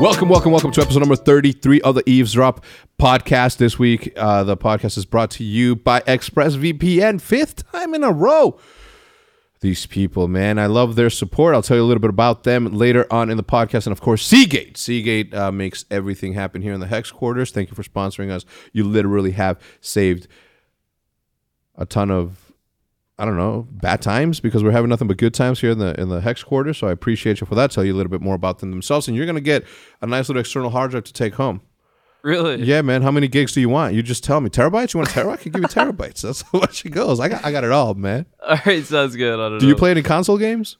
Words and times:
Welcome, 0.00 0.28
welcome, 0.28 0.50
welcome 0.50 0.72
to 0.72 0.82
episode 0.82 0.98
number 0.98 1.14
33 1.14 1.82
of 1.82 1.94
the 1.94 2.02
Eavesdrop 2.04 2.64
podcast. 3.00 3.58
This 3.58 3.78
week, 3.78 4.12
uh, 4.16 4.42
the 4.42 4.56
podcast 4.56 4.98
is 4.98 5.04
brought 5.04 5.30
to 5.32 5.44
you 5.44 5.76
by 5.76 6.00
ExpressVPN, 6.00 7.20
fifth 7.20 7.70
time 7.70 7.94
in 7.94 8.02
a 8.02 8.10
row. 8.10 8.58
These 9.64 9.86
people, 9.86 10.28
man, 10.28 10.58
I 10.58 10.66
love 10.66 10.94
their 10.94 11.08
support. 11.08 11.54
I'll 11.54 11.62
tell 11.62 11.78
you 11.78 11.82
a 11.82 11.86
little 11.86 12.02
bit 12.02 12.10
about 12.10 12.42
them 12.42 12.66
later 12.66 13.10
on 13.10 13.30
in 13.30 13.38
the 13.38 13.42
podcast. 13.42 13.86
And 13.86 13.92
of 13.92 14.00
course, 14.02 14.22
Seagate. 14.22 14.76
Seagate 14.76 15.32
uh, 15.32 15.50
makes 15.50 15.86
everything 15.90 16.34
happen 16.34 16.60
here 16.60 16.74
in 16.74 16.80
the 16.80 16.86
Hex 16.86 17.10
Quarters. 17.10 17.50
Thank 17.50 17.70
you 17.70 17.74
for 17.74 17.82
sponsoring 17.82 18.30
us. 18.30 18.44
You 18.74 18.84
literally 18.84 19.30
have 19.30 19.58
saved 19.80 20.28
a 21.76 21.86
ton 21.86 22.10
of 22.10 22.52
I 23.18 23.24
don't 23.24 23.38
know, 23.38 23.66
bad 23.70 24.02
times 24.02 24.38
because 24.38 24.62
we're 24.62 24.72
having 24.72 24.90
nothing 24.90 25.08
but 25.08 25.16
good 25.16 25.32
times 25.32 25.62
here 25.62 25.70
in 25.70 25.78
the 25.78 25.98
in 25.98 26.10
the 26.10 26.20
hex 26.20 26.42
quarter. 26.42 26.74
So 26.74 26.88
I 26.88 26.92
appreciate 26.92 27.40
you 27.40 27.46
for 27.46 27.54
that. 27.54 27.70
Tell 27.70 27.86
you 27.86 27.94
a 27.94 27.96
little 27.96 28.10
bit 28.10 28.20
more 28.20 28.34
about 28.34 28.58
them 28.58 28.70
themselves, 28.70 29.08
and 29.08 29.16
you're 29.16 29.24
gonna 29.24 29.40
get 29.40 29.64
a 30.02 30.06
nice 30.06 30.28
little 30.28 30.40
external 30.40 30.68
hard 30.68 30.90
drive 30.90 31.04
to 31.04 31.12
take 31.14 31.36
home. 31.36 31.62
Really? 32.24 32.62
Yeah, 32.62 32.80
man. 32.80 33.02
How 33.02 33.10
many 33.10 33.28
gigs 33.28 33.52
do 33.52 33.60
you 33.60 33.68
want? 33.68 33.92
You 33.92 34.02
just 34.02 34.24
tell 34.24 34.40
me. 34.40 34.48
Terabytes? 34.48 34.94
You 34.94 34.98
want 35.00 35.10
a 35.10 35.12
terabyte? 35.12 35.32
I 35.32 35.36
can 35.36 35.52
give 35.52 35.60
you 35.60 35.68
terabytes. 35.68 36.22
That's 36.22 36.40
how 36.40 36.58
much 36.58 36.84
it 36.86 36.88
goes. 36.88 37.20
I 37.20 37.28
got 37.28 37.44
I 37.44 37.52
got 37.52 37.64
it 37.64 37.70
all, 37.70 37.92
man. 37.92 38.24
All 38.48 38.56
right, 38.64 38.82
sounds 38.84 39.14
good. 39.14 39.34
I 39.34 39.48
don't 39.50 39.58
Do 39.58 39.66
know. 39.66 39.68
you 39.70 39.76
play 39.76 39.90
any 39.90 40.02
console 40.02 40.38
games? 40.38 40.78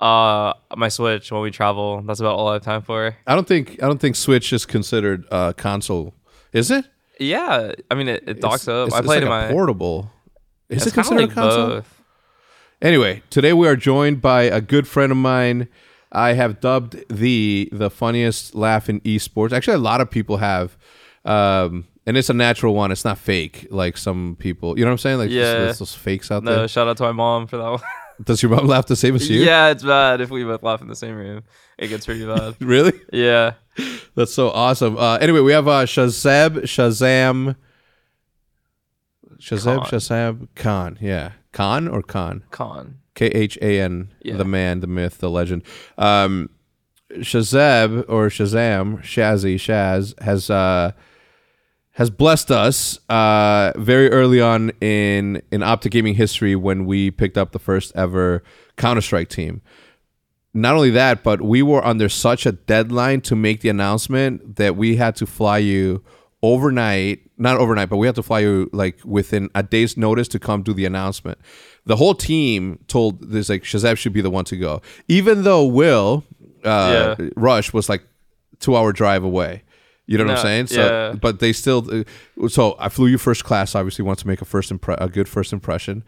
Uh, 0.00 0.54
my 0.76 0.88
Switch 0.88 1.30
when 1.30 1.42
we 1.42 1.50
travel. 1.50 2.00
That's 2.02 2.20
about 2.20 2.36
all 2.36 2.48
I 2.48 2.54
have 2.54 2.62
time 2.62 2.82
for. 2.82 3.14
I 3.26 3.34
don't 3.34 3.46
think 3.46 3.82
I 3.82 3.86
don't 3.86 4.00
think 4.00 4.16
Switch 4.16 4.50
is 4.52 4.64
considered 4.64 5.26
uh, 5.30 5.52
console. 5.52 6.14
Is 6.54 6.70
it? 6.70 6.86
Yeah, 7.20 7.72
I 7.90 7.94
mean 7.94 8.08
it, 8.08 8.24
it 8.26 8.40
docks 8.40 8.66
up. 8.66 8.86
It's, 8.86 8.94
I 8.94 8.98
it's 9.00 9.06
played 9.06 9.24
like 9.24 9.24
in 9.24 9.28
my. 9.28 9.50
portable. 9.52 10.10
Is 10.70 10.86
it 10.86 10.94
considered 10.94 11.20
like 11.20 11.30
a 11.32 11.34
console? 11.34 11.68
both. 11.68 12.02
Anyway, 12.80 13.22
today 13.28 13.52
we 13.52 13.66
are 13.68 13.76
joined 13.76 14.22
by 14.22 14.42
a 14.44 14.60
good 14.62 14.86
friend 14.88 15.10
of 15.12 15.18
mine. 15.18 15.68
I 16.12 16.34
have 16.34 16.60
dubbed 16.60 17.04
the 17.10 17.68
the 17.72 17.90
funniest 17.90 18.54
laugh 18.54 18.88
in 18.88 19.00
esports. 19.00 19.52
Actually, 19.52 19.74
a 19.74 19.78
lot 19.78 20.00
of 20.00 20.10
people 20.10 20.38
have, 20.38 20.77
um, 21.28 21.86
and 22.06 22.16
it's 22.16 22.30
a 22.30 22.34
natural 22.34 22.74
one. 22.74 22.90
It's 22.90 23.04
not 23.04 23.18
fake 23.18 23.66
like 23.70 23.96
some 23.98 24.36
people. 24.38 24.78
You 24.78 24.84
know 24.84 24.90
what 24.90 24.92
I'm 24.92 24.98
saying? 24.98 25.18
Like 25.18 25.30
Yeah. 25.30 25.52
there's 25.54 25.78
those 25.78 25.94
fakes 25.94 26.30
out 26.30 26.42
No, 26.42 26.54
there. 26.56 26.68
shout 26.68 26.88
out 26.88 26.96
to 26.96 27.02
my 27.04 27.12
mom 27.12 27.46
for 27.46 27.58
that 27.58 27.70
one. 27.70 27.80
Does 28.24 28.42
your 28.42 28.50
mom 28.50 28.66
laugh 28.66 28.86
the 28.86 28.96
same 28.96 29.14
as 29.14 29.28
you? 29.30 29.42
yeah, 29.44 29.68
it's 29.68 29.84
bad 29.84 30.20
if 30.20 30.28
we 30.30 30.42
both 30.42 30.62
laugh 30.64 30.80
in 30.80 30.88
the 30.88 30.96
same 30.96 31.14
room. 31.14 31.42
It 31.78 31.88
gets 31.88 32.06
pretty 32.06 32.26
bad. 32.26 32.56
Really? 32.60 32.98
yeah. 33.12 33.52
That's 34.16 34.34
so 34.34 34.50
awesome. 34.50 34.96
Uh, 34.98 35.18
anyway, 35.18 35.38
we 35.40 35.52
have 35.52 35.68
uh, 35.68 35.84
Shahzam, 35.84 36.62
Shahzam, 36.62 37.54
Shahzam, 39.38 39.76
Khan. 39.76 39.84
Shahzam 39.86 40.48
Khan. 40.56 40.98
Yeah, 41.00 41.32
Khan 41.52 41.86
or 41.88 42.02
Khan. 42.02 42.42
Khan. 42.50 42.98
K 43.14 43.26
H 43.26 43.58
A 43.62 43.80
N, 43.80 44.12
Yeah. 44.22 44.36
the 44.36 44.44
man, 44.44 44.80
the 44.80 44.86
myth, 44.86 45.18
the 45.18 45.30
legend. 45.30 45.62
Um, 45.96 46.50
Shahzeb 47.12 48.04
or 48.08 48.28
Shazam, 48.28 49.00
Shazzy, 49.02 49.54
Shaz 49.56 50.20
has 50.22 50.50
uh, 50.50 50.92
has 51.98 52.10
blessed 52.10 52.52
us 52.52 53.00
uh, 53.08 53.72
very 53.76 54.08
early 54.12 54.40
on 54.40 54.70
in 54.80 55.42
in 55.50 55.64
Optic 55.64 55.90
Gaming 55.90 56.14
history 56.14 56.54
when 56.54 56.86
we 56.86 57.10
picked 57.10 57.36
up 57.36 57.50
the 57.50 57.58
first 57.58 57.90
ever 57.96 58.44
Counter 58.76 59.00
Strike 59.00 59.28
team. 59.28 59.62
Not 60.54 60.76
only 60.76 60.90
that, 60.90 61.24
but 61.24 61.42
we 61.42 61.60
were 61.60 61.84
under 61.84 62.08
such 62.08 62.46
a 62.46 62.52
deadline 62.52 63.20
to 63.22 63.34
make 63.34 63.62
the 63.62 63.68
announcement 63.68 64.56
that 64.56 64.76
we 64.76 64.94
had 64.94 65.16
to 65.16 65.26
fly 65.26 65.58
you 65.58 66.04
overnight. 66.40 67.18
Not 67.36 67.56
overnight, 67.56 67.88
but 67.88 67.96
we 67.96 68.06
had 68.06 68.14
to 68.14 68.22
fly 68.22 68.40
you 68.40 68.70
like 68.72 69.00
within 69.04 69.50
a 69.56 69.64
day's 69.64 69.96
notice 69.96 70.28
to 70.28 70.38
come 70.38 70.62
do 70.62 70.72
the 70.72 70.84
announcement. 70.84 71.38
The 71.84 71.96
whole 71.96 72.14
team 72.14 72.78
told 72.86 73.28
this 73.32 73.48
like 73.48 73.64
Shahzam 73.64 73.98
should 73.98 74.12
be 74.12 74.20
the 74.20 74.30
one 74.30 74.44
to 74.44 74.56
go, 74.56 74.82
even 75.08 75.42
though 75.42 75.64
Will 75.64 76.22
uh, 76.62 77.16
Yeah. 77.18 77.28
Rush 77.34 77.72
was 77.72 77.88
like 77.88 78.04
two 78.60 78.76
hour 78.76 78.92
drive 78.92 79.24
away. 79.24 79.64
You 80.08 80.18
know 80.18 80.24
what 80.24 80.36
I'm 80.38 80.42
saying? 80.42 80.66
So, 80.68 80.80
yeah. 80.80 81.12
but 81.20 81.38
they 81.38 81.52
still. 81.52 81.86
uh, 81.92 82.48
So 82.48 82.76
I 82.78 82.88
flew 82.88 83.06
you 83.06 83.18
first 83.18 83.44
class. 83.44 83.74
Obviously, 83.74 84.04
want 84.04 84.18
to 84.20 84.26
make 84.26 84.40
a 84.40 84.44
first 84.44 84.72
impre- 84.72 84.96
a 85.00 85.08
good 85.08 85.28
first 85.28 85.52
impression. 85.52 86.02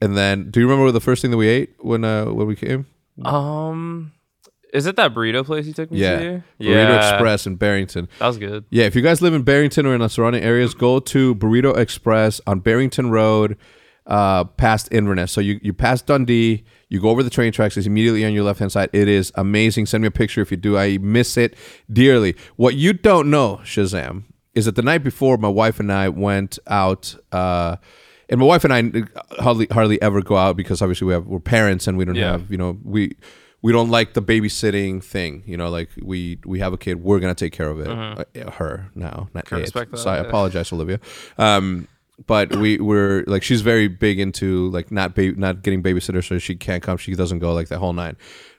And 0.00 0.16
then, 0.16 0.50
do 0.50 0.60
you 0.60 0.68
remember 0.68 0.90
the 0.92 1.00
first 1.00 1.22
thing 1.22 1.30
that 1.30 1.36
we 1.38 1.48
ate 1.48 1.74
when 1.80 2.04
uh 2.04 2.26
when 2.26 2.46
we 2.46 2.54
came? 2.56 2.86
Um, 3.24 4.12
is 4.72 4.86
it 4.86 4.96
that 4.96 5.14
burrito 5.14 5.44
place 5.44 5.66
you 5.66 5.72
took 5.72 5.90
me 5.90 5.98
to? 5.98 6.42
Yeah. 6.58 6.74
Burrito 6.86 6.96
Express 7.12 7.46
in 7.46 7.56
Barrington. 7.56 8.08
That 8.18 8.26
was 8.26 8.38
good. 8.38 8.64
Yeah, 8.70 8.84
if 8.84 8.94
you 8.96 9.02
guys 9.02 9.22
live 9.22 9.34
in 9.34 9.42
Barrington 9.42 9.86
or 9.86 9.94
in 9.94 10.00
the 10.00 10.08
surrounding 10.08 10.42
areas, 10.42 10.74
go 10.74 10.98
to 11.00 11.34
Burrito 11.34 11.76
Express 11.76 12.40
on 12.46 12.60
Barrington 12.60 13.10
Road, 13.10 13.56
uh, 14.06 14.44
past 14.44 14.88
Inverness. 14.92 15.30
So 15.32 15.40
you, 15.40 15.60
you 15.62 15.72
pass 15.72 16.02
Dundee, 16.02 16.64
you 16.88 17.00
go 17.00 17.08
over 17.08 17.22
the 17.22 17.30
train 17.30 17.52
tracks, 17.52 17.76
it's 17.76 17.86
immediately 17.86 18.24
on 18.24 18.32
your 18.32 18.44
left 18.44 18.58
hand 18.58 18.72
side. 18.72 18.90
It 18.92 19.08
is 19.08 19.32
amazing. 19.36 19.86
Send 19.86 20.02
me 20.02 20.08
a 20.08 20.10
picture 20.10 20.40
if 20.40 20.50
you 20.50 20.56
do. 20.56 20.76
I 20.78 20.98
miss 20.98 21.36
it 21.36 21.56
dearly. 21.92 22.34
What 22.56 22.74
you 22.74 22.92
don't 22.92 23.30
know, 23.30 23.60
Shahzam, 23.64 24.24
is 24.54 24.66
that 24.66 24.76
the 24.76 24.82
night 24.82 25.02
before, 25.04 25.36
my 25.38 25.48
wife 25.48 25.80
and 25.80 25.90
I 25.92 26.08
went 26.08 26.58
out. 26.66 27.14
Uh, 27.30 27.76
and 28.28 28.40
my 28.40 28.46
wife 28.46 28.64
and 28.64 28.72
I 28.72 29.02
hardly 29.42 29.66
hardly 29.70 30.00
ever 30.00 30.22
go 30.22 30.36
out 30.36 30.56
because 30.56 30.80
obviously 30.80 31.06
we 31.06 31.12
have 31.12 31.26
we're 31.26 31.38
parents 31.40 31.86
and 31.86 31.98
we 31.98 32.04
don't 32.06 32.14
Yeah. 32.14 32.32
have 32.32 32.50
you 32.50 32.56
know 32.56 32.78
we 32.82 33.14
we 33.60 33.72
don't 33.72 33.90
like 33.90 34.14
the 34.14 34.22
babysitting 34.22 35.04
thing. 35.04 35.42
You 35.46 35.56
know, 35.58 35.68
like 35.70 35.90
we 36.02 36.38
we 36.46 36.58
have 36.60 36.72
a 36.72 36.78
kid, 36.78 37.02
we're 37.02 37.20
gonna 37.20 37.34
take 37.34 37.52
care 37.52 37.68
of 37.68 37.80
it. 37.80 37.88
Uh, 37.88 38.50
her 38.52 38.90
now, 38.94 39.28
not 39.34 39.44
Can 39.44 39.58
it. 39.58 39.62
respect 39.62 39.90
that, 39.90 39.98
So 39.98 40.10
I 40.10 40.16
yeah. 40.16 40.22
apologize, 40.28 40.72
Olivia. 40.72 40.98
Um, 41.36 41.88
but 42.26 42.54
we 42.56 42.78
were 42.78 43.24
like 43.26 43.42
she's 43.42 43.62
very 43.62 43.88
big 43.88 44.18
into 44.20 44.70
like 44.70 44.90
not 44.90 45.14
ba- 45.14 45.32
not 45.32 45.62
getting 45.62 45.82
babysitters, 45.82 46.28
so 46.28 46.38
she 46.38 46.54
can't 46.54 46.82
come. 46.82 46.96
She 46.96 47.14
doesn't 47.14 47.38
go 47.38 47.52
like 47.52 47.68
the 47.68 47.78
whole 47.78 47.92
nine. 47.92 48.16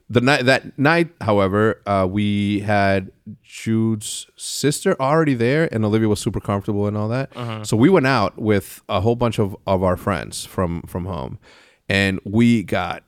The 0.09 0.22
night 0.22 0.46
that 0.46 0.78
night, 0.78 1.09
however, 1.22 1.81
uh, 1.86 2.08
we 2.09 2.59
had 2.59 3.12
Jude's 3.42 4.28
sister 4.36 5.00
already 5.02 5.34
there, 5.34 5.69
and 5.72 5.86
Olivia 5.86 6.09
was 6.09 6.19
super 6.19 6.40
comfortable 6.42 6.88
and 6.88 6.97
all 6.97 7.08
that. 7.09 7.31
Uh-huh. 7.36 7.63
So 7.63 7.78
we 7.78 7.90
went 7.90 8.06
out 8.06 8.38
with 8.38 8.81
a 8.90 9.02
whole 9.02 9.16
bunch 9.16 9.40
of, 9.40 9.56
of 9.66 9.81
our 9.81 9.97
friends 9.97 10.46
from 10.46 10.81
from 10.84 11.06
home, 11.06 11.40
and 11.88 12.19
we 12.25 12.63
got 12.63 13.03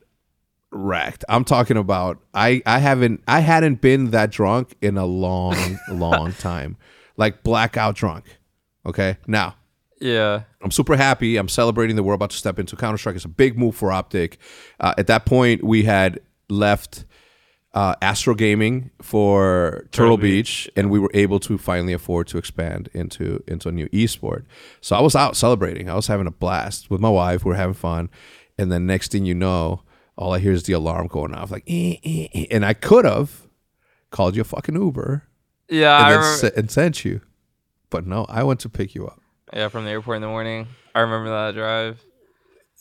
wrecked. 0.72 1.24
I'm 1.28 1.44
talking 1.44 1.76
about 1.76 2.18
I 2.32 2.62
I 2.64 2.78
haven't 2.78 3.22
I 3.28 3.40
hadn't 3.40 3.80
been 3.80 4.10
that 4.10 4.30
drunk 4.30 4.74
in 4.80 4.96
a 4.96 5.06
long 5.06 5.78
long 5.90 6.32
time. 6.38 6.76
Like 7.16 7.42
blackout 7.42 7.94
drunk. 7.94 8.38
Okay? 8.84 9.16
Now, 9.26 9.56
Yeah. 10.00 10.42
I'm 10.62 10.70
super 10.70 10.96
happy. 10.96 11.36
I'm 11.36 11.48
celebrating 11.48 11.96
that 11.96 12.02
we're 12.02 12.14
about 12.14 12.30
to 12.30 12.36
step 12.36 12.58
into 12.58 12.76
Counter 12.76 12.98
Strike. 12.98 13.16
It's 13.16 13.24
a 13.24 13.28
big 13.28 13.58
move 13.58 13.74
for 13.74 13.90
Optic. 13.92 14.38
Uh, 14.80 14.94
at 14.98 15.06
that 15.06 15.24
point, 15.26 15.64
we 15.64 15.84
had 15.84 16.20
left 16.48 17.04
uh, 17.74 17.94
Astro 18.00 18.34
Gaming 18.34 18.90
for 19.02 19.86
Turtle, 19.90 20.16
Turtle 20.16 20.16
Beach, 20.16 20.68
and 20.76 20.90
we 20.90 20.98
were 20.98 21.10
able 21.12 21.38
to 21.40 21.58
finally 21.58 21.92
afford 21.92 22.26
to 22.28 22.38
expand 22.38 22.88
into 22.94 23.42
into 23.46 23.68
a 23.68 23.72
new 23.72 23.88
esport. 23.88 24.44
So 24.80 24.96
I 24.96 25.00
was 25.00 25.14
out 25.14 25.36
celebrating. 25.36 25.90
I 25.90 25.94
was 25.94 26.06
having 26.06 26.26
a 26.26 26.30
blast 26.30 26.90
with 26.90 27.00
my 27.00 27.10
wife. 27.10 27.44
We 27.44 27.50
were 27.50 27.56
having 27.56 27.74
fun, 27.74 28.08
and 28.56 28.72
then 28.72 28.86
next 28.86 29.12
thing 29.12 29.26
you 29.26 29.34
know, 29.34 29.82
all 30.16 30.32
I 30.32 30.38
hear 30.38 30.52
is 30.52 30.62
the 30.62 30.72
alarm 30.72 31.08
going 31.08 31.34
off, 31.34 31.50
like, 31.50 31.64
eh, 31.66 31.96
eh, 32.02 32.28
eh. 32.34 32.46
and 32.50 32.64
I 32.64 32.72
could 32.72 33.04
have 33.04 33.46
called 34.10 34.36
you 34.36 34.40
a 34.42 34.44
fucking 34.44 34.74
Uber 34.74 35.24
Yeah. 35.68 35.96
I 35.96 36.14
and, 36.14 36.52
and 36.56 36.70
sent 36.70 37.04
you, 37.04 37.20
but 37.90 38.06
no, 38.06 38.24
I 38.28 38.42
went 38.42 38.60
to 38.60 38.70
pick 38.70 38.94
you 38.94 39.06
up. 39.06 39.20
Yeah, 39.52 39.68
from 39.68 39.84
the 39.84 39.90
airport 39.90 40.16
in 40.16 40.22
the 40.22 40.28
morning. 40.28 40.66
I 40.94 41.00
remember 41.00 41.30
that 41.30 41.54
drive. 41.54 42.02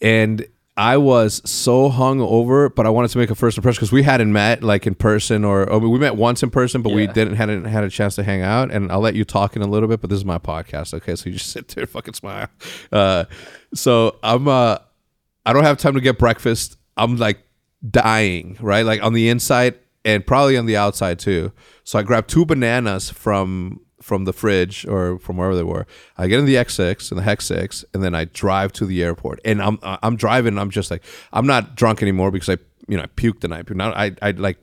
and 0.01 0.45
I 0.77 0.97
was 0.97 1.41
so 1.49 1.87
hung 1.87 2.19
over, 2.19 2.67
but 2.69 2.85
I 2.85 2.89
wanted 2.89 3.09
to 3.11 3.17
make 3.17 3.29
a 3.29 3.35
first 3.35 3.57
impression 3.57 3.79
because 3.79 3.93
we 3.93 4.03
hadn't 4.03 4.33
met 4.33 4.61
like 4.61 4.85
in 4.85 4.93
person, 4.93 5.45
or, 5.45 5.69
or 5.69 5.79
we 5.79 5.97
met 5.99 6.17
once 6.17 6.43
in 6.43 6.49
person, 6.49 6.81
but 6.81 6.91
we 6.91 7.07
didn't 7.07 7.35
hadn't 7.35 7.63
had 7.63 7.85
a 7.85 7.89
chance 7.89 8.15
to 8.15 8.23
hang 8.23 8.41
out. 8.41 8.71
And 8.71 8.91
I'll 8.91 8.99
let 8.99 9.15
you 9.15 9.23
talk 9.23 9.55
in 9.55 9.61
a 9.61 9.67
little 9.67 9.87
bit, 9.87 10.01
but 10.01 10.09
this 10.09 10.17
is 10.17 10.25
my 10.25 10.37
podcast, 10.37 10.93
okay? 10.93 11.15
So 11.15 11.29
you 11.29 11.37
just 11.37 11.49
sit 11.51 11.69
there, 11.69 11.83
and 11.83 11.89
fucking 11.89 12.15
smile. 12.15 12.47
Uh, 12.91 13.23
so 13.73 14.17
I'm 14.21 14.49
uh, 14.49 14.79
I 15.45 15.53
don't 15.53 15.63
have 15.63 15.77
time 15.77 15.93
to 15.93 16.01
get 16.01 16.17
breakfast. 16.17 16.77
I'm 16.97 17.15
like 17.15 17.39
dying, 17.89 18.57
right? 18.59 18.85
Like 18.85 19.01
on 19.01 19.13
the 19.13 19.29
inside 19.29 19.75
and 20.03 20.25
probably 20.25 20.57
on 20.57 20.65
the 20.65 20.75
outside 20.75 21.19
too. 21.19 21.53
So 21.85 21.99
I 21.99 22.03
grabbed 22.03 22.29
two 22.29 22.45
bananas 22.45 23.09
from 23.09 23.79
from 24.05 24.25
the 24.25 24.33
fridge 24.33 24.85
or 24.85 25.17
from 25.17 25.37
wherever 25.37 25.55
they 25.55 25.63
were. 25.63 25.87
I 26.15 26.27
get 26.27 26.37
in 26.37 26.45
the 26.45 26.53
X6 26.53 27.09
and 27.09 27.17
the 27.17 27.23
Hex 27.23 27.45
6 27.45 27.83
and 27.91 28.03
then 28.03 28.13
I 28.13 28.25
drive 28.25 28.71
to 28.73 28.85
the 28.85 29.01
airport. 29.01 29.39
And 29.43 29.59
I'm 29.59 29.79
I'm 29.81 30.15
driving 30.15 30.49
and 30.49 30.59
I'm 30.59 30.69
just 30.69 30.91
like 30.91 31.03
I'm 31.33 31.47
not 31.47 31.75
drunk 31.75 32.03
anymore 32.03 32.29
because 32.29 32.49
I 32.49 32.57
you 32.87 32.97
know, 32.97 33.03
I 33.03 33.07
puked 33.07 33.39
the 33.39 33.47
night. 33.47 33.67
Now 33.71 33.91
I 33.93 34.11
I 34.21 34.29
like 34.31 34.59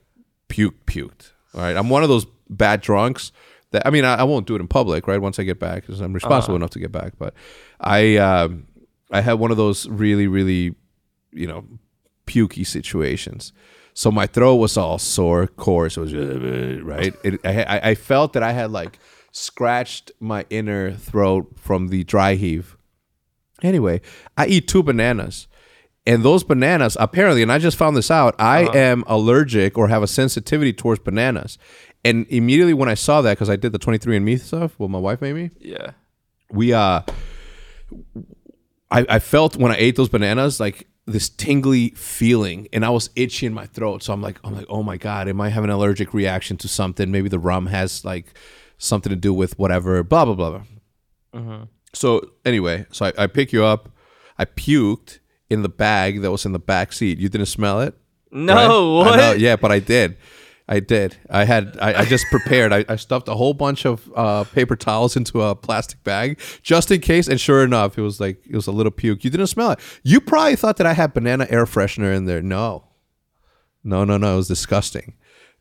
puke 0.46 0.86
puked. 0.86 1.32
All 1.54 1.60
right. 1.60 1.76
I'm 1.76 1.90
one 1.90 2.04
of 2.04 2.08
those 2.08 2.24
bad 2.48 2.82
drunks 2.82 3.32
that 3.72 3.84
I 3.84 3.90
mean 3.90 4.04
I, 4.04 4.14
I 4.14 4.22
won't 4.22 4.46
do 4.46 4.54
it 4.54 4.60
in 4.60 4.68
public, 4.68 5.08
right? 5.08 5.20
Once 5.20 5.40
I 5.40 5.42
get 5.42 5.58
back 5.58 5.82
because 5.82 6.00
I'm 6.00 6.12
responsible 6.12 6.54
enough 6.54 6.70
to 6.70 6.78
get 6.78 6.92
back, 6.92 7.14
but 7.18 7.34
I 7.80 8.18
um 8.18 8.68
I 9.10 9.22
had 9.22 9.34
one 9.34 9.50
of 9.50 9.56
those 9.56 9.88
really 9.88 10.28
really 10.28 10.76
you 11.32 11.48
know, 11.48 11.64
pukey 12.26 12.64
situations. 12.64 13.52
So 13.94 14.10
my 14.10 14.26
throat 14.26 14.56
was 14.56 14.76
all 14.76 14.98
sore, 14.98 15.46
coarse. 15.48 15.96
It 15.96 16.00
was 16.00 16.14
uh, 16.14 16.78
right. 16.84 17.14
It, 17.24 17.40
I 17.44 17.90
I 17.90 17.94
felt 17.94 18.34
that 18.34 18.42
I 18.42 18.52
had 18.52 18.70
like 18.70 18.98
scratched 19.32 20.12
my 20.20 20.44
inner 20.50 20.92
throat 20.92 21.52
from 21.56 21.88
the 21.88 22.04
dry 22.04 22.34
heave. 22.34 22.76
Anyway, 23.62 24.00
I 24.36 24.46
eat 24.46 24.68
two 24.68 24.82
bananas. 24.82 25.48
And 26.04 26.24
those 26.24 26.42
bananas, 26.42 26.96
apparently, 26.98 27.42
and 27.42 27.52
I 27.52 27.58
just 27.58 27.76
found 27.76 27.96
this 27.96 28.10
out, 28.10 28.34
I 28.38 28.62
am 28.76 29.04
allergic 29.06 29.78
or 29.78 29.86
have 29.88 30.02
a 30.02 30.08
sensitivity 30.08 30.72
towards 30.72 31.00
bananas. 31.00 31.58
And 32.04 32.26
immediately 32.28 32.74
when 32.74 32.88
I 32.88 32.94
saw 32.94 33.22
that, 33.22 33.34
because 33.34 33.48
I 33.48 33.54
did 33.56 33.72
the 33.72 33.78
23andMe 33.78 34.40
stuff, 34.40 34.72
what 34.78 34.90
my 34.90 34.98
wife 34.98 35.20
made 35.20 35.34
me, 35.34 35.50
Yeah. 35.60 35.92
we 36.50 36.72
uh 36.72 37.02
I, 38.90 39.06
I 39.08 39.18
felt 39.20 39.56
when 39.56 39.72
I 39.72 39.76
ate 39.78 39.96
those 39.96 40.08
bananas 40.08 40.60
like 40.60 40.86
this 41.06 41.28
tingly 41.28 41.90
feeling 41.90 42.68
and 42.72 42.84
I 42.84 42.90
was 42.90 43.10
itchy 43.16 43.46
in 43.46 43.54
my 43.54 43.66
throat. 43.66 44.02
So 44.02 44.12
I'm 44.12 44.20
like, 44.22 44.38
I'm 44.44 44.54
like, 44.54 44.66
oh 44.68 44.82
my 44.82 44.96
God, 44.96 45.28
am 45.28 45.40
I 45.40 45.48
having 45.48 45.70
an 45.70 45.76
allergic 45.76 46.12
reaction 46.12 46.56
to 46.58 46.68
something? 46.68 47.10
Maybe 47.10 47.28
the 47.28 47.38
rum 47.38 47.66
has 47.66 48.04
like 48.04 48.34
something 48.82 49.10
to 49.10 49.16
do 49.16 49.32
with 49.32 49.58
whatever, 49.58 50.02
blah, 50.02 50.24
blah, 50.24 50.34
blah, 50.34 50.50
blah. 50.50 50.62
So 51.94 52.30
anyway, 52.44 52.86
so 52.90 53.06
I, 53.06 53.12
I 53.18 53.26
pick 53.26 53.52
you 53.52 53.64
up. 53.64 53.90
I 54.38 54.44
puked 54.44 55.18
in 55.50 55.62
the 55.62 55.68
bag 55.68 56.22
that 56.22 56.30
was 56.30 56.44
in 56.44 56.52
the 56.52 56.58
back 56.58 56.92
seat. 56.92 57.18
You 57.18 57.28
didn't 57.28 57.46
smell 57.46 57.80
it? 57.80 57.94
No, 58.30 58.54
right? 58.54 59.06
what? 59.06 59.16
Know, 59.16 59.32
yeah, 59.32 59.56
but 59.56 59.70
I 59.70 59.78
did. 59.78 60.16
I 60.68 60.80
did. 60.80 61.16
I 61.28 61.44
had. 61.44 61.76
I, 61.80 62.00
I 62.00 62.04
just 62.06 62.24
prepared. 62.30 62.72
I, 62.72 62.84
I 62.88 62.96
stuffed 62.96 63.28
a 63.28 63.34
whole 63.34 63.52
bunch 63.52 63.84
of 63.84 64.10
uh, 64.16 64.44
paper 64.44 64.74
towels 64.74 65.16
into 65.16 65.42
a 65.42 65.54
plastic 65.54 66.02
bag 66.02 66.40
just 66.62 66.90
in 66.90 67.00
case. 67.00 67.28
And 67.28 67.38
sure 67.38 67.62
enough, 67.62 67.98
it 67.98 68.02
was 68.02 68.20
like 68.20 68.46
it 68.48 68.54
was 68.54 68.66
a 68.66 68.72
little 68.72 68.92
puke. 68.92 69.22
You 69.22 69.30
didn't 69.30 69.48
smell 69.48 69.72
it. 69.72 69.80
You 70.02 70.20
probably 70.20 70.56
thought 70.56 70.78
that 70.78 70.86
I 70.86 70.94
had 70.94 71.12
banana 71.12 71.46
air 71.50 71.66
freshener 71.66 72.16
in 72.16 72.24
there. 72.24 72.40
No, 72.40 72.84
no, 73.84 74.04
no, 74.04 74.16
no. 74.16 74.34
It 74.34 74.36
was 74.36 74.48
disgusting. 74.48 75.14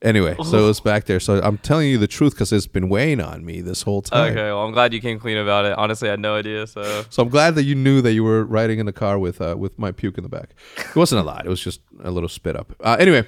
Anyway, 0.03 0.35
so 0.43 0.63
it 0.63 0.67
was 0.67 0.79
back 0.79 1.05
there. 1.05 1.19
So 1.19 1.39
I'm 1.43 1.59
telling 1.59 1.87
you 1.87 1.99
the 1.99 2.07
truth 2.07 2.33
because 2.33 2.51
it's 2.51 2.65
been 2.65 2.89
weighing 2.89 3.21
on 3.21 3.45
me 3.45 3.61
this 3.61 3.83
whole 3.83 4.01
time. 4.01 4.31
Okay, 4.31 4.45
well, 4.45 4.63
I'm 4.65 4.71
glad 4.71 4.93
you 4.93 4.99
came 4.99 5.19
clean 5.19 5.37
about 5.37 5.65
it. 5.65 5.77
Honestly, 5.77 6.07
I 6.07 6.11
had 6.11 6.19
no 6.19 6.35
idea. 6.35 6.65
So 6.65 7.05
So 7.11 7.21
I'm 7.21 7.29
glad 7.29 7.53
that 7.53 7.63
you 7.63 7.75
knew 7.75 8.01
that 8.01 8.13
you 8.13 8.23
were 8.23 8.43
riding 8.43 8.79
in 8.79 8.87
the 8.87 8.93
car 8.93 9.19
with 9.19 9.39
uh, 9.39 9.55
with 9.57 9.77
my 9.77 9.91
puke 9.91 10.17
in 10.17 10.23
the 10.23 10.29
back. 10.29 10.55
It 10.77 10.95
wasn't 10.95 11.21
a 11.21 11.23
lot. 11.23 11.45
It 11.45 11.49
was 11.49 11.61
just 11.61 11.81
a 12.03 12.09
little 12.09 12.29
spit 12.29 12.55
up. 12.55 12.73
Uh, 12.79 12.97
anyway, 12.99 13.27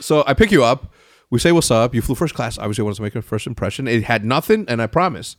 so 0.00 0.24
I 0.26 0.32
pick 0.32 0.50
you 0.50 0.64
up. 0.64 0.94
We 1.28 1.38
say 1.38 1.52
what's 1.52 1.70
up. 1.70 1.94
You 1.94 2.00
flew 2.00 2.14
first 2.14 2.34
class. 2.34 2.56
Obviously, 2.56 2.82
I 2.82 2.84
wanted 2.84 2.96
to 2.96 3.02
make 3.02 3.14
a 3.14 3.20
first 3.22 3.46
impression. 3.46 3.86
It 3.86 4.04
had 4.04 4.24
nothing, 4.24 4.64
and 4.68 4.80
I 4.80 4.86
promise, 4.86 5.36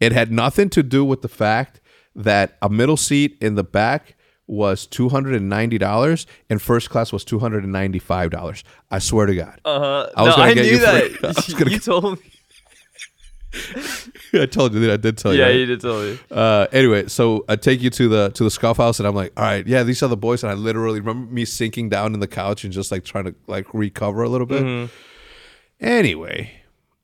it 0.00 0.12
had 0.12 0.32
nothing 0.32 0.70
to 0.70 0.82
do 0.82 1.04
with 1.04 1.20
the 1.20 1.28
fact 1.28 1.80
that 2.14 2.56
a 2.62 2.70
middle 2.70 2.96
seat 2.96 3.36
in 3.42 3.56
the 3.56 3.64
back 3.64 4.13
was 4.46 4.86
two 4.86 5.08
hundred 5.08 5.34
and 5.34 5.48
ninety 5.48 5.78
dollars, 5.78 6.26
and 6.50 6.60
first 6.60 6.90
class 6.90 7.12
was 7.12 7.24
two 7.24 7.38
hundred 7.38 7.64
and 7.64 7.72
ninety 7.72 7.98
five 7.98 8.30
dollars. 8.30 8.62
I 8.90 8.98
swear 8.98 9.26
to 9.26 9.34
God. 9.34 9.60
uh, 9.64 9.78
huh. 9.78 10.10
I 10.16 10.22
was 10.22 10.30
no, 10.30 10.36
gonna 10.36 10.50
I 10.50 10.54
get 10.54 10.62
knew 10.66 10.70
you 10.72 10.78
that. 10.80 11.10
free- 11.12 11.18
I 11.28 11.28
was 11.28 11.54
gonna 11.54 11.70
you 11.70 11.76
get- 11.78 11.82
told 11.84 12.18
me. 12.18 12.30
I 14.34 14.46
told 14.46 14.74
you 14.74 14.80
that 14.80 14.90
I 14.90 14.96
did 14.96 15.16
tell 15.16 15.32
you. 15.32 15.38
Yeah, 15.40 15.46
right? 15.46 15.54
you 15.54 15.66
did 15.66 15.80
tell 15.80 16.02
me. 16.02 16.18
Uh, 16.30 16.66
anyway, 16.72 17.06
so 17.06 17.44
I 17.48 17.54
take 17.56 17.80
you 17.80 17.90
to 17.90 18.08
the 18.08 18.30
to 18.30 18.42
the 18.42 18.50
Scuf 18.50 18.76
house, 18.78 18.98
and 18.98 19.06
I'm 19.06 19.14
like, 19.14 19.32
all 19.36 19.44
right, 19.44 19.64
yeah, 19.66 19.84
these 19.84 20.02
are 20.02 20.08
the 20.08 20.16
boys, 20.16 20.42
and 20.42 20.50
I 20.50 20.54
literally 20.54 20.98
remember 21.00 21.32
me 21.32 21.44
sinking 21.44 21.88
down 21.88 22.14
in 22.14 22.20
the 22.20 22.26
couch 22.26 22.64
and 22.64 22.72
just 22.72 22.90
like 22.90 23.04
trying 23.04 23.24
to 23.24 23.34
like 23.46 23.72
recover 23.72 24.22
a 24.24 24.28
little 24.28 24.46
bit. 24.46 24.62
Mm-hmm. 24.64 24.92
Anyway, 25.80 26.50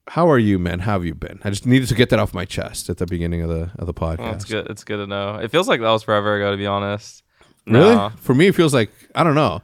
how 0.09 0.29
are 0.29 0.39
you, 0.41 0.59
man? 0.59 0.81
How 0.81 0.95
have 0.95 1.05
you 1.05 1.15
been? 1.15 1.39
I 1.45 1.51
just 1.51 1.67
needed 1.67 1.89
to 1.89 1.95
get 1.95 2.11
that 2.11 2.19
off 2.19 2.35
my 2.35 2.45
chest 2.45 2.91
at 2.91 2.99
the 2.99 3.07
beginning 3.07 3.43
of 3.43 3.49
the 3.49 3.71
of 3.79 3.87
the 3.87 3.95
podcast. 3.95 4.19
Well, 4.19 4.35
it's 4.35 4.45
good. 4.45 4.67
It's 4.69 4.85
good 4.85 4.97
to 4.97 5.07
know. 5.07 5.37
It 5.37 5.53
feels 5.53 5.69
like 5.69 5.81
that 5.81 5.91
was 5.91 6.03
forever 6.03 6.35
ago, 6.37 6.51
to 6.51 6.57
be 6.57 6.67
honest. 6.67 7.23
Really? 7.67 7.95
No. 7.95 8.13
For 8.21 8.35
me, 8.35 8.49
it 8.49 8.55
feels 8.55 8.73
like 8.75 8.91
I 9.15 9.23
don't 9.25 9.35
know. 9.35 9.63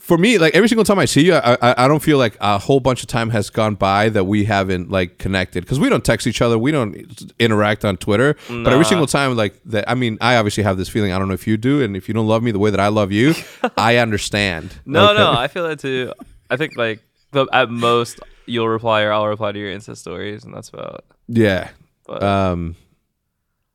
For 0.00 0.18
me, 0.18 0.36
like 0.36 0.52
every 0.56 0.68
single 0.68 0.84
time 0.84 0.98
I 0.98 1.04
see 1.04 1.24
you, 1.26 1.34
I, 1.34 1.56
I, 1.62 1.84
I 1.84 1.88
don't 1.88 2.02
feel 2.02 2.18
like 2.18 2.36
a 2.40 2.58
whole 2.58 2.80
bunch 2.80 3.02
of 3.02 3.08
time 3.08 3.30
has 3.30 3.50
gone 3.50 3.76
by 3.76 4.08
that 4.08 4.24
we 4.24 4.44
haven't 4.46 4.90
like 4.90 5.18
connected 5.18 5.62
because 5.62 5.78
we 5.78 5.88
don't 5.88 6.04
text 6.04 6.26
each 6.26 6.42
other, 6.42 6.58
we 6.58 6.72
don't 6.72 7.32
interact 7.38 7.84
on 7.84 7.96
Twitter. 7.96 8.34
But 8.48 8.66
every 8.72 8.78
Nah. 8.78 8.82
single 8.82 9.06
time, 9.06 9.36
like 9.36 9.60
that, 9.66 9.88
I 9.88 9.94
mean, 9.94 10.18
I 10.20 10.34
obviously 10.36 10.64
have 10.64 10.76
this 10.76 10.88
feeling. 10.88 11.12
I 11.12 11.20
don't 11.20 11.28
know 11.28 11.34
if 11.34 11.46
you 11.46 11.56
do, 11.56 11.82
and 11.82 11.96
if 11.96 12.08
you 12.08 12.14
don't 12.14 12.26
love 12.26 12.42
me 12.42 12.50
the 12.50 12.58
way 12.58 12.70
that 12.70 12.80
I 12.80 12.88
love 12.88 13.12
you, 13.12 13.32
I 13.76 13.98
understand. 13.98 14.74
No, 14.84 15.10
Okay? 15.10 15.18
no, 15.18 15.32
I 15.32 15.46
feel 15.46 15.68
that 15.68 15.78
too. 15.78 16.12
I 16.50 16.56
think 16.56 16.76
like 16.76 17.00
the, 17.30 17.46
at 17.52 17.70
most 17.70 18.18
you'll 18.46 18.68
reply 18.68 19.02
or 19.02 19.12
I'll 19.12 19.28
reply 19.28 19.52
to 19.52 19.58
your 19.58 19.72
Insta 19.72 19.96
stories, 19.96 20.42
and 20.42 20.52
that's 20.52 20.68
about. 20.70 21.04
yeah. 21.28 21.68
But 22.08 22.24
Um. 22.24 22.74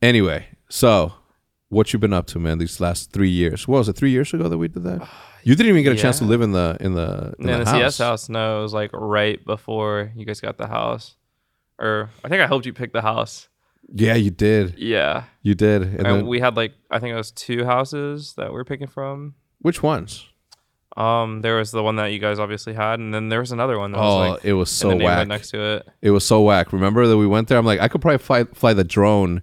Anyway, 0.02 0.46
so 0.68 1.14
what 1.70 1.92
you've 1.92 2.00
been 2.02 2.14
up 2.14 2.28
to, 2.28 2.40
man? 2.40 2.58
These 2.58 2.80
last 2.80 3.12
three 3.12 3.30
years. 3.30 3.68
What 3.68 3.80
was 3.80 3.90
it? 3.90 3.94
Three 3.98 4.12
years 4.12 4.34
ago 4.34 4.48
that 4.50 4.58
we 4.58 4.68
did 4.68 4.84
that. 4.84 5.08
You 5.44 5.56
didn't 5.56 5.70
even 5.72 5.84
get 5.84 5.94
a 5.94 6.02
chance 6.02 6.18
to 6.20 6.26
live 6.26 6.42
in 6.42 6.52
the 6.52 6.78
in 6.80 6.94
the 6.94 7.34
in 7.40 7.48
yeah, 7.48 7.58
the 7.58 7.64
the 7.64 7.70
house. 7.72 7.96
CS 7.96 7.98
house. 7.98 8.30
No, 8.30 8.60
it 8.60 8.62
was 8.64 8.74
like 8.74 8.90
right 8.94 9.44
before 9.46 10.12
you 10.16 10.26
guys 10.26 10.42
got 10.42 10.58
the 10.58 10.68
house, 10.68 11.16
or 11.80 12.10
I 12.24 12.30
think 12.30 12.42
I 12.42 12.48
helped 12.48 12.66
you 12.66 12.74
pick 12.74 12.92
the 12.94 13.02
house. 13.02 13.48
Yeah, 13.94 14.16
you 14.16 14.32
did. 14.32 14.78
Yeah, 14.78 15.24
You 15.44 15.56
did. 15.56 15.82
And, 15.84 15.96
and, 15.96 16.06
then, 16.06 16.28
we 16.28 16.42
had 16.42 16.58
like 16.58 16.74
I 16.92 17.00
think 17.00 17.14
it 17.14 17.18
was 17.18 17.32
two 17.32 17.64
houses 17.64 18.34
that 18.36 18.52
we 18.52 18.60
are 18.60 18.66
picking 18.66 18.88
from. 18.88 19.36
which 19.60 19.82
ones? 19.82 20.26
Um, 20.98 21.42
there 21.42 21.56
was 21.58 21.72
the 21.72 21.84
one 21.84 21.96
that 21.98 22.08
you 22.08 22.18
guys 22.20 22.40
obviously 22.40 22.74
had, 22.74 23.00
and 23.00 23.14
then 23.14 23.30
there 23.30 23.40
was 23.40 23.52
another 23.52 23.78
one 23.78 23.92
that 23.92 24.00
Oh, 24.00 24.18
was 24.20 24.30
like 24.32 24.46
it 24.46 24.54
was 24.54 24.70
in 24.72 24.90
so 24.92 24.98
the 24.98 25.06
whack. 25.06 25.28
next 25.28 25.52
to 25.52 25.62
it. 25.76 25.88
It 26.02 26.10
was 26.12 26.26
so 26.26 26.42
whack. 26.42 26.74
Remember 26.74 27.06
that 27.08 27.18
we 27.18 27.28
went 27.28 27.48
there? 27.48 27.58
I'm 27.58 27.66
like, 27.66 27.80
I 27.80 27.88
could 27.88 28.02
probably 28.02 28.18
fly 28.18 28.44
fly 28.46 28.74
the 28.74 28.84
drone 28.84 29.42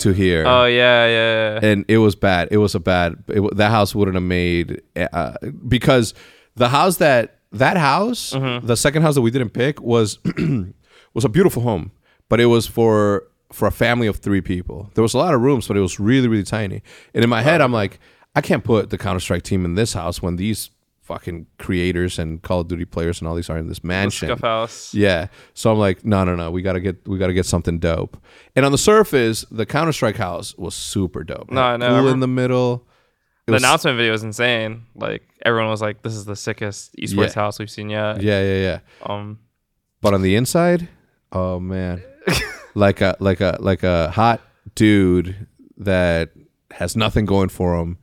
to 0.00 0.12
here. 0.12 0.44
Oh 0.46 0.64
yeah, 0.66 1.06
yeah, 1.06 1.54
yeah. 1.54 1.60
and 1.70 1.84
it 1.88 1.98
was 1.98 2.14
bad. 2.14 2.48
It 2.50 2.58
was 2.58 2.74
a 2.74 2.80
bad. 2.80 3.22
It, 3.28 3.56
that 3.56 3.70
house 3.70 3.94
wouldn't 3.94 4.14
have 4.14 4.22
made 4.24 4.82
uh, 4.96 5.34
because 5.66 6.14
the 6.54 6.68
house 6.68 6.96
that 6.98 7.38
that 7.52 7.76
house, 7.76 8.32
Mm-hmm. 8.32 8.66
the 8.66 8.76
second 8.76 9.02
house 9.02 9.14
that 9.14 9.22
we 9.22 9.30
didn't 9.30 9.50
pick 9.50 9.80
was 9.80 10.18
was 11.14 11.24
a 11.24 11.28
beautiful 11.28 11.62
home, 11.62 11.92
but 12.28 12.40
it 12.40 12.46
was 12.46 12.66
for 12.66 13.24
for 13.52 13.68
a 13.68 13.72
family 13.72 14.06
of 14.06 14.16
three 14.16 14.40
people. 14.40 14.90
There 14.94 15.02
was 15.02 15.14
a 15.14 15.18
lot 15.18 15.32
of 15.34 15.40
rooms, 15.40 15.68
but 15.68 15.76
it 15.76 15.80
was 15.80 15.98
really 16.00 16.28
really 16.28 16.42
tiny. 16.44 16.82
And 17.14 17.24
in 17.24 17.30
my 17.30 17.42
head, 17.42 17.60
I'm 17.60 17.72
like, 17.72 17.98
I 18.34 18.40
can't 18.40 18.64
put 18.64 18.90
the 18.90 18.98
Counter 18.98 19.20
Strike 19.20 19.42
team 19.44 19.64
in 19.64 19.76
this 19.76 19.92
house 19.94 20.20
when 20.20 20.36
these 20.36 20.70
fucking 21.06 21.46
creators 21.58 22.18
and 22.18 22.42
Call 22.42 22.60
of 22.60 22.68
Duty 22.68 22.84
players 22.84 23.20
and 23.20 23.28
all 23.28 23.34
these 23.36 23.48
are 23.48 23.56
in 23.56 23.68
this 23.68 23.82
mansion. 23.84 24.28
Scuf 24.28 24.40
house. 24.42 24.92
Yeah. 24.92 25.28
So 25.54 25.70
I'm 25.72 25.78
like, 25.78 26.04
no, 26.04 26.24
no, 26.24 26.34
no. 26.34 26.50
We 26.50 26.62
gotta 26.62 26.80
get 26.80 27.06
we 27.06 27.16
gotta 27.18 27.32
get 27.32 27.46
something 27.46 27.78
dope. 27.78 28.16
And 28.54 28.66
on 28.66 28.72
the 28.72 28.78
surface, 28.78 29.44
the 29.50 29.64
Counter 29.66 29.92
Strike 29.92 30.16
house 30.16 30.54
was 30.56 30.74
super 30.74 31.22
dope. 31.24 31.50
No, 31.50 31.76
know. 31.76 31.86
I 31.96 32.00
Pool 32.00 32.08
in 32.08 32.20
the 32.20 32.26
middle. 32.26 32.86
It 33.46 33.46
The 33.46 33.52
was- 33.52 33.62
announcement 33.62 33.96
video 33.96 34.12
was 34.12 34.24
insane. 34.24 34.86
Like 34.96 35.22
everyone 35.44 35.70
was 35.70 35.80
like, 35.80 36.02
"This 36.02 36.14
is 36.14 36.24
the 36.24 36.34
sickest 36.36 36.94
esports 36.96 37.28
Yeah. 37.36 37.42
house 37.42 37.58
we've 37.60 37.70
seen 37.70 37.88
yet." 37.90 38.20
Yeah, 38.20 38.42
yeah, 38.42 38.60
yeah. 38.60 38.78
Um, 39.04 39.38
But 40.02 40.12
on 40.14 40.22
the 40.22 40.34
inside, 40.34 40.88
oh 41.30 41.60
man, 41.60 42.02
like 42.74 43.00
a 43.00 43.16
like 43.20 43.40
a 43.40 43.56
like 43.60 43.84
a 43.84 44.10
hot 44.10 44.40
dude 44.74 45.46
that 45.78 46.30
has 46.72 46.96
nothing 46.96 47.24
going 47.24 47.48
for 47.48 47.76
him, 47.80 47.98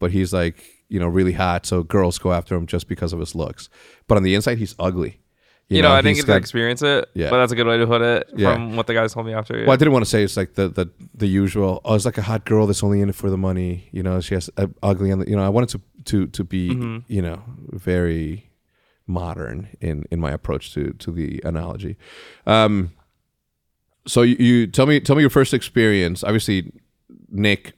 but 0.00 0.10
he's 0.10 0.32
like 0.32 0.64
you 0.88 0.98
know 1.00 1.08
really 1.08 1.32
hot, 1.32 1.66
so 1.66 1.82
girls 1.82 2.18
go 2.18 2.32
after 2.32 2.54
him 2.54 2.66
just 2.66 2.88
because 2.88 3.12
of 3.12 3.20
his 3.20 3.34
looks. 3.34 3.68
But 4.06 4.16
on 4.16 4.22
the 4.22 4.34
inside, 4.34 4.58
he's 4.58 4.74
ugly. 4.78 5.20
you, 5.70 5.82
know, 5.82 5.92
I 5.92 6.00
didn't 6.00 6.16
get 6.16 6.24
to 6.26 6.36
experience 6.36 6.80
it, 6.80 7.10
Yeah. 7.12 7.28
but 7.28 7.36
that's 7.40 7.52
a 7.52 7.54
good 7.54 7.66
way 7.66 7.76
to 7.76 7.86
put 7.86 8.00
it 8.00 8.30
Yeah. 8.34 8.54
from 8.54 8.74
what 8.74 8.86
the 8.86 8.94
guys 8.94 9.12
told 9.12 9.26
me 9.26 9.34
after. 9.34 9.60
Well, 9.60 9.72
I 9.72 9.76
didn't 9.76 9.92
want 9.92 10.02
to 10.06 10.10
say 10.10 10.22
it's 10.24 10.36
like 10.36 10.54
the 10.54 10.68
the 10.70 10.86
the 11.14 11.26
usual. 11.26 11.82
Oh, 11.84 11.94
it's 11.94 12.06
like 12.06 12.16
a 12.16 12.22
hot 12.22 12.46
girl 12.46 12.66
that's 12.66 12.82
only 12.82 13.02
in 13.02 13.08
it 13.10 13.14
for 13.14 13.28
the 13.28 13.36
money. 13.36 13.88
You 13.92 14.02
know, 14.02 14.20
she 14.22 14.32
has 14.34 14.48
uh, 14.56 14.68
ugly 14.82 15.10
And. 15.10 15.28
You 15.28 15.36
know, 15.36 15.44
I 15.44 15.50
wanted 15.50 15.68
to 15.70 15.80
to 16.04 16.26
to 16.28 16.42
be 16.44 16.70
Mm-hmm. 16.70 17.12
you 17.12 17.20
know 17.20 17.42
very 17.70 18.50
modern 19.06 19.68
in 19.80 20.04
in 20.10 20.20
my 20.20 20.30
approach 20.32 20.72
to 20.74 20.92
to 20.94 21.12
the 21.12 21.40
analogy. 21.44 21.96
Um. 22.46 22.92
So 24.06 24.22
you, 24.22 24.36
you 24.38 24.66
tell 24.68 24.86
me 24.86 25.00
tell 25.00 25.16
me 25.16 25.22
your 25.22 25.28
first 25.30 25.52
experience. 25.52 26.24
Obviously, 26.24 26.72
Nick 27.30 27.74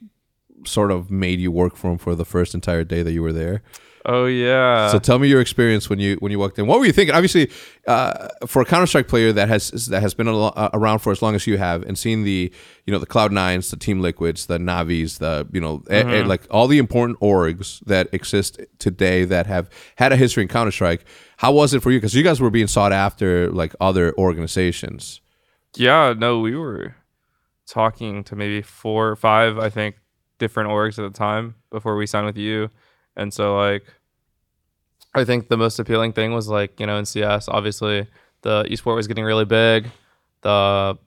sort 0.64 0.90
of 0.90 1.10
made 1.10 1.40
you 1.40 1.50
work 1.52 1.76
for 1.76 1.90
him 1.92 1.98
for 1.98 2.14
the 2.14 2.24
first 2.24 2.54
entire 2.54 2.84
day 2.84 3.02
that 3.02 3.12
you 3.12 3.22
were 3.22 3.32
there. 3.32 3.62
oh 4.06 4.24
yeah. 4.26 4.88
So 4.88 4.98
tell 4.98 5.18
me 5.18 5.28
your 5.28 5.40
experience 5.42 5.90
when 5.90 5.98
you 5.98 6.16
when 6.20 6.32
you 6.32 6.38
walked 6.38 6.58
in. 6.58 6.66
What 6.66 6.78
were 6.78 6.86
you 6.86 6.92
thinking? 6.92 7.14
Obviously, 7.14 7.50
uh, 7.86 8.28
for 8.46 8.62
a 8.62 8.64
Counter 8.64 8.86
Strike 8.86 9.08
player 9.08 9.30
that 9.32 9.48
has 9.48 9.70
that 9.88 10.00
has 10.00 10.14
been 10.14 10.26
a 10.26 10.32
lo- 10.32 10.54
uh, 10.56 10.70
around 10.72 11.00
for 11.00 11.12
as 11.12 11.20
long 11.20 11.34
as 11.34 11.46
you 11.46 11.58
have, 11.58 11.82
and 11.82 11.98
seen 11.98 12.24
the 12.24 12.50
you 12.86 12.92
know 12.92 12.98
the 12.98 13.06
Cloud 13.06 13.30
Nines, 13.30 13.70
the 13.70 13.76
Team 13.76 14.00
Liquids, 14.00 14.46
the 14.46 14.58
Navis, 14.58 15.18
the 15.18 15.46
you 15.52 15.60
know 15.60 15.82
eh, 15.90 16.02
eh, 16.02 16.24
like 16.24 16.42
all 16.50 16.66
the 16.66 16.78
important 16.78 17.20
orgs 17.20 17.80
that 17.84 18.08
exist 18.12 18.58
today 18.78 19.24
that 19.26 19.46
have 19.46 19.68
had 19.96 20.12
a 20.12 20.16
history 20.16 20.42
in 20.44 20.48
Counter 20.48 20.72
Strike. 20.72 21.04
How 21.36 21.52
was 21.52 21.74
it 21.74 21.82
for 21.82 21.90
you? 21.90 21.98
Because 21.98 22.14
you 22.14 22.22
guys 22.22 22.40
were 22.40 22.50
being 22.50 22.68
sought 22.68 22.92
after 22.92 23.50
like 23.50 23.74
other 23.80 24.14
organizations. 24.16 25.20
yeah, 25.76 26.14
no, 26.16 26.40
we 26.40 26.56
were 26.56 26.94
talking 27.66 28.24
to 28.24 28.34
maybe 28.34 28.62
four 28.62 29.08
or 29.10 29.16
five, 29.16 29.56
I 29.58 29.70
think, 29.70 29.94
different 30.40 30.70
orgs 30.70 30.98
at 30.98 31.12
the 31.12 31.16
time 31.16 31.54
before 31.70 31.94
we 31.94 32.06
signed 32.06 32.26
with 32.26 32.36
you, 32.36 32.68
and 33.16 33.32
so 33.32 33.56
like, 33.56 33.84
I 35.14 35.24
think 35.24 35.48
the 35.48 35.56
most 35.56 35.78
appealing 35.78 36.12
thing 36.12 36.32
was 36.32 36.48
like 36.48 36.80
you 36.80 36.86
know 36.86 36.98
in 36.98 37.04
CS, 37.04 37.48
obviously 37.48 38.08
the 38.42 38.64
esport 38.64 38.96
was 38.96 39.06
getting 39.06 39.24
really 39.24 39.44
big, 39.44 39.86
the 40.42 40.98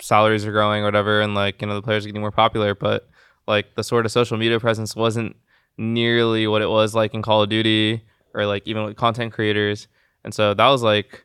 salaries 0.00 0.44
are 0.44 0.52
growing 0.52 0.82
or 0.82 0.86
whatever, 0.86 1.20
and 1.20 1.36
like 1.36 1.60
you 1.62 1.68
know 1.68 1.74
the 1.74 1.82
players 1.82 2.04
are 2.04 2.08
getting 2.08 2.20
more 2.20 2.32
popular, 2.32 2.74
but 2.74 3.08
like 3.46 3.76
the 3.76 3.84
sort 3.84 4.04
of 4.04 4.10
social 4.10 4.36
media 4.36 4.58
presence 4.58 4.96
wasn't 4.96 5.36
nearly 5.78 6.48
what 6.48 6.62
it 6.62 6.68
was 6.68 6.94
like 6.94 7.14
in 7.14 7.22
Call 7.22 7.42
of 7.42 7.48
Duty 7.48 8.02
or 8.34 8.46
like 8.46 8.66
even 8.66 8.84
with 8.84 8.96
content 8.96 9.32
creators, 9.32 9.86
and 10.24 10.34
so 10.34 10.54
that 10.54 10.68
was 10.68 10.82
like 10.82 11.24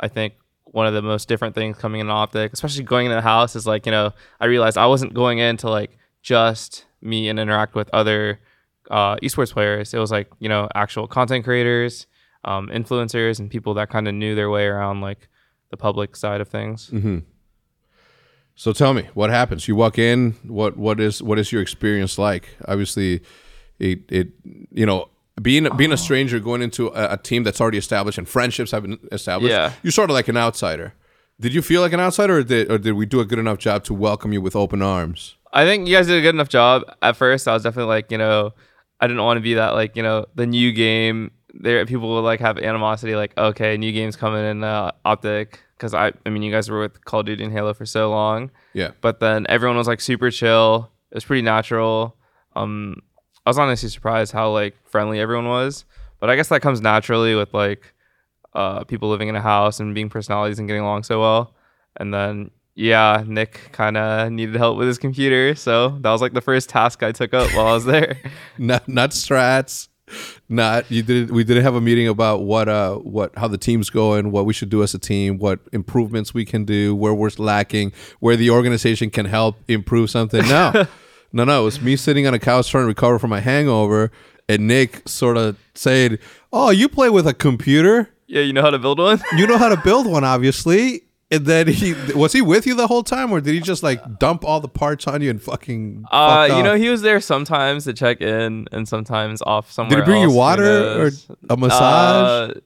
I 0.00 0.08
think 0.08 0.34
one 0.74 0.88
of 0.88 0.94
the 0.94 1.02
most 1.02 1.28
different 1.28 1.54
things 1.54 1.78
coming 1.78 2.00
in 2.00 2.10
optic, 2.10 2.52
especially 2.52 2.82
going 2.82 3.06
into 3.06 3.14
the 3.14 3.22
house 3.22 3.54
is 3.54 3.64
like, 3.64 3.86
you 3.86 3.92
know, 3.92 4.12
I 4.40 4.46
realized 4.46 4.76
I 4.76 4.86
wasn't 4.86 5.14
going 5.14 5.38
in 5.38 5.56
to 5.58 5.70
like 5.70 5.96
just 6.20 6.84
meet 7.04 7.28
and 7.28 7.38
interact 7.38 7.74
with 7.74 7.88
other 7.92 8.40
uh, 8.90 9.16
esports 9.16 9.52
players. 9.52 9.94
It 9.94 9.98
was 9.98 10.10
like, 10.10 10.30
you 10.38 10.48
know, 10.48 10.68
actual 10.74 11.06
content 11.06 11.44
creators, 11.44 12.06
um, 12.44 12.68
influencers, 12.68 13.38
and 13.38 13.50
people 13.50 13.74
that 13.74 13.90
kind 13.90 14.08
of 14.08 14.14
knew 14.14 14.34
their 14.34 14.50
way 14.50 14.66
around 14.66 15.00
like 15.00 15.28
the 15.70 15.76
public 15.76 16.16
side 16.16 16.40
of 16.40 16.48
things. 16.48 16.90
So 18.56 18.72
tell 18.72 18.94
me, 18.94 19.08
what 19.14 19.30
happens? 19.30 19.66
You 19.66 19.74
walk 19.76 19.98
in. 19.98 20.32
What 20.44 20.76
what 20.76 21.00
is 21.00 21.22
what 21.22 21.38
is 21.38 21.50
your 21.50 21.60
experience 21.60 22.18
like? 22.18 22.50
Obviously, 22.68 23.20
it 23.78 24.00
it 24.08 24.28
you 24.70 24.86
know 24.86 25.08
being 25.42 25.68
being 25.76 25.90
a 25.92 25.96
stranger 25.96 26.38
going 26.38 26.62
into 26.62 26.88
a, 26.88 27.14
a 27.14 27.16
team 27.16 27.42
that's 27.42 27.60
already 27.60 27.78
established 27.78 28.18
and 28.18 28.28
friendships 28.28 28.70
have 28.70 28.82
been 28.82 28.98
established. 29.10 29.50
Yeah. 29.50 29.72
you're 29.82 29.90
sort 29.90 30.10
of 30.10 30.14
like 30.14 30.28
an 30.28 30.36
outsider. 30.36 30.94
Did 31.40 31.52
you 31.52 31.62
feel 31.62 31.80
like 31.80 31.92
an 31.92 32.00
outsider, 32.00 32.38
or 32.38 32.42
did 32.44 32.70
or 32.70 32.78
did 32.78 32.92
we 32.92 33.06
do 33.06 33.20
a 33.20 33.24
good 33.24 33.38
enough 33.38 33.58
job 33.58 33.84
to 33.84 33.94
welcome 33.94 34.32
you 34.32 34.40
with 34.40 34.54
open 34.54 34.82
arms? 34.82 35.36
I 35.52 35.64
think 35.64 35.86
you 35.88 35.94
guys 35.94 36.06
did 36.06 36.18
a 36.18 36.22
good 36.22 36.34
enough 36.34 36.48
job. 36.48 36.82
At 37.02 37.16
first, 37.16 37.46
I 37.48 37.54
was 37.54 37.62
definitely 37.62 37.88
like, 37.88 38.10
you 38.10 38.18
know, 38.18 38.52
I 39.00 39.06
didn't 39.06 39.22
want 39.22 39.36
to 39.38 39.40
be 39.40 39.54
that 39.54 39.70
like, 39.74 39.96
you 39.96 40.02
know, 40.02 40.26
the 40.34 40.46
new 40.46 40.72
game. 40.72 41.30
There, 41.56 41.86
people 41.86 42.12
would 42.14 42.22
like 42.22 42.40
have 42.40 42.58
animosity, 42.58 43.14
like, 43.14 43.36
okay, 43.38 43.76
new 43.76 43.92
games 43.92 44.16
coming 44.16 44.44
in 44.44 44.64
uh, 44.64 44.90
optic. 45.04 45.60
Because 45.76 45.94
I, 45.94 46.12
I 46.26 46.30
mean, 46.30 46.42
you 46.42 46.50
guys 46.50 46.68
were 46.68 46.80
with 46.80 47.04
Call 47.04 47.20
of 47.20 47.26
Duty 47.26 47.44
and 47.44 47.52
Halo 47.52 47.74
for 47.74 47.84
so 47.86 48.10
long, 48.10 48.50
Yeah, 48.72 48.92
but 49.00 49.20
then 49.20 49.46
everyone 49.48 49.76
was 49.76 49.86
like 49.86 50.00
super 50.00 50.30
chill. 50.30 50.90
It 51.10 51.16
was 51.16 51.24
pretty 51.24 51.42
natural. 51.42 52.16
Um, 52.56 53.02
I 53.46 53.50
was 53.50 53.58
honestly 53.58 53.88
surprised 53.88 54.32
how 54.32 54.50
like 54.50 54.76
friendly 54.88 55.20
everyone 55.20 55.46
was. 55.46 55.84
But 56.20 56.30
I 56.30 56.36
guess 56.36 56.48
that 56.48 56.62
comes 56.62 56.80
naturally 56.80 57.34
with 57.34 57.52
like 57.54 57.93
uh, 58.54 58.84
people 58.84 59.08
living 59.08 59.28
in 59.28 59.36
a 59.36 59.40
house 59.40 59.80
and 59.80 59.94
being 59.94 60.08
personalities 60.08 60.58
and 60.58 60.68
getting 60.68 60.82
along 60.82 61.02
so 61.04 61.20
well. 61.20 61.54
And 61.96 62.12
then 62.12 62.50
yeah, 62.74 63.22
Nick 63.26 63.70
kind 63.72 63.96
of 63.96 64.32
needed 64.32 64.56
help 64.56 64.76
with 64.76 64.88
his 64.88 64.98
computer, 64.98 65.54
so 65.54 65.90
that 66.00 66.10
was 66.10 66.20
like 66.20 66.32
the 66.32 66.40
first 66.40 66.68
task 66.68 67.02
I 67.02 67.12
took 67.12 67.32
up 67.32 67.54
while 67.54 67.68
I 67.68 67.72
was 67.72 67.84
there. 67.84 68.18
not 68.58 68.88
not 68.88 69.10
strats. 69.10 69.88
Not 70.48 70.90
you 70.90 71.02
did. 71.02 71.30
We 71.30 71.44
didn't 71.44 71.62
have 71.62 71.76
a 71.76 71.80
meeting 71.80 72.08
about 72.08 72.42
what 72.42 72.68
uh 72.68 72.96
what 72.96 73.36
how 73.38 73.48
the 73.48 73.58
team's 73.58 73.90
going, 73.90 74.32
what 74.32 74.44
we 74.44 74.52
should 74.52 74.70
do 74.70 74.82
as 74.82 74.92
a 74.92 74.98
team, 74.98 75.38
what 75.38 75.60
improvements 75.72 76.34
we 76.34 76.44
can 76.44 76.64
do, 76.64 76.94
where 76.94 77.14
we're 77.14 77.30
lacking, 77.38 77.92
where 78.20 78.36
the 78.36 78.50
organization 78.50 79.08
can 79.08 79.26
help 79.26 79.56
improve 79.68 80.10
something. 80.10 80.46
No, 80.48 80.86
no, 81.32 81.44
no. 81.44 81.62
It 81.62 81.64
was 81.64 81.80
me 81.80 81.96
sitting 81.96 82.26
on 82.26 82.34
a 82.34 82.38
couch 82.38 82.70
trying 82.70 82.82
to 82.82 82.88
recover 82.88 83.18
from 83.18 83.30
my 83.30 83.40
hangover, 83.40 84.10
and 84.48 84.66
Nick 84.66 85.08
sort 85.08 85.36
of 85.36 85.56
saying, 85.74 86.18
"Oh, 86.52 86.70
you 86.70 86.88
play 86.88 87.08
with 87.08 87.26
a 87.26 87.34
computer? 87.34 88.13
Yeah, 88.34 88.42
you 88.42 88.52
know 88.52 88.62
how 88.62 88.70
to 88.70 88.78
build 88.80 88.98
one? 88.98 89.22
You 89.36 89.46
know 89.46 89.58
how 89.58 89.68
to 89.68 89.76
build 89.76 90.06
one, 90.06 90.24
obviously." 90.24 91.02
And 91.30 91.46
then 91.46 91.68
he 91.68 91.94
was 92.14 92.32
he 92.32 92.42
with 92.42 92.66
you 92.66 92.74
the 92.74 92.86
whole 92.86 93.02
time, 93.02 93.32
or 93.32 93.40
did 93.40 93.54
he 93.54 93.60
just 93.60 93.82
like 93.82 94.18
dump 94.18 94.44
all 94.44 94.60
the 94.60 94.68
parts 94.68 95.06
on 95.06 95.22
you 95.22 95.30
and 95.30 95.40
fucking? 95.40 96.04
Uh, 96.10 96.48
you 96.56 96.62
know, 96.62 96.74
he 96.74 96.88
was 96.88 97.02
there 97.02 97.20
sometimes 97.20 97.84
to 97.84 97.92
check 97.92 98.20
in, 98.20 98.66
and 98.72 98.86
sometimes 98.86 99.40
off 99.42 99.70
somewhere. 99.70 100.00
did 100.00 100.04
he 100.04 100.10
bring 100.10 100.20
you 100.20 100.26
else, 100.26 100.34
who 100.34 100.38
water 100.38 101.02
or 101.02 101.10
a 101.48 101.56
massage? 101.56 102.50
Uh, 102.50 102.60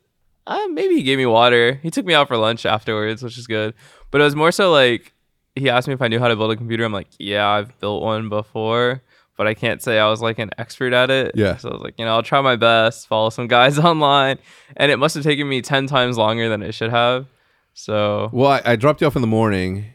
uh, 0.48 0.66
maybe 0.68 0.96
he 0.96 1.02
gave 1.02 1.18
me 1.18 1.26
water. 1.26 1.74
He 1.82 1.90
took 1.90 2.06
me 2.06 2.14
out 2.14 2.28
for 2.28 2.36
lunch 2.36 2.64
afterwards, 2.66 3.22
which 3.22 3.38
is 3.38 3.46
good. 3.46 3.74
But 4.10 4.22
it 4.22 4.24
was 4.24 4.34
more 4.34 4.50
so 4.50 4.72
like 4.72 5.12
he 5.54 5.68
asked 5.68 5.86
me 5.86 5.94
if 5.94 6.02
I 6.02 6.08
knew 6.08 6.18
how 6.18 6.28
to 6.28 6.36
build 6.36 6.50
a 6.50 6.56
computer. 6.56 6.84
I'm 6.84 6.92
like, 6.92 7.08
yeah, 7.18 7.46
I've 7.46 7.78
built 7.80 8.02
one 8.02 8.28
before, 8.28 9.02
but 9.38 9.46
I 9.46 9.54
can't 9.54 9.80
say 9.80 9.98
I 9.98 10.10
was 10.10 10.20
like 10.20 10.38
an 10.40 10.50
expert 10.58 10.92
at 10.92 11.10
it. 11.10 11.32
Yeah. 11.34 11.56
So 11.56 11.70
I 11.70 11.72
was 11.72 11.80
like, 11.80 11.94
you 11.96 12.04
know, 12.04 12.10
I'll 12.10 12.24
try 12.24 12.40
my 12.42 12.56
best, 12.56 13.06
follow 13.06 13.30
some 13.30 13.46
guys 13.46 13.78
online, 13.90 14.38
and 14.76 14.92
it 14.92 14.98
must 14.98 15.14
have 15.14 15.24
taken 15.24 15.48
me 15.48 15.62
ten 15.62 15.86
times 15.86 16.18
longer 16.18 16.50
than 16.50 16.62
it 16.62 16.72
should 16.72 16.90
have. 16.90 17.26
So 17.72 18.28
Well, 18.32 18.50
I, 18.50 18.62
I 18.64 18.76
dropped 18.76 19.00
you 19.00 19.06
off 19.06 19.16
in 19.16 19.22
the 19.22 19.28
morning, 19.28 19.86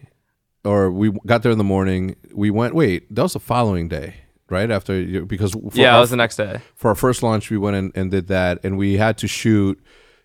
or 0.64 0.90
we 0.90 1.12
got 1.28 1.44
there 1.44 1.52
in 1.52 1.58
the 1.60 1.64
morning. 1.64 2.16
We 2.34 2.50
went. 2.50 2.74
Wait, 2.74 3.14
that 3.14 3.22
was 3.22 3.34
the 3.34 3.40
following 3.40 3.90
day, 3.90 4.16
right 4.50 4.72
after 4.72 5.00
you, 5.00 5.26
because 5.26 5.52
for 5.52 5.72
yeah, 5.74 5.92
our, 5.92 5.98
it 5.98 6.00
was 6.00 6.10
the 6.10 6.16
next 6.16 6.38
day. 6.38 6.62
for 6.76 6.88
our 6.88 6.96
first 6.96 7.22
launch, 7.22 7.52
we 7.52 7.58
went 7.58 7.76
in 7.76 7.92
and 7.94 8.10
did 8.10 8.28
that, 8.30 8.60
and 8.64 8.78
we 8.78 8.96
had 8.96 9.18
to 9.20 9.28
shoot 9.28 9.78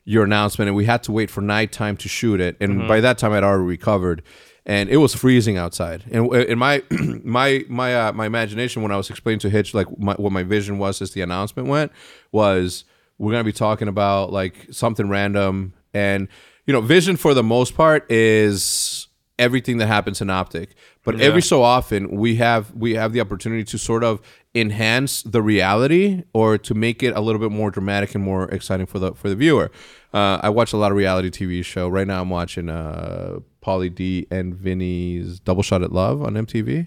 your 0.04 0.22
announcement, 0.22 0.68
and 0.68 0.76
we 0.76 0.84
had 0.84 1.02
to 1.02 1.12
wait 1.12 1.28
for 1.28 1.40
nighttime 1.40 1.96
to 1.96 2.08
shoot 2.08 2.40
it. 2.40 2.56
And 2.60 2.78
mm-hmm. 2.78 2.88
by 2.88 3.00
that 3.00 3.18
time, 3.18 3.32
I'd 3.32 3.42
already 3.42 3.64
recovered, 3.64 4.22
and 4.68 4.90
it 4.90 4.98
was 4.98 5.14
freezing 5.14 5.56
outside. 5.56 6.04
And 6.12 6.32
in 6.34 6.58
my 6.58 6.82
my 7.24 7.64
my 7.68 7.96
uh, 7.96 8.12
my 8.12 8.26
imagination, 8.26 8.82
when 8.82 8.92
I 8.92 8.96
was 8.96 9.10
explaining 9.10 9.40
to 9.40 9.50
Hitch 9.50 9.74
like 9.74 9.86
my, 9.98 10.14
what 10.14 10.30
my 10.30 10.42
vision 10.44 10.78
was 10.78 11.02
as 11.02 11.12
the 11.12 11.22
announcement 11.22 11.68
went, 11.68 11.90
was 12.30 12.84
we're 13.16 13.32
gonna 13.32 13.44
be 13.44 13.52
talking 13.52 13.88
about 13.88 14.30
like 14.30 14.68
something 14.70 15.08
random, 15.08 15.72
and 15.94 16.28
you 16.66 16.72
know, 16.72 16.82
vision 16.82 17.16
for 17.16 17.32
the 17.32 17.42
most 17.42 17.74
part 17.74 18.08
is 18.12 19.08
everything 19.38 19.78
that 19.78 19.86
happens 19.86 20.20
in 20.20 20.28
optic 20.28 20.74
but 21.08 21.20
every 21.20 21.42
so 21.42 21.62
often 21.62 22.00
we 22.24 22.36
have 22.36 22.72
we 22.74 22.94
have 22.94 23.12
the 23.12 23.20
opportunity 23.20 23.64
to 23.64 23.78
sort 23.78 24.02
of 24.04 24.20
enhance 24.54 25.22
the 25.22 25.40
reality 25.42 26.22
or 26.32 26.58
to 26.58 26.74
make 26.74 27.02
it 27.02 27.12
a 27.16 27.20
little 27.20 27.40
bit 27.40 27.50
more 27.50 27.70
dramatic 27.70 28.14
and 28.14 28.22
more 28.24 28.44
exciting 28.50 28.86
for 28.86 28.98
the 28.98 29.12
for 29.14 29.28
the 29.28 29.36
viewer 29.36 29.70
uh, 30.14 30.38
i 30.42 30.48
watch 30.48 30.72
a 30.72 30.76
lot 30.76 30.90
of 30.92 30.96
reality 30.96 31.30
tv 31.30 31.64
show 31.64 31.88
right 31.88 32.06
now 32.06 32.20
i'm 32.20 32.30
watching 32.30 32.68
uh 32.68 33.38
Pauly 33.60 33.94
D 33.94 34.26
and 34.30 34.54
Vinny's 34.54 35.40
Double 35.40 35.62
Shot 35.62 35.82
at 35.82 35.92
Love 35.92 36.22
on 36.22 36.32
MTV. 36.34 36.86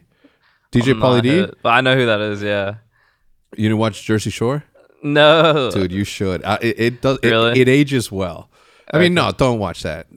DJ 0.71 0.91
I'm 0.93 0.99
Pauly 1.01 1.21
D, 1.21 1.45
I 1.65 1.81
know 1.81 1.95
who 1.95 2.05
that 2.07 2.21
is. 2.21 2.41
Yeah. 2.41 2.75
you 3.57 3.63
didn't 3.69 3.77
watch 3.77 4.03
Jersey 4.03 4.29
Shore, 4.31 4.63
No. 5.03 5.69
dude. 5.69 5.91
You 5.91 6.03
should. 6.05 6.43
Uh, 6.43 6.57
it, 6.61 6.79
it 6.79 7.01
does. 7.01 7.19
It, 7.21 7.29
Really? 7.29 7.59
it 7.59 7.67
ages 7.67 8.11
well. 8.11 8.49
I 8.93 8.99
mean, 8.99 9.13
no, 9.13 9.31
don't 9.31 9.59
watch 9.59 9.83
that. 9.83 10.07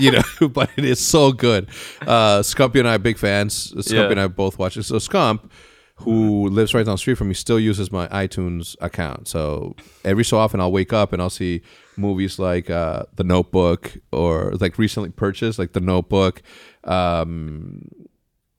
you 0.00 0.10
know, 0.12 0.22
but 0.48 0.70
it 0.76 0.84
is 0.84 0.98
so 1.04 1.32
good. 1.32 1.68
Uh, 2.02 2.40
Scumpy 2.40 2.80
and 2.80 2.88
I 2.88 2.94
are 2.96 2.98
big 2.98 3.18
fans. 3.18 3.72
Scumpy 3.72 3.92
Yeah. 3.92 4.10
and 4.10 4.20
I 4.20 4.26
both 4.26 4.58
watch 4.58 4.76
it. 4.76 4.82
So 4.84 4.96
Scump, 4.96 5.48
who 5.96 6.48
lives 6.48 6.72
right 6.74 6.84
down 6.84 6.94
the 6.94 6.98
street 6.98 7.16
from 7.18 7.28
me, 7.28 7.34
still 7.34 7.60
uses 7.60 7.92
my 7.92 8.08
iTunes 8.08 8.74
account. 8.80 9.28
So 9.28 9.76
every 10.04 10.24
so 10.24 10.38
often, 10.38 10.60
I'll 10.60 10.72
wake 10.72 10.92
up 10.92 11.12
and 11.12 11.20
I'll 11.22 11.30
see 11.30 11.62
movies 11.96 12.38
like 12.38 12.70
uh, 12.70 13.04
The 13.16 13.24
Notebook 13.24 13.92
or 14.10 14.52
like 14.60 14.78
recently 14.78 15.10
purchased, 15.10 15.58
like 15.58 15.72
The 15.72 15.80
Notebook. 15.80 16.42
Um, 16.84 17.88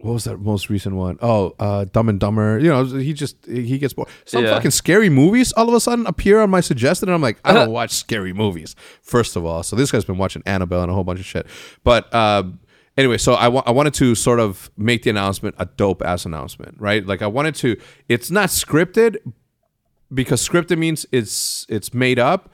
what 0.03 0.13
was 0.13 0.24
that 0.25 0.38
most 0.38 0.70
recent 0.70 0.96
one? 0.96 1.17
Oh, 1.22 1.53
uh, 1.60 1.86
Dumb 1.86 2.10
and 2.10 2.20
Dumber. 2.20 2.60
You 2.60 2.70
know, 2.70 2.84
he 2.86 3.13
just 3.13 3.46
he 3.46 3.77
gets 3.77 3.93
bored. 3.93 4.10
Some 4.25 4.43
Yeah. 4.43 4.53
fucking 4.55 4.72
scary 4.72 5.10
movies 5.10 5.51
all 5.53 5.67
of 5.67 5.74
a 5.74 5.79
sudden 5.79 6.05
appear 6.08 6.41
on 6.41 6.50
my 6.50 6.62
suggested, 6.62 7.08
and 7.10 7.15
I'm 7.15 7.22
like, 7.22 7.39
I 7.46 7.53
don't 7.53 7.72
watch 7.72 7.91
scary 7.91 8.34
movies. 8.34 8.75
First 9.01 9.36
of 9.36 9.46
all, 9.46 9.63
so 9.63 9.75
this 9.75 9.91
guy's 9.91 10.05
been 10.05 10.17
watching 10.17 10.41
Annabelle 10.46 10.81
and 10.81 10.91
a 10.91 10.93
whole 10.93 11.03
bunch 11.03 11.20
of 11.20 11.25
shit. 11.25 11.46
But 11.84 12.13
um, 12.13 12.60
anyway, 12.98 13.17
so 13.17 13.34
I 13.34 13.48
wa- 13.48 13.63
I 13.65 13.72
wanted 13.72 13.93
to 13.96 14.15
sort 14.15 14.39
of 14.39 14.70
make 14.77 15.03
the 15.03 15.10
announcement 15.10 15.55
a 15.60 15.65
dope 15.65 16.01
ass 16.03 16.25
announcement, 16.25 16.75
right? 16.79 17.05
Like 17.05 17.22
I 17.22 17.27
wanted 17.27 17.55
to. 17.55 17.77
It's 18.10 18.31
not 18.31 18.50
scripted 18.50 19.17
because 20.13 20.48
scripted 20.48 20.77
means 20.77 21.05
it's 21.12 21.65
it's 21.70 21.93
made 21.93 22.20
up 22.20 22.51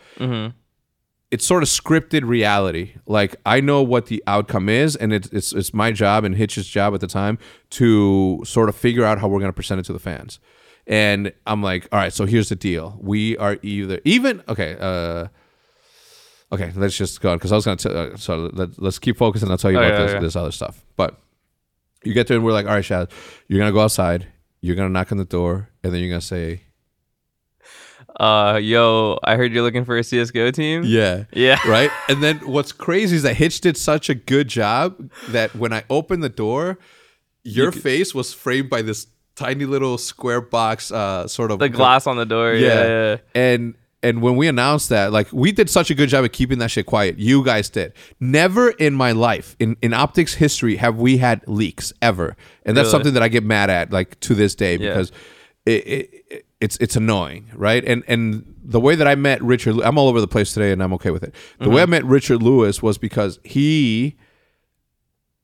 it's 1.31 1.45
sort 1.45 1.61
of 1.63 1.69
scripted 1.69 2.25
reality. 2.25 2.93
Like 3.05 3.35
I 3.45 3.59
know 3.61 3.81
what 3.81 4.05
the 4.07 4.23
outcome 4.27 4.69
is, 4.69 4.95
and 4.95 5.11
it's 5.13 5.27
it's 5.29 5.53
it's 5.53 5.73
my 5.73 5.91
job 5.91 6.23
and 6.23 6.35
Hitch's 6.35 6.67
job 6.67 6.93
at 6.93 7.01
the 7.01 7.07
time 7.07 7.37
to 7.71 8.41
sort 8.45 8.69
of 8.69 8.75
figure 8.75 9.03
out 9.03 9.19
how 9.19 9.27
we're 9.27 9.39
going 9.39 9.49
to 9.51 9.55
present 9.55 9.79
it 9.79 9.83
to 9.87 9.93
the 9.93 9.99
fans. 9.99 10.39
And 10.85 11.33
I'm 11.45 11.61
like, 11.61 11.87
all 11.91 11.99
right, 11.99 12.13
so 12.13 12.25
here's 12.25 12.49
the 12.49 12.55
deal: 12.55 12.97
we 13.01 13.37
are 13.37 13.57
either 13.61 13.99
even 14.05 14.43
okay. 14.47 14.77
uh 14.79 15.27
Okay, 16.49 16.71
let's 16.77 16.95
just 16.95 17.19
go 17.19 17.31
on 17.31 17.37
because 17.37 17.51
I 17.51 17.55
was 17.55 17.65
going 17.65 17.77
to. 17.79 18.13
Uh, 18.13 18.15
so 18.15 18.49
let, 18.53 18.81
let's 18.81 18.99
keep 18.99 19.17
focusing. 19.17 19.51
I'll 19.51 19.57
tell 19.57 19.69
you 19.69 19.79
Oh, 19.79 19.81
about 19.83 19.91
yeah, 19.99 20.05
this, 20.05 20.13
yeah. 20.13 20.19
this 20.21 20.35
other 20.37 20.51
stuff. 20.53 20.85
But 20.95 21.19
you 22.05 22.13
get 22.13 22.27
there 22.27 22.37
and 22.37 22.45
we're 22.45 22.53
like, 22.53 22.65
all 22.67 22.73
right, 22.73 22.85
Shad, 22.85 23.11
you're 23.49 23.59
gonna 23.59 23.73
go 23.73 23.81
outside. 23.81 24.27
You're 24.61 24.77
gonna 24.77 24.87
knock 24.87 25.11
on 25.11 25.17
the 25.17 25.25
door, 25.25 25.67
and 25.83 25.91
then 25.93 25.99
you're 25.99 26.09
gonna 26.09 26.21
say, 26.21 26.61
Uh, 28.19 28.59
yo, 28.61 29.19
I 29.23 29.35
heard 29.35 29.51
you're 29.53 29.63
looking 29.63 29.85
for 29.85 29.97
a 29.97 30.03
CS:GO 30.03 30.51
team. 30.51 30.83
"Yeah, 30.85 31.25
Yeah. 31.33 31.59
right? 31.67 31.91
And 32.09 32.23
then 32.23 32.37
what's 32.39 32.71
crazy 32.71 33.15
is 33.15 33.23
that 33.23 33.35
Hitch 33.35 33.61
did 33.61 33.77
such 33.77 34.09
a 34.09 34.15
good 34.15 34.47
job 34.47 35.11
that 35.29 35.55
when 35.55 35.71
I 35.73 35.83
opened 35.89 36.23
the 36.23 36.29
door, 36.29 36.79
your 37.43 37.71
face 37.71 38.15
was 38.15 38.33
framed 38.33 38.69
by 38.69 38.81
this 38.81 39.07
tiny 39.35 39.65
little 39.65 39.97
square 39.99 40.41
box, 40.41 40.91
uh, 40.91 41.27
sort 41.27 41.51
of 41.51 41.59
The 41.59 41.69
glass 41.69 42.07
on 42.07 42.17
the 42.17 42.25
door. 42.25 42.53
Yeah. 42.53 42.67
Yeah. 42.67 42.87
yeah. 42.87 43.17
And 43.35 43.75
and 44.03 44.21
when 44.21 44.35
we 44.35 44.47
announced 44.47 44.89
that, 44.89 45.11
like 45.11 45.31
we 45.31 45.51
did 45.51 45.69
such 45.69 45.89
a 45.91 45.95
good 45.95 46.09
job 46.09 46.23
of 46.23 46.31
keeping 46.31 46.57
that 46.59 46.69
shit 46.71 46.85
quiet. 46.85 47.17
You 47.19 47.43
guys 47.43 47.69
did. 47.69 47.93
Never 48.19 48.69
in 48.71 48.93
my 48.93 49.11
life, 49.11 49.55
in, 49.59 49.75
in 49.81 49.93
optics 49.93 50.35
history, 50.35 50.75
have 50.77 50.97
we 50.97 51.17
had 51.17 51.41
leaks 51.47 51.91
ever. 52.01 52.35
And 52.65 52.75
that's 52.77 52.85
Really? 52.85 52.91
something 52.91 53.13
that 53.15 53.23
I 53.23 53.27
get 53.27 53.43
mad 53.43 53.69
at, 53.69 53.91
like 53.91 54.19
to 54.21 54.35
this 54.35 54.53
day, 54.55 54.73
Yeah. 54.77 54.89
because 54.89 55.11
it, 55.65 55.71
it, 56.31 56.45
it's 56.59 56.77
it's 56.77 56.95
annoying, 56.95 57.49
right? 57.53 57.83
And 57.85 58.03
and 58.07 58.55
the 58.63 58.79
way 58.79 58.95
that 58.95 59.07
I 59.07 59.15
met 59.15 59.41
Richard, 59.43 59.79
I'm 59.81 59.97
all 59.97 60.07
over 60.07 60.21
the 60.21 60.27
place 60.27 60.53
today, 60.53 60.71
and 60.71 60.81
I'm 60.81 60.93
okay 60.93 61.11
with 61.11 61.23
it. 61.23 61.33
The 61.59 61.69
way 61.69 61.81
mm-hmm. 61.83 61.93
I 61.93 61.97
met 61.97 62.05
Richard 62.05 62.41
Lewis 62.41 62.81
was 62.81 62.97
because 62.97 63.39
he 63.43 64.17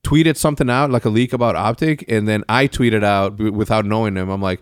tweeted 0.02 0.36
something 0.36 0.68
out 0.68 0.90
like 0.90 1.04
a 1.06 1.08
leak 1.08 1.32
about 1.32 1.56
optic 1.56 2.04
and 2.08 2.28
then 2.28 2.44
i 2.46 2.68
tweeted 2.68 3.02
out 3.02 3.38
without 3.38 3.86
knowing 3.86 4.16
him. 4.16 4.28
I'm 4.28 4.42
like 4.42 4.60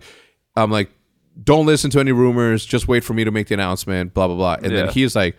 i'm 0.55 0.71
like 0.71 0.89
don't 1.43 1.65
listen 1.65 1.89
to 1.89 1.99
any 1.99 2.11
rumors. 2.11 2.63
Just 2.63 2.87
wait 2.87 3.03
for 3.03 3.13
me 3.13 3.23
to 3.23 3.31
make 3.31 3.47
the 3.47 3.55
announcement 3.55 4.13
blah 4.13 4.27
blah 4.27 4.35
blah. 4.35 4.57
And 4.61 4.73
then 4.73 4.89
he's 4.89 5.15
like 5.15 5.35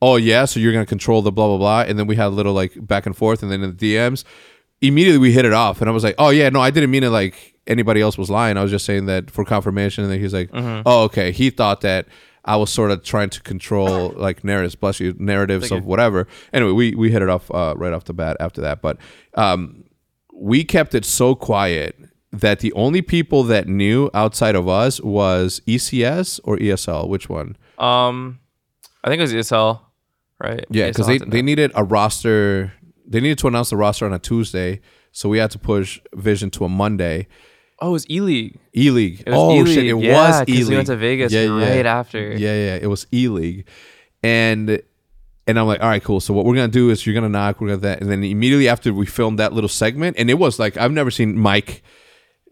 oh 0.00 0.16
yeah, 0.16 0.44
so 0.44 0.60
you're 0.60 0.72
gonna 0.72 0.86
control 0.86 1.22
the 1.22 1.32
blah 1.32 1.48
blah 1.48 1.58
blah, 1.58 1.80
and 1.82 1.98
then 1.98 2.06
we 2.06 2.16
had 2.16 2.26
a 2.26 2.30
little 2.30 2.52
like 2.52 2.72
back 2.86 3.06
and 3.06 3.16
forth, 3.16 3.42
and 3.42 3.50
then 3.50 3.62
in 3.62 3.76
the 3.76 3.94
DMs, 3.94 4.24
immediately 4.80 5.18
we 5.18 5.32
hit 5.32 5.44
it 5.44 5.52
off, 5.52 5.80
and 5.80 5.88
I 5.88 5.92
was 5.92 6.04
like, 6.04 6.14
oh 6.18 6.30
yeah, 6.30 6.48
no, 6.48 6.60
I 6.60 6.70
didn't 6.70 6.90
mean 6.90 7.04
it 7.04 7.10
like 7.10 7.54
anybody 7.66 8.00
else 8.00 8.16
was 8.16 8.30
lying. 8.30 8.56
I 8.56 8.62
was 8.62 8.70
just 8.70 8.84
saying 8.84 9.06
that 9.06 9.30
for 9.30 9.44
confirmation, 9.44 10.04
and 10.04 10.12
then 10.12 10.20
he's 10.20 10.34
like, 10.34 10.50
oh 10.52 11.02
okay, 11.04 11.32
he 11.32 11.50
thought 11.50 11.80
that. 11.82 12.06
I 12.44 12.56
was 12.56 12.72
sort 12.72 12.90
of 12.90 13.02
trying 13.02 13.28
to 13.30 13.42
control 13.42 14.10
like 14.16 14.42
narratives, 14.42 14.74
bless 14.74 15.00
you, 15.00 15.14
narratives 15.18 15.70
of 15.70 15.84
whatever. 15.84 16.26
Anyway, 16.52 16.72
we 16.72 16.94
we 16.94 17.10
hit 17.10 17.20
it 17.20 17.28
off 17.28 17.50
uh, 17.50 17.74
right 17.76 17.92
off 17.92 18.04
the 18.04 18.14
bat 18.14 18.38
after 18.40 18.62
that, 18.62 18.80
but 18.80 18.96
um, 19.34 19.84
we 20.32 20.64
kept 20.64 20.94
it 20.94 21.04
so 21.04 21.34
quiet 21.34 21.98
that 22.32 22.60
the 22.60 22.72
only 22.72 23.02
people 23.02 23.42
that 23.44 23.66
knew 23.68 24.10
outside 24.14 24.54
of 24.54 24.68
us 24.68 25.00
was 25.00 25.60
ECS 25.66 26.40
or 26.44 26.56
ESL. 26.56 27.08
Which 27.08 27.28
one? 27.28 27.56
Um, 27.78 28.38
I 29.04 29.08
think 29.08 29.18
it 29.20 29.22
was 29.22 29.34
ESL, 29.34 29.80
right? 30.38 30.64
Yeah, 30.70 30.88
because 30.88 31.06
they, 31.06 31.18
they 31.18 31.42
needed 31.42 31.72
a 31.74 31.84
roster. 31.84 32.72
They 33.08 33.20
needed 33.20 33.38
to 33.38 33.48
announce 33.48 33.70
the 33.70 33.76
roster 33.76 34.04
on 34.06 34.12
a 34.12 34.18
Tuesday, 34.18 34.80
so 35.12 35.28
we 35.28 35.38
had 35.38 35.50
to 35.52 35.58
push 35.58 36.00
Vision 36.14 36.50
to 36.50 36.64
a 36.64 36.68
Monday. 36.68 37.26
oh, 37.80 37.88
it 37.88 37.92
was 37.92 38.10
E 38.10 38.20
League. 38.20 38.58
E 38.76 38.90
League. 38.90 39.22
It 39.26 39.30
was 39.30 39.38
Oh 39.38 39.52
E-League. 39.54 39.74
shit! 39.74 39.86
It 39.86 39.96
Yeah, 39.98 40.40
was 40.40 40.48
E 40.48 40.52
League. 40.58 40.68
we 40.68 40.74
went 40.74 40.86
to 40.88 40.96
Vegas 40.96 41.32
right 41.32 41.86
after. 41.86 42.32
Yeah, 42.32 42.54
yeah. 42.54 42.78
It 42.80 42.88
was 42.88 43.06
E 43.12 43.28
League, 43.28 43.66
and 44.22 44.80
and 45.46 45.58
I'm 45.58 45.66
like, 45.66 45.80
all 45.80 45.88
right, 45.88 46.04
cool. 46.04 46.20
So 46.20 46.34
what 46.34 46.44
we're 46.44 46.54
gonna 46.56 46.68
do 46.68 46.90
is 46.90 47.06
you're 47.06 47.14
gonna 47.14 47.28
knock, 47.30 47.60
we're 47.60 47.68
gonna 47.68 47.80
that, 47.80 48.00
and 48.02 48.10
then 48.10 48.22
immediately 48.24 48.68
after 48.68 48.92
we 48.92 49.06
filmed 49.06 49.38
that 49.38 49.52
little 49.54 49.68
segment, 49.68 50.16
and 50.18 50.28
it 50.28 50.34
was 50.34 50.58
like 50.58 50.76
I've 50.76 50.92
never 50.92 51.10
seen 51.10 51.38
Mike 51.38 51.82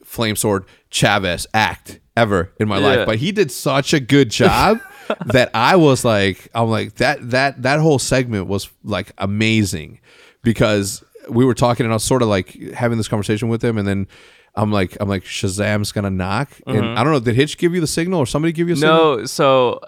Flamesword 0.05 0.65
Chavez 0.91 1.47
act 1.53 2.01
ever 2.17 2.53
in 2.59 2.69
my 2.69 2.79
Yeah. 2.79 2.87
life, 2.87 3.07
but 3.07 3.17
he 3.19 3.33
did 3.33 3.51
such 3.51 3.93
a 3.93 4.01
good 4.01 4.31
job 4.31 4.81
that 5.27 5.51
I 5.53 5.77
was 5.77 6.05
like, 6.05 6.49
I'm 6.55 6.69
like 6.71 6.95
that 6.95 7.31
that 7.31 7.63
that 7.63 7.81
whole 7.81 7.99
segment 7.99 8.47
was 8.47 8.71
like 8.83 9.13
amazing 9.19 10.01
because 10.47 11.05
we 11.29 11.45
were 11.45 11.55
talking 11.55 11.85
and 11.85 11.93
I 11.93 11.97
was 11.97 12.05
sort 12.05 12.23
of 12.23 12.29
like 12.29 12.73
having 12.73 12.97
this 12.97 13.09
conversation 13.09 13.49
with 13.49 13.62
him, 13.62 13.76
and 13.76 13.87
then. 13.87 14.07
I'm 14.59 14.73
like, 14.73 14.97
I'm 15.00 15.07
like, 15.07 15.23
Shahzam's 15.23 15.93
gonna 15.93 16.09
knock, 16.09 16.49
and 16.67 16.79
mm-hmm. 16.79 16.99
I 16.99 17.05
don't 17.05 17.12
know. 17.12 17.21
Did 17.21 17.35
Hitch 17.35 17.59
give 17.59 17.75
you 17.75 17.81
the 17.83 17.87
signal, 17.87 18.21
or 18.21 18.25
somebody 18.25 18.53
give 18.53 18.69
you 18.69 18.73
a 18.73 18.76
signal? 18.79 19.19
No, 19.19 19.25
so 19.26 19.81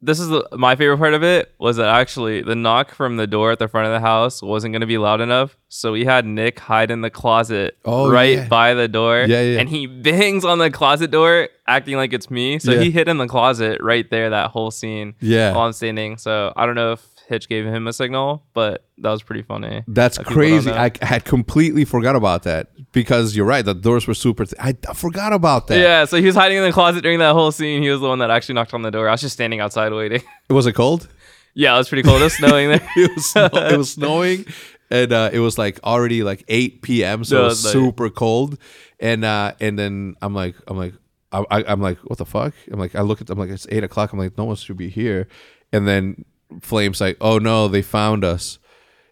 this 0.00 0.18
is 0.18 0.28
the, 0.28 0.48
my 0.52 0.74
favorite 0.74 0.96
part 0.96 1.12
of 1.12 1.22
it 1.22 1.52
was 1.58 1.76
that 1.76 1.88
actually 1.88 2.40
the 2.40 2.54
knock 2.54 2.94
from 2.94 3.18
the 3.18 3.26
door 3.26 3.52
at 3.52 3.58
the 3.58 3.68
front 3.68 3.88
of 3.88 3.92
the 3.92 4.00
house 4.00 4.40
wasn't 4.40 4.72
going 4.72 4.80
to 4.80 4.86
be 4.86 4.96
loud 4.96 5.20
enough, 5.20 5.58
so 5.68 5.92
we 5.92 6.06
had 6.06 6.24
Nick 6.24 6.58
hide 6.60 6.90
in 6.90 7.02
the 7.02 7.10
closet 7.10 7.76
Oh, 7.84 8.10
right 8.10 8.36
yeah. 8.38 8.48
by 8.48 8.72
the 8.72 8.88
door. 8.88 9.26
Yeah, 9.28 9.42
yeah. 9.42 9.58
And 9.60 9.68
he 9.68 9.86
bangs 9.86 10.46
on 10.46 10.58
the 10.60 10.70
closet 10.70 11.10
door, 11.10 11.50
acting 11.66 11.96
like 11.96 12.14
it's 12.14 12.30
me. 12.30 12.58
So 12.58 12.72
Yeah. 12.72 12.80
he 12.84 12.90
hid 12.90 13.08
in 13.08 13.18
the 13.18 13.26
closet 13.28 13.82
right 13.82 14.08
there 14.08 14.30
that 14.30 14.50
whole 14.50 14.70
scene. 14.70 15.14
Yeah. 15.20 15.52
while 15.54 15.66
I'm 15.66 15.74
standing. 15.74 16.16
So 16.16 16.54
I 16.56 16.64
don't 16.64 16.74
know 16.74 16.92
if 16.92 17.06
Hitch 17.28 17.48
gave 17.48 17.64
him 17.66 17.86
a 17.88 17.92
signal, 17.92 18.44
but 18.54 18.84
that 18.98 19.10
was 19.10 19.22
pretty 19.22 19.42
funny. 19.42 19.82
That's 19.88 20.16
that 20.18 20.26
crazy. 20.26 20.70
I 20.70 20.92
had 21.02 21.24
completely 21.24 21.84
forgot 21.84 22.14
about 22.14 22.44
that 22.44 22.68
because 22.92 23.34
you're 23.34 23.46
right. 23.46 23.64
The 23.64 23.74
doors 23.74 24.06
were 24.06 24.14
super. 24.14 24.44
Th- 24.44 24.54
I, 24.88 24.92
forgot 24.94 25.32
about 25.32 25.66
that. 25.66 25.78
yeah, 25.80 26.04
so 26.04 26.18
he 26.18 26.26
was 26.26 26.36
hiding 26.36 26.58
in 26.58 26.62
the 26.64 26.72
closet 26.72 27.02
during 27.02 27.18
that 27.18 27.32
whole 27.32 27.50
scene. 27.50 27.82
He 27.82 27.90
was 27.90 28.00
the 28.00 28.08
one 28.08 28.20
that 28.20 28.30
actually 28.30 28.54
knocked 28.54 28.74
on 28.74 28.82
the 28.82 28.90
door. 28.92 29.08
I 29.08 29.12
was 29.12 29.20
just 29.22 29.32
standing 29.34 29.58
outside 29.60 29.92
waiting. 29.92 30.22
Was 30.50 30.66
it 30.66 30.74
cold? 30.74 31.08
yeah, 31.54 31.74
it 31.74 31.78
was 31.78 31.88
pretty 31.88 32.02
cold. 32.04 32.20
It 32.20 32.24
was 32.24 32.34
snowing 32.36 32.68
there. 32.68 32.88
it 32.96 33.10
was 33.16 33.26
snow- 33.30 33.48
it 33.52 33.76
was 33.76 33.92
snowing, 33.92 34.44
and 34.90 35.10
uh, 35.12 35.30
it 35.32 35.40
was 35.40 35.58
like 35.58 35.80
already 35.82 36.22
like 36.22 36.44
8 36.46 36.82
p.m. 36.82 37.24
So 37.24 37.36
No, 37.38 37.42
it 37.42 37.44
was 37.46 37.64
like- 37.64 37.72
super 37.72 38.08
cold. 38.10 38.56
And 39.00 39.24
uh, 39.24 39.52
and 39.60 39.76
then 39.78 40.14
I'm 40.22 40.32
like 40.34 40.54
I'm 40.68 40.76
like 40.78 40.94
I, 41.32 41.44
I, 41.50 41.64
I'm 41.66 41.80
like 41.82 41.98
what 42.04 42.18
the 42.18 42.24
fuck? 42.24 42.54
I'm 42.70 42.78
like 42.78 42.94
I 42.94 43.00
look 43.02 43.20
at 43.20 43.28
I'm 43.30 43.38
like 43.38 43.50
it's 43.50 43.66
eight 43.70 43.82
o'clock. 43.84 44.12
I'm 44.12 44.18
like 44.18 44.38
no 44.38 44.44
one 44.44 44.56
should 44.56 44.76
be 44.76 44.88
here. 44.90 45.26
And 45.72 45.86
then 45.88 46.24
Flames 46.60 47.00
like 47.00 47.16
oh 47.20 47.38
no 47.38 47.68
they 47.68 47.82
found 47.82 48.24
us. 48.24 48.58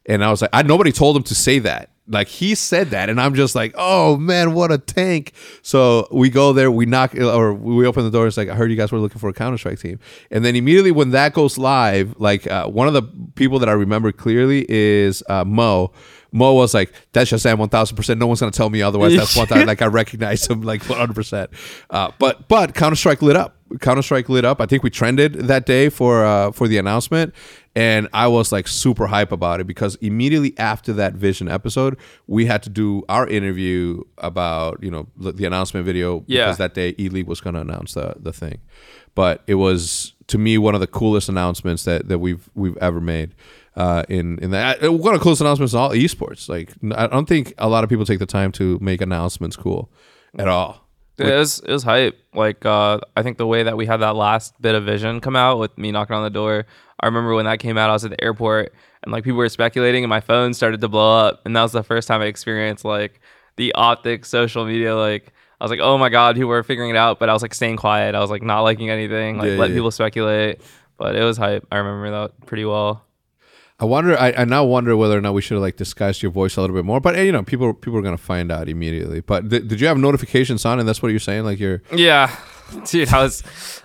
And 0.07 0.23
I 0.23 0.31
was 0.31 0.43
like 0.43 0.51
I 0.53 0.63
nobody 0.63 0.93
told 0.93 1.17
him 1.17 1.23
to 1.25 1.35
say 1.35 1.59
that. 1.61 1.91
Like 2.07 2.29
he 2.29 2.55
said 2.55 2.91
that, 2.91 3.09
and 3.09 3.19
I'm 3.19 3.35
just 3.35 3.55
like, 3.55 3.75
oh 3.79 4.19
man, 4.19 4.53
what 4.53 4.71
a 4.71 4.77
tank! 4.77 5.33
So 5.63 6.07
we 6.13 6.29
go 6.29 6.53
there, 6.53 6.71
we 6.71 6.85
knock, 6.85 7.15
or 7.15 7.55
we 7.55 7.87
open 7.87 8.05
the 8.05 8.11
door. 8.11 8.27
It's 8.27 8.37
like 8.37 8.51
I 8.51 8.55
heard 8.55 8.71
you 8.71 8.77
guys 8.77 8.93
were 8.93 8.99
looking 8.99 9.19
for 9.19 9.31
a 9.31 9.33
Counter 9.33 9.57
Strike 9.57 9.79
team, 9.79 9.99
and 10.31 10.45
then 10.45 10.55
immediately 10.55 10.91
when 10.91 11.13
that 11.13 11.33
goes 11.33 11.57
live, 11.57 12.15
like 12.19 12.47
uh, 12.47 12.67
one 12.69 12.89
of 12.89 12.93
the 12.93 13.05
people 13.37 13.59
that 13.61 13.71
I 13.71 13.73
remember 13.73 14.13
clearly 14.13 14.67
is 14.69 15.23
uh, 15.31 15.47
Mo. 15.47 15.93
Mo 16.35 16.53
was 16.53 16.75
like, 16.75 16.93
"That's 17.13 17.31
just 17.31 17.45
Sam, 17.45 17.59
one 17.59 17.69
thousand 17.69 17.97
percent. 17.97 18.19
No 18.19 18.27
one's 18.27 18.41
gonna 18.41 18.51
tell 18.51 18.69
me 18.69 18.83
otherwise. 18.83 19.17
That's 19.17 19.37
one 19.37 19.47
thousand. 19.47 19.67
Like 19.75 19.81
I 19.83 19.87
recognize 19.87 20.47
him, 20.47 20.63
like 20.63 20.83
one 20.89 20.99
hundred 20.99 21.15
percent. 21.15 21.51
Uh, 21.89 22.11
But 22.19 22.49
but 22.49 22.75
Counter 22.75 22.97
Strike 22.97 23.23
lit 23.23 23.37
up. 23.37 23.57
Counter 23.81 24.03
Strike 24.03 24.29
lit 24.29 24.45
up. 24.45 24.61
I 24.61 24.67
think 24.67 24.83
we 24.83 24.91
trended 24.91 25.35
that 25.35 25.65
day 25.65 25.89
for 25.89 26.25
uh, 26.25 26.51
for 26.51 26.67
the 26.67 26.77
announcement, 26.77 27.33
and 27.77 28.09
I 28.13 28.27
was 28.27 28.51
like 28.51 28.67
super 28.67 29.07
hype 29.07 29.31
about 29.31 29.61
it 29.61 29.67
because 29.69 29.95
immediately 29.97 30.55
after 30.59 30.93
that 30.95 31.15
Vision 31.15 31.49
episode, 31.49 31.97
we 32.27 32.47
had 32.47 32.63
to 32.65 32.69
do 32.71 33.05
our 33.09 33.29
interview 33.29 34.03
about 34.19 34.83
you 34.83 34.91
know 34.91 35.07
the 35.17 35.31
the 35.33 35.45
announcement 35.45 35.87
video 35.87 36.25
Yeah. 36.27 36.47
because 36.47 36.59
that 36.59 36.75
day 36.75 36.95
E 36.99 37.09
League 37.11 37.29
was 37.29 37.41
gonna 37.41 37.61
announce 37.61 37.95
the 37.95 38.15
the 38.19 38.33
thing. 38.33 38.59
But 39.15 39.43
it 39.47 39.55
was 39.55 40.15
to 40.27 40.39
me 40.39 40.59
one 40.59 40.75
of 40.75 40.81
the 40.81 40.89
coolest 40.89 41.29
announcements 41.29 41.85
that 41.85 42.09
that 42.09 42.19
we've 42.19 42.51
we've 42.55 42.77
ever 42.79 43.01
made 43.01 43.35
uh, 43.77 44.05
in 44.09 44.39
in 44.39 44.51
that 44.51 44.85
uh, 44.85 44.93
one 44.93 45.15
of 45.15 45.21
the 45.21 45.25
coolest 45.25 45.41
announcements 45.41 45.73
in 45.73 45.79
all 45.79 45.91
esports. 45.91 46.49
Like 46.49 46.73
I 46.97 47.07
don't 47.07 47.29
think 47.29 47.55
a 47.59 47.69
lot 47.69 47.85
of 47.85 47.91
people 47.91 48.05
take 48.05 48.19
the 48.19 48.27
time 48.27 48.53
to 48.53 48.79
make 48.81 49.01
announcements 49.01 49.57
cool 49.57 49.91
at 50.39 50.49
all. 50.49 50.81
It 51.17 51.27
was 51.27 51.61
it 51.61 51.71
was 51.71 51.83
hype. 51.85 52.19
Like 52.35 52.65
uh, 52.67 53.01
I 53.17 53.23
think 53.23 53.39
the 53.39 53.47
way 53.47 53.63
that 53.63 53.77
we 53.77 53.87
had 53.87 53.99
that 53.99 54.17
last 54.17 54.61
bit 54.61 54.75
of 54.75 54.85
vision 54.85 55.21
come 55.21 55.37
out 55.37 55.59
with 55.59 55.77
me 55.79 55.93
knocking 55.93 56.17
on 56.17 56.25
the 56.25 56.31
door. 56.31 56.67
I 57.01 57.07
remember 57.07 57.35
when 57.35 57.45
that 57.45 57.59
came 57.59 57.77
out. 57.79 57.91
I 57.91 57.93
was 57.93 58.05
at 58.05 58.11
the 58.11 58.23
airport 58.23 58.73
and 59.03 59.13
like 59.13 59.23
people 59.25 59.39
were 59.39 59.49
speculating, 59.49 60.03
and 60.03 60.09
my 60.09 60.21
phone 60.21 60.55
started 60.55 60.81
to 60.81 60.89
blow 60.89 61.19
up. 61.19 61.43
And 61.45 61.55
that 61.55 61.63
was 61.63 61.73
the 61.73 61.83
first 61.83 62.09
time 62.09 62.21
I 62.21 62.27
experienced 62.27 62.85
like 62.85 63.21
the 63.57 63.73
optic 63.75 64.25
social 64.25 64.65
media. 64.65 64.97
Like 64.97 65.33
I 65.61 65.65
was 65.65 65.71
like, 65.71 65.81
oh 65.81 65.99
my 65.99 66.09
god, 66.09 66.35
people 66.35 66.49
were 66.49 66.63
figuring 66.63 66.91
it 66.91 66.97
out. 66.97 67.21
But 67.21 67.29
I 67.29 67.33
was 67.33 67.43
like 67.43 67.55
staying 67.55 67.77
quiet. 67.77 68.15
I 68.15 68.21
was 68.21 68.31
like 68.31 68.43
not 68.43 68.63
liking 68.63 68.91
anything. 68.91 69.39
Like 69.39 69.51
Yeah, 69.51 69.57
let 69.57 69.71
yeah. 69.71 69.77
people 69.77 69.91
speculate. 69.91 70.61
But 70.97 71.15
it 71.17 71.23
was 71.23 71.37
hype. 71.37 71.67
I 71.71 71.77
remember 71.79 72.11
that 72.11 72.47
pretty 72.47 72.65
well. 72.65 73.04
I 73.85 73.87
wonder. 73.87 74.19
I, 74.19 74.33
I 74.33 74.45
now 74.47 74.65
wonder 74.65 74.97
whether 74.97 75.19
or 75.19 75.21
not 75.21 75.35
we 75.35 75.43
should 75.43 75.57
have 75.57 75.63
like 75.63 75.77
disguised 75.77 76.23
your 76.23 76.33
voice 76.33 76.57
a 76.57 76.63
little 76.63 76.75
bit 76.75 76.87
more. 76.87 77.01
But 77.01 77.19
you 77.19 77.31
know, 77.31 77.43
people 77.43 77.75
people 77.75 77.99
are 77.99 78.03
gonna 78.03 78.17
find 78.17 78.51
out 78.51 78.67
immediately. 78.67 79.21
But 79.21 79.51
th- 79.51 79.69
did 79.69 79.79
you 79.79 79.87
have 79.89 79.99
notifications 79.99 80.65
on? 80.65 80.81
And 80.81 80.89
that's 80.89 81.03
what 81.03 81.11
you're 81.11 81.21
saying. 81.21 81.45
Like 81.45 81.61
you're 81.61 81.83
Yeah, 81.93 82.35
dude, 82.87 83.13
I 83.13 83.23
was, 83.23 83.43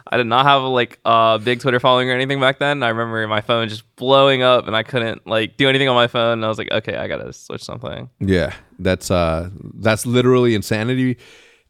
I 0.07 0.15
did 0.15 0.25
not 0.25 0.45
have 0.45 0.63
like 0.63 0.99
a 1.03 1.37
big 1.43 1.59
Twitter 1.59 1.81
following 1.81 2.09
or 2.09 2.13
anything 2.13 2.39
back 2.39 2.59
then. 2.59 2.81
I 2.81 2.87
remember 2.87 3.27
my 3.27 3.41
phone 3.41 3.67
just 3.67 3.93
blowing 3.97 4.41
up, 4.41 4.67
and 4.67 4.75
I 4.75 4.83
couldn't 4.83 5.27
like 5.27 5.57
do 5.57 5.67
anything 5.67 5.89
on 5.89 5.95
my 5.95 6.07
phone. 6.07 6.31
And 6.37 6.45
I 6.45 6.47
was 6.47 6.57
like, 6.57 6.71
okay, 6.71 6.95
I 6.95 7.09
gotta 7.09 7.33
switch 7.33 7.61
something. 7.65 8.09
Yeah, 8.21 8.53
that's 8.79 9.11
uh 9.11 9.49
that's 9.73 10.05
literally 10.05 10.55
insanity 10.55 11.17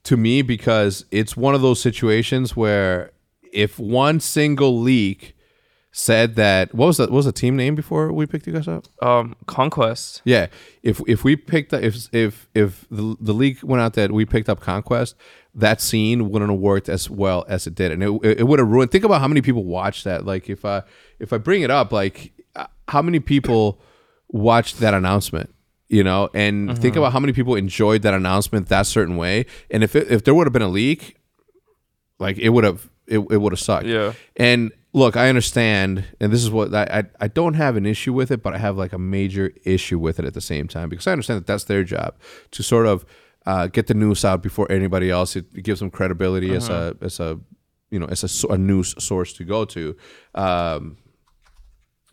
to 0.03 0.17
me 0.17 0.43
because 0.43 1.03
it's 1.09 1.35
one 1.35 1.55
of 1.55 1.63
those 1.63 1.81
situations 1.81 2.55
where 2.55 3.11
if 3.51 3.79
one 3.79 4.19
single 4.19 4.79
leak 4.79 5.35
said 5.91 6.35
that 6.35 6.73
what 6.73 6.87
was 6.87 6.97
that 6.97 7.09
what 7.09 7.17
was 7.17 7.25
the 7.25 7.31
team 7.31 7.55
name 7.55 7.75
before 7.75 8.11
we 8.13 8.25
picked 8.25 8.45
you 8.45 8.53
guys 8.53 8.67
up? 8.67 8.85
Um, 9.01 9.35
Conquest. 9.47 10.21
Yeah, 10.23 10.47
if 10.83 11.01
if 11.07 11.23
we 11.23 11.35
picked 11.35 11.73
up 11.73 11.81
if 11.81 12.13
if 12.13 12.47
if 12.53 12.85
the 12.91 13.15
the 13.19 13.33
leak 13.33 13.63
went 13.63 13.81
out 13.81 13.93
that 13.93 14.11
we 14.11 14.25
picked 14.25 14.49
up 14.49 14.59
Conquest, 14.59 15.15
that 15.55 15.81
scene 15.81 16.29
wouldn't 16.29 16.51
have 16.51 16.59
worked 16.59 16.89
as 16.89 17.09
well 17.09 17.45
as 17.47 17.65
it 17.65 17.75
did, 17.75 17.91
and 17.91 18.03
it 18.03 18.39
it 18.39 18.47
would 18.47 18.59
have 18.59 18.67
ruined. 18.67 18.91
Think 18.91 19.03
about 19.03 19.21
how 19.21 19.27
many 19.27 19.41
people 19.41 19.63
watched 19.63 20.03
that. 20.03 20.25
Like 20.25 20.49
if 20.49 20.63
I 20.63 20.83
if 21.19 21.33
I 21.33 21.37
bring 21.37 21.63
it 21.63 21.71
up, 21.71 21.91
like 21.91 22.33
uh, 22.55 22.67
how 22.87 23.01
many 23.01 23.19
people 23.19 23.81
watched 24.27 24.79
that 24.79 24.93
announcement, 24.93 25.53
you 25.87 26.03
know, 26.03 26.29
and 26.35 26.79
think 26.79 26.95
about 26.95 27.13
how 27.13 27.19
many 27.19 27.33
people 27.33 27.55
enjoyed 27.55 28.03
that 28.03 28.13
announcement 28.13 28.67
that 28.67 28.85
certain 28.85 29.17
way, 29.17 29.47
and 29.71 29.83
if 29.83 29.95
it, 29.95 30.11
if 30.11 30.23
there 30.23 30.35
would 30.35 30.45
have 30.45 30.53
been 30.53 30.61
a 30.61 30.67
leak, 30.67 31.17
like 32.19 32.37
it 32.37 32.49
would 32.49 32.63
have 32.63 32.89
it, 33.07 33.17
it 33.17 33.37
would 33.37 33.51
have 33.51 33.59
sucked. 33.59 33.87
Yeah. 33.87 34.13
And 34.35 34.71
look, 34.93 35.15
I 35.15 35.29
understand, 35.29 36.05
and 36.19 36.31
this 36.31 36.43
is 36.43 36.49
what 36.49 36.73
I, 36.73 36.83
I 36.83 37.25
I 37.25 37.27
don't 37.27 37.53
have 37.55 37.75
an 37.75 37.85
issue 37.85 38.13
with 38.13 38.31
it, 38.31 38.41
but 38.41 38.53
I 38.53 38.57
have 38.57 38.77
like 38.77 38.93
a 38.93 38.97
major 38.99 39.51
issue 39.63 39.99
with 39.99 40.19
it 40.19 40.25
at 40.25 40.33
the 40.33 40.41
same 40.41 40.67
time 40.67 40.89
because 40.89 41.07
I 41.07 41.11
understand 41.11 41.39
that 41.39 41.47
that's 41.47 41.65
their 41.65 41.83
job 41.83 42.15
to 42.51 42.63
sort 42.63 42.85
of 42.85 43.05
uh, 43.45 43.67
get 43.67 43.87
the 43.87 43.93
news 43.93 44.25
out 44.25 44.41
before 44.43 44.71
anybody 44.71 45.09
else. 45.09 45.35
It, 45.35 45.45
it 45.55 45.63
gives 45.63 45.79
them 45.79 45.89
credibility 45.91 46.53
as 46.55 46.69
a 46.69 46.95
as 47.01 47.19
a 47.19 47.39
you 47.91 47.99
know 47.99 48.07
as 48.07 48.23
a, 48.23 48.27
so- 48.27 48.49
a 48.49 48.57
news 48.57 48.95
source 49.03 49.33
to 49.33 49.43
go 49.43 49.65
to. 49.65 49.95
Um, 50.35 50.97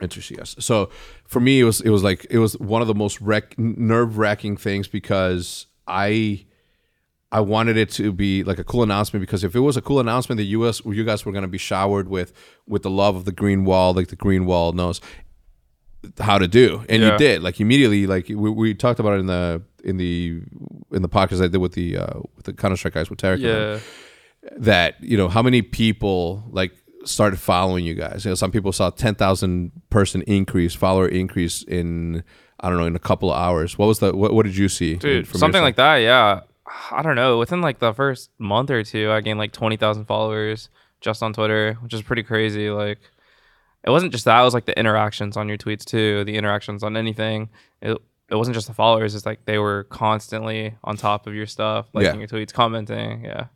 Interesting. 0.02 0.36
Yes. 0.36 0.54
So 0.58 0.90
for 1.26 1.40
me, 1.40 1.60
it 1.60 1.64
was 1.64 1.80
it 1.80 1.88
was 1.88 2.02
like 2.02 2.26
it 2.28 2.38
was 2.38 2.58
one 2.58 2.82
of 2.82 2.88
the 2.88 2.94
most 2.94 3.18
wreck, 3.22 3.58
nerve 3.58 4.18
wracking 4.18 4.58
things 4.58 4.88
because 4.88 5.66
I 5.86 6.44
I 7.32 7.40
wanted 7.40 7.76
it 7.76 7.90
to 7.92 8.12
be 8.12 8.44
like 8.44 8.58
a 8.58 8.64
cool 8.64 8.82
announcement 8.82 9.20
because 9.20 9.42
if 9.42 9.54
it 9.56 9.60
was 9.60 9.76
a 9.76 9.82
cool 9.82 9.98
announcement, 9.98 10.38
the 10.38 10.46
U.S. 10.46 10.80
you 10.84 11.04
guys 11.04 11.24
were 11.24 11.32
going 11.32 11.42
to 11.42 11.48
be 11.48 11.58
showered 11.58 12.08
with 12.08 12.32
with 12.66 12.82
the 12.82 12.90
love 12.90 13.16
of 13.16 13.24
the 13.24 13.32
green 13.32 13.64
wall, 13.64 13.92
like 13.94 14.08
the 14.08 14.16
green 14.16 14.46
wall 14.46 14.72
knows 14.72 15.00
how 16.20 16.38
to 16.38 16.46
do, 16.46 16.84
and 16.88 17.02
you 17.02 17.18
did. 17.18 17.42
Like 17.42 17.60
immediately, 17.60 18.06
like 18.06 18.28
we, 18.28 18.50
we 18.50 18.74
talked 18.74 19.00
about 19.00 19.14
it 19.14 19.20
in 19.20 19.26
the 19.26 19.62
in 19.82 19.96
the 19.96 20.40
in 20.92 21.02
the 21.02 21.08
podcast 21.08 21.42
I 21.42 21.48
did 21.48 21.58
with 21.58 21.72
the 21.72 21.98
uh, 21.98 22.20
with 22.36 22.44
the 22.44 22.52
Counter 22.52 22.76
Strike 22.76 22.94
guys 22.94 23.10
with 23.10 23.18
Tarik. 23.18 23.40
Yeah, 23.40 23.80
that 24.58 25.02
you 25.02 25.16
know 25.16 25.28
how 25.28 25.42
many 25.42 25.62
people 25.62 26.44
like 26.50 26.72
started 27.04 27.38
following 27.38 27.84
you 27.84 27.94
guys. 27.94 28.24
You 28.24 28.30
know, 28.30 28.34
some 28.36 28.52
people 28.52 28.72
saw 28.72 28.90
ten 28.90 29.14
thousand 29.16 29.72
person 29.90 30.22
increase, 30.22 30.74
follower 30.74 31.08
increase 31.08 31.62
in 31.64 32.22
I 32.60 32.68
don't 32.68 32.78
know 32.78 32.86
in 32.86 32.96
a 32.96 33.00
couple 33.00 33.32
of 33.32 33.36
hours. 33.38 33.76
What 33.76 33.86
was 33.86 33.98
the 33.98 34.16
what, 34.16 34.32
what 34.32 34.44
did 34.44 34.56
you 34.56 34.68
see, 34.68 34.94
dude? 34.94 35.26
Something 35.40 35.62
like 35.62 35.76
that, 35.76 35.96
yeah. 35.96 36.40
I 36.90 37.02
don't 37.02 37.16
know. 37.16 37.38
Within 37.38 37.61
like 37.61 37.79
the 37.79 37.92
first 37.92 38.31
month 38.38 38.70
or 38.70 38.83
two, 38.83 39.11
I 39.11 39.20
gained 39.20 39.38
like 39.38 39.52
twenty 39.52 39.76
thousand 39.76 40.07
followers 40.07 40.68
just 41.00 41.22
on 41.22 41.33
Twitter, 41.33 41.74
which 41.81 41.94
is 41.94 42.02
pretty 42.02 42.22
crazy. 42.22 42.70
Like, 42.70 42.98
it 43.85 43.90
wasn't 43.90 44.12
just 44.12 44.24
that; 44.24 44.40
it 44.40 44.44
was 44.44 44.55
like 44.55 44.66
the 44.66 44.79
interactions 44.79 45.37
on 45.37 45.48
your 45.48 45.59
tweets 45.59 45.85
too, 45.85 46.24
the 46.24 46.37
interactions 46.37 46.83
on 46.83 46.96
anything. 46.96 47.50
It 47.83 47.96
it 48.29 48.35
wasn't 48.35 48.55
just 48.55 48.66
the 48.66 48.74
followers; 48.74 49.14
it's 49.14 49.26
like 49.26 49.44
they 49.44 49.59
were 49.59 49.85
constantly 49.85 50.74
on 50.83 50.96
top 50.96 51.26
of 51.26 51.35
your 51.35 51.46
stuff, 51.46 51.87
liking 51.92 52.20
Yeah. 52.20 52.26
your 52.33 52.46
tweets, 52.46 52.52
commenting. 52.52 53.24
Yeah, 53.24 53.46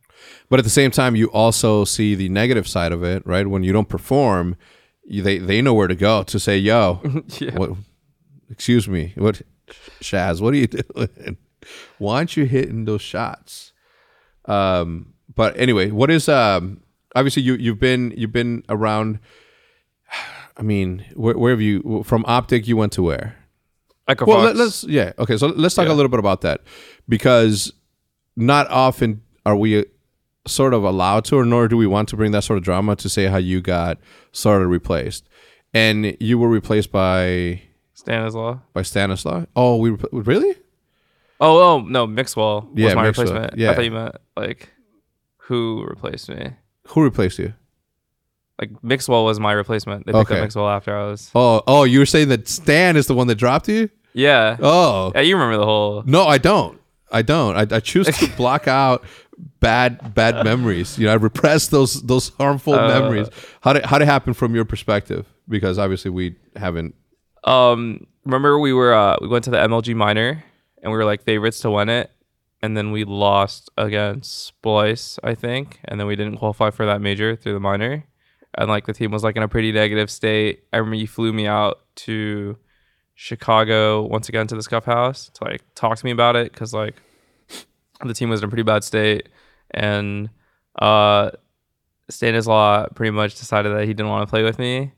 But 0.49 0.61
at 0.61 0.65
the 0.65 0.71
same 0.71 0.91
time, 0.93 1.17
you 1.17 1.27
also 1.33 1.85
see 1.85 2.15
the 2.15 2.29
negative 2.29 2.69
side 2.69 2.93
of 2.93 3.03
it, 3.03 3.27
right? 3.27 3.47
When 3.49 3.65
you 3.65 3.73
don't 3.73 3.89
perform, 3.89 4.57
you, 5.05 5.23
they 5.23 5.39
they 5.39 5.61
know 5.63 5.75
where 5.75 5.89
to 5.89 5.97
go 5.97 6.23
to 6.23 6.39
say, 6.39 6.59
"Yo, 6.59 7.01
yeah. 7.41 7.57
what? 7.57 7.71
Excuse 8.51 8.89
me, 8.89 9.13
what, 9.17 9.43
Shaz? 10.01 10.41
What 10.41 10.55
are 10.55 10.57
you 10.59 10.67
doing? 10.69 11.37
Why 11.99 12.17
aren't 12.17 12.37
you 12.37 12.45
hitting 12.45 12.85
those 12.85 13.03
shots?" 13.03 13.73
Um, 14.47 15.15
but 15.35 15.57
anyway, 15.59 15.91
what 15.91 16.11
is 16.11 16.29
um? 16.29 16.83
Obviously, 17.15 17.43
you 17.43 17.55
you've 17.55 17.81
been 17.81 18.13
you've 18.17 18.33
been 18.33 18.63
around. 18.69 19.19
I 20.57 20.63
mean, 20.63 21.05
where, 21.15 21.39
where 21.39 21.53
have 21.53 21.61
you 21.61 22.03
from 22.05 22.25
Optic? 22.27 22.69
You 22.69 22.77
went 22.77 22.93
to 22.95 23.03
where? 23.03 23.37
Echo 24.09 24.27
Well, 24.27 24.41
let, 24.43 24.57
us 24.57 24.85
yeah. 24.85 25.13
Okay, 25.19 25.37
so 25.37 25.47
let's 25.49 25.75
talk 25.75 25.87
Yeah. 25.87 25.93
a 25.93 25.95
little 25.95 26.11
bit 26.11 26.19
about 26.19 26.41
that 26.43 26.63
because 27.09 27.73
not 28.37 28.69
often 28.69 29.23
are 29.47 29.57
we 29.57 29.85
sort 30.47 30.75
of 30.75 30.83
allowed 30.85 31.25
to, 31.27 31.37
or 31.37 31.45
nor 31.45 31.69
do 31.69 31.77
we 31.77 31.87
want 31.87 32.09
to 32.11 32.17
bring 32.17 32.33
that 32.33 32.43
sort 32.45 32.57
of 32.59 32.65
drama 32.65 32.97
to 32.97 33.09
say 33.09 33.27
how 33.27 33.37
you 33.37 33.61
got 33.61 33.99
sort 34.33 34.63
of 34.63 34.69
replaced, 34.69 35.29
and 35.73 36.17
you 36.21 36.39
were 36.39 36.49
replaced 36.49 36.91
by 36.93 37.63
Stanislaw. 37.95 38.59
by 38.73 38.83
Stanislaw. 38.83 39.45
Oh, 39.55 39.77
we 39.77 39.91
really? 40.13 40.57
Oh, 41.41 41.59
oh 41.63 41.81
no, 41.81 42.07
Mixwell 42.07 42.63
was 42.63 42.71
Yeah, 42.75 42.95
my 42.95 43.05
Mixwell, 43.05 43.27
replacement. 43.27 43.59
yeah. 43.59 43.71
I 43.71 43.75
thought 43.75 43.85
you 43.85 43.91
meant 43.93 44.17
like 44.37 44.69
who 45.39 45.85
replaced 45.89 46.29
me. 46.29 46.53
Who 46.89 47.03
replaced 47.03 47.39
you? 47.39 47.55
Like 48.61 48.71
Mixwell 48.85 49.25
was 49.25 49.41
my 49.41 49.53
replacement. 49.53 50.05
They 50.07 50.13
picked 50.13 50.31
Okay. 50.31 50.39
up 50.41 50.43
Mixwell 50.45 50.69
after 50.69 50.95
I 50.97 51.07
was. 51.07 51.31
Oh, 51.35 51.63
oh, 51.67 51.85
you 51.85 51.99
were 51.99 52.07
saying 52.07 52.29
that 52.29 52.47
Stan 52.49 52.97
is 52.97 53.07
the 53.07 53.15
one 53.15 53.27
that 53.29 53.37
dropped 53.37 53.69
you? 53.69 53.89
Yeah. 54.13 54.57
Oh, 54.61 55.13
Yeah, 55.15 55.23
you 55.23 55.35
remember 55.37 55.57
the 55.57 55.65
whole. 55.65 56.03
no, 56.07 56.25
I 56.27 56.37
don't. 56.39 56.79
I 57.13 57.23
don't. 57.23 57.57
I, 57.57 57.77
I 57.77 57.81
choose 57.81 58.07
to 58.07 58.27
block 58.37 58.69
out 58.69 59.03
bad 59.61 60.15
bad 60.15 60.45
memories. 60.45 60.99
You 60.99 61.07
know, 61.07 61.13
I 61.13 61.17
repress 61.17 61.69
those 61.69 62.03
those 62.03 62.29
harmful 62.39 62.75
Uh. 62.75 62.87
memories. 62.89 63.29
How 63.63 63.73
did 63.73 63.87
how 63.87 63.99
did 63.99 64.05
it 64.05 64.09
happen 64.11 64.35
from 64.35 64.55
your 64.55 64.65
perspective? 64.65 65.27
Because 65.49 65.79
obviously 65.79 66.11
we 66.11 66.37
haven't. 66.57 66.95
Um, 67.45 68.07
remember 68.27 68.59
we 68.59 68.73
were 68.75 68.93
uh 68.93 69.17
we 69.23 69.27
went 69.29 69.45
to 69.45 69.51
the 69.51 69.57
MLG 69.57 69.95
minor 69.97 70.45
and 70.83 70.91
we 70.93 70.97
were 70.99 71.05
like 71.05 71.23
favorites 71.23 71.61
to 71.61 71.71
win 71.71 71.89
it, 71.89 72.11
and 72.63 72.77
then 72.77 72.93
we 72.93 73.05
lost 73.05 73.71
against 73.77 74.53
Splyce, 74.63 75.19
I 75.23 75.35
think, 75.35 75.81
and 75.85 75.99
then 75.99 76.07
we 76.07 76.17
didn't 76.17 76.37
qualify 76.39 76.71
for 76.71 76.87
that 76.87 77.01
major 77.01 77.37
through 77.37 77.55
the 77.55 77.61
minor, 77.61 78.05
and 78.57 78.69
like 78.69 78.87
the 78.87 78.93
team 78.93 79.11
was 79.11 79.23
like 79.25 79.37
in 79.37 79.43
a 79.43 79.49
pretty 79.49 79.73
negative 79.73 80.11
state. 80.11 80.65
I 80.73 80.79
remember 80.79 80.97
you 80.97 81.07
flew 81.07 81.33
me 81.33 81.47
out 81.47 81.81
to 81.97 82.57
Chicago 83.15 84.03
once 84.03 84.29
again 84.29 84.47
to 84.47 84.55
the 84.55 84.63
Scuf 84.63 84.85
House 84.85 85.31
to 85.35 85.45
like 85.45 85.63
talk 85.75 85.99
to 85.99 86.05
me 86.05 86.11
about 86.11 86.37
it 86.37 86.53
because 86.53 86.73
like 86.73 86.97
the 88.05 88.15
team 88.15 88.31
was 88.31 88.41
in 88.41 88.47
a 88.47 88.49
pretty 88.49 88.63
bad 88.63 88.85
state, 88.85 89.29
and 89.73 90.31
uh 90.81 91.31
Stanislaw 92.09 92.89
pretty 92.95 93.11
much 93.13 93.37
decided 93.39 93.71
that 93.77 93.83
he 93.83 93.95
didn't 93.95 94.09
want 94.09 94.27
to 94.27 94.31
play 94.31 94.43
with 94.43 94.59
me 94.59 94.93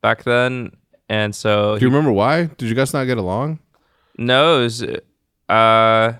back 0.00 0.22
then. 0.24 0.70
And 1.08 1.34
so 1.34 1.76
Do 1.78 1.84
you 1.84 1.88
remember 1.90 2.12
why? 2.12 2.44
Did 2.44 2.68
you 2.68 2.74
guys 2.74 2.94
not 2.94 3.04
get 3.04 3.18
along? 3.18 3.58
no, 4.16 4.60
it 4.60 4.62
was, 4.62 4.84
uh, 5.48 6.12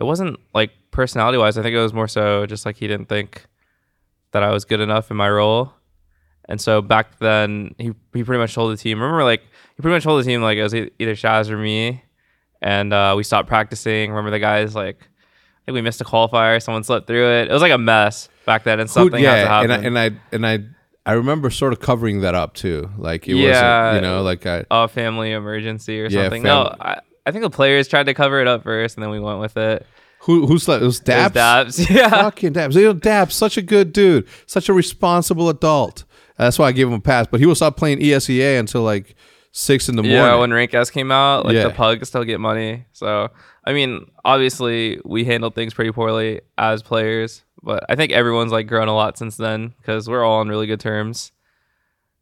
it 0.00 0.04
wasn't 0.04 0.38
like 0.54 0.70
personality 0.90 1.38
wise. 1.38 1.58
I 1.58 1.62
think 1.62 1.74
it 1.74 1.80
was 1.80 1.92
more 1.92 2.08
so 2.08 2.46
just 2.46 2.64
like 2.66 2.76
he 2.76 2.86
didn't 2.88 3.08
think 3.08 3.46
that 4.32 4.42
I 4.42 4.50
was 4.50 4.64
good 4.64 4.80
enough 4.80 5.10
in 5.10 5.16
my 5.16 5.28
role. 5.30 5.72
And 6.48 6.60
so 6.60 6.82
back 6.82 7.18
then, 7.18 7.74
he, 7.78 7.92
he 8.12 8.24
pretty 8.24 8.38
much 8.40 8.54
told 8.54 8.72
the 8.72 8.76
team. 8.76 9.00
Remember, 9.00 9.24
like 9.24 9.42
he 9.76 9.82
pretty 9.82 9.94
much 9.94 10.04
told 10.04 10.20
the 10.20 10.24
team 10.26 10.42
like 10.42 10.58
it 10.58 10.62
was 10.62 10.74
either 10.74 10.90
Shaz 11.14 11.48
or 11.50 11.56
me, 11.56 12.02
and 12.60 12.92
uh, 12.92 13.14
we 13.16 13.22
stopped 13.22 13.48
practicing. 13.48 14.10
Remember 14.10 14.30
the 14.30 14.38
guys 14.40 14.74
like 14.74 14.96
I 15.00 15.64
think 15.66 15.74
we 15.76 15.82
missed 15.82 16.00
a 16.00 16.04
qualifier. 16.04 16.60
Someone 16.60 16.82
slipped 16.82 17.06
through 17.06 17.26
it. 17.30 17.48
It 17.48 17.52
was 17.52 17.62
like 17.62 17.72
a 17.72 17.78
mess 17.78 18.28
back 18.44 18.64
then, 18.64 18.80
and 18.80 18.88
Who- 18.88 18.92
something 18.94 19.22
had 19.22 19.42
to 19.42 19.48
happen. 19.48 19.70
and 19.70 19.98
I, 19.98 20.04
and 20.06 20.16
I 20.16 20.20
and 20.32 20.46
I 21.06 21.10
I 21.10 21.12
remember 21.14 21.48
sort 21.50 21.72
of 21.72 21.80
covering 21.80 22.20
that 22.22 22.34
up 22.34 22.54
too. 22.54 22.90
Like 22.98 23.28
it 23.28 23.36
Yeah. 23.36 23.48
wasn't, 23.92 24.04
you 24.04 24.10
know, 24.10 24.22
like 24.22 24.44
I 24.44 24.64
a 24.70 24.88
family 24.88 25.30
emergency 25.32 26.00
or 26.00 26.06
Yeah, 26.06 26.22
something. 26.24 26.42
fam- 26.42 26.48
no, 26.64 26.74
I, 26.80 27.00
I 27.26 27.30
think 27.30 27.42
the 27.42 27.50
players 27.50 27.88
tried 27.88 28.06
to 28.06 28.14
cover 28.14 28.40
it 28.40 28.48
up 28.48 28.62
first, 28.64 28.96
and 28.96 29.02
then 29.02 29.10
we 29.10 29.20
went 29.20 29.38
with 29.40 29.56
it. 29.56 29.86
who 30.20 30.46
who's 30.46 30.66
like 30.68 30.82
it 30.82 30.84
was 30.84 31.00
It 31.00 31.34
was. 31.34 31.78
Yeah. 31.90 32.08
Fucking 32.10 32.52
Daps. 32.54 32.74
You 32.74 32.84
know, 32.84 32.94
Daps, 32.94 33.32
such 33.32 33.56
a 33.56 33.62
good 33.62 33.92
dude, 33.92 34.26
such 34.46 34.68
a 34.68 34.72
responsible 34.72 35.48
adult. 35.48 36.04
That's 36.38 36.58
why 36.58 36.66
I 36.68 36.72
gave 36.72 36.88
him 36.88 36.94
a 36.94 37.00
pass. 37.00 37.26
But 37.30 37.40
he 37.40 37.46
will 37.46 37.54
stop 37.54 37.76
playing 37.76 37.98
ESEA 38.00 38.58
until 38.58 38.82
like 38.82 39.14
six 39.52 39.88
in 39.88 39.96
the 39.96 40.02
morning. 40.02 40.16
Yeah, 40.18 40.36
when 40.36 40.50
Rank 40.52 40.72
S 40.74 40.90
came 40.90 41.12
out, 41.12 41.44
like 41.44 41.54
Yeah. 41.54 41.64
the 41.64 41.70
pugs 41.74 42.08
still 42.08 42.24
get 42.24 42.40
money. 42.40 42.86
So 42.92 43.30
I 43.64 43.72
mean, 43.72 44.06
obviously 44.24 45.00
we 45.04 45.24
handled 45.24 45.54
things 45.54 45.74
pretty 45.74 45.92
poorly 45.92 46.40
as 46.58 46.82
players, 46.82 47.44
but 47.62 47.84
I 47.88 47.94
think 47.94 48.10
everyone's 48.10 48.50
like 48.50 48.66
grown 48.66 48.88
a 48.88 48.94
lot 48.94 49.16
since 49.18 49.36
then 49.36 49.74
because 49.78 50.08
we're 50.08 50.24
all 50.24 50.40
on 50.40 50.48
really 50.48 50.66
good 50.66 50.80
terms 50.80 51.30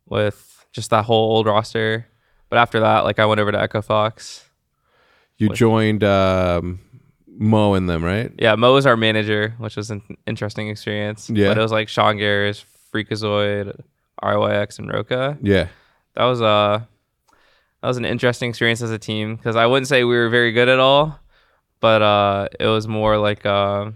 with 0.06 0.66
just 0.72 0.90
that 0.90 1.04
whole 1.04 1.32
old 1.36 1.46
roster. 1.46 2.06
But 2.48 2.58
after 2.58 2.80
that, 2.80 3.04
like 3.04 3.18
I 3.18 3.26
went 3.26 3.40
over 3.40 3.52
to 3.52 3.60
Echo 3.60 3.80
Fox. 3.80 4.44
You 5.40 5.48
joined 5.54 6.04
um, 6.04 6.78
Mo 7.26 7.74
and 7.74 7.88
them, 7.88 8.04
right? 8.04 8.30
Yeah, 8.38 8.54
Mo 8.54 8.74
was 8.74 8.86
our 8.86 8.96
manager, 8.96 9.54
which 9.58 9.76
was 9.76 9.90
an 9.90 10.02
interesting 10.26 10.68
experience. 10.68 11.30
Yeah. 11.30 11.48
but 11.48 11.58
it 11.58 11.62
was 11.62 11.72
like 11.72 11.88
Sean 11.88 12.16
Gares, 12.16 12.64
Freakazoid, 12.92 13.80
RYX, 14.22 14.78
and 14.78 14.92
Roka. 14.92 15.38
Yeah. 15.42 15.68
that 16.14 16.24
was 16.24 16.42
uh 16.42 16.80
that 17.80 17.88
was 17.88 17.96
an 17.96 18.04
interesting 18.04 18.50
experience 18.50 18.82
as 18.82 18.90
a 18.90 18.98
team 18.98 19.36
because 19.36 19.56
I 19.56 19.64
wouldn't 19.66 19.88
say 19.88 20.04
we 20.04 20.14
were 20.16 20.28
very 20.28 20.52
good 20.52 20.68
at 20.68 20.78
all, 20.78 21.18
but 21.80 22.02
uh 22.02 22.48
it 22.58 22.66
was 22.66 22.86
more 22.86 23.16
like 23.16 23.46
uh, 23.46 23.90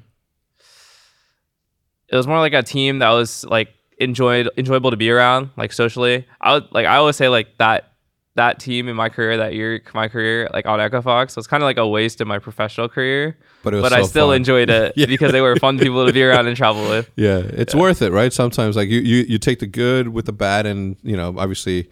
it 2.09 2.16
was 2.16 2.26
more 2.26 2.38
like 2.38 2.54
a 2.54 2.62
team 2.62 3.00
that 3.00 3.11
was 3.11 3.44
like 3.44 3.68
enjoyed 3.98 4.48
enjoyable 4.57 4.90
to 4.90 4.96
be 4.96 5.11
around, 5.11 5.50
like 5.57 5.72
socially. 5.72 6.26
I 6.40 6.54
would 6.54 6.72
like 6.72 6.87
I 6.87 6.96
always 6.96 7.16
say 7.16 7.28
like 7.28 7.59
that 7.59 7.92
that 8.37 8.59
team 8.59 8.88
in 8.88 8.97
my 8.97 9.09
career 9.09 9.37
that 9.37 9.55
year 9.55 9.81
my 9.94 10.09
career 10.09 10.49
like 10.53 10.66
on 10.66 10.81
Echo 10.81 11.01
Fox 11.01 11.37
was 11.37 11.47
kind 11.47 11.62
of 11.62 11.66
like 11.66 11.77
a 11.79 11.87
waste 11.87 12.20
of 12.20 12.27
my 12.27 12.38
professional 12.40 12.88
career, 12.88 13.38
But 13.62 13.75
it 13.75 13.77
was 13.77 13.90
but 13.90 13.92
I 13.99 14.03
still 14.03 14.29
fun. 14.29 14.37
enjoyed 14.37 14.70
it 14.70 14.92
Yeah. 14.97 15.07
because 15.07 15.31
they 15.31 15.40
were 15.40 15.55
fun 15.57 15.79
people 15.79 16.05
to 16.07 16.12
be 16.12 16.23
around 16.23 16.49
and 16.49 16.57
travel 16.57 16.88
with. 16.88 17.09
Yeah, 17.16 17.38
it's 17.38 17.75
worth 17.75 18.03
it, 18.03 18.11
right? 18.11 18.33
Sometimes 18.33 18.75
like 18.77 18.88
you, 18.88 19.01
you 19.01 19.25
you 19.29 19.38
take 19.38 19.61
the 19.61 19.68
good 19.68 20.09
with 20.09 20.27
the 20.27 20.33
bad, 20.33 20.66
and 20.66 20.97
you 21.03 21.16
know, 21.16 21.35
obviously, 21.38 21.88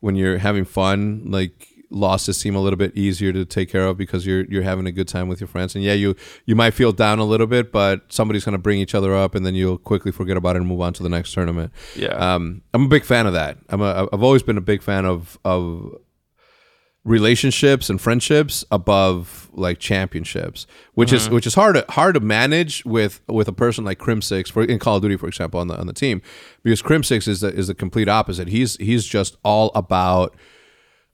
when 0.00 0.14
you're 0.14 0.36
having 0.38 0.64
fun, 0.66 1.30
like 1.30 1.66
losses 1.90 2.36
seem 2.36 2.54
a 2.54 2.60
little 2.60 2.76
bit 2.76 2.96
easier 2.96 3.32
to 3.32 3.44
take 3.44 3.70
care 3.70 3.86
of 3.86 3.96
because 3.96 4.26
you're 4.26 4.44
you're 4.46 4.62
having 4.62 4.86
a 4.86 4.92
good 4.92 5.08
time 5.08 5.28
with 5.28 5.40
your 5.40 5.48
friends. 5.48 5.74
And 5.74 5.84
yeah, 5.84 5.94
you 5.94 6.14
you 6.46 6.54
might 6.54 6.72
feel 6.72 6.92
down 6.92 7.18
a 7.18 7.24
little 7.24 7.46
bit, 7.46 7.72
but 7.72 8.02
somebody's 8.12 8.44
gonna 8.44 8.58
bring 8.58 8.78
each 8.78 8.94
other 8.94 9.14
up, 9.14 9.34
and 9.34 9.44
then 9.44 9.54
you'll 9.54 9.78
quickly 9.78 10.12
forget 10.12 10.36
about 10.36 10.56
it 10.56 10.60
and 10.60 10.68
move 10.68 10.80
on 10.80 10.92
to 10.94 11.02
the 11.02 11.08
next 11.08 11.32
tournament. 11.32 11.72
Yeah. 11.96 12.08
Um, 12.08 12.62
I'm 12.74 12.84
a 12.84 12.88
big 12.88 13.04
fan 13.04 13.26
of 13.26 13.32
that. 13.32 13.58
I'm 13.68 13.80
a 13.80 14.08
I've 14.12 14.22
always 14.22 14.42
been 14.42 14.58
a 14.58 14.62
big 14.62 14.82
fan 14.82 15.04
of 15.04 15.38
of 15.44 15.98
relationships 17.04 17.88
and 17.88 18.00
friendships 18.00 18.64
above 18.70 19.48
like 19.54 19.78
championships, 19.78 20.66
which 20.94 21.12
is 21.12 21.30
which 21.30 21.46
is 21.46 21.54
hard 21.54 21.74
to, 21.74 21.84
hard 21.88 22.14
to 22.14 22.20
manage 22.20 22.84
with 22.84 23.22
with 23.26 23.48
a 23.48 23.52
person 23.52 23.84
like 23.84 23.98
Crimsix 23.98 24.52
for 24.52 24.62
in 24.64 24.78
Call 24.78 24.96
of 24.96 25.02
Duty, 25.02 25.16
for 25.16 25.26
example, 25.26 25.58
on 25.58 25.68
the 25.68 25.76
on 25.78 25.86
the 25.86 25.92
team, 25.92 26.20
because 26.62 26.82
Crimsix 26.82 27.26
is 27.26 27.40
the, 27.40 27.48
is 27.48 27.68
the 27.68 27.74
complete 27.74 28.08
opposite. 28.08 28.48
He's 28.48 28.76
he's 28.76 29.06
just 29.06 29.36
all 29.42 29.70
about 29.74 30.36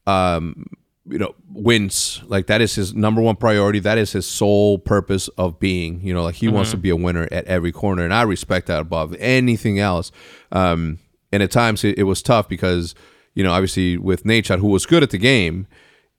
um 0.06 0.66
you 1.06 1.18
know 1.18 1.34
wins. 1.50 2.22
Like 2.26 2.46
that 2.46 2.60
is 2.60 2.74
his 2.74 2.94
number 2.94 3.20
one 3.20 3.36
priority. 3.36 3.78
That 3.78 3.98
is 3.98 4.12
his 4.12 4.26
sole 4.26 4.78
purpose 4.78 5.28
of 5.36 5.58
being 5.58 6.00
you 6.00 6.14
know 6.14 6.22
like 6.22 6.36
he 6.36 6.48
wants 6.48 6.70
to 6.70 6.76
be 6.76 6.90
a 6.90 6.96
winner 6.96 7.28
at 7.30 7.44
every 7.44 7.72
corner 7.72 8.04
and 8.04 8.14
i 8.14 8.22
respect 8.22 8.66
that 8.68 8.80
above 8.80 9.14
anything 9.18 9.78
else. 9.78 10.10
Um 10.52 10.98
and 11.32 11.42
at 11.42 11.50
times 11.50 11.84
it, 11.84 11.98
it 11.98 12.04
was 12.04 12.22
tough 12.22 12.48
because 12.48 12.94
you 13.34 13.44
know 13.44 13.52
obviously 13.52 13.98
with 13.98 14.24
Nate 14.24 14.46
who 14.48 14.68
was 14.68 14.86
good 14.86 15.02
at 15.02 15.10
the 15.10 15.18
game 15.18 15.66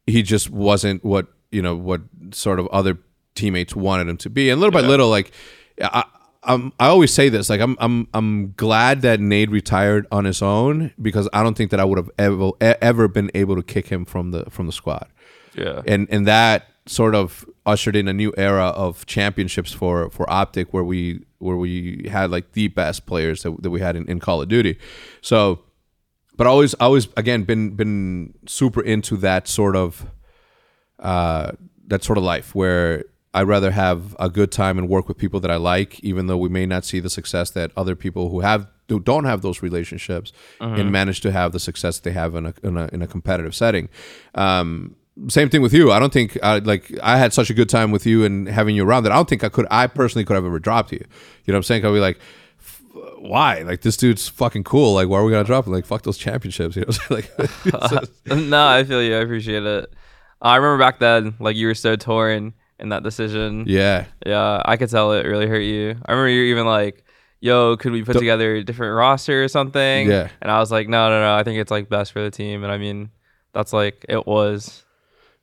he 0.08 0.22
just 0.22 0.50
wasn't 0.50 1.04
what 1.04 1.28
you 1.52 1.62
know 1.62 1.76
what 1.76 2.02
sort 2.32 2.60
of 2.60 2.68
other 2.68 2.98
teammates 3.36 3.76
wanted 3.76 4.08
him 4.08 4.18
to 4.18 4.30
be. 4.30 4.50
And 4.50 4.60
little 4.60 4.72
by 4.72 4.86
little 4.86 5.10
like 5.10 5.32
I, 5.82 6.06
I'm, 6.46 6.74
I 6.80 6.88
always 6.88 7.14
say 7.14 7.30
this 7.30 7.50
like 7.50 7.60
I'm 7.60 7.76
I'm 7.80 8.08
I'm 8.14 8.54
glad 8.54 9.02
that 9.02 9.20
Nate 9.20 9.50
retired 9.50 10.08
on 10.12 10.26
his 10.26 10.42
own 10.42 10.94
because 11.02 11.28
I 11.34 11.44
don't 11.44 11.58
think 11.58 11.72
that 11.72 11.80
I 11.80 11.84
would 11.86 11.98
have 11.98 12.12
ever 12.18 12.52
ever 12.62 13.08
been 13.08 13.32
able 13.34 13.56
to 13.56 13.64
kick 13.64 13.88
him 13.88 14.06
from 14.06 14.32
the 14.32 14.46
from 14.50 14.68
the 14.68 14.72
squad 14.72 15.08
yeah. 15.56 15.82
and 15.86 16.08
and 16.10 16.28
that 16.28 16.68
sort 16.86 17.16
of 17.16 17.46
ushered 17.66 17.96
in 17.96 18.08
a 18.08 18.14
new 18.14 18.34
era 18.38 18.68
of 18.68 19.06
championships 19.06 19.72
for 19.72 20.10
for 20.10 20.30
Optic, 20.30 20.74
where 20.74 20.84
we 20.84 21.26
where 21.40 21.58
we 21.58 22.08
had 22.12 22.32
like 22.32 22.52
the 22.54 22.68
best 22.70 23.06
players 23.06 23.44
that, 23.44 23.62
that 23.62 23.70
we 23.70 23.82
had 23.82 23.96
in, 23.96 24.08
in 24.08 24.20
Call 24.20 24.42
of 24.42 24.48
Duty. 24.48 24.78
So, 25.22 25.62
but 26.36 26.48
always 26.48 26.74
always 26.76 27.08
again 27.18 27.44
been 27.44 27.72
been 27.72 28.34
super 28.46 28.82
into 28.82 29.18
that 29.18 29.48
sort 29.48 29.76
of 29.76 30.06
uh, 31.00 31.52
that 31.88 32.04
sort 32.04 32.18
of 32.18 32.24
life 32.24 32.54
where 32.54 33.06
I'd 33.36 33.50
rather 33.50 33.72
have 33.72 34.16
a 34.18 34.30
good 34.30 34.50
time 34.50 34.78
and 34.78 34.88
work 34.88 35.10
with 35.10 35.18
people 35.18 35.42
that 35.42 35.52
I 35.52 35.58
like, 35.58 36.00
even 36.00 36.28
though 36.28 36.38
we 36.38 36.48
may 36.48 36.66
not 36.66 36.86
see 36.86 37.02
the 37.02 37.10
success 37.10 37.50
that 37.52 37.70
other 37.76 37.94
people 37.94 38.30
who 38.30 38.40
have 38.40 38.68
who 38.88 39.00
don't 39.00 39.26
have 39.26 39.42
those 39.42 39.62
relationships 39.62 40.32
and 40.62 40.92
manage 40.92 41.20
to 41.22 41.32
have 41.32 41.52
the 41.52 41.60
success 41.60 42.00
they 42.00 42.12
have 42.12 42.34
in 42.36 42.46
a 42.46 42.54
in 42.64 42.78
a, 42.78 42.90
in 42.94 43.02
a 43.02 43.08
competitive 43.08 43.54
setting. 43.54 43.90
Um, 44.36 44.96
same 45.28 45.50
thing 45.50 45.62
with 45.62 45.74
you. 45.74 45.92
I 45.92 46.00
don't 46.00 46.14
think 46.14 46.38
I, 46.42 46.60
like 46.60 46.98
I 47.04 47.18
had 47.18 47.34
such 47.34 47.50
a 47.50 47.54
good 47.54 47.68
time 47.68 47.92
with 47.92 48.06
you 48.06 48.24
and 48.24 48.48
having 48.48 48.74
you 48.74 48.86
around 48.88 49.04
that 49.04 49.12
I 49.12 49.16
don't 49.16 49.28
think 49.28 49.44
I 49.44 49.50
could. 49.50 49.68
I 49.70 49.88
personally 49.88 50.24
could 50.24 50.36
have 50.36 50.46
ever 50.46 50.60
dropped 50.60 50.94
you. 50.94 51.00
You 51.00 51.52
know 51.52 51.56
what 51.56 51.58
I'm 51.58 51.64
saying? 51.64 51.86
I'd 51.86 51.92
be 51.92 52.00
like, 52.00 52.20
why? 53.20 53.64
Like 53.64 53.82
this 53.82 53.98
dude's 53.98 54.30
fucking 54.30 54.64
cool. 54.64 54.94
Like 54.94 55.10
why 55.10 55.20
are 55.20 55.26
we 55.26 55.32
gonna 55.32 55.44
drop 55.44 55.68
him? 55.68 55.74
Like 55.74 55.86
fuck 55.86 56.04
those 56.04 56.18
championships. 56.18 56.78
You 56.78 56.84
know, 56.84 56.88
what 56.88 57.12
I'm 57.12 57.24
saying? 57.26 58.08
like 58.28 58.38
no, 58.50 58.66
I 58.66 58.86
feel 58.86 59.04
you. 59.04 59.18
I 59.18 59.20
appreciate 59.20 59.66
it. 59.66 59.94
I 60.42 60.56
remember 60.56 60.82
back 60.82 61.00
then, 61.00 61.36
like 61.40 61.58
you 61.58 61.68
were 61.68 61.76
so 61.76 61.98
torn 61.98 62.54
in 62.80 62.90
that 62.90 63.04
decision. 63.04 63.66
yeah, 63.68 64.06
Yeah, 64.26 64.62
I 64.66 64.78
could 64.78 64.90
tell 64.90 65.14
it 65.14 65.26
really 65.26 65.48
hurt 65.48 65.60
you. 65.60 65.96
I 66.06 66.12
remember 66.12 66.30
you 66.30 66.42
were 66.42 66.46
even 66.48 66.66
like, 66.66 67.04
"Yo, 67.40 67.78
could 67.78 67.92
we 67.92 68.04
put 68.04 68.18
together 68.18 68.56
a 68.56 68.64
different 68.64 68.96
roster 68.96 69.44
or 69.44 69.48
something?" 69.48 70.10
Yeah. 70.10 70.30
and 70.42 70.52
I 70.52 70.60
was 70.60 70.72
like, 70.72 70.90
"No, 70.90 71.10
no, 71.10 71.22
no. 71.22 71.36
I 71.36 71.44
think 71.44 71.60
it's 71.60 71.72
like 71.72 71.90
best 71.90 72.12
for 72.12 72.22
the 72.22 72.32
team." 72.32 72.64
And 72.64 72.72
I 72.72 72.78
mean, 72.78 73.10
that's 73.54 73.72
like 73.74 74.06
it 74.10 74.26
was. 74.28 74.84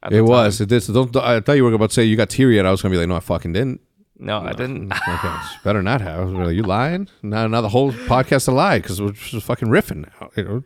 it 0.04 0.10
time. 0.10 0.26
was. 0.26 0.60
It 0.60 0.68
did. 0.68 0.82
So 0.82 0.92
don't, 0.92 1.16
I 1.16 1.40
thought 1.40 1.52
you 1.54 1.64
were 1.64 1.72
about 1.72 1.90
to 1.90 1.94
say 1.94 2.04
you 2.04 2.16
got 2.16 2.28
teary, 2.28 2.58
and 2.58 2.68
I 2.68 2.70
was 2.70 2.82
gonna 2.82 2.92
be 2.92 2.98
like, 2.98 3.08
no, 3.08 3.16
I 3.16 3.20
fucking 3.20 3.52
didn't. 3.52 3.80
No, 4.18 4.38
I 4.38 4.52
didn't. 4.52 4.92
Okay, 5.08 5.34
better 5.64 5.82
not 5.82 6.00
have. 6.00 6.30
Really, 6.30 6.54
you 6.54 6.62
lying? 6.62 7.08
Now, 7.22 7.46
now 7.48 7.60
the 7.60 7.68
whole 7.68 7.92
podcast 7.92 8.46
a 8.46 8.52
lie 8.52 8.78
because 8.78 9.00
we're 9.00 9.12
just 9.12 9.44
fucking 9.46 9.68
riffing 9.68 10.06
now. 10.06 10.30
You 10.36 10.44
know, 10.44 10.62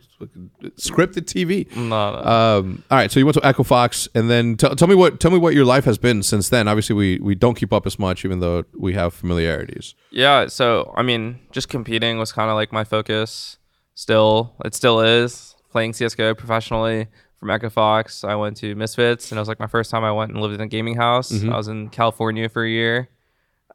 scripted 0.77 1.25
TV. 1.25 1.73
no, 1.75 2.11
no. 2.11 2.23
Um, 2.23 2.83
all 2.91 2.97
right, 2.97 3.11
so 3.11 3.19
you 3.19 3.25
went 3.25 3.35
to 3.35 3.45
Echo 3.45 3.63
Fox, 3.63 4.07
and 4.13 4.29
then 4.29 4.57
t- 4.57 4.73
tell 4.75 4.87
me 4.87 4.95
what 4.95 5.19
tell 5.19 5.31
me 5.31 5.37
what 5.37 5.53
your 5.53 5.65
life 5.65 5.85
has 5.85 5.97
been 5.97 6.23
since 6.23 6.49
then. 6.49 6.67
Obviously, 6.67 6.95
we 6.95 7.19
we 7.19 7.35
don't 7.35 7.55
keep 7.55 7.73
up 7.73 7.85
as 7.87 7.97
much, 7.97 8.23
even 8.25 8.39
though 8.39 8.63
we 8.77 8.93
have 8.93 9.13
familiarities. 9.13 9.95
Yeah, 10.11 10.47
so 10.47 10.93
I 10.95 11.01
mean, 11.03 11.39
just 11.51 11.69
competing 11.69 12.19
was 12.19 12.31
kind 12.31 12.49
of 12.49 12.55
like 12.55 12.71
my 12.71 12.83
focus. 12.83 13.57
Still, 13.95 14.55
it 14.65 14.75
still 14.75 14.99
is 15.01 15.55
playing 15.71 15.93
CS:GO 15.93 16.35
professionally 16.35 17.07
from 17.39 17.49
Echo 17.49 17.69
Fox. 17.69 18.23
I 18.23 18.35
went 18.35 18.57
to 18.57 18.75
Misfits, 18.75 19.31
and 19.31 19.37
it 19.37 19.41
was 19.41 19.47
like 19.47 19.59
my 19.59 19.67
first 19.67 19.89
time 19.89 20.03
I 20.03 20.11
went 20.11 20.31
and 20.31 20.41
lived 20.41 20.53
in 20.55 20.61
a 20.61 20.67
gaming 20.67 20.95
house. 20.95 21.31
I 21.43 21.57
was 21.57 21.67
in 21.67 21.89
California 21.89 22.49
for 22.49 22.63
a 22.63 22.69
year. 22.69 23.09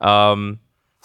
Um, 0.03 0.59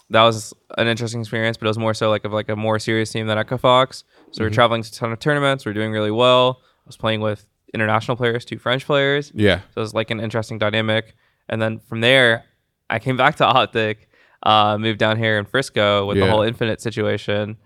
that 0.09 0.23
was 0.23 0.53
an 0.77 0.87
interesting 0.87 1.19
experience, 1.21 1.57
but 1.57 1.65
it 1.65 1.69
was 1.69 1.77
more 1.77 1.93
so 1.93 2.09
like 2.09 2.23
of 2.25 2.31
like 2.33 2.49
a 2.49 2.55
more 2.55 2.79
serious 2.79 3.11
team 3.11 3.27
than 3.27 3.37
Echo 3.37 3.57
Fox. 3.57 4.03
So 4.31 4.43
we're 4.43 4.49
traveling 4.49 4.81
to 4.83 4.89
a 4.89 4.91
ton 4.93 5.11
of 5.11 5.19
tournaments. 5.19 5.65
We're 5.65 5.73
doing 5.73 5.91
really 5.91 6.11
well. 6.11 6.59
I 6.61 6.87
was 6.87 6.97
playing 6.97 7.21
with 7.21 7.45
international 7.73 8.15
players, 8.17 8.45
two 8.45 8.57
French 8.57 8.85
players. 8.85 9.31
Yeah, 9.35 9.59
So 9.73 9.77
it 9.77 9.79
was 9.81 9.93
like 9.93 10.09
an 10.11 10.19
interesting 10.19 10.57
dynamic. 10.57 11.15
And 11.49 11.61
then 11.61 11.79
from 11.79 12.01
there, 12.01 12.45
I 12.89 12.99
came 12.99 13.17
back 13.17 13.35
to 13.37 13.45
Optic, 13.45 14.09
uh, 14.43 14.77
moved 14.77 14.99
down 14.99 15.17
here 15.17 15.37
in 15.37 15.45
Frisco 15.45 16.05
with 16.05 16.17
Yeah. 16.17 16.25
the 16.25 16.31
whole 16.31 16.41
Infinite 16.43 16.81
situation. 16.81 17.57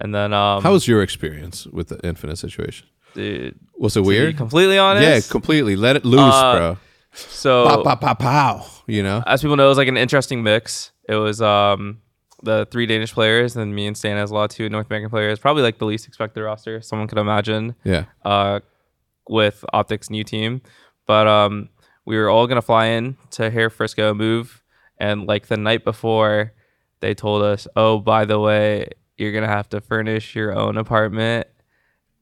And 0.00 0.14
then, 0.14 0.32
um, 0.32 0.62
how 0.62 0.72
was 0.72 0.88
your 0.88 1.02
experience 1.02 1.66
with 1.66 1.88
the 1.88 2.00
Infinite 2.06 2.36
situation? 2.38 2.86
dude, 3.12 3.58
Was 3.78 3.96
it 3.96 4.00
to 4.00 4.02
be 4.02 4.08
weird? 4.08 4.36
completely 4.36 4.78
honest. 4.78 5.02
Yeah, 5.26 5.30
completely. 5.32 5.74
Let 5.76 5.96
it 5.96 6.04
loose, 6.04 6.20
Uh, 6.34 6.56
bro. 6.56 6.76
So 7.12 7.66
Pow, 7.66 7.82
pow, 7.82 7.94
pow, 7.96 8.14
pow. 8.14 8.66
You 8.86 9.02
know. 9.02 9.22
as 9.26 9.42
people 9.42 9.56
know, 9.56 9.66
it 9.66 9.68
was 9.68 9.78
like 9.78 9.88
an 9.88 9.96
interesting 9.96 10.42
mix. 10.42 10.92
It 11.08 11.14
was 11.16 11.40
um, 11.42 12.00
the 12.42 12.66
three 12.70 12.86
Danish 12.86 13.12
players, 13.12 13.56
and 13.56 13.74
me 13.74 13.86
and 13.86 13.96
Stan 13.96 14.16
as 14.16 14.30
a 14.30 14.34
lot 14.34 14.50
two 14.50 14.68
North 14.68 14.86
American 14.86 15.10
players. 15.10 15.38
Probably 15.38 15.62
like 15.62 15.78
the 15.78 15.86
least 15.86 16.06
expected 16.08 16.42
roster 16.42 16.80
someone 16.80 17.08
could 17.08 17.18
imagine. 17.18 17.74
Yeah. 17.84 18.04
uh, 18.24 18.60
with 19.28 19.64
Optic's 19.72 20.10
new 20.10 20.24
team. 20.24 20.60
But 21.06 21.26
um, 21.28 21.68
we 22.04 22.16
were 22.16 22.28
all 22.28 22.46
gonna 22.46 22.62
fly 22.62 22.86
in 22.86 23.16
to 23.32 23.50
Hair 23.50 23.70
Frisco, 23.70 24.12
move, 24.14 24.62
and 24.98 25.26
like 25.26 25.46
the 25.46 25.56
night 25.56 25.84
before, 25.84 26.52
they 27.00 27.14
told 27.14 27.42
us, 27.42 27.66
"Oh, 27.76 27.98
by 27.98 28.24
the 28.24 28.38
way, 28.40 28.88
you're 29.16 29.32
gonna 29.32 29.46
have 29.48 29.68
to 29.70 29.80
furnish 29.80 30.34
your 30.34 30.52
own 30.56 30.76
apartment 30.76 31.46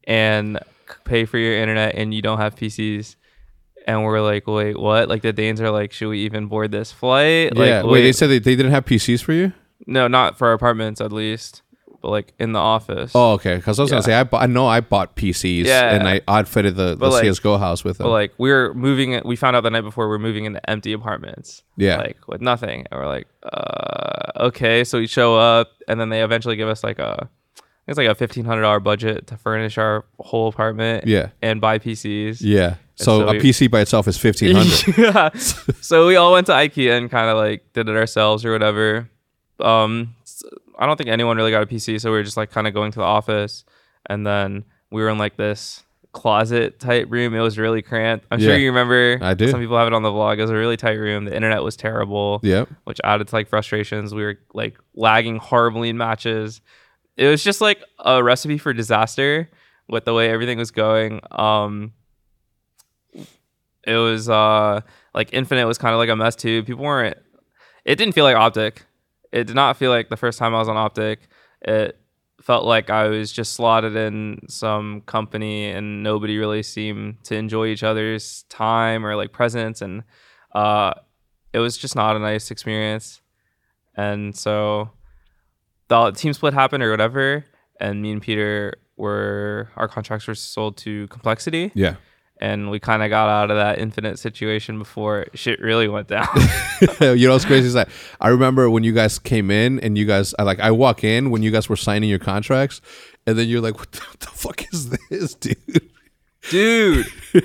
and 0.05 0.59
pay 1.05 1.25
for 1.25 1.39
your 1.39 1.55
internet, 1.57 1.95
and 1.95 2.13
you 2.15 2.23
don't 2.23 2.39
have 2.39 2.57
PCs." 2.57 3.17
And 3.89 4.05
we're 4.05 4.21
like, 4.21 4.47
"Wait, 4.47 4.79
what?" 4.79 5.09
Like 5.09 5.23
the 5.23 5.33
Danes 5.33 5.61
are 5.61 5.71
like, 5.71 5.91
"Should 5.93 6.11
we 6.11 6.21
even 6.21 6.47
board 6.47 6.71
this 6.71 6.93
flight?" 6.93 7.57
Like, 7.57 7.67
yeah. 7.69 7.83
Wait, 7.83 8.03
they 8.03 8.13
said 8.13 8.29
they, 8.29 8.39
they 8.39 8.55
didn't 8.55 8.71
have 8.73 8.85
PCs 8.85 9.23
for 9.23 9.33
you? 9.33 9.53
no, 9.87 10.07
not 10.09 10.37
for 10.37 10.49
our 10.49 10.53
apartments 10.53 11.01
at 11.01 11.11
least, 11.13 11.63
but 12.03 12.11
like 12.11 12.35
in 12.39 12.53
the 12.53 12.59
office. 12.59 13.13
Oh, 13.15 13.33
okay. 13.35 13.57
Because 13.57 13.79
I 13.79 13.83
was 13.83 13.91
Yeah. 13.91 13.95
gonna 13.95 14.03
say 14.03 14.15
I, 14.15 14.25
bu- 14.25 14.37
I 14.37 14.47
know 14.47 14.67
I 14.67 14.81
bought 14.81 15.17
PCs 15.17 15.65
Yeah. 15.65 15.95
and 15.95 16.07
I 16.07 16.21
outfitted 16.29 16.77
the, 16.77 16.95
the 16.97 17.09
like- 17.09 17.23
CS:GO 17.25 17.57
house 17.57 17.83
with 17.85 17.97
them. 17.97 18.05
But 18.07 18.11
like 18.11 18.33
we 18.37 18.51
were 18.51 18.75
moving 18.75 19.19
we 19.25 19.35
found 19.37 19.57
out 19.57 19.63
the 19.63 19.71
night 19.71 19.81
before 19.83 20.07
we 20.09 20.15
are 20.17 20.19
moving 20.19 20.45
into 20.45 20.61
empty 20.69 20.93
apartments. 20.93 21.63
Yeah. 21.79 21.97
Like 21.97 22.19
with 22.29 22.43
nothing. 22.43 22.87
And 22.91 23.01
we're 23.01 23.07
like, 23.07 23.27
uh, 23.45 24.33
okay. 24.49 24.85
So 24.85 24.99
we 24.99 25.07
show 25.07 25.37
up 25.39 25.71
and 25.89 25.99
then 25.99 26.11
they 26.11 26.23
eventually 26.23 26.57
give 26.57 26.69
us 26.69 26.85
like 26.85 26.99
a, 26.99 27.31
it's 27.89 27.99
like 27.99 28.07
a 28.09 28.15
fifteen 28.15 28.45
hundred 28.45 28.63
dollar 28.63 28.79
budget 28.81 29.27
to 29.29 29.37
furnish 29.37 29.77
our 29.79 30.05
whole 30.21 30.47
apartment. 30.49 31.07
Yeah. 31.07 31.31
And 31.43 31.61
buy 31.61 31.79
PCs. 31.81 32.39
yeah. 32.41 32.77
So, 32.95 33.21
so 33.21 33.29
a 33.29 33.33
we- 33.33 33.39
PC 33.41 33.71
by 33.71 33.81
itself 33.81 34.07
is 34.07 34.17
fifteen 34.19 34.55
hundred. 34.57 34.99
yeah. 34.99 35.31
so 35.81 36.07
we 36.07 36.17
all 36.17 36.33
went 36.33 36.47
to 36.47 36.53
IKEA 36.53 36.97
and 36.99 37.11
kind 37.11 37.29
of 37.29 37.37
like 37.37 37.73
did 37.73 37.89
it 37.89 37.97
ourselves 37.97 38.45
or 38.45 38.53
whatever. 38.53 39.09
Um, 39.59 40.15
I 40.79 40.87
don't 40.87 40.97
think 40.97 41.09
anyone 41.11 41.37
really 41.37 41.51
got 41.51 41.63
a 41.63 41.67
PC, 41.67 42.01
so 42.01 42.11
we 42.13 42.19
were 42.19 42.23
just 42.23 42.37
like 42.37 42.51
kind 42.53 42.67
of 42.69 42.75
going 42.75 42.93
to 42.93 42.99
the 43.01 43.05
office, 43.05 43.65
and 44.07 44.25
then 44.27 44.65
we 44.93 45.03
were 45.03 45.09
in 45.09 45.19
like 45.19 45.37
this 45.37 45.83
closet 46.13 46.81
type 46.81 47.07
room. 47.11 47.35
It 47.35 47.41
was 47.41 47.59
really 47.59 47.83
cramped. 47.83 48.27
I'm 48.31 48.39
Yeah. 48.41 48.49
sure 48.49 48.57
you 48.57 48.69
remember. 48.69 49.19
I 49.21 49.35
do. 49.35 49.49
Some 49.51 49.61
people 49.61 49.77
have 49.77 49.87
it 49.89 49.93
on 49.93 50.03
the 50.03 50.11
vlog. 50.11 50.39
It 50.39 50.43
was 50.43 50.51
a 50.51 50.55
really 50.57 50.77
tight 50.77 50.93
room. 50.99 51.25
The 51.25 51.35
internet 51.35 51.63
was 51.63 51.77
terrible. 51.77 52.41
Yep. 52.43 52.69
Which 52.85 53.01
added 53.05 53.29
to 53.29 53.35
like 53.35 53.49
frustrations. 53.49 54.15
We 54.15 54.23
were 54.23 54.39
like 54.55 54.79
lagging 54.95 55.37
horribly 55.37 55.89
in 55.91 55.99
matches. 55.99 56.61
It 57.19 57.27
was 57.27 57.43
just 57.43 57.61
like 57.61 57.83
a 57.99 58.23
recipe 58.23 58.59
for 58.59 58.73
disaster 58.73 59.51
with 59.89 60.05
the 60.05 60.15
way 60.15 60.31
everything 60.31 60.57
was 60.57 60.71
going. 60.71 61.21
Um, 61.33 61.93
it 63.85 63.97
was 63.97 64.29
uh 64.29 64.83
like 65.15 65.31
Infinite 65.33 65.67
was 65.67 65.79
kind 65.79 65.93
of 65.93 65.99
like 65.99 66.11
a 66.11 66.17
mess 66.17 66.37
too. 66.37 66.63
People 66.63 66.85
weren't. 66.85 67.19
It 67.85 67.97
didn't 67.97 68.15
feel 68.15 68.25
like 68.25 68.37
Optic. 68.37 68.87
It 69.33 69.49
did 69.49 69.57
not 69.57 69.77
feel 69.77 69.91
like 69.91 70.11
the 70.11 70.17
first 70.17 70.39
time 70.39 70.55
I 70.55 70.59
was 70.59 70.69
on 70.69 70.77
Optic. 70.77 71.29
It 71.63 71.99
felt 72.41 72.65
like 72.65 72.89
I 72.89 73.09
was 73.09 73.33
just 73.33 73.55
slotted 73.55 73.97
in 73.97 74.43
some 74.49 75.01
company 75.01 75.71
and 75.71 76.05
nobody 76.05 76.39
really 76.39 76.63
seemed 76.63 77.25
to 77.25 77.35
enjoy 77.35 77.67
each 77.67 77.83
other's 77.83 78.45
time 78.45 79.05
or 79.05 79.17
like 79.17 79.33
presence 79.33 79.83
and 79.83 80.05
uh 80.55 80.95
it 81.53 81.59
was 81.59 81.77
just 81.77 81.97
not 81.97 82.15
a 82.15 82.21
nice 82.21 82.53
experience. 82.53 83.21
And 83.97 84.37
so 84.37 84.91
the 85.89 86.11
team 86.13 86.33
split 86.33 86.55
happened 86.55 86.83
or 86.83 86.91
whatever 86.91 87.45
and 87.81 88.03
me 88.03 88.13
and 88.13 88.23
Peter 88.23 88.75
were 88.97 89.71
our 89.77 89.89
contracts 89.89 90.27
were 90.27 90.35
sold 90.35 90.77
to 90.79 91.07
Complexity 91.09 91.71
Yeah. 91.75 91.97
and 92.41 92.71
we 92.71 92.79
kind 92.81 93.03
of 93.03 93.11
got 93.11 93.29
out 93.29 93.51
of 93.51 93.57
that 93.57 93.79
infinite 93.79 94.19
situation 94.19 94.79
before 94.79 95.27
shit 95.35 95.61
really 95.61 95.89
went 95.89 96.09
down. 96.09 96.29
you 97.01 97.27
know 97.27 97.33
what's 97.35 97.45
crazy 97.45 97.67
is 97.69 97.75
that 97.75 97.89
I 98.21 98.29
remember 98.29 98.69
when 98.71 98.85
you 98.85 98.93
guys 98.93 99.19
came 99.19 99.51
in 99.51 99.79
and 99.81 99.97
you 99.97 100.05
guys 100.05 100.35
I 100.39 100.43
like 100.43 100.61
I 100.61 100.71
walk 100.73 101.05
in 101.05 101.31
when 101.31 101.43
you 101.43 101.51
guys 101.51 101.69
were 101.69 101.77
signing 101.77 102.11
your 102.11 102.19
contracts 102.19 102.81
and 103.27 103.39
then 103.39 103.49
you're 103.49 103.61
like, 103.61 103.79
what 103.79 103.93
the, 103.93 104.01
what 104.01 104.21
the 104.21 104.27
fuck 104.29 104.73
is 104.73 104.91
this, 104.91 105.35
dude? 105.45 105.91
Dude. 106.51 107.07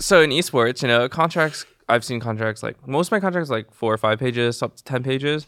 so 0.00 0.20
in 0.20 0.30
esports, 0.30 0.82
you 0.82 0.88
know, 0.88 1.08
contracts 1.08 1.64
I've 1.88 2.04
seen 2.04 2.20
contracts 2.20 2.62
like 2.62 2.86
most 2.86 3.08
of 3.08 3.12
my 3.12 3.20
contracts 3.20 3.50
like 3.50 3.72
4 3.72 3.94
or 3.94 3.98
5 3.98 4.18
pages, 4.18 4.62
up 4.62 4.76
to 4.76 4.84
10 4.84 5.02
pages. 5.02 5.46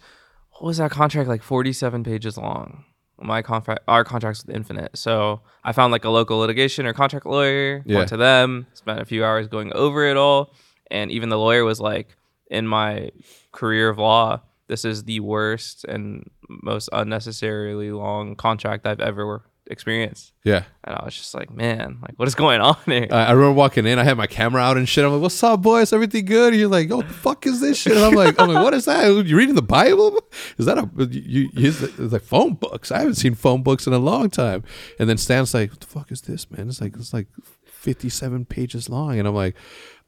What 0.58 0.68
was 0.68 0.78
that 0.78 0.90
contract 0.90 1.28
like 1.28 1.42
47 1.42 2.02
pages 2.04 2.36
long? 2.38 2.84
My 3.18 3.40
contract 3.42 3.82
our 3.88 4.04
contracts 4.04 4.44
with 4.44 4.54
Infinite. 4.54 4.96
So 4.98 5.40
I 5.64 5.72
found 5.72 5.90
like 5.92 6.04
a 6.04 6.10
local 6.10 6.38
litigation 6.38 6.84
or 6.86 6.92
contract 6.92 7.24
lawyer, 7.26 7.82
Yeah. 7.86 7.96
went 7.98 8.08
to 8.10 8.16
them, 8.16 8.66
spent 8.74 9.00
a 9.00 9.04
few 9.06 9.24
hours 9.24 9.48
going 9.48 9.72
over 9.74 10.04
it 10.04 10.16
all, 10.16 10.52
and 10.90 11.10
even 11.10 11.30
the 11.30 11.38
lawyer 11.38 11.64
was 11.64 11.80
like 11.80 12.16
in 12.50 12.66
my 12.66 13.10
career 13.52 13.88
of 13.88 13.98
law, 13.98 14.40
this 14.68 14.84
is 14.84 15.04
the 15.04 15.20
worst 15.20 15.84
and 15.84 16.28
most 16.48 16.88
unnecessarily 16.92 17.90
long 17.90 18.36
contract 18.36 18.86
I've 18.86 19.00
ever 19.00 19.42
experienced. 19.70 20.32
Yeah. 20.44 20.64
And 20.84 20.94
I 20.94 21.04
was 21.04 21.14
just 21.16 21.34
like, 21.34 21.50
man, 21.50 21.98
like 22.02 22.12
what 22.18 22.28
is 22.28 22.34
going 22.34 22.60
on 22.60 22.76
here? 22.86 23.08
I 23.10 23.24
I 23.26 23.32
remember 23.32 23.52
walking 23.52 23.86
in. 23.86 23.98
I 23.98 24.04
had 24.04 24.16
my 24.16 24.26
camera 24.26 24.62
out 24.62 24.76
and 24.76 24.88
shit. 24.88 25.04
I'm 25.04 25.12
like, 25.12 25.20
"What's 25.22 25.42
up, 25.42 25.62
boys? 25.62 25.92
Everything 25.92 26.24
good?" 26.24 26.52
And 26.52 26.60
you're 26.60 26.68
like, 26.70 26.90
"Oh, 26.90 27.02
the 27.02 27.12
fuck 27.12 27.46
is 27.46 27.60
this 27.60 27.78
shit?" 27.78 27.96
And 27.96 28.04
I'm 28.04 28.14
like, 28.14 28.40
"I'm 28.40 28.48
like, 28.52 28.62
what 28.62 28.74
is 28.74 28.84
that? 28.86 29.06
You 29.26 29.36
reading 29.36 29.54
the 29.54 29.62
Bible? 29.62 30.20
Is 30.58 30.66
that 30.66 30.78
a 30.78 30.88
you? 31.10 31.50
you 31.52 31.68
it's 31.68 31.98
like 31.98 32.22
phone 32.22 32.54
books. 32.54 32.90
I 32.92 32.98
haven't 32.98 33.14
seen 33.16 33.34
phone 33.34 33.62
books 33.62 33.86
in 33.86 33.92
a 33.92 33.98
long 33.98 34.30
time." 34.30 34.62
And 34.98 35.08
then 35.08 35.16
Stan's 35.18 35.52
like, 35.54 35.70
"What 35.70 35.80
the 35.80 35.86
fuck 35.86 36.12
is 36.12 36.20
this, 36.22 36.50
man? 36.50 36.68
It's 36.68 36.80
like 36.80 36.94
it's 36.96 37.12
like 37.12 37.26
57 37.64 38.44
pages 38.46 38.88
long." 38.88 39.18
And 39.18 39.26
I'm 39.28 39.34
like, 39.34 39.56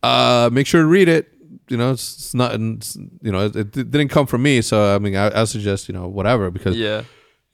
"Uh, 0.02 0.50
make 0.52 0.66
sure 0.66 0.82
to 0.82 0.86
read 0.88 1.08
it. 1.08 1.28
you 1.68 1.76
know, 1.76 1.90
it's, 1.92 2.34
not, 2.34 2.52
you 2.58 3.32
know, 3.32 3.46
it, 3.46 3.56
it 3.56 3.72
didn't 3.90 4.08
come 4.08 4.26
from 4.26 4.42
me. 4.42 4.60
So 4.62 4.94
I 4.94 4.98
mean, 4.98 5.16
I, 5.16 5.42
I 5.42 5.44
suggest 5.44 5.88
you 5.88 5.94
know 5.94 6.06
whatever 6.08 6.50
because 6.50 6.76
Yeah. 6.76 7.02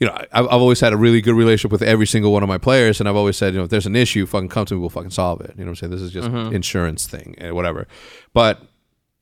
You 0.00 0.08
know, 0.08 0.16
I've 0.32 0.46
always 0.46 0.80
had 0.80 0.92
a 0.92 0.96
really 0.96 1.20
good 1.20 1.34
relationship 1.34 1.70
with 1.70 1.82
every 1.82 2.06
single 2.06 2.32
one 2.32 2.42
of 2.42 2.48
my 2.48 2.58
players, 2.58 2.98
and 3.00 3.08
I've 3.08 3.16
always 3.16 3.36
said, 3.36 3.54
you 3.54 3.58
know, 3.58 3.64
if 3.64 3.70
there's 3.70 3.86
an 3.86 3.94
issue, 3.94 4.26
fucking 4.26 4.48
come 4.48 4.66
to 4.66 4.74
me, 4.74 4.80
we'll 4.80 4.90
fucking 4.90 5.10
solve 5.10 5.40
it. 5.40 5.54
You 5.56 5.64
know 5.64 5.70
what 5.70 5.70
I'm 5.70 5.76
saying? 5.76 5.90
This 5.92 6.00
is 6.00 6.10
just 6.10 6.28
insurance 6.52 7.06
thing 7.06 7.36
and 7.38 7.54
whatever. 7.54 7.86
But 8.32 8.62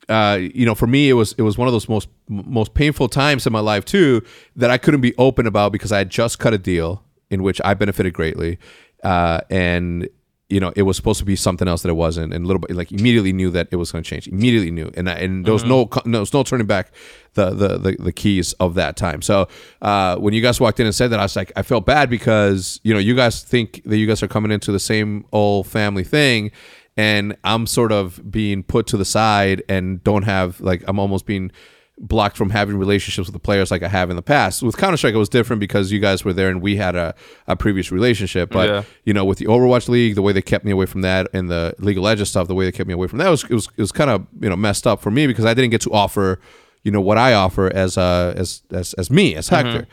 uh, 0.09 0.39
you 0.41 0.67
know, 0.67 0.75
for 0.75 0.87
me, 0.87 1.09
it 1.09 1.15
was 1.15 1.35
it 1.39 1.43
was 1.43 1.59
one 1.59 1.69
of 1.69 1.73
those 1.73 1.89
most 1.89 2.09
most 2.29 2.75
painful 2.75 3.09
times 3.09 3.47
in 3.47 3.53
my 3.53 3.61
life 3.61 3.85
too 3.85 4.23
that 4.57 4.71
I 4.71 4.79
couldn't 4.79 5.01
be 5.01 5.15
open 5.17 5.47
about 5.47 5.73
because 5.73 5.93
I 5.93 5.99
had 5.99 6.11
just 6.11 6.39
cut 6.39 6.55
a 6.55 6.59
deal 6.59 7.05
in 7.31 7.43
which 7.43 7.61
I 7.65 7.75
benefited 7.75 8.13
greatly, 8.13 8.59
uh, 9.05 9.41
and 9.51 10.09
you 10.53 10.61
know, 10.61 10.71
it 10.77 10.83
was 10.83 10.97
supposed 10.97 11.19
to 11.19 11.25
be 11.25 11.35
something 11.35 11.67
else 11.67 11.81
that 11.83 11.89
it 11.89 11.95
wasn't, 11.95 12.35
and 12.35 12.47
little 12.47 12.61
bit 12.61 12.77
like 12.77 12.93
immediately 12.93 13.33
knew 13.33 13.51
that 13.51 13.69
it 13.71 13.77
was 13.77 13.91
going 13.91 14.05
to 14.05 14.09
change. 14.09 14.29
Immediately 14.29 14.71
knew, 14.71 14.91
and 14.95 15.09
and 15.09 15.47
there 15.47 15.55
was 15.55 15.65
no 15.65 15.87
co- 15.87 16.03
no, 16.05 16.13
there 16.13 16.21
was 16.21 16.35
no 16.35 16.43
turning 16.43 16.67
back 16.67 16.93
the, 17.33 17.51
the 17.51 17.79
the 17.79 17.97
the 17.99 18.13
keys 18.13 18.53
of 18.55 18.75
that 18.75 18.97
time. 18.97 19.23
So 19.23 19.49
uh, 19.81 20.17
when 20.17 20.35
you 20.35 20.43
guys 20.43 20.61
walked 20.61 20.79
in 20.79 20.85
and 20.85 20.95
said 20.95 21.09
that, 21.09 21.21
I 21.21 21.23
was 21.23 21.35
like, 21.35 21.53
I 21.57 21.63
felt 21.63 21.87
bad 21.87 22.11
because 22.11 22.81
you 22.83 22.93
know 22.93 23.01
you 23.01 23.17
guys 23.17 23.43
think 23.43 23.83
that 23.87 23.97
you 23.97 24.07
guys 24.07 24.23
are 24.23 24.29
coming 24.29 24.51
into 24.51 24.73
the 24.73 24.81
same 24.81 25.25
old 25.33 25.67
family 25.67 26.05
thing, 26.05 26.51
and 26.99 27.35
I'm 27.45 27.67
sort 27.67 27.91
of 27.91 28.31
being 28.31 28.63
put 28.63 28.87
to 28.89 28.99
the 28.99 29.07
side 29.07 29.63
and 29.71 30.05
don't 30.05 30.25
have 30.25 30.61
like 30.61 30.85
I'm 30.87 30.99
almost 30.99 31.25
being 31.25 31.51
blocked 31.99 32.37
from 32.37 32.51
having 32.51 32.77
relationships 32.77 33.29
with 33.29 33.33
the 33.35 33.39
players 33.39 33.71
like 33.71 33.83
I 33.83 33.89
have 33.89 34.11
in 34.11 34.17
the 34.17 34.23
past. 34.23 34.63
With 34.63 34.77
Counter 34.77 34.97
Strike, 34.97 35.15
it 35.15 35.19
was 35.19 35.29
different 35.29 35.61
because 35.61 35.93
you 35.93 36.01
guys 36.01 36.25
were 36.25 36.33
there 36.33 36.49
and 36.49 36.61
we 36.61 36.77
had 36.77 36.97
a, 36.97 37.15
a 37.47 37.55
previous 37.55 37.93
relationship. 37.93 38.51
But 38.51 38.69
Yeah. 38.69 38.83
you 39.05 39.13
know, 39.13 39.25
with 39.25 39.39
the 39.39 39.45
Overwatch 39.47 39.89
League, 39.89 40.15
the 40.15 40.23
way 40.23 40.33
they 40.33 40.43
kept 40.43 40.65
me 40.65 40.73
away 40.73 40.87
from 40.87 41.03
that, 41.03 41.29
and 41.33 41.51
the 41.51 41.75
League 41.79 41.99
of 41.99 42.03
Legends 42.05 42.31
stuff, 42.31 42.49
the 42.49 42.55
way 42.55 42.65
they 42.65 42.73
kept 42.73 42.89
me 42.89 42.95
away 42.95 43.07
from 43.09 43.19
that 43.19 43.29
was 43.29 43.45
it 43.45 43.51
was 43.55 43.69
it 43.77 43.81
was 43.81 43.93
kind 43.93 44.11
of 44.11 44.27
you 44.41 44.49
know 44.49 44.57
messed 44.57 44.87
up 44.87 45.01
for 45.01 45.11
me 45.11 45.27
because 45.27 45.45
I 45.45 45.55
didn't 45.55 45.71
get 45.71 45.81
to 45.83 45.91
offer 45.91 46.41
you 46.83 46.91
know 46.91 47.01
what 47.01 47.19
I 47.19 47.35
offer 47.35 47.73
as 47.73 47.97
uh 47.97 48.35
as 48.37 48.63
as 48.73 48.95
as 48.95 49.11
me 49.11 49.37
as 49.37 49.49
Hector. 49.49 49.87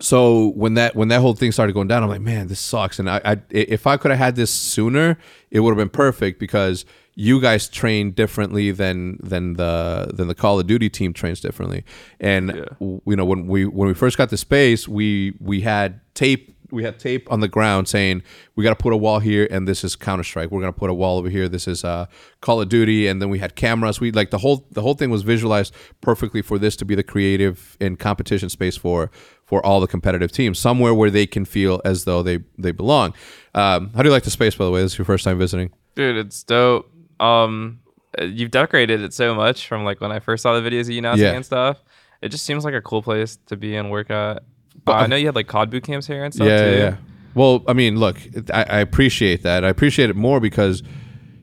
So 0.00 0.48
when 0.50 0.74
that 0.74 0.96
when 0.96 1.08
that 1.08 1.20
whole 1.20 1.34
thing 1.34 1.52
started 1.52 1.72
going 1.72 1.88
down, 1.88 2.02
I'm 2.02 2.08
like, 2.08 2.20
man, 2.20 2.48
this 2.48 2.60
sucks. 2.60 2.98
And 2.98 3.08
I, 3.08 3.20
I 3.24 3.36
if 3.50 3.86
I 3.86 3.96
could 3.96 4.10
have 4.10 4.18
had 4.18 4.36
this 4.36 4.50
sooner, 4.52 5.16
it 5.50 5.60
would 5.60 5.70
have 5.70 5.78
been 5.78 5.88
perfect 5.88 6.40
because 6.40 6.84
you 7.16 7.40
guys 7.40 7.68
train 7.68 8.10
differently 8.10 8.70
than 8.70 9.18
than 9.22 9.54
the 9.54 10.10
than 10.12 10.28
the 10.28 10.34
Call 10.34 10.58
of 10.58 10.66
Duty 10.66 10.90
team 10.90 11.12
trains 11.12 11.40
differently. 11.40 11.84
And 12.20 12.48
w- 12.80 13.00
you 13.06 13.16
know 13.16 13.24
when 13.24 13.46
we 13.46 13.66
when 13.66 13.88
we 13.88 13.94
first 13.94 14.18
got 14.18 14.30
to 14.30 14.36
space, 14.36 14.88
we 14.88 15.34
we 15.40 15.60
had 15.60 16.00
tape 16.14 16.54
we 16.70 16.82
had 16.82 16.98
tape 16.98 17.30
on 17.30 17.38
the 17.38 17.46
ground 17.46 17.86
saying 17.86 18.22
we 18.56 18.64
got 18.64 18.76
to 18.76 18.82
put 18.82 18.92
a 18.92 18.96
wall 18.96 19.20
here 19.20 19.46
and 19.48 19.68
this 19.68 19.84
is 19.84 19.94
Counter 19.94 20.24
Strike. 20.24 20.50
We're 20.50 20.60
gonna 20.60 20.72
put 20.72 20.90
a 20.90 20.94
wall 20.94 21.18
over 21.18 21.28
here. 21.28 21.48
This 21.48 21.68
is 21.68 21.84
uh, 21.84 22.06
Call 22.40 22.60
of 22.60 22.68
Duty, 22.68 23.06
and 23.06 23.22
then 23.22 23.28
we 23.28 23.38
had 23.38 23.54
cameras. 23.54 24.00
We 24.00 24.10
like 24.10 24.30
the 24.30 24.38
whole 24.38 24.66
the 24.72 24.82
whole 24.82 24.94
thing 24.94 25.10
was 25.10 25.22
visualized 25.22 25.72
perfectly 26.00 26.42
for 26.42 26.58
this 26.58 26.74
to 26.76 26.84
be 26.84 26.96
the 26.96 27.04
creative 27.04 27.76
and 27.80 27.96
competition 27.98 28.48
space 28.48 28.76
for 28.76 29.10
for 29.44 29.64
all 29.64 29.80
the 29.80 29.86
competitive 29.86 30.32
teams, 30.32 30.58
somewhere 30.58 30.94
where 30.94 31.10
they 31.10 31.26
can 31.26 31.44
feel 31.44 31.80
as 31.84 32.04
though 32.04 32.24
they 32.24 32.40
they 32.58 32.72
belong. 32.72 33.14
Um, 33.54 33.92
how 33.94 34.02
do 34.02 34.08
you 34.08 34.12
like 34.12 34.24
the 34.24 34.30
space, 34.30 34.56
by 34.56 34.64
the 34.64 34.72
way? 34.72 34.82
This 34.82 34.92
is 34.92 34.98
your 34.98 35.04
first 35.04 35.24
time 35.24 35.38
visiting. 35.38 35.70
Dude, 35.94 36.16
it's 36.16 36.42
dope. 36.42 36.90
Um, 37.20 37.80
uh, 38.18 38.24
you've 38.24 38.50
decorated 38.50 39.00
it 39.02 39.12
so 39.12 39.34
much 39.34 39.66
from 39.66 39.84
like 39.84 40.00
when 40.00 40.12
I 40.12 40.20
first 40.20 40.42
saw 40.42 40.58
the 40.58 40.68
videos 40.68 40.82
of 40.82 40.90
you 40.90 40.98
announcing 40.98 41.24
Yeah. 41.26 41.32
and 41.32 41.44
stuff. 41.44 41.82
It 42.22 42.28
just 42.30 42.44
seems 42.46 42.64
like 42.64 42.74
a 42.74 42.80
cool 42.80 43.02
place 43.02 43.38
to 43.46 43.56
be 43.56 43.76
and 43.76 43.90
work 43.90 44.10
at. 44.10 44.38
Uh, 44.86 44.92
I 44.92 45.06
know 45.06 45.16
you 45.16 45.26
had 45.26 45.34
like 45.34 45.46
COD 45.46 45.70
boot 45.70 45.84
camps 45.84 46.06
here 46.06 46.24
and 46.24 46.32
stuff 46.32 46.46
yeah, 46.48 46.64
too. 46.64 46.70
yeah, 46.70 46.76
yeah. 46.78 46.96
Well, 47.34 47.64
I 47.66 47.72
mean, 47.72 47.98
look, 47.98 48.18
I, 48.52 48.62
I 48.64 48.78
appreciate 48.80 49.42
that. 49.42 49.64
I 49.64 49.68
appreciate 49.68 50.08
it 50.10 50.16
more 50.16 50.40
because 50.40 50.82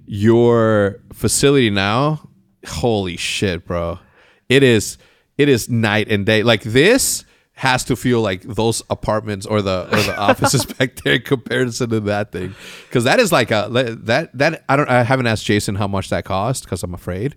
your 0.05 1.01
facility 1.13 1.69
now, 1.69 2.29
holy 2.67 3.17
shit, 3.17 3.65
bro, 3.65 3.99
it 4.49 4.63
is 4.63 4.97
it 5.37 5.49
is 5.49 5.69
night 5.69 6.07
and 6.09 6.25
day. 6.25 6.43
Like 6.43 6.63
this 6.63 7.25
has 7.61 7.83
to 7.83 7.95
feel 7.95 8.21
like 8.21 8.41
those 8.41 8.81
apartments 8.89 9.45
or 9.45 9.61
the 9.61 9.83
or 9.91 10.01
the 10.09 10.17
offices 10.17 10.65
back 10.77 10.95
there 11.03 11.13
in 11.15 11.21
comparison 11.21 11.89
to 11.91 11.99
that 11.99 12.31
thing, 12.31 12.55
because 12.87 13.03
that 13.03 13.19
is 13.19 13.31
like 13.31 13.51
a 13.51 13.67
that 14.03 14.35
that 14.37 14.63
I 14.67 14.75
don't 14.75 14.89
I 14.89 15.03
haven't 15.03 15.27
asked 15.27 15.45
Jason 15.45 15.75
how 15.75 15.87
much 15.87 16.09
that 16.09 16.25
cost 16.25 16.63
because 16.63 16.81
I'm 16.81 16.93
afraid, 16.95 17.35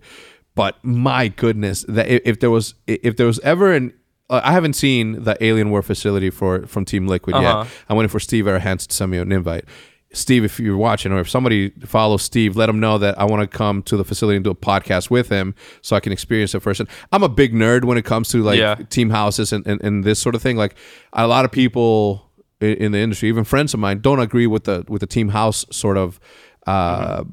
but 0.55 0.73
my 0.83 1.27
goodness, 1.27 1.85
that 1.87 2.07
if, 2.27 2.39
there 2.39 2.49
was 2.49 2.73
if 2.87 3.15
there 3.17 3.27
was 3.27 3.39
ever 3.41 3.71
an 3.73 3.93
uh, 4.29 4.41
I 4.43 4.53
haven't 4.53 4.73
seen 4.73 5.23
the 5.25 5.35
Alienware 5.35 5.83
facility 5.83 6.31
for 6.31 6.65
from 6.65 6.85
Team 6.85 7.05
Liquid 7.07 7.35
Uh-huh. 7.35 7.63
yet. 7.65 7.73
I'm 7.87 7.95
waiting 7.97 8.09
for 8.09 8.19
Steve 8.19 8.45
Arhancet 8.45 8.87
to 8.87 8.95
send 8.95 9.11
me 9.11 9.19
an 9.19 9.31
invite. 9.31 9.65
Steve, 10.15 10.43
if 10.45 10.59
you're 10.59 10.77
watching 10.77 11.11
or 11.11 11.19
if 11.19 11.29
somebody 11.29 11.71
follows 11.85 12.23
Steve, 12.23 12.55
let 12.55 12.69
him 12.69 12.79
know 12.79 12.97
that 12.97 13.19
I 13.19 13.25
want 13.25 13.41
to 13.49 13.57
come 13.57 13.83
to 13.83 13.97
the 13.97 14.05
facility 14.05 14.37
and 14.37 14.43
do 14.43 14.49
a 14.51 14.55
podcast 14.55 15.09
with 15.09 15.29
him 15.29 15.53
so 15.81 15.95
I 15.95 15.99
can 15.99 16.11
experience 16.13 16.55
it 16.55 16.61
first. 16.61 16.79
And 16.79 16.87
I'm 17.11 17.21
a 17.23 17.29
big 17.29 17.53
nerd 17.53 17.83
when 17.85 17.97
it 17.97 18.05
comes 18.05 18.29
to 18.29 18.41
like 18.41 18.57
Yeah. 18.59 18.75
team 18.89 19.09
houses 19.09 19.51
and, 19.51 19.67
and, 19.67 19.81
and 19.81 20.03
this 20.03 20.19
sort 20.19 20.33
of 20.35 20.41
thing. 20.41 20.55
Like 20.57 20.75
a 21.13 21.27
lot 21.27 21.43
of 21.45 21.51
people 21.51 22.31
in 22.61 22.93
the 22.93 22.99
industry, 22.99 23.27
even 23.29 23.43
friends 23.43 23.73
of 23.73 23.79
mine, 23.79 23.99
don't 23.99 24.19
agree 24.19 24.47
with 24.47 24.63
the 24.63 24.85
with 24.87 25.01
the 25.01 25.07
team 25.07 25.29
house 25.29 25.65
sort 25.71 25.97
of 25.97 26.19
uh, 26.65 27.23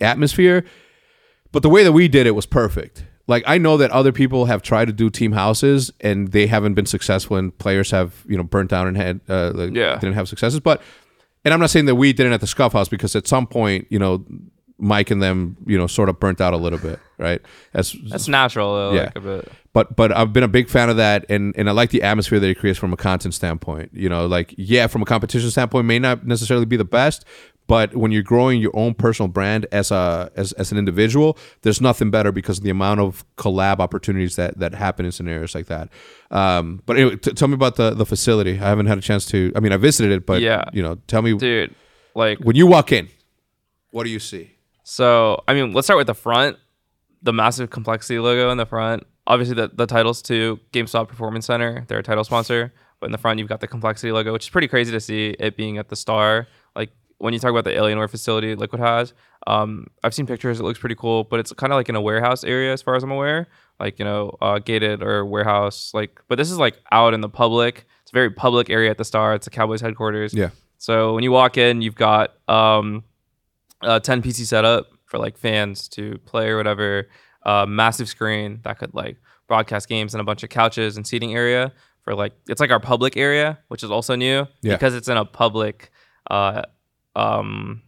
atmosphere. 0.00 0.64
But 1.52 1.62
the 1.62 1.68
way 1.68 1.84
that 1.84 1.92
we 1.92 2.08
did 2.08 2.26
it 2.26 2.32
was 2.34 2.46
perfect. 2.46 3.04
Like 3.28 3.44
I 3.46 3.58
know 3.58 3.76
that 3.76 3.90
other 3.92 4.10
people 4.12 4.46
have 4.46 4.62
tried 4.62 4.86
to 4.86 4.92
do 4.92 5.08
team 5.08 5.32
houses 5.32 5.92
and 6.00 6.32
they 6.32 6.46
haven't 6.48 6.74
been 6.74 6.86
successful, 6.86 7.36
and 7.36 7.56
players 7.58 7.90
have 7.92 8.24
you 8.26 8.36
know 8.36 8.42
burnt 8.42 8.70
down 8.70 8.88
and 8.88 8.96
had 8.96 9.20
uh, 9.28 9.52
like, 9.54 9.74
Yeah. 9.74 9.94
didn't 9.98 10.14
have 10.14 10.28
successes. 10.28 10.58
But 10.60 10.82
and 11.44 11.52
I'm 11.54 11.60
not 11.60 11.70
saying 11.70 11.86
that 11.86 11.94
we 11.96 12.12
didn't 12.12 12.32
at 12.32 12.40
the 12.40 12.46
Scuf 12.46 12.72
House 12.72 12.88
because 12.88 13.14
at 13.16 13.26
some 13.26 13.46
point 13.46 13.86
you 13.90 13.98
know 13.98 14.24
Mike 14.78 15.10
and 15.10 15.22
them 15.22 15.56
you 15.66 15.78
know 15.78 15.86
sort 15.86 16.08
of 16.08 16.18
burnt 16.18 16.40
out 16.40 16.52
a 16.54 16.56
little 16.56 16.78
bit, 16.78 16.98
right? 17.18 17.40
As 17.74 17.94
That's 18.08 18.26
natural 18.28 18.74
though, 18.74 18.94
Yeah. 18.94 19.02
like 19.04 19.16
a 19.16 19.20
bit. 19.20 19.52
but 19.72 19.94
but 19.94 20.10
I've 20.16 20.32
been 20.32 20.42
a 20.42 20.48
big 20.48 20.68
fan 20.68 20.90
of 20.90 20.96
that, 20.96 21.24
and 21.28 21.54
and 21.56 21.68
I 21.68 21.72
like 21.72 21.90
the 21.90 22.02
atmosphere 22.02 22.40
that 22.40 22.48
it 22.48 22.58
creates 22.58 22.78
from 22.80 22.92
a 22.92 22.96
content 22.96 23.34
standpoint. 23.34 23.90
You 23.92 24.08
know, 24.08 24.26
like 24.26 24.54
yeah, 24.58 24.88
from 24.88 25.02
a 25.02 25.04
competition 25.04 25.50
standpoint, 25.50 25.86
may 25.86 25.98
not 26.00 26.26
necessarily 26.26 26.66
be 26.66 26.76
the 26.76 26.84
best, 26.84 27.24
but 27.66 27.94
when 27.96 28.12
you're 28.12 28.22
growing 28.22 28.60
your 28.60 28.72
own 28.74 28.94
personal 28.94 29.28
brand 29.28 29.66
as 29.72 29.90
a 29.90 30.30
as, 30.36 30.52
as 30.52 30.72
an 30.72 30.78
individual, 30.78 31.38
there's 31.62 31.80
nothing 31.80 32.10
better 32.10 32.32
because 32.32 32.58
of 32.58 32.64
the 32.64 32.70
amount 32.70 33.00
of 33.00 33.24
collab 33.36 33.78
opportunities 33.78 34.36
that 34.36 34.58
that 34.58 34.74
happen 34.74 35.06
in 35.06 35.12
scenarios 35.12 35.54
like 35.54 35.66
that. 35.66 35.88
Um, 36.30 36.82
but 36.86 36.96
anyway, 36.96 37.16
t- 37.16 37.32
tell 37.32 37.48
me 37.48 37.54
about 37.54 37.76
the 37.76 37.90
the 37.90 38.06
facility. 38.06 38.52
I 38.52 38.68
haven't 38.68 38.86
had 38.86 38.98
a 38.98 39.02
chance 39.02 39.26
to. 39.26 39.52
I 39.56 39.60
mean, 39.60 39.72
I 39.72 39.76
visited 39.76 40.12
it, 40.12 40.26
but 40.26 40.40
Yeah. 40.42 40.64
you 40.72 40.82
know, 40.82 40.96
tell 41.06 41.22
me 41.22 41.34
Dude, 41.36 41.74
like 42.14 42.38
when 42.40 42.56
you 42.56 42.66
walk 42.66 42.92
in, 42.92 43.08
what 43.90 44.04
do 44.04 44.10
you 44.10 44.18
see? 44.18 44.50
So, 44.84 45.42
I 45.46 45.54
mean, 45.54 45.72
let's 45.72 45.86
start 45.86 45.98
with 45.98 46.06
the 46.08 46.14
front. 46.14 46.56
The 47.22 47.32
massive 47.32 47.70
complexity 47.70 48.18
logo 48.18 48.50
in 48.50 48.58
the 48.58 48.66
front. 48.66 49.04
Obviously, 49.28 49.54
the, 49.54 49.70
the 49.72 49.86
titles 49.86 50.20
to 50.22 50.58
GameStop 50.72 51.06
Performance 51.06 51.46
Center. 51.46 51.84
They're 51.86 52.00
a 52.00 52.02
title 52.02 52.24
sponsor. 52.24 52.72
But 52.98 53.06
in 53.06 53.12
the 53.12 53.18
front, 53.18 53.38
you've 53.38 53.48
got 53.48 53.60
the 53.60 53.68
complexity 53.68 54.10
logo, 54.12 54.32
which 54.32 54.44
is 54.46 54.50
pretty 54.50 54.66
crazy 54.68 54.90
to 54.92 55.00
see 55.00 55.36
it 55.38 55.56
being 55.56 55.78
at 55.78 55.88
the 55.88 55.96
star. 55.96 56.48
When 57.22 57.32
you 57.32 57.38
talk 57.38 57.50
about 57.50 57.62
the 57.62 57.70
Alienware 57.70 58.10
facility 58.10 58.56
Liquid 58.56 58.80
has, 58.80 59.14
um, 59.46 59.86
I've 60.02 60.12
seen 60.12 60.26
pictures. 60.26 60.58
It 60.58 60.64
looks 60.64 60.80
pretty 60.80 60.96
cool, 60.96 61.22
but 61.22 61.38
it's 61.38 61.52
kind 61.52 61.72
of 61.72 61.76
like 61.76 61.88
in 61.88 61.94
a 61.94 62.00
warehouse 62.00 62.42
area, 62.42 62.72
as 62.72 62.82
far 62.82 62.96
as 62.96 63.04
I'm 63.04 63.12
aware. 63.12 63.46
Like 63.78 63.98
you 64.00 64.04
know, 64.04 64.36
uh, 64.40 64.58
gated 64.58 65.02
or 65.04 65.24
warehouse. 65.24 65.92
Like, 65.94 66.20
but 66.28 66.36
this 66.36 66.50
is 66.50 66.58
like 66.58 66.78
out 66.90 67.14
in 67.14 67.20
the 67.20 67.28
public. 67.28 67.86
It's 68.02 68.10
a 68.10 68.14
very 68.14 68.30
public 68.30 68.70
area 68.70 68.90
at 68.90 68.98
the 68.98 69.04
star. 69.04 69.34
It's 69.34 69.44
the 69.46 69.50
Cowboys 69.50 69.80
headquarters. 69.80 70.34
Yeah. 70.34 70.50
So 70.78 71.14
when 71.14 71.22
you 71.22 71.30
walk 71.30 71.56
in, 71.56 71.80
you've 71.80 71.94
got 71.94 72.34
um, 72.48 73.04
a 73.82 74.00
10 74.00 74.20
PC 74.22 74.44
setup 74.46 74.88
for 75.04 75.18
like 75.18 75.38
fans 75.38 75.88
to 75.90 76.18
play 76.26 76.48
or 76.48 76.56
whatever. 76.56 77.08
Uh, 77.46 77.66
massive 77.66 78.08
screen 78.08 78.58
that 78.64 78.78
could 78.78 78.94
like 78.94 79.16
broadcast 79.46 79.88
games 79.88 80.12
and 80.14 80.20
a 80.20 80.24
bunch 80.24 80.42
of 80.42 80.50
couches 80.50 80.96
and 80.96 81.06
seating 81.06 81.34
area 81.34 81.72
for 82.02 82.14
like 82.16 82.32
it's 82.48 82.60
like 82.60 82.72
our 82.72 82.80
public 82.80 83.16
area, 83.16 83.58
which 83.68 83.84
is 83.84 83.92
also 83.92 84.16
new 84.16 84.46
Yeah. 84.60 84.74
because 84.74 84.94
it's 84.96 85.08
in 85.08 85.16
a 85.16 85.24
public 85.24 85.90
uh, 86.28 86.62
um, 87.16 87.82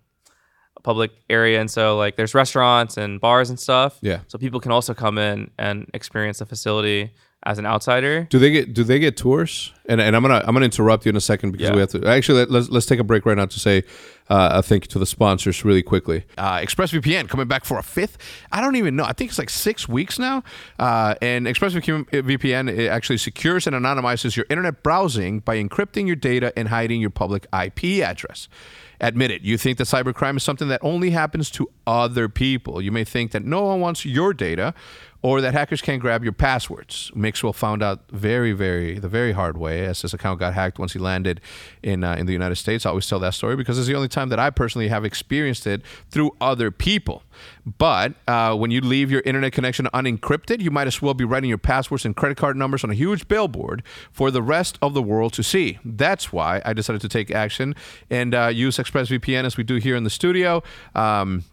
a 0.76 0.80
public 0.80 1.10
area, 1.30 1.60
and 1.60 1.70
so 1.70 1.96
like 1.96 2.16
there's 2.16 2.34
restaurants 2.34 2.96
and 2.96 3.20
bars 3.20 3.50
and 3.50 3.58
stuff. 3.58 3.98
Yeah. 4.00 4.20
So 4.28 4.38
people 4.38 4.60
can 4.60 4.72
also 4.72 4.94
come 4.94 5.18
in 5.18 5.50
and 5.58 5.90
experience 5.94 6.38
the 6.38 6.46
facility 6.46 7.12
as 7.46 7.58
an 7.58 7.66
outsider. 7.66 8.26
Do 8.30 8.38
they 8.38 8.50
get 8.50 8.72
do 8.72 8.84
they 8.84 8.98
get 8.98 9.16
tours? 9.18 9.70
And 9.86 10.00
and 10.00 10.16
I'm 10.16 10.22
gonna 10.22 10.42
I'm 10.46 10.54
gonna 10.54 10.64
interrupt 10.64 11.04
you 11.04 11.10
in 11.10 11.16
a 11.16 11.20
second 11.20 11.52
because 11.52 11.68
Yeah. 11.68 11.74
we 11.74 11.80
have 11.80 11.90
to 11.90 12.06
actually 12.06 12.38
let, 12.38 12.50
let's 12.50 12.68
let's 12.70 12.86
take 12.86 12.98
a 13.00 13.04
break 13.04 13.26
right 13.26 13.36
now 13.36 13.44
to 13.44 13.60
say 13.60 13.82
uh, 14.30 14.48
a 14.54 14.62
thank 14.62 14.84
you 14.84 14.88
to 14.88 14.98
the 14.98 15.04
sponsors 15.04 15.62
really 15.62 15.82
quickly. 15.82 16.24
Uh, 16.38 16.54
ExpressVPN 16.60 17.28
coming 17.28 17.46
back 17.46 17.66
for 17.66 17.78
a 17.78 17.82
fifth. 17.82 18.16
I 18.50 18.62
don't 18.62 18.76
even 18.76 18.96
know. 18.96 19.04
I 19.04 19.12
think 19.12 19.30
it's 19.30 19.38
like 19.38 19.50
six 19.50 19.86
weeks 19.86 20.18
now. 20.18 20.42
Uh, 20.78 21.16
and 21.20 21.46
ExpressVPN 21.46 22.70
it 22.78 22.88
actually 22.88 23.18
secures 23.18 23.66
and 23.66 23.76
anonymizes 23.76 24.36
your 24.36 24.46
internet 24.48 24.82
browsing 24.82 25.40
by 25.40 25.62
encrypting 25.62 26.06
your 26.06 26.16
data 26.16 26.50
and 26.58 26.68
hiding 26.68 27.00
your 27.02 27.10
public 27.10 27.46
IP 27.52 28.02
address. 28.02 28.48
Admit 29.04 29.30
it, 29.30 29.42
you 29.42 29.58
think 29.58 29.76
that 29.76 29.84
cybercrime 29.84 30.38
is 30.38 30.42
something 30.42 30.68
that 30.68 30.80
only 30.82 31.10
happens 31.10 31.50
to 31.50 31.68
other 31.86 32.26
people. 32.26 32.80
You 32.80 32.90
may 32.90 33.04
think 33.04 33.32
that 33.32 33.44
no 33.44 33.64
one 33.64 33.78
wants 33.78 34.06
your 34.06 34.32
data 34.32 34.72
or 35.24 35.40
that 35.40 35.54
hackers 35.54 35.80
can't 35.80 36.02
grab 36.02 36.22
your 36.22 36.34
passwords. 36.34 37.10
Mixwell 37.14 37.54
found 37.54 37.82
out 37.82 38.02
very, 38.10 38.52
very, 38.52 38.98
the 38.98 39.08
very 39.08 39.32
hard 39.32 39.56
way 39.56 39.86
as 39.86 40.02
his 40.02 40.12
account 40.12 40.38
got 40.38 40.52
hacked 40.52 40.78
once 40.78 40.92
he 40.92 40.98
landed 40.98 41.40
in 41.82 42.04
uh, 42.04 42.14
in 42.14 42.26
the 42.26 42.34
United 42.34 42.56
States. 42.56 42.84
I 42.84 42.90
always 42.90 43.08
tell 43.08 43.18
that 43.20 43.32
story 43.32 43.56
because 43.56 43.78
it's 43.78 43.88
the 43.88 43.94
only 43.94 44.08
time 44.08 44.28
that 44.28 44.38
I 44.38 44.50
personally 44.50 44.88
have 44.88 45.02
experienced 45.02 45.66
it 45.66 45.80
through 46.10 46.36
other 46.42 46.70
people. 46.70 47.22
But 47.78 48.12
uh, 48.28 48.54
when 48.54 48.70
you 48.70 48.82
leave 48.82 49.10
your 49.10 49.22
internet 49.24 49.54
connection 49.54 49.88
unencrypted, 49.94 50.60
you 50.60 50.70
might 50.70 50.88
as 50.88 51.00
well 51.00 51.14
be 51.14 51.24
writing 51.24 51.48
your 51.48 51.56
passwords 51.56 52.04
and 52.04 52.14
credit 52.14 52.36
card 52.36 52.58
numbers 52.58 52.84
on 52.84 52.90
a 52.90 52.94
huge 52.94 53.26
billboard 53.26 53.82
for 54.12 54.30
the 54.30 54.42
rest 54.42 54.78
of 54.82 54.92
the 54.92 55.02
world 55.02 55.32
to 55.32 55.42
see. 55.42 55.78
That's 55.86 56.34
why 56.34 56.60
I 56.66 56.74
decided 56.74 57.00
to 57.00 57.08
take 57.08 57.30
action 57.30 57.74
and 58.10 58.34
uh, 58.34 58.48
use 58.48 58.76
ExpressVPN 58.76 59.44
as 59.44 59.56
we 59.56 59.64
do 59.64 59.76
here 59.76 59.96
in 59.96 60.04
the 60.04 60.10
studio. 60.10 60.62
Um, 60.94 61.44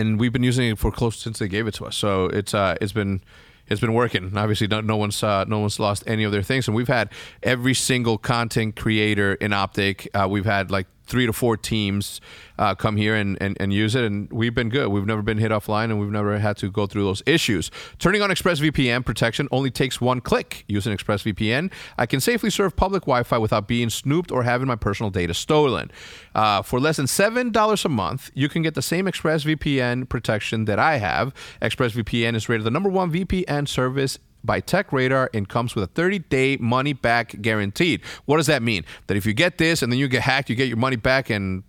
and 0.00 0.18
we've 0.18 0.32
been 0.32 0.42
using 0.42 0.70
it 0.70 0.78
for 0.78 0.90
close 0.90 1.16
since 1.18 1.38
they 1.38 1.48
gave 1.48 1.66
it 1.66 1.74
to 1.74 1.84
us. 1.86 1.96
So 1.96 2.26
it's 2.26 2.54
uh, 2.54 2.76
it's 2.80 2.92
been 2.92 3.20
it's 3.68 3.80
been 3.80 3.94
working. 3.94 4.36
Obviously, 4.36 4.66
no, 4.66 4.80
no 4.80 4.96
one's 4.96 5.22
uh, 5.22 5.44
no 5.44 5.60
one's 5.60 5.78
lost 5.78 6.02
any 6.06 6.24
of 6.24 6.32
their 6.32 6.42
things, 6.42 6.66
and 6.66 6.74
we've 6.74 6.88
had 6.88 7.10
every 7.42 7.74
single 7.74 8.18
content 8.18 8.76
creator 8.76 9.34
in 9.34 9.52
Optic. 9.52 10.08
Uh, 10.14 10.26
we've 10.28 10.46
had 10.46 10.70
like 10.70 10.86
three 11.10 11.26
to 11.26 11.32
four 11.32 11.56
teams 11.56 12.20
uh, 12.58 12.74
come 12.74 12.96
here 12.96 13.14
and, 13.14 13.36
and, 13.40 13.56
and 13.60 13.72
use 13.72 13.94
it, 13.94 14.04
and 14.04 14.32
we've 14.32 14.54
been 14.54 14.68
good. 14.68 14.88
We've 14.88 15.04
never 15.04 15.22
been 15.22 15.38
hit 15.38 15.50
offline, 15.50 15.84
and 15.84 15.98
we've 15.98 16.10
never 16.10 16.38
had 16.38 16.56
to 16.58 16.70
go 16.70 16.86
through 16.86 17.04
those 17.04 17.22
issues. 17.26 17.70
Turning 17.98 18.22
on 18.22 18.30
ExpressVPN 18.30 19.04
protection 19.04 19.48
only 19.50 19.70
takes 19.70 20.00
one 20.00 20.20
click. 20.20 20.64
Using 20.68 20.96
ExpressVPN, 20.96 21.72
I 21.98 22.06
can 22.06 22.20
safely 22.20 22.48
serve 22.48 22.76
public 22.76 23.02
Wi-Fi 23.02 23.38
without 23.38 23.66
being 23.66 23.90
snooped 23.90 24.30
or 24.30 24.44
having 24.44 24.68
my 24.68 24.76
personal 24.76 25.10
data 25.10 25.34
stolen. 25.34 25.90
Uh, 26.34 26.62
for 26.62 26.78
less 26.78 26.96
than 26.96 27.06
seven 27.06 27.50
dollars 27.50 27.84
a 27.84 27.88
month, 27.88 28.30
you 28.34 28.48
can 28.48 28.62
get 28.62 28.74
the 28.74 28.82
same 28.82 29.06
ExpressVPN 29.06 30.08
protection 30.08 30.66
that 30.66 30.78
I 30.78 30.98
have. 30.98 31.34
ExpressVPN 31.60 32.34
is 32.36 32.48
rated 32.48 32.64
the 32.64 32.70
number 32.70 32.88
one 32.88 33.10
VPN 33.10 33.66
service 33.66 34.18
by 34.44 34.60
Tech 34.60 34.92
Radar 34.92 35.30
and 35.34 35.48
comes 35.48 35.74
with 35.74 35.84
a 35.84 35.88
30 35.88 36.20
day 36.20 36.56
money 36.56 36.92
back 36.92 37.40
guaranteed. 37.40 38.02
What 38.24 38.38
does 38.38 38.46
that 38.46 38.62
mean? 38.62 38.84
That 39.06 39.16
if 39.16 39.26
you 39.26 39.32
get 39.32 39.58
this 39.58 39.82
and 39.82 39.92
then 39.92 39.98
you 39.98 40.08
get 40.08 40.22
hacked, 40.22 40.50
you 40.50 40.56
get 40.56 40.68
your 40.68 40.76
money 40.76 40.96
back 40.96 41.30
and 41.30 41.62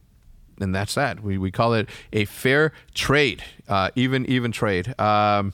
and 0.59 0.75
that's 0.75 0.93
that. 0.93 1.23
We, 1.23 1.39
we 1.39 1.49
call 1.49 1.73
it 1.73 1.89
a 2.13 2.25
fair 2.25 2.71
trade, 2.93 3.43
uh, 3.67 3.89
even 3.95 4.25
even 4.27 4.51
trade. 4.51 4.97
Um, 4.99 5.53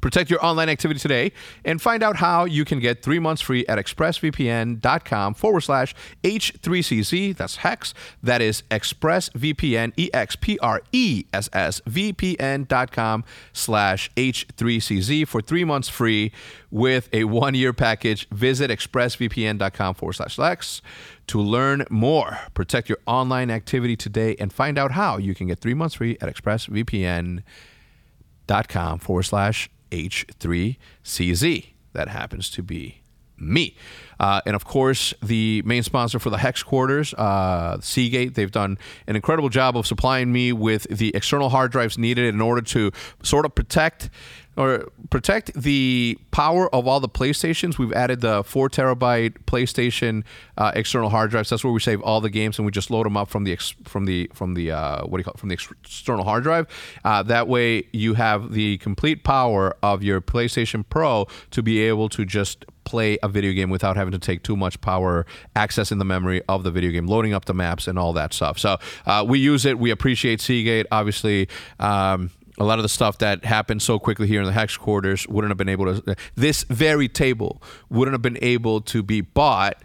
Protect 0.00 0.30
your 0.30 0.44
online 0.44 0.68
activity 0.68 1.00
today 1.00 1.32
and 1.64 1.80
find 1.80 2.02
out 2.02 2.16
how 2.16 2.44
you 2.44 2.64
can 2.64 2.78
get 2.80 3.02
three 3.02 3.18
months 3.18 3.42
free 3.42 3.66
at 3.66 3.78
expressvpn.com 3.78 5.34
forward 5.34 5.60
slash 5.60 5.94
H3CZ. 6.24 7.36
That's 7.36 7.56
HEX. 7.56 7.94
That 8.22 8.40
is 8.40 8.62
expressvpn, 8.70 9.92
E 9.96 10.10
X 10.12 10.36
P 10.36 10.58
R 10.60 10.82
E 10.92 11.24
S 11.32 11.48
S, 11.52 11.80
VPN.com 11.80 13.24
slash 13.52 14.10
H3CZ 14.16 15.26
for 15.26 15.40
three 15.40 15.64
months 15.64 15.88
free 15.88 16.32
with 16.70 17.08
a 17.12 17.24
one 17.24 17.54
year 17.54 17.72
package. 17.72 18.28
Visit 18.30 18.70
expressvpn.com 18.70 19.94
forward 19.94 20.14
slash 20.14 20.38
Lex 20.38 20.82
to 21.28 21.40
learn 21.40 21.84
more. 21.90 22.38
Protect 22.54 22.88
your 22.88 22.98
online 23.06 23.50
activity 23.50 23.96
today 23.96 24.34
and 24.38 24.52
find 24.52 24.78
out 24.78 24.92
how 24.92 25.18
you 25.18 25.34
can 25.34 25.46
get 25.46 25.58
three 25.58 25.74
months 25.74 25.96
free 25.96 26.16
at 26.20 26.34
expressvpn.com 26.34 27.42
com 28.68 28.98
forward 28.98 29.24
slash 29.24 29.68
H3CZ. 29.90 31.66
That 31.92 32.08
happens 32.08 32.50
to 32.50 32.62
be 32.62 33.02
me. 33.40 33.76
Uh, 34.20 34.40
and 34.46 34.56
of 34.56 34.64
course, 34.64 35.14
the 35.22 35.62
main 35.64 35.82
sponsor 35.82 36.18
for 36.18 36.30
the 36.30 36.38
Hex 36.38 36.62
Quarters, 36.62 37.14
uh, 37.14 37.78
Seagate, 37.80 38.34
they've 38.34 38.50
done 38.50 38.78
an 39.06 39.16
incredible 39.16 39.48
job 39.48 39.76
of 39.76 39.86
supplying 39.86 40.32
me 40.32 40.52
with 40.52 40.84
the 40.90 41.14
external 41.14 41.48
hard 41.48 41.70
drives 41.70 41.96
needed 41.96 42.32
in 42.34 42.40
order 42.40 42.62
to 42.62 42.90
sort 43.22 43.44
of 43.44 43.54
protect 43.54 44.10
or 44.58 44.90
protect 45.08 45.54
the 45.54 46.18
power 46.32 46.72
of 46.74 46.88
all 46.88 46.98
the 46.98 47.08
PlayStations. 47.08 47.78
We've 47.78 47.92
added 47.92 48.20
the 48.20 48.42
four 48.42 48.68
terabyte 48.68 49.44
PlayStation 49.44 50.24
uh, 50.56 50.72
external 50.74 51.10
hard 51.10 51.30
drives. 51.30 51.48
That's 51.48 51.62
where 51.62 51.72
we 51.72 51.78
save 51.78 52.02
all 52.02 52.20
the 52.20 52.28
games 52.28 52.58
and 52.58 52.66
we 52.66 52.72
just 52.72 52.90
load 52.90 53.06
them 53.06 53.16
up 53.16 53.28
from 53.28 53.44
the 53.44 53.52
ex- 53.52 53.76
from 53.84 54.04
the 54.04 54.28
from 54.34 54.54
the 54.54 54.72
uh, 54.72 55.06
what 55.06 55.18
do 55.18 55.20
you 55.20 55.24
call 55.24 55.34
it? 55.34 55.38
from 55.38 55.48
the 55.48 55.54
ex- 55.54 55.72
external 55.84 56.24
hard 56.24 56.42
drive. 56.42 56.66
Uh, 57.04 57.22
that 57.22 57.46
way, 57.46 57.84
you 57.92 58.14
have 58.14 58.52
the 58.52 58.78
complete 58.78 59.22
power 59.22 59.76
of 59.82 60.02
your 60.02 60.20
PlayStation 60.20 60.84
Pro 60.88 61.28
to 61.52 61.62
be 61.62 61.80
able 61.80 62.08
to 62.08 62.24
just 62.24 62.64
play 62.82 63.18
a 63.22 63.28
video 63.28 63.52
game 63.52 63.68
without 63.68 63.96
having 63.96 64.12
to 64.12 64.18
take 64.18 64.42
too 64.42 64.56
much 64.56 64.80
power 64.80 65.26
accessing 65.54 65.98
the 65.98 66.04
memory 66.06 66.42
of 66.48 66.64
the 66.64 66.70
video 66.70 66.90
game, 66.90 67.06
loading 67.06 67.34
up 67.34 67.44
the 67.44 67.52
maps 67.52 67.86
and 67.86 67.98
all 67.98 68.14
that 68.14 68.32
stuff. 68.32 68.58
So 68.58 68.78
uh, 69.06 69.24
we 69.28 69.38
use 69.38 69.66
it. 69.66 69.78
We 69.78 69.90
appreciate 69.90 70.40
Seagate. 70.40 70.86
Obviously, 70.90 71.48
um, 71.78 72.30
a 72.58 72.64
lot 72.64 72.78
of 72.78 72.82
the 72.82 72.88
stuff 72.88 73.18
that 73.18 73.44
happened 73.44 73.82
so 73.82 73.98
quickly 73.98 74.26
here 74.26 74.40
in 74.40 74.46
the 74.46 74.52
hex 74.52 74.76
quarters 74.76 75.26
wouldn't 75.28 75.50
have 75.50 75.58
been 75.58 75.68
able 75.68 76.00
to. 76.00 76.16
This 76.34 76.64
very 76.64 77.08
table 77.08 77.62
wouldn't 77.88 78.14
have 78.14 78.22
been 78.22 78.38
able 78.42 78.80
to 78.82 79.02
be 79.02 79.20
bought 79.20 79.82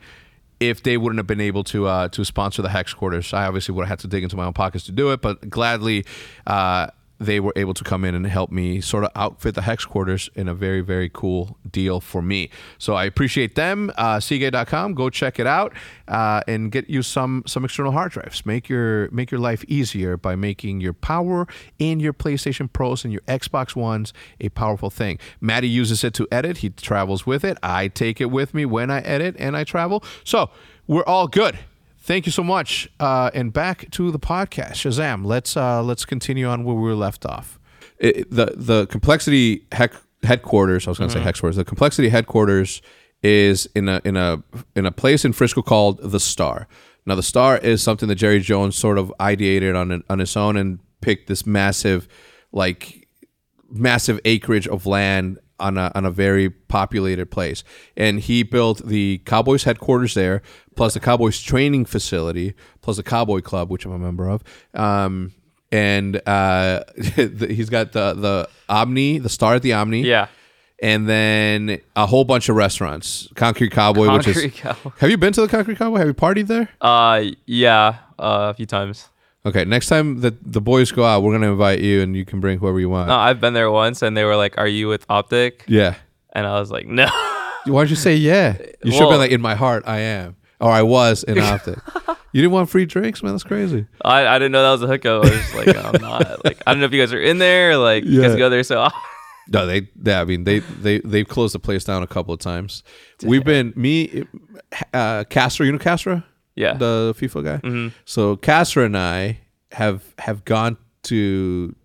if 0.59 0.81
they 0.81 0.97
wouldn't 0.97 1.19
have 1.19 1.27
been 1.27 1.41
able 1.41 1.63
to 1.65 1.87
uh, 1.87 2.07
to 2.09 2.23
sponsor 2.23 2.61
the 2.61 2.69
hex 2.69 2.93
quarters. 2.93 3.33
I 3.33 3.45
obviously 3.45 3.75
would 3.75 3.83
have 3.83 3.89
had 3.89 3.99
to 3.99 4.07
dig 4.07 4.23
into 4.23 4.35
my 4.35 4.45
own 4.45 4.53
pockets 4.53 4.85
to 4.85 4.91
do 4.91 5.11
it, 5.11 5.21
but 5.21 5.49
gladly. 5.49 6.05
Uh, 6.47 6.87
they 7.25 7.39
were 7.39 7.53
able 7.55 7.73
to 7.73 7.83
come 7.83 8.05
in 8.05 8.15
and 8.15 8.25
help 8.27 8.51
me 8.51 8.81
sort 8.81 9.03
of 9.03 9.11
outfit 9.15 9.55
the 9.55 9.61
hex 9.61 9.85
quarters 9.85 10.29
in 10.35 10.47
a 10.47 10.53
very 10.53 10.81
very 10.81 11.09
cool 11.09 11.57
deal 11.69 11.99
for 11.99 12.21
me. 12.21 12.49
So 12.77 12.95
i 12.95 13.05
appreciate 13.05 13.55
them. 13.55 13.91
Uh, 13.97 14.19
seagate.com 14.19 14.93
go 14.93 15.09
check 15.09 15.39
it 15.39 15.47
out 15.47 15.73
uh, 16.07 16.41
and 16.47 16.71
get 16.71 16.89
you 16.89 17.01
some 17.01 17.43
some 17.45 17.65
external 17.65 17.91
hard 17.91 18.11
drives. 18.11 18.45
Make 18.45 18.69
your 18.69 19.09
make 19.11 19.31
your 19.31 19.39
life 19.39 19.63
easier 19.67 20.17
by 20.17 20.35
making 20.35 20.81
your 20.81 20.93
power 20.93 21.47
in 21.79 21.99
your 21.99 22.13
playstation 22.13 22.71
pros 22.71 23.03
and 23.03 23.11
your 23.11 23.21
xbox 23.21 23.75
ones 23.75 24.13
a 24.39 24.49
powerful 24.49 24.89
thing. 24.89 25.19
Maddie 25.41 25.69
uses 25.69 26.03
it 26.03 26.13
to 26.15 26.27
edit. 26.31 26.57
He 26.57 26.69
travels 26.69 27.25
with 27.25 27.43
it. 27.43 27.57
I 27.63 27.87
take 27.87 28.21
it 28.21 28.31
with 28.31 28.53
me 28.53 28.65
when 28.65 28.89
i 28.91 28.99
edit 29.01 29.35
and 29.39 29.55
i 29.55 29.63
travel. 29.63 30.03
So 30.23 30.49
we're 30.87 31.05
all 31.05 31.27
good 31.27 31.57
Thank 32.03 32.25
you 32.25 32.33
so 32.33 32.43
much. 32.43 32.89
Uh, 32.99 33.31
and 33.33 33.53
back 33.53 33.89
to 33.91 34.11
the 34.11 34.19
podcast, 34.19 34.73
Shahzam. 34.73 35.25
Let's 35.25 35.55
uh, 35.55 35.81
let's 35.81 36.03
continue 36.03 36.47
on 36.47 36.65
where 36.65 36.75
we 36.75 36.81
were 36.81 36.95
left 36.95 37.25
off. 37.25 37.57
It, 37.97 38.29
the 38.29 38.53
the 38.57 38.87
complexity 38.87 39.65
heck, 39.71 39.93
headquarters. 40.21 40.85
I 40.85 40.91
was 40.91 40.99
going 40.99 41.09
to 41.09 41.13
say 41.13 41.21
headquarters. 41.21 41.55
The 41.55 41.63
complexity 41.63 42.09
headquarters 42.09 42.81
is 43.23 43.69
in 43.73 43.87
a 43.87 44.01
in 44.03 44.17
a 44.17 44.43
in 44.75 44.85
a 44.85 44.91
place 44.91 45.23
in 45.23 45.31
Frisco 45.31 45.61
called 45.61 45.99
the 46.01 46.19
Star. 46.19 46.67
Now, 47.05 47.15
the 47.15 47.23
Star 47.23 47.57
is 47.57 47.81
something 47.81 48.09
that 48.09 48.15
Jerry 48.15 48.41
Jones 48.41 48.75
sort 48.75 48.97
of 48.97 49.13
ideated 49.21 49.73
on 49.73 50.03
on 50.09 50.19
his 50.19 50.35
own 50.35 50.57
and 50.57 50.79
picked 50.99 51.27
this 51.27 51.45
massive, 51.45 52.09
like 52.51 53.07
massive 53.69 54.19
acreage 54.25 54.67
of 54.67 54.85
land 54.85 55.39
on 55.59 55.77
a, 55.77 55.91
on 55.95 56.05
a 56.05 56.11
very 56.11 56.49
populated 56.49 57.31
place. 57.31 57.63
And 57.95 58.19
he 58.19 58.43
built 58.43 58.85
the 58.85 59.19
Cowboys 59.19 59.63
headquarters 59.63 60.13
there, 60.13 60.41
plus 60.75 60.93
the 60.93 60.99
Cowboys 60.99 61.41
training 61.41 61.85
facility, 61.85 62.53
plus 62.81 62.97
the 62.97 63.03
Cowboy 63.03 63.41
Club, 63.41 63.69
which 63.69 63.85
I'm 63.85 63.91
a 63.91 63.99
member 63.99 64.29
of. 64.29 64.43
Um, 64.73 65.33
and 65.71 66.21
uh, 66.27 66.83
he's 66.97 67.69
got 67.69 67.91
the 67.93 68.13
the 68.13 68.49
Omni, 68.69 69.19
the 69.19 69.29
star 69.29 69.55
at 69.55 69.61
the 69.61 69.73
Omni. 69.73 70.01
Yeah. 70.01 70.27
And 70.81 71.07
then 71.07 71.79
a 71.95 72.05
whole 72.05 72.25
bunch 72.25 72.49
of 72.49 72.57
restaurants. 72.57 73.29
Concrete 73.35 73.71
Cowboy, 73.71 74.11
which 74.13 74.27
is. 74.27 74.33
Concrete 74.35 74.55
Cowboy. 74.55 74.91
Have 74.99 75.09
you 75.09 75.17
been 75.17 75.31
to 75.33 75.41
the 75.41 75.47
Concrete 75.47 75.77
Cowboy? 75.77 75.97
Have 75.99 76.07
you 76.07 76.13
partied 76.13 76.47
there? 76.47 76.67
Uh, 76.81 77.23
yeah, 77.45 77.97
uh, 78.19 78.51
a 78.51 78.53
few 78.53 78.65
times. 78.65 79.07
Okay, 79.45 79.65
next 79.65 79.87
time 79.87 80.21
that 80.21 80.35
the 80.53 80.61
boys 80.61 80.91
go 80.91 81.03
out, 81.05 81.21
we're 81.23 81.31
gonna 81.33 81.51
invite 81.51 81.79
you, 81.79 82.01
and 82.01 82.15
you 82.15 82.25
can 82.25 82.39
bring 82.39 82.59
whoever 82.59 82.79
you 82.79 82.89
want. 82.89 83.07
No, 83.07 83.15
I've 83.15 83.39
been 83.41 83.53
there 83.53 83.71
once, 83.71 84.01
and 84.01 84.15
they 84.15 84.23
were 84.25 84.35
like, 84.35 84.57
"Are 84.57 84.67
you 84.67 84.87
with 84.87 85.05
Optic?" 85.09 85.63
Yeah. 85.67 85.95
And 86.33 86.45
I 86.47 86.59
was 86.59 86.69
like, 86.71 86.85
"No." 86.87 87.07
Why 87.65 87.81
don't 87.81 87.89
you 87.89 87.95
say 87.95 88.15
yeah? 88.15 88.57
You 88.83 88.91
should 88.91 88.99
be 88.99 89.05
Well- 89.05 89.17
like, 89.19 89.31
in 89.31 89.39
my 89.41 89.55
heart, 89.55 89.83
I 89.87 89.99
am, 89.99 90.35
or 90.63 90.71
I 90.71 90.81
was 90.81 91.23
in 91.23 91.37
Optic. 91.53 91.77
you 92.31 92.41
didn't 92.41 92.53
want 92.53 92.69
free 92.69 92.85
drinks, 92.85 93.21
man. 93.21 93.33
That's 93.33 93.43
crazy. 93.43 93.85
I, 94.03 94.25
I 94.27 94.39
didn't 94.39 94.53
know 94.53 94.63
that 94.63 94.71
was 94.71 94.83
a 94.83 94.87
hookup. 94.87 95.25
I 95.25 95.29
was 95.29 95.31
just 95.31 95.53
like, 95.55 95.75
I'm 95.75 96.01
not. 96.01 96.43
Like, 96.45 96.61
I 96.65 96.71
don't 96.73 96.79
know 96.79 96.85
if 96.87 96.93
you 96.93 97.01
guys 97.01 97.13
are 97.13 97.21
in 97.21 97.37
there. 97.37 97.77
Like, 97.77 98.03
you 98.05 98.21
Yeah. 98.21 98.29
guys 98.29 98.37
go 98.37 98.49
there 98.49 98.63
so. 98.63 98.87
No, 99.49 99.65
they, 99.65 99.89
they. 99.97 100.15
I 100.15 100.23
mean, 100.23 100.45
they 100.45 100.59
they 100.59 100.99
they've 100.99 101.27
closed 101.27 101.53
the 101.53 101.59
place 101.59 101.83
down 101.83 102.01
a 102.01 102.07
couple 102.07 102.33
of 102.33 102.39
times. 102.39 102.81
We've 103.23 103.43
been 103.43 103.73
me, 103.75 104.23
uh, 104.93 105.25
Castro. 105.29 105.65
You 105.65 105.73
know 105.73 105.79
Castro, 105.79 106.23
Yeah. 106.55 106.75
the 106.77 107.13
FIFA 107.19 107.43
guy. 107.43 107.57
Mhm. 107.57 107.91
So 108.05 108.37
Castro 108.37 108.85
and 108.85 108.97
I 108.97 109.39
have 109.73 110.01
have 110.19 110.45
gone 110.45 110.77
to. 111.03 111.75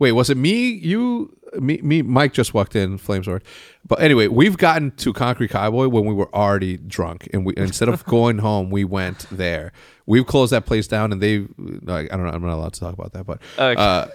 Wait, 0.00 0.10
was 0.12 0.30
it 0.30 0.36
me? 0.36 0.70
You, 0.70 1.37
me, 1.58 1.78
me. 1.82 2.02
Mike 2.02 2.32
just 2.32 2.54
walked 2.54 2.76
in, 2.76 2.98
Flamesword. 2.98 3.42
But 3.86 4.00
anyway, 4.00 4.26
we've 4.28 4.56
gotten 4.58 4.90
to 4.92 5.12
Concrete 5.12 5.48
Cowboy 5.50 5.88
when 5.88 6.04
we 6.04 6.12
were 6.14 6.32
already 6.34 6.76
drunk, 6.76 7.28
and 7.32 7.46
we 7.46 7.54
instead 7.56 7.88
of 7.88 8.04
going 8.06 8.38
home, 8.38 8.70
we 8.70 8.84
went 8.84 9.26
there. 9.30 9.72
We've 10.06 10.26
closed 10.26 10.52
that 10.52 10.66
place 10.66 10.86
down, 10.86 11.12
and 11.12 11.22
they. 11.22 11.46
Like, 11.58 12.12
I 12.12 12.16
don't 12.16 12.26
know. 12.26 12.32
I'm 12.32 12.42
not 12.42 12.54
allowed 12.54 12.72
to 12.74 12.80
talk 12.80 12.94
about 12.94 13.12
that, 13.12 13.24
but 13.26 13.40
Okay. 13.58 13.80
uh, 13.80 14.06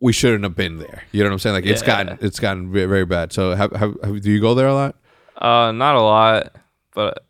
we 0.00 0.12
shouldn't 0.12 0.44
have 0.44 0.54
been 0.56 0.78
there. 0.78 1.04
You 1.12 1.22
know 1.22 1.28
what 1.30 1.34
I'm 1.34 1.38
saying? 1.40 1.54
Like 1.54 1.66
it's 1.66 1.82
Yeah. 1.82 1.86
gotten 2.04 2.18
it's 2.20 2.40
gotten 2.40 2.72
very, 2.72 2.86
very 2.86 3.04
bad. 3.06 3.32
So 3.32 3.54
have, 3.54 3.72
have, 3.72 3.94
have 4.02 4.20
do 4.20 4.30
you 4.30 4.40
go 4.40 4.54
there 4.54 4.68
a 4.68 4.74
lot? 4.74 4.96
Uh, 5.36 5.72
not 5.72 5.94
a 5.96 6.00
lot, 6.00 6.54
but 6.94 7.24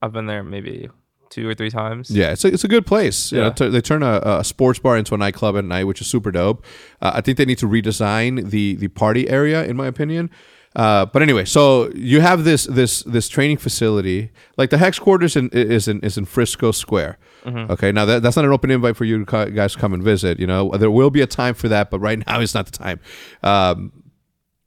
I've 0.00 0.12
been 0.12 0.26
there 0.26 0.42
maybe 0.44 0.88
two 1.32 1.48
or 1.48 1.54
three 1.54 1.70
times. 1.70 2.10
Yeah, 2.10 2.32
it's 2.32 2.44
a, 2.44 2.48
it's 2.54 2.64
a 2.64 2.68
good 2.68 2.86
place. 2.86 3.32
You 3.32 3.38
know, 3.38 3.46
Yeah. 3.46 3.52
t- 3.54 3.68
they 3.68 3.80
turn 3.80 4.02
a, 4.02 4.20
a 4.24 4.44
sports 4.44 4.78
bar 4.78 4.96
into 4.98 5.14
a 5.14 5.18
nightclub 5.18 5.56
at 5.56 5.64
night, 5.64 5.84
which 5.84 6.00
is 6.00 6.06
super 6.06 6.30
dope. 6.30 6.64
Uh, 7.00 7.12
I 7.14 7.20
think 7.22 7.38
they 7.38 7.44
need 7.46 7.58
to 7.58 7.66
redesign 7.68 8.50
the 8.50 8.76
the 8.76 8.88
party 8.88 9.28
area, 9.28 9.64
in 9.64 9.76
my 9.76 9.86
opinion. 9.86 10.30
Uh, 10.74 11.04
but 11.12 11.20
anyway, 11.20 11.44
so 11.44 11.90
you 11.94 12.20
have 12.22 12.44
this 12.44 12.64
this 12.64 13.02
this 13.02 13.28
training 13.28 13.58
facility, 13.58 14.30
like 14.56 14.70
the 14.70 14.78
hex 14.78 14.98
quarters 14.98 15.36
in, 15.36 15.50
is 15.52 15.86
in 15.88 16.00
is 16.00 16.16
in 16.16 16.24
Frisco 16.24 16.70
Square. 16.72 17.18
Okay, 17.46 17.90
now 17.92 18.04
that, 18.06 18.22
that's 18.22 18.36
not 18.36 18.44
an 18.44 18.52
open 18.52 18.70
invite 18.70 18.96
for 18.96 19.04
you 19.04 19.24
guys 19.24 19.72
to 19.72 19.78
come 19.78 19.92
and 19.92 20.02
visit. 20.02 20.38
You 20.38 20.46
know, 20.46 20.70
there 20.78 20.90
will 20.92 21.10
be 21.10 21.20
a 21.22 21.26
time 21.26 21.54
for 21.54 21.68
that, 21.68 21.90
but 21.90 21.98
right 22.00 22.24
now 22.26 22.40
is 22.40 22.54
not 22.54 22.66
the 22.66 22.78
time. 22.78 23.00
Um, 23.42 23.92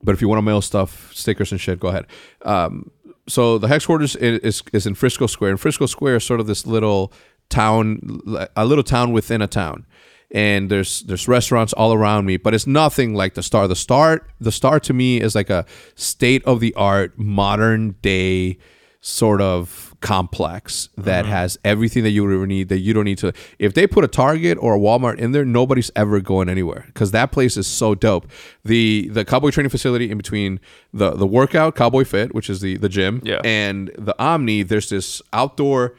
but 0.03 0.13
if 0.13 0.21
you 0.21 0.27
want 0.27 0.37
to 0.39 0.43
mail 0.43 0.61
stuff, 0.61 1.11
stickers 1.13 1.51
and 1.51 1.59
shit, 1.61 1.79
go 1.79 1.87
ahead. 1.87 2.05
Um, 2.43 2.91
so 3.27 3.57
the 3.57 3.67
hex 3.67 3.85
quarters 3.85 4.15
is, 4.15 4.61
is 4.71 4.85
in 4.85 4.95
Frisco 4.95 5.27
Square, 5.27 5.51
and 5.51 5.59
Frisco 5.59 5.85
Square 5.85 6.17
is 6.17 6.23
sort 6.23 6.39
of 6.39 6.47
this 6.47 6.65
little 6.65 7.11
town, 7.49 8.21
a 8.55 8.65
little 8.65 8.83
town 8.83 9.11
within 9.11 9.41
a 9.41 9.47
town. 9.47 9.85
And 10.31 10.69
there's 10.69 11.01
there's 11.01 11.27
restaurants 11.27 11.71
all 11.73 11.93
around 11.93 12.25
me, 12.25 12.37
but 12.37 12.53
it's 12.53 12.67
nothing 12.67 13.13
like 13.13 13.35
the 13.35 13.43
Star. 13.43 13.67
The 13.67 13.75
Star, 13.75 14.27
the 14.39 14.51
Star 14.51 14.79
to 14.81 14.93
me 14.93 15.21
is 15.21 15.35
like 15.35 15.49
a 15.49 15.65
state 15.95 16.43
of 16.45 16.59
the 16.59 16.73
art, 16.73 17.17
modern 17.17 17.95
day 18.01 18.57
sort 19.01 19.39
of 19.39 19.94
complex 20.05 20.89
that 20.97 21.25
has 21.25 21.57
everything 21.63 22.03
that 22.03 22.11
you 22.11 22.23
would 22.23 22.33
ever 22.33 22.47
need 22.47 22.69
that 22.69 22.79
you 22.79 22.93
don't 22.93 23.05
need 23.05 23.17
to 23.17 23.33
if 23.59 23.73
they 23.73 23.85
put 23.87 24.03
a 24.03 24.07
target 24.07 24.57
or 24.61 24.75
a 24.75 24.79
walmart 24.79 25.17
in 25.17 25.31
there 25.31 25.43
nobody's 25.45 25.89
ever 25.95 26.19
going 26.19 26.47
anywhere 26.47 26.83
because 26.87 27.11
that 27.11 27.31
place 27.31 27.57
is 27.57 27.67
so 27.67 27.95
dope 27.95 28.25
the 28.63 29.07
the 29.11 29.25
cowboy 29.25 29.49
training 29.49 29.69
facility 29.69 30.09
in 30.11 30.17
between 30.17 30.59
the 30.93 31.11
the 31.11 31.25
workout 31.27 31.75
cowboy 31.75 32.03
fit 32.03 32.33
which 32.35 32.49
is 32.49 32.61
the 32.61 32.77
the 32.77 32.89
gym 32.89 33.21
Yeah. 33.23 33.41
and 33.43 33.89
the 33.97 34.15
omni 34.19 34.63
there's 34.63 34.89
this 34.89 35.21
outdoor 35.33 35.95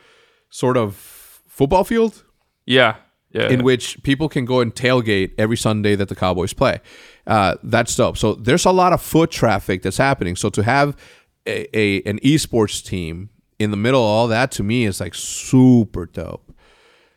sort 0.50 0.76
of 0.76 0.94
football 1.48 1.84
field 1.84 2.22
Yeah. 2.66 2.96
Yeah. 3.32 3.48
in 3.50 3.62
which 3.64 4.02
people 4.02 4.28
can 4.28 4.44
go 4.44 4.60
and 4.60 4.74
tailgate 4.74 5.32
every 5.36 5.56
Sunday 5.58 5.94
that 5.96 6.08
the 6.08 6.14
Cowboys 6.14 6.54
play. 6.54 6.80
Uh, 7.26 7.56
that's 7.62 7.94
dope. 7.94 8.16
So 8.16 8.34
there's 8.34 8.64
a 8.64 8.70
lot 8.72 8.92
of 8.94 9.02
foot 9.02 9.30
traffic 9.30 9.82
that's 9.82 9.98
happening. 9.98 10.36
So 10.36 10.48
to 10.50 10.62
have 10.62 10.96
a, 11.46 11.66
a 11.76 12.02
an 12.10 12.18
esports 12.20 12.82
team 12.82 13.28
in 13.58 13.70
the 13.70 13.76
middle 13.76 14.00
of 14.00 14.06
all 14.06 14.28
that 14.28 14.50
to 14.52 14.62
me 14.62 14.84
is 14.84 15.00
like 15.00 15.14
super 15.14 16.06
dope. 16.06 16.52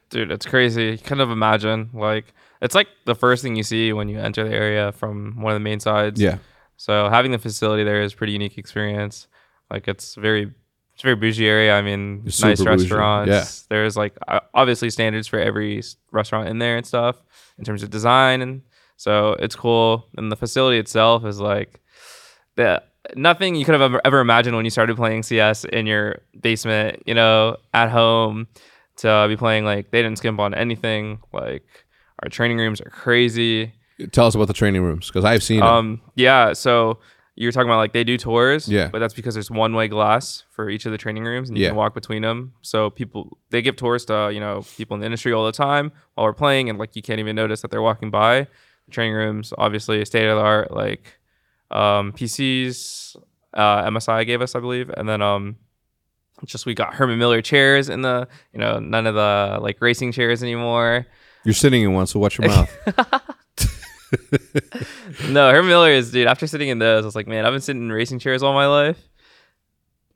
dude 0.10 0.32
it's 0.32 0.46
crazy. 0.46 0.84
You 0.92 0.98
kind 0.98 1.22
of 1.22 1.30
imagine 1.32 1.90
like 1.94 2.34
it's 2.62 2.76
like 2.76 2.88
the 3.06 3.16
first 3.16 3.42
thing 3.44 3.56
you 3.56 3.64
see 3.64 3.94
when 3.94 4.10
you 4.10 4.20
enter 4.20 4.44
the 4.48 4.54
area 4.54 4.92
from 4.92 5.42
one 5.42 5.54
of 5.54 5.56
the 5.56 5.64
main 5.64 5.80
sides. 5.80 6.20
Yeah. 6.20 6.38
so 6.78 7.10
having 7.10 7.32
the 7.32 7.38
facility 7.38 7.84
there 7.84 8.02
is 8.02 8.14
a 8.14 8.16
pretty 8.16 8.34
unique 8.34 8.58
experience. 8.58 9.28
Like 9.70 9.88
it's 9.88 10.16
very 10.16 10.52
it's 10.94 11.04
a 11.04 11.08
very 11.08 11.16
bougie 11.16 11.48
area. 11.48 11.76
I 11.78 11.82
mean 11.82 12.24
It's 12.26 12.42
nice 12.42 12.62
restaurants. 12.62 13.30
Yeah. 13.30 13.46
there's 13.70 13.96
like 13.96 14.16
obviously 14.54 14.90
standards 14.90 15.28
for 15.28 15.40
every 15.40 15.82
restaurant 16.12 16.50
in 16.50 16.60
there 16.60 16.78
and 16.78 16.86
stuff 16.86 17.22
in 17.58 17.64
terms 17.66 17.84
of 17.84 17.90
design 17.90 18.42
and 18.42 18.62
so 18.98 19.34
it's 19.40 19.56
cool. 19.56 20.08
And 20.18 20.30
the 20.32 20.36
facility 20.36 20.78
itself 20.78 21.24
is 21.26 21.40
like 21.40 21.80
the 22.56 22.84
nothing 23.16 23.56
you 23.56 23.66
could 23.66 23.74
have 23.74 23.82
ever, 23.82 24.02
ever 24.06 24.20
imagined 24.20 24.56
when 24.56 24.66
you 24.66 24.72
started 24.72 24.96
playing 24.96 25.24
CS 25.24 25.66
in 25.66 25.86
your 25.86 26.20
basement, 26.40 27.04
you 27.06 27.14
know, 27.14 27.58
at 27.74 27.90
home 27.90 28.48
to 28.98 29.26
be 29.30 29.38
playing 29.38 29.66
like 29.66 29.92
they 29.92 30.02
didn't 30.02 30.18
skimp 30.18 30.40
on 30.40 30.54
anything. 30.54 31.20
Like 31.34 31.64
our 32.24 32.30
training 32.30 32.58
rooms 32.58 32.82
are 32.82 32.90
crazy. 32.90 33.74
Tell 34.12 34.28
us 34.28 34.36
about 34.36 34.48
the 34.48 34.54
training 34.54 34.82
rooms 34.84 35.08
because 35.08 35.26
I've 35.26 35.44
seen 35.44 35.60
it. 35.60 35.64
Um, 35.64 36.02
yeah, 36.16 36.54
so 36.54 37.00
you 37.36 37.48
were 37.48 37.52
talking 37.52 37.70
about 37.70 37.78
like 37.78 37.94
they 37.94 38.04
do 38.04 38.18
tours, 38.18 38.68
Yeah. 38.68 38.90
but 38.90 39.00
that's 39.00 39.14
because 39.14 39.34
there's 39.34 39.50
one 39.52 39.74
way 39.74 39.88
glass 39.88 40.44
for 40.52 40.70
each 40.70 40.86
of 40.86 40.92
the 40.92 40.98
training 40.98 41.24
rooms 41.24 41.48
and 41.50 41.58
you 41.58 41.64
Yeah. 41.64 41.70
can 41.70 41.78
walk 41.78 41.94
between 41.94 42.22
them. 42.22 42.54
So 42.62 42.90
people 42.90 43.38
they 43.50 43.62
give 43.62 43.76
tours 43.78 44.06
to 44.06 44.30
you 44.34 44.40
know 44.40 44.64
people 44.78 44.96
in 44.96 45.00
the 45.02 45.06
industry 45.06 45.32
all 45.34 45.46
the 45.46 45.52
time 45.54 45.92
while 46.16 46.26
we're 46.28 46.34
playing, 46.34 46.70
and 46.70 46.78
like 46.80 46.96
you 46.96 47.02
can't 47.02 47.20
even 47.20 47.36
notice 47.36 47.62
that 47.62 47.72
they're 47.72 47.82
walking 47.82 48.10
by. 48.12 48.48
The 48.86 48.92
training 48.92 49.14
rooms, 49.16 49.54
obviously, 49.58 50.04
state 50.06 50.28
of 50.28 50.38
the 50.38 50.44
art, 50.44 50.72
like 50.72 51.19
um, 51.72 52.12
PCs, 52.14 53.16
uh, 53.54 53.84
MSI 53.90 54.26
gave 54.26 54.42
us, 54.42 54.56
I 54.56 54.60
believe, 54.60 54.90
and 54.96 55.08
then 55.08 55.22
um, 55.22 55.58
just 56.46 56.66
we 56.66 56.74
got 56.74 56.94
Herman 56.94 57.20
Miller 57.20 57.42
chairs 57.42 57.90
in 57.90 58.02
the 58.02 58.28
you 58.54 58.60
know 58.60 58.80
none 58.80 59.06
of 59.08 59.16
the 59.16 59.60
like 59.62 59.82
racing 59.82 60.12
chairs 60.12 60.42
anymore. 60.44 61.06
You're 61.46 61.54
sitting 61.54 61.84
in 61.84 61.94
one, 61.94 62.08
so 62.08 62.20
watch 62.20 62.38
your 62.38 62.48
mouth. 62.48 62.70
No, 65.30 65.52
Herman 65.52 65.68
Miller 65.70 65.92
is 65.92 66.12
dude. 66.12 66.28
After 66.28 66.48
sitting 66.48 66.70
in 66.70 66.80
those, 66.80 67.04
I 67.04 67.06
was 67.06 67.16
like, 67.16 67.28
man, 67.28 67.46
I've 67.46 67.54
been 67.54 67.62
sitting 67.62 67.84
in 67.84 67.92
racing 67.92 68.20
chairs 68.20 68.42
all 68.42 68.54
my 68.54 68.66
life. 68.68 68.98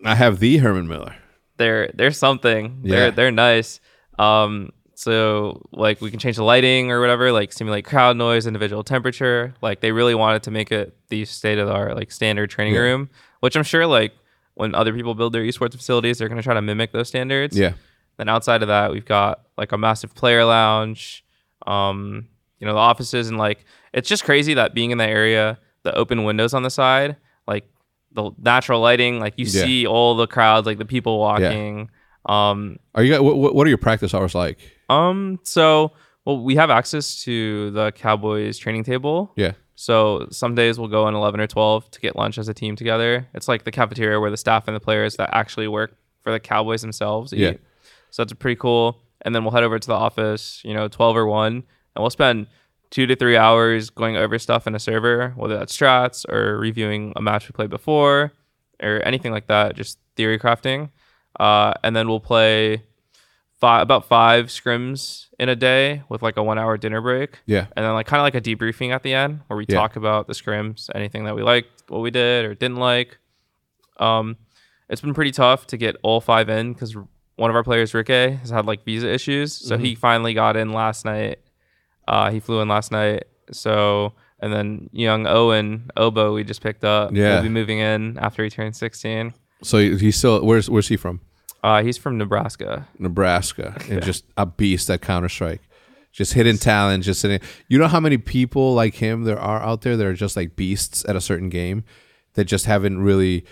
I 0.03 0.15
have 0.15 0.39
the 0.39 0.57
Herman 0.57 0.87
Miller. 0.87 1.15
they're 1.57 1.91
they're 1.93 2.11
something. 2.11 2.81
Yeah. 2.83 2.95
They're 2.95 3.11
they're 3.11 3.31
nice. 3.31 3.79
Um, 4.17 4.71
so 4.95 5.61
like 5.71 6.01
we 6.01 6.09
can 6.11 6.19
change 6.19 6.35
the 6.37 6.43
lighting 6.43 6.91
or 6.91 6.99
whatever, 7.01 7.31
like 7.31 7.51
simulate 7.53 7.85
crowd 7.85 8.15
noise, 8.17 8.45
individual 8.47 8.83
temperature. 8.83 9.53
Like 9.61 9.81
they 9.81 9.91
really 9.91 10.15
wanted 10.15 10.43
to 10.43 10.51
make 10.51 10.71
it 10.71 10.95
the 11.09 11.25
state 11.25 11.57
of 11.57 11.67
the 11.67 11.73
art, 11.73 11.95
like 11.95 12.11
standard 12.11 12.49
training 12.49 12.75
Yeah. 12.75 12.81
room, 12.81 13.09
which 13.39 13.55
I'm 13.55 13.63
sure 13.63 13.85
like 13.87 14.13
when 14.55 14.75
other 14.75 14.93
people 14.93 15.15
build 15.15 15.33
their 15.33 15.43
esports 15.43 15.75
facilities, 15.75 16.17
they're 16.19 16.29
gonna 16.29 16.43
try 16.43 16.53
to 16.53 16.61
mimic 16.61 16.91
those 16.91 17.07
standards. 17.07 17.57
Yeah. 17.57 17.73
Then 18.17 18.29
outside 18.29 18.61
of 18.61 18.67
that, 18.67 18.91
we've 18.91 19.05
got 19.05 19.41
like 19.57 19.71
a 19.71 19.77
massive 19.77 20.13
player 20.13 20.45
lounge, 20.45 21.25
um, 21.65 22.27
you 22.59 22.67
know, 22.67 22.73
the 22.73 22.79
offices 22.79 23.29
and 23.29 23.37
like 23.37 23.65
it's 23.93 24.07
just 24.09 24.23
crazy 24.23 24.53
that 24.55 24.73
being 24.73 24.91
in 24.91 24.97
that 24.99 25.09
area, 25.09 25.57
the 25.83 25.93
open 25.95 26.23
windows 26.23 26.53
on 26.53 26.63
the 26.63 26.69
side, 26.69 27.15
like 27.47 27.67
the 28.11 28.29
natural 28.37 28.79
lighting, 28.79 29.19
like 29.19 29.33
you 29.37 29.45
Yeah. 29.45 29.63
see 29.63 29.87
all 29.87 30.15
the 30.15 30.27
crowds, 30.27 30.67
like 30.67 30.77
the 30.77 30.85
people 30.85 31.17
walking. 31.19 31.89
Um, 32.25 32.79
Are 32.95 33.03
you 33.03 33.11
guys, 33.11 33.21
what, 33.21 33.53
what 33.55 33.67
are 33.67 33.69
your 33.69 33.77
practice 33.77 34.13
hours 34.13 34.33
like? 34.35 34.59
um, 34.89 35.39
so 35.43 35.91
well, 36.25 36.41
we 36.41 36.55
have 36.55 36.69
access 36.69 37.21
to 37.23 37.71
the 37.71 37.91
Cowboys 37.91 38.57
training 38.57 38.83
table. 38.83 39.31
Yeah. 39.35 39.53
So 39.75 40.27
some 40.31 40.55
days 40.55 40.79
we'll 40.79 40.87
go 40.87 41.07
in 41.07 41.15
11 41.15 41.39
or 41.41 41.47
12 41.47 41.91
to 41.91 41.99
get 41.99 42.15
lunch 42.15 42.37
as 42.37 42.47
a 42.47 42.53
team 42.53 42.75
together. 42.75 43.27
It's 43.33 43.47
like 43.47 43.63
the 43.63 43.71
cafeteria 43.71 44.19
where 44.19 44.31
the 44.31 44.37
staff 44.37 44.67
and 44.67 44.75
the 44.75 44.79
players 44.79 45.17
that 45.17 45.31
actually 45.33 45.67
work 45.67 45.97
for 46.21 46.31
the 46.31 46.39
Cowboys 46.39 46.81
themselves 46.81 47.33
eat. 47.33 47.39
Yeah. 47.39 47.53
So 48.11 48.23
it's 48.23 48.31
pretty 48.33 48.55
cool. 48.55 48.99
And 49.23 49.33
then 49.33 49.43
we'll 49.43 49.51
head 49.51 49.63
over 49.63 49.79
to 49.79 49.87
the 49.87 49.95
office, 49.95 50.61
you 50.63 50.73
know, 50.73 50.87
12 50.87 51.17
or 51.17 51.25
1, 51.25 51.53
and 51.55 51.63
we'll 51.97 52.09
spend 52.09 52.47
two 52.89 53.07
to 53.07 53.15
three 53.15 53.35
hours 53.35 53.89
going 53.89 54.15
over 54.15 54.37
stuff 54.37 54.67
in 54.67 54.75
a 54.75 54.79
server, 54.79 55.33
whether 55.35 55.57
that's 55.57 55.75
strats 55.75 56.29
or 56.31 56.59
reviewing 56.59 57.11
a 57.15 57.21
match 57.21 57.47
we 57.49 57.53
played 57.53 57.69
before 57.69 58.31
or 58.81 59.01
anything 59.03 59.31
like 59.31 59.47
that, 59.47 59.75
just 59.75 59.97
theory 60.15 60.37
crafting. 60.37 60.91
Uh, 61.39 61.73
and 61.83 61.95
then 61.95 62.07
we'll 62.07 62.19
play 62.19 62.83
five, 63.59 63.81
about 63.81 64.05
five 64.05 64.47
scrims 64.47 65.27
in 65.39 65.49
a 65.49 65.55
day 65.55 66.03
with 66.09 66.21
like 66.21 66.37
a 66.37 66.43
one 66.43 66.59
hour 66.59 66.77
dinner 66.77 67.01
break 67.01 67.39
Yeah. 67.45 67.67
and 67.75 67.85
then 67.85 67.93
like 67.93 68.05
kind 68.07 68.19
of 68.19 68.23
like 68.23 68.35
a 68.35 68.41
debriefing 68.41 68.91
at 68.93 69.03
the 69.03 69.13
end 69.13 69.41
where 69.47 69.57
we 69.57 69.65
Yeah. 69.67 69.75
talk 69.77 69.95
about 69.95 70.27
the 70.27 70.33
scrims, 70.33 70.89
anything 70.93 71.23
that 71.25 71.35
we 71.35 71.41
liked, 71.43 71.83
what 71.89 71.99
we 72.01 72.11
did 72.11 72.45
or 72.45 72.53
didn't 72.53 72.77
like. 72.77 73.17
Um, 73.97 74.37
it's 74.89 75.01
been 75.01 75.13
pretty 75.13 75.31
tough 75.31 75.65
to 75.67 75.77
get 75.77 75.95
all 76.03 76.19
five 76.21 76.49
in 76.49 76.73
because 76.73 76.95
one 77.35 77.49
of 77.49 77.55
our 77.55 77.63
players, 77.63 77.93
Ricky, 77.93 78.31
has 78.35 78.49
had 78.49 78.65
like 78.65 78.83
visa 78.85 79.11
issues, 79.11 79.53
so 79.53 79.75
Mm-hmm. 79.75 79.83
he 79.85 79.95
finally 79.95 80.33
got 80.33 80.55
in 80.55 80.71
last 80.71 81.03
night. 81.05 81.39
Uh, 82.07 82.29
he 82.31 82.39
flew 82.39 82.59
in 82.61 82.67
last 82.67 82.91
night, 82.91 83.23
so 83.51 84.13
and 84.39 84.51
then 84.53 84.89
young 84.91 85.25
Owen 85.25 85.89
Obo 85.95 86.33
we 86.33 86.43
just 86.43 86.61
picked 86.61 86.83
up. 86.83 87.11
Yeah. 87.13 87.35
will 87.37 87.43
be 87.43 87.49
moving 87.49 87.79
in 87.79 88.17
after 88.19 88.43
he 88.43 88.49
turns 88.49 88.77
sixteen. 88.77 89.33
So 89.63 89.77
he's 89.79 90.17
still, 90.17 90.45
where's, 90.45 90.69
where's 90.69 90.87
he 90.87 90.97
from? 90.97 91.21
Uh, 91.63 91.81
he's 91.81 91.97
from 91.97 92.17
Nebraska. 92.17 92.87
Nebraska 92.99 93.75
and 93.89 94.03
just 94.03 94.25
a 94.35 94.45
beast 94.45 94.89
at 94.89 95.01
Counter 95.01 95.29
Strike. 95.29 95.61
Just 96.11 96.33
hidden 96.33 96.57
talent, 96.57 97.05
just 97.05 97.21
sitting. 97.21 97.39
You 97.69 97.79
know 97.79 97.87
how 97.87 97.99
many 97.99 98.17
people 98.17 98.73
like 98.73 98.95
him 98.95 99.23
there 99.23 99.39
are 99.39 99.61
out 99.61 99.81
there 99.81 99.97
that 99.97 100.05
are 100.05 100.13
just 100.13 100.35
like 100.35 100.55
beasts 100.55 101.03
at 101.07 101.15
a 101.15 101.21
certain 101.21 101.49
game 101.49 101.83
that 102.33 102.45
just 102.45 102.65
haven't 102.65 103.01
really 103.01 103.45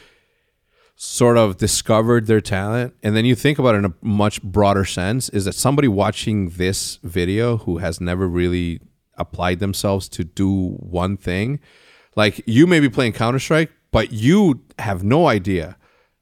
sort 0.96 1.38
of 1.38 1.58
discovered 1.58 2.28
their 2.28 2.42
talent. 2.42 2.94
And 3.02 3.16
then 3.16 3.26
you 3.26 3.34
think 3.34 3.58
about 3.58 3.74
it 3.74 3.80
in 3.80 3.86
a 3.86 3.94
much 4.02 4.44
broader 4.44 4.86
sense 4.86 5.30
is 5.30 5.46
that 5.46 5.56
somebody 5.56 5.88
watching 5.88 6.50
this 6.50 7.00
video 7.02 7.58
who 7.58 7.80
has 7.80 8.00
never 8.00 8.28
really 8.28 8.80
applied 9.18 9.60
themselves 9.60 10.08
to 10.10 10.24
do 10.24 10.74
one 10.74 11.18
thing, 11.18 11.60
like 12.16 12.44
you 12.46 12.68
may 12.68 12.80
be 12.80 12.90
playing 12.90 13.14
Counter 13.14 13.40
Strike, 13.40 13.72
but 13.92 14.12
you 14.12 14.62
have 14.78 15.04
no 15.04 15.28
idea 15.28 15.78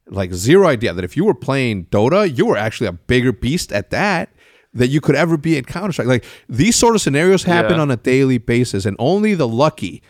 like 0.09 0.33
zero 0.33 0.67
idea 0.67 0.93
that 0.93 1.03
if 1.03 1.15
you 1.15 1.23
were 1.25 1.33
playing 1.35 1.85
Dota, 1.85 2.35
you 2.37 2.45
were 2.45 2.57
actually 2.57 2.87
a 2.87 2.93
bigger 2.93 3.31
beast 3.31 3.71
at 3.71 3.89
that 3.91 4.29
that 4.73 4.87
you 4.87 5.01
could 5.01 5.15
ever 5.15 5.37
be 5.37 5.57
at 5.57 5.65
Counter 5.67 5.91
Strike. 5.91 6.07
Like 6.07 6.25
these 6.47 6.75
sort 6.75 6.95
of 6.95 7.01
scenarios 7.01 7.43
happen 7.43 7.75
Yeah. 7.77 7.81
on 7.81 7.91
a 7.91 7.97
daily 7.97 8.37
basis, 8.37 8.85
and 8.85 8.95
only 8.99 9.33
the 9.35 9.47
lucky 9.47 10.01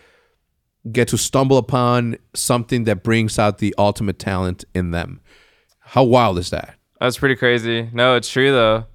get 0.91 1.07
to 1.09 1.17
stumble 1.17 1.57
upon 1.57 2.17
something 2.33 2.85
that 2.85 3.03
brings 3.03 3.37
out 3.37 3.57
the 3.59 3.75
ultimate 3.77 4.17
talent 4.19 4.63
in 4.73 4.91
them. 4.91 5.19
How 5.79 6.03
wild 6.03 6.37
is 6.39 6.49
that? 6.51 6.75
That's 6.99 7.17
pretty 7.17 7.35
crazy. 7.35 7.89
No, 7.93 8.15
it's 8.15 8.29
true 8.29 8.51
though. 8.51 8.85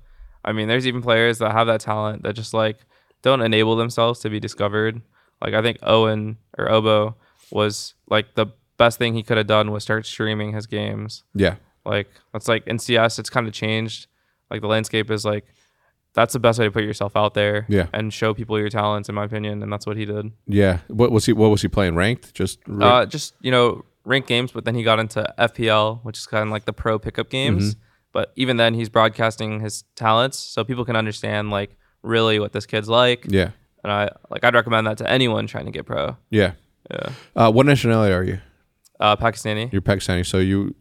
I 0.44 0.52
mean, 0.52 0.68
there's 0.68 0.86
even 0.86 1.02
players 1.02 1.38
that 1.38 1.52
have 1.52 1.66
that 1.66 1.80
talent 1.80 2.22
that 2.22 2.34
just 2.34 2.52
like 2.54 2.78
don't 3.22 3.40
enable 3.42 3.76
themselves 3.76 4.20
to 4.20 4.30
be 4.30 4.40
discovered. 4.40 5.00
Like 5.42 5.54
I 5.54 5.62
think 5.62 5.78
Owen 5.82 6.36
or 6.58 6.70
Obo 6.70 7.16
was 7.50 7.94
like 8.08 8.34
the 8.34 8.46
best 8.76 8.98
thing 8.98 9.14
he 9.14 9.22
could 9.22 9.36
have 9.36 9.46
done 9.46 9.70
was 9.70 9.82
start 9.82 10.06
streaming 10.06 10.52
his 10.52 10.66
games. 10.66 11.22
Yeah, 11.34 11.56
Like 11.84 12.08
that's 12.32 12.48
like 12.48 12.66
in 12.66 12.78
CS, 12.78 13.18
it's 13.18 13.30
kind 13.30 13.46
of 13.46 13.52
changed. 13.52 14.06
Like 14.50 14.60
the 14.60 14.66
landscape 14.68 15.10
is 15.10 15.24
like 15.24 15.44
that's 16.14 16.32
the 16.32 16.38
best 16.38 16.58
way 16.60 16.64
to 16.66 16.70
put 16.70 16.84
yourself 16.84 17.16
out 17.16 17.34
there. 17.34 17.66
Yeah. 17.68 17.86
and 17.92 18.12
show 18.12 18.34
people 18.34 18.58
your 18.58 18.68
talents, 18.70 19.08
in 19.08 19.14
my 19.14 19.24
opinion, 19.24 19.62
and 19.62 19.72
that's 19.72 19.86
what 19.86 19.96
he 19.96 20.04
did. 20.04 20.30
Yeah. 20.46 20.78
What 20.88 21.10
was 21.10 21.26
he? 21.26 21.32
What 21.32 21.50
was 21.50 21.62
he 21.62 21.68
playing? 21.68 21.96
Ranked? 21.96 22.34
Just 22.34 22.60
rank- 22.66 22.82
Uh, 22.82 23.06
just 23.06 23.34
you 23.40 23.50
know, 23.50 23.84
ranked 24.04 24.28
games, 24.28 24.52
but 24.52 24.64
then 24.64 24.74
he 24.74 24.82
got 24.82 24.98
into 25.00 25.24
FPL, 25.38 26.00
which 26.04 26.18
is 26.18 26.26
kind 26.26 26.44
of 26.44 26.50
like 26.50 26.64
the 26.66 26.72
pro 26.72 26.98
pickup 26.98 27.30
games. 27.30 27.76
But 28.12 28.32
even 28.36 28.58
then, 28.58 28.74
he's 28.74 28.88
broadcasting 28.88 29.58
his 29.58 29.82
talents, 29.96 30.38
so 30.38 30.62
people 30.62 30.84
can 30.84 30.94
understand 30.94 31.50
like 31.50 31.76
really 32.02 32.38
what 32.38 32.52
this 32.52 32.64
kid's 32.66 32.88
like. 32.88 33.26
yeah. 33.28 33.50
And 33.82 33.92
I 33.92 34.08
like 34.30 34.44
I'd 34.44 34.54
recommend 34.54 34.86
that 34.86 34.98
to 34.98 35.10
anyone 35.10 35.46
trying 35.48 35.66
to 35.66 35.72
get 35.72 35.84
pro. 35.84 36.16
Yeah. 36.30 36.52
Yeah, 36.90 37.08
Uh, 37.34 37.50
what 37.50 37.64
nationality 37.66 38.12
are 38.14 38.22
you? 38.22 38.38
Uh, 39.00 39.16
Pakistani. 39.16 39.72
You're 39.72 39.82
Pakistani. 39.82 40.24
So 40.24 40.38
you, 40.38 40.74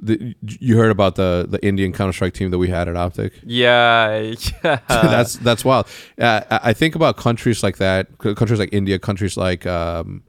the, 0.00 0.34
you 0.42 0.76
heard 0.76 0.90
about 0.90 1.16
the 1.16 1.46
the 1.48 1.64
Indian 1.64 1.92
Counter 1.92 2.12
Strike 2.12 2.34
team 2.34 2.50
that 2.50 2.58
we 2.58 2.68
had 2.68 2.88
at 2.88 2.96
Optic. 2.96 3.32
Yeah, 3.44 4.18
yeah. 4.64 4.80
that's 4.88 5.36
that's 5.36 5.64
wild. 5.64 5.86
Uh, 6.18 6.42
I 6.50 6.72
think 6.72 6.94
about 6.94 7.16
countries 7.16 7.62
like 7.62 7.78
that, 7.78 8.18
countries 8.18 8.58
like 8.58 8.70
India, 8.72 8.98
countries 8.98 9.36
like 9.36 9.66
um, 9.66 10.22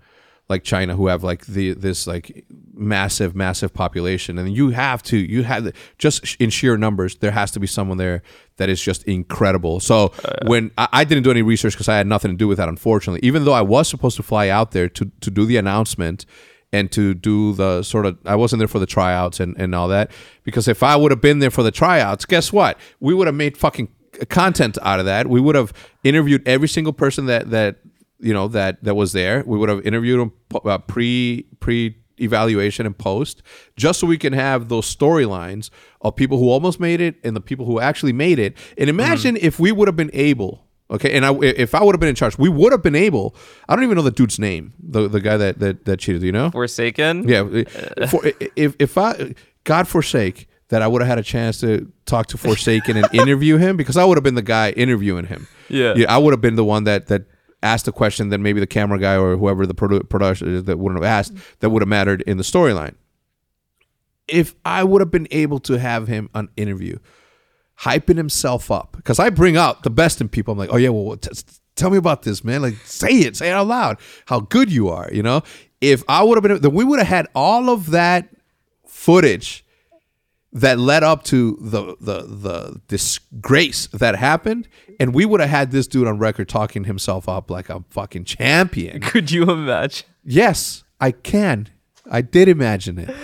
like 0.50 0.64
China, 0.64 0.96
who 0.96 1.08
have 1.08 1.24
like 1.24 1.46
the 1.46 1.74
this 1.74 2.08
like 2.08 2.46
massive, 2.74 3.36
massive 3.36 3.74
population, 3.74 4.38
and 4.38 4.56
you 4.56 4.70
have 4.70 5.04
to 5.04 5.18
you 5.18 5.44
have 5.44 5.72
just 5.98 6.36
in 6.40 6.50
sheer 6.50 6.78
numbers, 6.78 7.16
there 7.18 7.32
has 7.32 7.52
to 7.52 7.60
be 7.60 7.68
someone 7.68 7.98
there 7.98 8.22
that 8.58 8.70
is 8.70 8.82
just 8.82 9.04
incredible. 9.04 9.80
So 9.80 10.14
when 10.46 10.72
I, 10.78 10.88
I 10.94 11.04
didn't 11.04 11.24
do 11.24 11.32
any 11.32 11.42
research 11.42 11.74
because 11.74 11.90
I 11.90 11.98
had 11.98 12.08
nothing 12.08 12.32
to 12.32 12.38
do 12.38 12.48
with 12.48 12.58
that, 12.58 12.70
unfortunately, 12.70 13.26
even 13.28 13.46
though 13.46 13.54
I 13.54 13.62
was 13.62 13.88
supposed 13.88 14.16
to 14.18 14.24
fly 14.24 14.50
out 14.50 14.72
there 14.72 14.88
to 14.90 15.12
to 15.20 15.32
do 15.32 15.46
the 15.46 15.58
announcement 15.58 16.26
and 16.78 16.92
to 16.92 17.14
do 17.14 17.54
the 17.54 17.84
sort 17.84 18.06
of 18.06 18.18
I 18.26 18.36
wasn't 18.36 18.60
there 18.60 18.68
for 18.68 18.80
the 18.80 18.86
tryouts 18.86 19.40
and, 19.40 19.60
and 19.60 19.74
all 19.74 19.88
that 19.88 20.12
because 20.44 20.68
if 20.68 20.84
I 20.84 20.96
would 20.96 21.12
have 21.12 21.22
been 21.22 21.40
there 21.40 21.52
for 21.52 21.64
the 21.64 21.72
tryouts, 21.72 22.26
guess 22.26 22.54
what? 22.54 22.78
We 23.00 23.14
would 23.14 23.28
have 23.28 23.36
made 23.36 23.58
fucking 23.58 23.90
content 24.30 24.78
out 24.82 25.00
of 25.00 25.06
that. 25.06 25.28
We 25.28 25.42
would 25.42 25.56
have 25.56 25.74
interviewed 26.04 26.48
every 26.48 26.68
single 26.68 26.94
person 26.94 27.26
that 27.26 27.50
that 27.50 27.78
you 28.20 28.34
know 28.34 28.48
that 28.50 28.84
that 28.84 28.96
was 28.96 29.14
there. 29.14 29.44
We 29.46 29.58
would 29.58 29.70
have 29.70 29.86
interviewed 29.86 30.20
them 30.20 30.32
uh, 30.64 30.78
pre 30.78 31.48
pre 31.60 31.98
evaluation 32.20 32.86
and 32.86 32.98
post 32.98 33.44
just 33.76 34.00
so 34.00 34.08
we 34.08 34.18
can 34.18 34.34
have 34.34 34.70
those 34.70 34.94
storylines 34.94 35.70
of 36.02 36.16
people 36.16 36.40
who 36.40 36.50
almost 36.50 36.80
made 36.80 37.00
it 37.00 37.16
and 37.24 37.36
the 37.36 37.42
people 37.42 37.66
who 37.66 37.80
actually 37.80 38.14
made 38.14 38.40
it. 38.40 38.58
And 38.78 38.90
imagine 38.90 39.38
if 39.38 39.60
we 39.60 39.72
would 39.72 39.88
have 39.88 39.96
been 39.96 40.10
able 40.14 40.67
Okay, 40.90 41.12
and 41.12 41.26
I, 41.26 41.34
if 41.42 41.76
I 41.76 41.84
would 41.84 41.94
have 41.94 42.00
been 42.00 42.10
in 42.10 42.16
charge, 42.16 42.38
we 42.38 42.48
would 42.48 42.72
have 42.72 42.82
been 42.82 42.96
able. 42.96 43.36
I 43.68 43.76
don't 43.76 43.84
even 43.84 43.98
know 43.98 44.02
the 44.02 44.12
dude's 44.12 44.40
name, 44.40 44.74
the 44.80 45.10
the 45.10 45.20
guy 45.20 45.36
that 45.36 45.60
that, 45.60 45.86
that 45.86 46.00
cheated. 46.00 46.24
You 46.24 46.32
know? 46.32 46.50
Forsaken. 46.52 47.28
Yeah, 47.28 47.44
for, 48.08 48.22
if 48.56 48.76
if 48.80 48.98
I 48.98 49.36
God 49.66 49.88
forsake 49.88 50.48
that 50.70 50.82
I 50.82 50.88
would 50.88 51.02
have 51.02 51.10
had 51.10 51.20
a 51.20 51.24
chance 51.24 51.60
to 51.62 51.92
talk 52.06 52.28
to 52.28 52.38
Forsaken 52.38 52.98
and 52.98 53.08
interview 53.14 53.58
him 53.58 53.78
because 53.78 53.98
I 53.98 54.06
would 54.06 54.18
have 54.18 54.24
been 54.24 54.36
the 54.36 54.42
guy 54.42 54.72
interviewing 54.72 55.26
him. 55.26 55.48
Yeah. 55.70 55.94
yeah, 55.96 56.14
I 56.14 56.18
would 56.18 56.34
have 56.34 56.42
been 56.42 56.56
the 56.56 56.66
one 56.66 56.86
that 56.86 57.08
that 57.08 57.24
asked 57.64 57.86
the 57.86 57.92
question 57.92 58.30
that 58.30 58.38
maybe 58.38 58.60
the 58.60 58.68
camera 58.68 59.00
guy 59.00 59.18
or 59.18 59.36
whoever 59.36 59.66
the 59.66 59.74
produ- 59.74 60.08
production 60.08 60.54
is 60.54 60.66
that 60.66 60.78
wouldn't 60.78 61.04
have 61.04 61.10
asked 61.10 61.34
that 61.60 61.70
would 61.70 61.82
have 61.82 61.90
mattered 61.90 62.22
in 62.22 62.38
the 62.38 62.44
storyline. 62.44 62.96
If 64.28 64.56
I 64.66 64.84
would 64.84 65.02
have 65.02 65.12
been 65.12 65.28
able 65.32 65.60
to 65.62 65.80
have 65.80 66.08
him 66.08 66.30
on 66.34 66.50
interview, 66.58 67.00
hyping 67.82 68.18
himself 68.18 68.72
up 68.72 68.94
because 68.96 69.20
I 69.20 69.30
bring 69.30 69.58
out 69.58 69.84
the 69.84 69.90
best 69.90 70.22
in 70.22 70.30
people. 70.30 70.52
I'm 70.52 70.58
like, 70.58 70.74
oh 70.74 70.78
yeah, 70.78 70.90
well, 70.90 71.18
t- 71.18 71.30
tell 71.76 71.90
me 71.90 71.98
about 71.98 72.24
this, 72.24 72.44
man. 72.44 72.62
Like, 72.62 72.76
say 72.86 73.10
it, 73.10 73.38
say 73.38 73.50
it 73.50 73.54
out 73.54 73.68
loud. 73.68 73.98
How 74.26 74.42
good 74.42 74.72
you 74.72 74.90
are, 74.90 75.10
you 75.12 75.24
know. 75.24 75.44
If 75.80 76.04
I 76.10 76.24
would 76.24 76.36
have 76.36 76.44
been, 76.44 76.62
then 76.62 76.74
we 76.74 76.84
would 76.84 77.00
have 77.00 77.08
had 77.08 77.28
all 77.36 77.70
of 77.70 77.92
that 77.92 78.30
footage 78.88 79.64
that 80.54 80.80
led 80.80 81.04
up 81.04 81.24
to 81.26 81.58
the 81.62 81.96
the 82.00 82.22
the 82.24 82.82
disgrace 82.88 83.88
that 83.88 84.16
happened, 84.16 84.68
and 85.00 85.14
we 85.14 85.26
would 85.26 85.40
have 85.40 85.50
had 85.50 85.72
this 85.72 85.88
dude 85.88 86.08
on 86.08 86.18
record 86.18 86.50
talking 86.50 86.86
himself 86.86 87.30
up 87.30 87.52
like 87.52 87.70
a 87.70 87.84
fucking 87.90 88.24
champion. 88.24 89.02
Could 89.02 89.30
you 89.30 89.44
imagine? 89.44 90.08
Yes, 90.24 90.84
I 91.00 91.12
can. 91.12 91.70
I 92.10 92.22
did 92.22 92.48
imagine 92.48 92.98
it. 92.98 93.16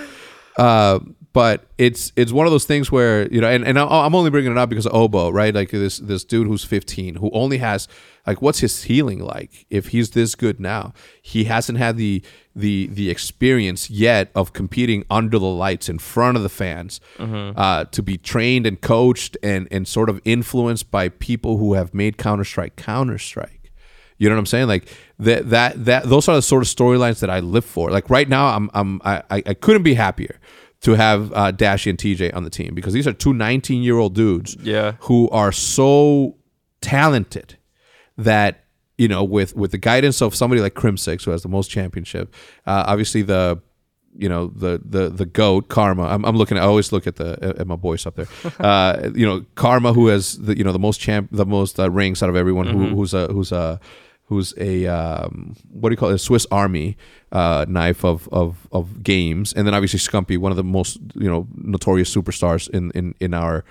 Uh, 0.57 0.99
but 1.33 1.65
it's 1.79 2.11
it's 2.15 2.31
one 2.31 2.45
of 2.45 2.51
those 2.51 2.65
things 2.65 2.91
where 2.91 3.27
you 3.33 3.41
know, 3.41 3.49
and, 3.49 3.65
and 3.65 3.77
I'm 3.79 4.13
only 4.13 4.29
bringing 4.29 4.51
it 4.51 4.57
up 4.57 4.69
because 4.69 4.85
of 4.85 4.93
Obo, 4.93 5.31
right? 5.31 5.53
Like 5.53 5.71
this 5.71 5.97
this 5.97 6.23
dude 6.23 6.47
who's 6.47 6.63
15, 6.63 7.15
who 7.15 7.31
only 7.33 7.57
has 7.57 7.87
like 8.27 8.39
what's 8.41 8.59
his 8.59 8.83
healing 8.83 9.19
like? 9.19 9.65
If 9.71 9.87
he's 9.87 10.11
this 10.11 10.35
good 10.35 10.59
now, 10.59 10.93
he 11.21 11.45
hasn't 11.45 11.79
had 11.79 11.97
the 11.97 12.21
the 12.55 12.87
the 12.91 13.09
experience 13.09 13.89
yet 13.89 14.29
of 14.35 14.53
competing 14.53 15.05
under 15.09 15.39
the 15.39 15.45
lights 15.45 15.89
in 15.89 15.97
front 15.97 16.37
of 16.37 16.43
the 16.43 16.49
fans, 16.49 17.01
uh, 17.57 17.85
to 17.85 18.03
be 18.03 18.17
trained 18.17 18.67
and 18.67 18.79
coached 18.79 19.35
and 19.41 19.67
and 19.71 19.87
sort 19.87 20.09
of 20.09 20.21
influenced 20.25 20.91
by 20.91 21.09
people 21.09 21.57
who 21.57 21.73
have 21.73 21.95
made 21.95 22.17
Counter 22.17 22.45
Strike 22.45 22.75
Counter 22.75 23.17
Strike. 23.17 23.71
You 24.19 24.29
know 24.29 24.35
what 24.35 24.41
I'm 24.41 24.45
saying? 24.45 24.67
Like 24.67 24.87
that 25.17 25.49
that 25.49 25.85
that 25.85 26.03
those 26.07 26.29
are 26.29 26.35
the 26.35 26.43
sort 26.43 26.61
of 26.61 26.69
storylines 26.69 27.19
that 27.21 27.31
I 27.31 27.39
live 27.39 27.65
for. 27.65 27.89
Like 27.89 28.09
right 28.11 28.29
now, 28.29 28.55
I'm 28.55 28.69
I'm 28.75 29.01
I 29.03 29.23
I 29.29 29.53
couldn't 29.55 29.83
be 29.83 29.95
happier 29.95 30.39
to 30.83 30.93
have 30.93 31.31
uh, 31.33 31.51
Dashy 31.51 31.89
and 31.89 31.97
TJ 31.99 32.33
on 32.35 32.43
the 32.43 32.49
team 32.49 32.73
because 32.75 32.93
these 32.93 33.07
are 33.07 33.13
two 33.13 33.33
19 33.33 33.83
year 33.83 33.97
old 33.97 34.13
dudes 34.15 34.55
Yeah. 34.61 34.93
who 35.01 35.29
are 35.31 35.51
so 35.51 36.35
talented 36.81 37.57
that 38.17 38.63
you 38.97 39.07
know 39.07 39.23
with 39.23 39.55
with 39.55 39.71
the 39.71 39.77
guidance 39.77 40.21
of 40.21 40.35
somebody 40.35 40.61
like 40.61 40.75
Crimsix 40.75 41.23
who 41.25 41.31
has 41.31 41.41
the 41.41 41.49
most 41.49 41.69
championship, 41.71 42.33
uh, 42.67 42.83
obviously 42.87 43.21
the 43.23 43.59
you 44.15 44.29
know 44.29 44.47
the 44.47 44.79
the 44.85 45.09
the 45.09 45.25
goat 45.25 45.69
karma. 45.69 46.03
I'm, 46.03 46.23
I'm 46.25 46.35
looking 46.37 46.57
i 46.57 46.61
always 46.61 46.91
look 46.91 47.07
at 47.07 47.15
the 47.15 47.55
at 47.59 47.65
my 47.65 47.75
voice 47.75 48.05
up 48.05 48.15
there. 48.15 48.27
Uh 48.59 49.09
you 49.15 49.25
know 49.25 49.43
karma 49.55 49.93
who 49.93 50.07
has 50.07 50.37
the 50.37 50.55
you 50.57 50.63
know 50.63 50.71
the 50.71 50.79
most 50.79 50.99
champ 50.99 51.29
the 51.31 51.45
most 51.45 51.79
uh, 51.79 51.89
rings 51.89 52.21
out 52.21 52.29
of 52.29 52.35
everyone 52.35 52.67
who, 52.67 52.87
who's 52.95 53.13
a 53.15 53.27
who's 53.27 53.51
a 53.51 53.79
who's 54.25 54.53
a 54.57 54.85
um, 54.87 55.55
what 55.71 55.89
do 55.89 55.93
you 55.93 55.97
call 55.97 56.09
it? 56.09 56.15
A 56.15 56.19
swiss 56.19 56.47
army 56.51 56.97
uh 57.31 57.65
knife 57.67 58.03
of 58.03 58.29
of 58.31 58.67
of 58.71 59.03
games. 59.03 59.53
And 59.53 59.67
then 59.67 59.73
obviously 59.73 59.99
scumpy 59.99 60.37
one 60.37 60.51
of 60.51 60.55
the 60.55 60.63
most 60.63 60.99
you 61.15 61.29
know 61.29 61.47
notorious 61.55 62.13
superstars 62.13 62.69
in 62.69 62.91
in 62.91 63.15
in 63.19 63.33
our 63.33 63.63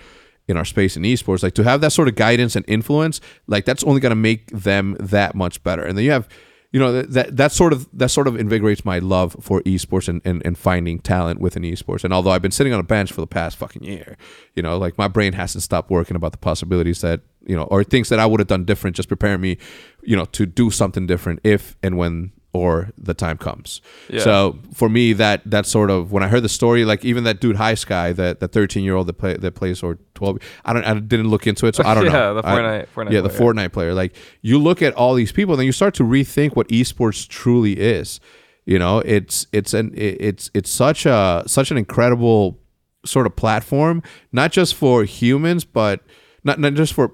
in 0.48 0.56
our 0.56 0.64
space 0.64 0.96
in 0.96 1.02
esports. 1.02 1.42
Like 1.42 1.54
to 1.54 1.64
have 1.64 1.80
that 1.80 1.92
sort 1.92 2.08
of 2.08 2.14
guidance 2.14 2.56
and 2.56 2.64
influence 2.68 3.20
like 3.46 3.64
that's 3.64 3.84
only 3.84 4.00
going 4.00 4.10
to 4.10 4.16
make 4.16 4.50
them 4.50 4.96
that 5.00 5.34
much 5.34 5.62
better. 5.62 5.84
And 5.84 5.96
then 5.96 6.04
you 6.04 6.10
have 6.10 6.28
you 6.72 6.80
know 6.80 7.02
that, 7.02 7.36
that 7.36 7.52
sort 7.52 7.72
of 7.72 7.88
that 7.92 8.08
sort 8.08 8.26
of 8.26 8.36
invigorates 8.36 8.84
my 8.84 8.98
love 8.98 9.36
for 9.40 9.60
esports 9.62 10.08
and, 10.08 10.22
and, 10.24 10.44
and 10.44 10.56
finding 10.56 10.98
talent 10.98 11.38
within 11.38 11.62
esports. 11.62 12.02
And 12.02 12.14
although 12.14 12.30
I've 12.30 12.42
been 12.42 12.50
sitting 12.50 12.72
on 12.72 12.80
a 12.80 12.84
bench 12.84 13.12
for 13.12 13.20
the 13.20 13.26
past 13.26 13.58
fucking 13.58 13.84
year, 13.84 14.16
you 14.54 14.62
know, 14.62 14.78
like 14.78 14.96
my 14.96 15.06
brain 15.06 15.34
hasn't 15.34 15.62
stopped 15.62 15.90
working 15.90 16.16
about 16.16 16.32
the 16.32 16.38
possibilities 16.38 17.02
that 17.02 17.20
you 17.46 17.56
know, 17.56 17.64
or 17.64 17.84
things 17.84 18.08
that 18.08 18.18
I 18.18 18.26
would 18.26 18.40
have 18.40 18.46
done 18.48 18.64
different, 18.64 18.96
just 18.96 19.08
preparing 19.08 19.40
me, 19.40 19.58
you 20.02 20.16
know, 20.16 20.24
to 20.26 20.46
do 20.46 20.70
something 20.70 21.06
different 21.06 21.40
if 21.44 21.76
and 21.82 21.96
when 21.98 22.32
or 22.54 22.90
the 22.98 23.14
time 23.14 23.38
comes. 23.38 23.80
Yeah. 24.10 24.20
So 24.20 24.58
for 24.74 24.90
me, 24.90 25.14
that 25.14 25.40
that 25.46 25.64
sort 25.64 25.90
of 25.90 26.12
when 26.12 26.22
I 26.22 26.28
heard 26.28 26.42
the 26.42 26.50
story, 26.50 26.84
like 26.84 27.02
even 27.04 27.24
that 27.24 27.40
dude 27.40 27.56
High 27.56 27.74
Sky, 27.74 28.12
that 28.12 28.40
the 28.40 28.46
thirteen 28.48 28.84
year 28.84 28.94
old 28.94 29.06
that 29.06 29.14
play 29.14 29.34
that 29.38 29.54
plays 29.54 29.82
or 29.82 29.98
twelve, 30.14 30.38
I 30.64 30.72
don't 30.74 30.84
I 30.84 30.92
didn't 31.00 31.28
look 31.30 31.46
into 31.46 31.66
it, 31.66 31.74
so 31.74 31.82
I 31.84 31.94
don't 31.94 32.04
Yeah, 32.12 32.12
know. 32.12 32.34
the 32.34 32.46
I- 32.46 32.52
Fortnite- 32.52 32.86
Fortnite 32.94 33.10
yeah, 33.12 33.20
the 33.22 33.28
player. 33.30 33.40
Fortnite 33.54 33.72
player. 33.72 33.94
Like 33.94 34.14
you 34.42 34.58
look 34.58 34.82
at 34.82 34.92
all 34.94 35.14
these 35.14 35.32
people, 35.32 35.56
then 35.56 35.64
you 35.66 35.72
start 35.72 35.94
to 35.94 36.02
rethink 36.04 36.54
what 36.54 36.68
esports 36.68 37.26
truly 37.26 37.72
is. 37.80 38.20
You 38.66 38.78
know, 38.78 38.98
it's 38.98 39.46
it's 39.52 39.72
an 39.72 39.90
it's 39.96 40.50
it's 40.52 40.70
such 40.70 41.06
a 41.06 41.42
such 41.46 41.70
an 41.70 41.78
incredible 41.78 42.60
sort 43.06 43.26
of 43.26 43.34
platform, 43.34 44.02
not 44.30 44.52
just 44.52 44.74
for 44.74 45.04
humans, 45.04 45.64
but 45.64 46.00
not 46.44 46.60
not 46.60 46.74
just 46.74 46.92
for 46.92 47.12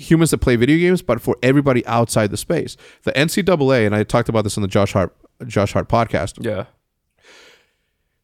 humans 0.00 0.30
that 0.30 0.38
play 0.38 0.56
video 0.56 0.78
games, 0.78 1.02
but 1.02 1.20
for 1.20 1.36
everybody 1.42 1.84
outside 1.86 2.30
the 2.30 2.36
space. 2.36 2.76
The 3.04 3.12
NCAA, 3.12 3.86
and 3.86 3.94
I 3.94 4.02
talked 4.04 4.28
about 4.28 4.44
this 4.44 4.56
on 4.56 4.62
the 4.62 4.68
Josh 4.68 4.92
Hart 4.92 5.14
Josh 5.46 5.72
Hart 5.72 5.88
podcast 5.88 6.44
Yeah. 6.44 6.64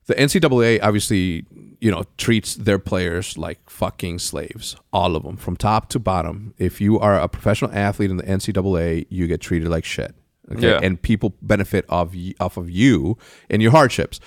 the 0.06 0.14
NCAA 0.14 0.80
obviously, 0.82 1.44
you 1.80 1.90
know, 1.90 2.04
treats 2.16 2.54
their 2.54 2.78
players 2.78 3.36
like 3.36 3.58
fucking 3.68 4.18
slaves, 4.20 4.76
all 4.92 5.16
of 5.16 5.22
them, 5.24 5.36
from 5.36 5.56
top 5.56 5.88
to 5.90 5.98
bottom. 5.98 6.54
If 6.58 6.80
you 6.80 6.98
are 7.00 7.18
a 7.18 7.28
professional 7.28 7.72
athlete 7.72 8.10
in 8.10 8.16
the 8.18 8.22
NCAA, 8.24 9.06
you 9.10 9.26
get 9.26 9.40
treated 9.40 9.68
like 9.68 9.84
shit. 9.84 10.14
Okay, 10.52 10.68
Yeah. 10.70 10.80
and 10.82 11.00
people 11.02 11.34
benefit 11.42 11.84
of 11.88 12.14
y- 12.14 12.34
off 12.38 12.56
of 12.56 12.70
you 12.70 13.18
and 13.50 13.60
your 13.60 13.72
hardships. 13.72 14.20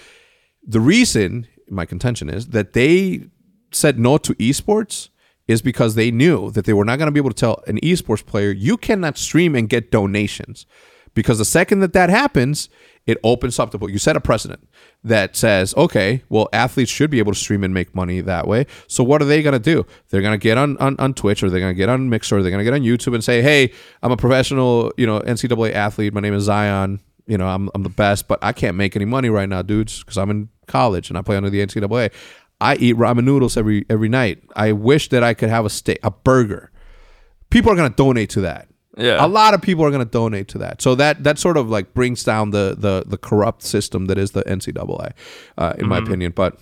The 0.68 0.82
reason, 0.82 1.48
my 1.70 1.86
contention 1.86 2.30
is 2.30 2.48
that 2.48 2.74
they 2.74 3.22
said 3.72 3.98
no 3.98 4.18
to 4.18 4.34
esports 4.36 5.10
is 5.50 5.64
because 5.64 5.96
they 5.96 6.12
knew 6.12 6.52
that 6.52 6.66
they 6.66 6.74
were 6.74 6.86
not 6.86 7.00
going 7.00 7.08
to 7.08 7.12
be 7.12 7.20
able 7.20 7.32
to 7.32 7.36
tell 7.36 7.64
an 7.66 7.80
esports 7.80 8.24
player 8.24 8.52
you 8.52 8.78
cannot 8.78 9.18
stream 9.18 9.56
and 9.56 9.68
get 9.68 9.92
donations. 9.92 10.68
Because 11.16 11.40
the 11.40 11.46
second 11.46 11.80
that 11.80 11.92
that 11.94 12.12
happens 12.12 12.70
it 13.08 13.18
opens 13.24 13.58
up 13.58 13.72
the 13.72 13.80
book. 13.80 13.90
you 13.90 13.98
set 13.98 14.16
a 14.16 14.22
precedent 14.22 14.70
that 15.04 15.36
says 15.36 15.74
okay 15.76 16.22
well 16.30 16.48
athletes 16.54 16.92
should 16.92 17.10
be 17.10 17.18
able 17.18 17.32
to 17.32 17.40
stream 17.40 17.64
and 17.64 17.74
make 17.74 17.96
money 17.96 18.22
that 18.22 18.48
way. 18.48 18.68
So 18.88 19.04
what 19.04 19.24
are 19.24 19.26
they 19.26 19.42
going 19.42 19.54
to 19.54 19.60
do? 19.60 19.88
They're 20.10 20.22
going 20.22 20.40
to 20.40 20.44
get 20.44 20.60
on, 20.60 20.78
on 20.78 20.96
on 21.00 21.16
twitch 21.16 21.42
or 21.42 21.50
they're 21.50 21.60
going 21.60 21.74
to 21.74 21.78
get 21.78 21.90
on 21.90 22.10
mixer 22.10 22.38
or 22.38 22.44
they're 22.44 22.52
going 22.52 22.64
to 22.64 22.70
get 22.72 22.76
on 22.76 22.82
youtube 22.82 23.16
and 23.16 23.24
say 23.24 23.42
hey 23.42 23.74
i'm 24.04 24.12
a 24.12 24.18
professional 24.18 24.94
you 24.98 25.08
know 25.08 25.20
ncaa 25.22 25.74
athlete. 25.74 26.14
My 26.14 26.22
name 26.22 26.36
is 26.36 26.44
zion. 26.44 27.00
You 27.26 27.40
know 27.40 27.48
i'm, 27.48 27.72
I'm 27.74 27.82
the 27.82 27.90
best 27.90 28.28
but 28.28 28.38
i 28.44 28.52
can't 28.52 28.78
make 28.78 28.96
any 28.96 29.06
money 29.06 29.30
right 29.30 29.50
now 29.50 29.64
dudes 29.64 30.00
because 30.04 30.18
i'm 30.18 30.30
in 30.30 30.50
college 30.68 31.10
and 31.10 31.18
i 31.18 31.24
play 31.24 31.38
under 31.38 31.50
the 31.50 31.66
ncaa 31.66 32.12
i 32.62 32.76
eat 32.76 32.96
ramen 32.96 33.24
noodles 33.24 33.56
every 33.58 33.86
every 33.90 34.10
night 34.10 34.44
i 34.56 34.72
wish 34.72 35.10
that 35.10 35.24
i 35.24 35.34
could 35.34 35.50
have 35.50 35.66
a 35.66 35.70
steak 35.70 36.00
a 36.04 36.12
burger 36.12 36.72
people 37.50 37.72
are 37.72 37.76
gonna 37.76 37.90
donate 37.90 38.30
to 38.32 38.42
that. 38.42 38.68
Yeah. 38.98 39.24
A 39.26 39.28
lot 39.28 39.54
of 39.54 39.62
people 39.62 39.86
are 39.86 39.92
going 39.92 40.04
to 40.06 40.12
donate 40.12 40.50
to 40.50 40.58
that. 40.58 40.82
So 40.82 40.94
that 40.96 41.24
that 41.24 41.40
sort 41.40 41.56
of 41.56 41.70
like 41.70 41.94
brings 41.94 42.24
down 42.26 42.50
the 42.52 42.76
the 42.78 43.04
the 43.08 43.18
corrupt 43.18 43.62
system 43.64 44.08
that 44.08 44.18
is 44.18 44.32
the 44.32 44.44
NCAA, 44.44 45.14
uh, 45.58 45.74
in 45.78 45.88
my 45.88 46.00
opinion. 46.00 46.34
But 46.36 46.60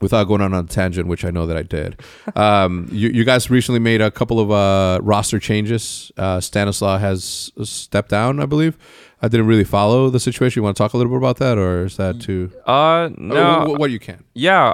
without 0.00 0.24
going 0.24 0.40
on 0.40 0.52
a 0.52 0.64
tangent, 0.64 1.06
which 1.06 1.24
I 1.24 1.30
know 1.30 1.46
that 1.46 1.56
I 1.56 1.62
did, 1.62 2.00
um, 2.34 2.88
you, 2.92 3.08
you 3.10 3.24
guys 3.24 3.50
recently 3.50 3.78
made 3.78 4.00
a 4.00 4.10
couple 4.10 4.40
of 4.40 4.50
uh, 4.50 4.98
roster 5.02 5.38
changes. 5.38 6.10
Uh, 6.16 6.40
Stanislaw 6.40 6.98
has 6.98 7.52
stepped 7.62 8.08
down, 8.10 8.40
I 8.40 8.46
believe. 8.46 8.76
I 9.22 9.28
didn't 9.28 9.46
really 9.46 9.64
follow 9.64 10.10
the 10.10 10.18
situation. 10.20 10.58
You 10.60 10.64
want 10.64 10.76
to 10.76 10.82
talk 10.82 10.92
a 10.92 10.96
little 10.96 11.12
bit 11.12 11.18
about 11.18 11.36
that, 11.38 11.56
or 11.56 11.84
is 11.84 11.96
that 11.98 12.20
too? 12.20 12.50
uh, 12.66 12.70
Oh, 12.70 13.14
no. 13.16 13.64
wh- 13.66 13.78
what 13.78 13.90
you 13.92 14.00
can. 14.00 14.24
yeah, 14.34 14.72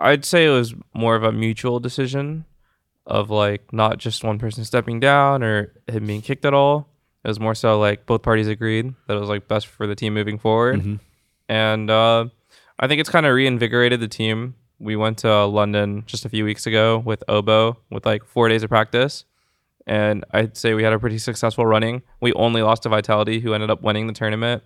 I'd 0.00 0.24
say 0.24 0.46
it 0.46 0.50
was 0.50 0.74
more 0.94 1.14
of 1.14 1.22
a 1.22 1.32
mutual 1.32 1.78
decision 1.78 2.46
of 3.06 3.28
like 3.30 3.72
not 3.72 3.98
just 3.98 4.24
one 4.24 4.38
person 4.38 4.64
stepping 4.64 4.98
down 5.00 5.42
or 5.42 5.72
him 5.86 6.06
being 6.06 6.22
kicked 6.22 6.44
at 6.44 6.54
all. 6.54 6.88
It 7.24 7.28
was 7.28 7.38
more 7.38 7.54
so 7.54 7.78
like 7.78 8.06
both 8.06 8.22
parties 8.22 8.48
agreed 8.48 8.94
that 9.06 9.16
it 9.16 9.20
was 9.20 9.28
like 9.28 9.46
best 9.46 9.66
for 9.66 9.86
the 9.86 9.94
team 9.94 10.14
moving 10.14 10.38
forward. 10.38 10.80
And 11.48 11.90
uh, 11.90 12.26
I 12.78 12.86
think 12.86 13.00
it's 13.00 13.10
kind 13.10 13.26
of 13.26 13.34
reinvigorated 13.34 14.00
the 14.00 14.08
team. 14.08 14.54
We 14.78 14.96
went 14.96 15.18
to 15.18 15.44
London 15.44 16.04
just 16.06 16.24
a 16.24 16.28
few 16.30 16.44
weeks 16.44 16.66
ago 16.66 16.98
with 16.98 17.22
Obo 17.28 17.76
with 17.90 18.06
like 18.06 18.24
four 18.24 18.48
days 18.48 18.62
of 18.62 18.70
practice. 18.70 19.24
And 19.86 20.24
I'd 20.30 20.56
say 20.56 20.72
we 20.74 20.82
had 20.84 20.92
a 20.92 20.98
pretty 20.98 21.18
successful 21.18 21.66
running. 21.66 22.02
We 22.20 22.32
only 22.34 22.62
lost 22.62 22.84
to 22.84 22.88
Vitality, 22.88 23.40
who 23.40 23.52
ended 23.52 23.70
up 23.70 23.82
winning 23.82 24.06
the 24.06 24.12
tournament. 24.12 24.62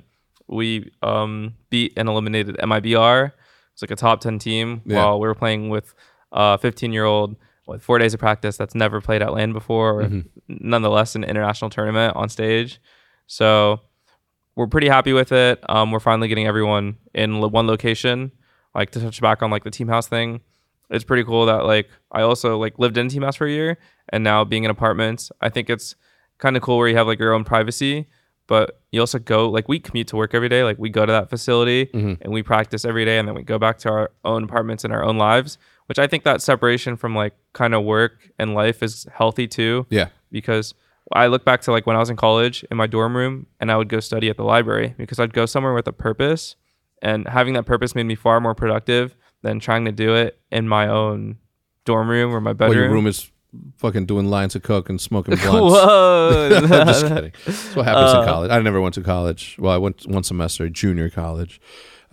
We 0.47 0.93
um, 1.03 1.55
beat 1.71 1.95
and 1.97 2.09
eliminated 2.09 2.57
MIBR. 2.59 3.33
It's 3.75 3.83
like 3.83 3.91
a 3.91 3.97
top 3.97 4.21
10 4.21 4.39
team 4.39 4.81
Yeah. 4.87 4.97
while 5.05 5.21
we 5.21 5.29
were 5.29 5.35
playing 5.35 5.69
with 5.69 5.95
a 6.33 6.57
15 6.59 6.93
year 6.93 7.05
old 7.05 7.37
with 7.67 7.83
four 7.83 7.99
days 7.99 8.15
of 8.15 8.21
practice 8.21 8.57
that's 8.57 8.75
never 8.75 9.01
played 9.01 9.21
at 9.23 9.33
land 9.33 9.53
before, 9.53 10.01
or 10.03 10.23
nonetheless 10.49 11.15
an 11.17 11.25
international 11.25 11.71
tournament 11.71 12.15
on 12.17 12.29
stage. 12.29 12.81
So 13.27 13.81
we're 14.55 14.67
pretty 14.67 14.89
happy 14.89 15.13
with 15.13 15.33
it. 15.33 15.59
Um, 15.69 15.91
we're 15.91 16.01
finally 16.01 16.29
getting 16.29 16.47
everyone 16.47 16.97
in 17.15 17.41
lo- 17.41 17.49
one 17.49 17.67
location. 17.67 18.33
Like 18.75 18.91
to 18.91 19.01
touch 19.01 19.21
back 19.21 19.43
on 19.43 19.51
like 19.51 19.65
the 19.65 19.71
team 19.71 19.89
house 19.89 20.09
thing, 20.09 20.41
it's 20.91 21.05
pretty 21.05 21.25
cool 21.25 21.47
that 21.47 21.65
like 21.65 21.89
I 22.13 22.23
also 22.23 22.59
like 22.59 22.79
lived 22.79 22.99
in 22.99 23.09
team 23.09 23.23
house 23.23 23.37
for 23.37 23.47
a 23.47 23.51
year 23.51 23.79
and 24.11 24.23
now 24.23 24.45
being 24.45 24.65
in 24.65 24.71
apartments. 24.71 25.33
I 25.41 25.49
think 25.49 25.71
it's 25.71 25.95
kind 26.39 26.57
of 26.57 26.63
cool 26.63 26.77
where 26.79 26.89
you 26.89 26.97
have 26.97 27.07
like 27.07 27.19
your 27.19 27.33
own 27.33 27.45
privacy, 27.45 28.09
but 28.47 28.81
you 28.93 29.01
also 29.01 29.19
go 29.19 29.49
like 29.49 29.69
we 29.69 29.79
commute 29.81 30.09
to 30.09 30.17
work 30.17 30.35
every 30.35 30.49
day. 30.49 30.65
Like 30.65 30.79
we 30.79 30.91
go 30.91 31.07
to 31.07 31.13
that 31.13 31.31
facility 31.31 31.87
mm-hmm. 31.87 32.23
and 32.23 32.33
we 32.33 32.43
practice 32.43 32.85
every 32.85 33.05
day, 33.05 33.19
and 33.19 33.27
then 33.27 33.35
we 33.35 33.43
go 33.43 33.59
back 33.59 33.79
to 33.79 33.91
our 33.91 34.11
own 34.25 34.45
apartments 34.45 34.85
and 34.85 34.93
our 34.93 35.05
own 35.05 35.17
lives. 35.19 35.59
Which 35.87 35.99
I 35.99 36.07
think 36.07 36.25
that 36.25 36.41
separation 36.41 36.97
from 36.97 37.15
like 37.15 37.35
kind 37.53 37.75
of 37.75 37.85
work 37.85 38.31
and 38.39 38.55
life 38.55 38.83
is 38.83 39.07
healthy 39.13 39.47
too 39.47 39.87
Yeah. 39.91 40.09
because 40.31 40.73
I 41.13 41.27
look 41.27 41.45
back 41.45 41.61
to 41.63 41.73
like 41.73 41.87
when 41.87 41.95
I 41.97 41.99
was 41.99 42.09
in 42.09 42.17
college 42.17 42.65
in 42.71 42.79
my 42.79 42.87
dorm 42.87 43.15
room 43.15 43.47
and 43.61 43.71
I 43.71 43.77
would 43.77 43.91
go 43.91 44.01
study 44.01 44.31
at 44.31 44.39
the 44.39 44.45
library 44.45 44.95
because 44.97 45.21
I'd 45.21 45.35
go 45.35 45.45
somewhere 45.45 45.75
with 45.75 45.87
a 45.87 45.93
purpose 45.93 46.57
and 47.03 47.29
having 47.29 47.53
that 47.53 47.67
purpose 47.67 47.95
made 47.95 48.05
me 48.07 48.15
far 48.15 48.41
more 48.41 48.55
productive 48.55 49.15
than 49.43 49.61
trying 49.61 49.85
to 49.85 49.93
do 49.93 50.15
it 50.15 50.39
in 50.51 50.67
my 50.67 50.89
own 50.89 51.37
dorm 51.85 52.09
room 52.09 52.35
or 52.35 52.41
my 52.41 52.51
Well, 52.53 52.55
bedroom. 52.71 52.79
your 52.85 52.91
room 52.91 53.07
is 53.07 53.31
fucking 53.79 54.07
doing 54.07 54.27
lines 54.27 54.55
of 54.55 54.63
coke 54.63 54.89
and 54.89 55.01
smoking 55.01 55.35
blunts. 55.43 55.75
Whoa. 55.75 56.51
I'm 56.63 56.87
just 56.87 57.07
kidding. 57.07 57.33
That's 57.47 57.77
what 57.77 57.85
happens 57.87 58.15
Uh, 58.15 58.21
in 58.21 58.27
college. 58.29 58.51
I 58.51 58.61
never 58.61 58.81
went 58.81 58.95
to 58.95 59.03
college. 59.03 59.57
Well, 59.59 59.73
I 59.73 59.77
went 59.79 60.07
one 60.07 60.23
semester, 60.25 60.69
junior 60.69 61.11
college. 61.11 61.61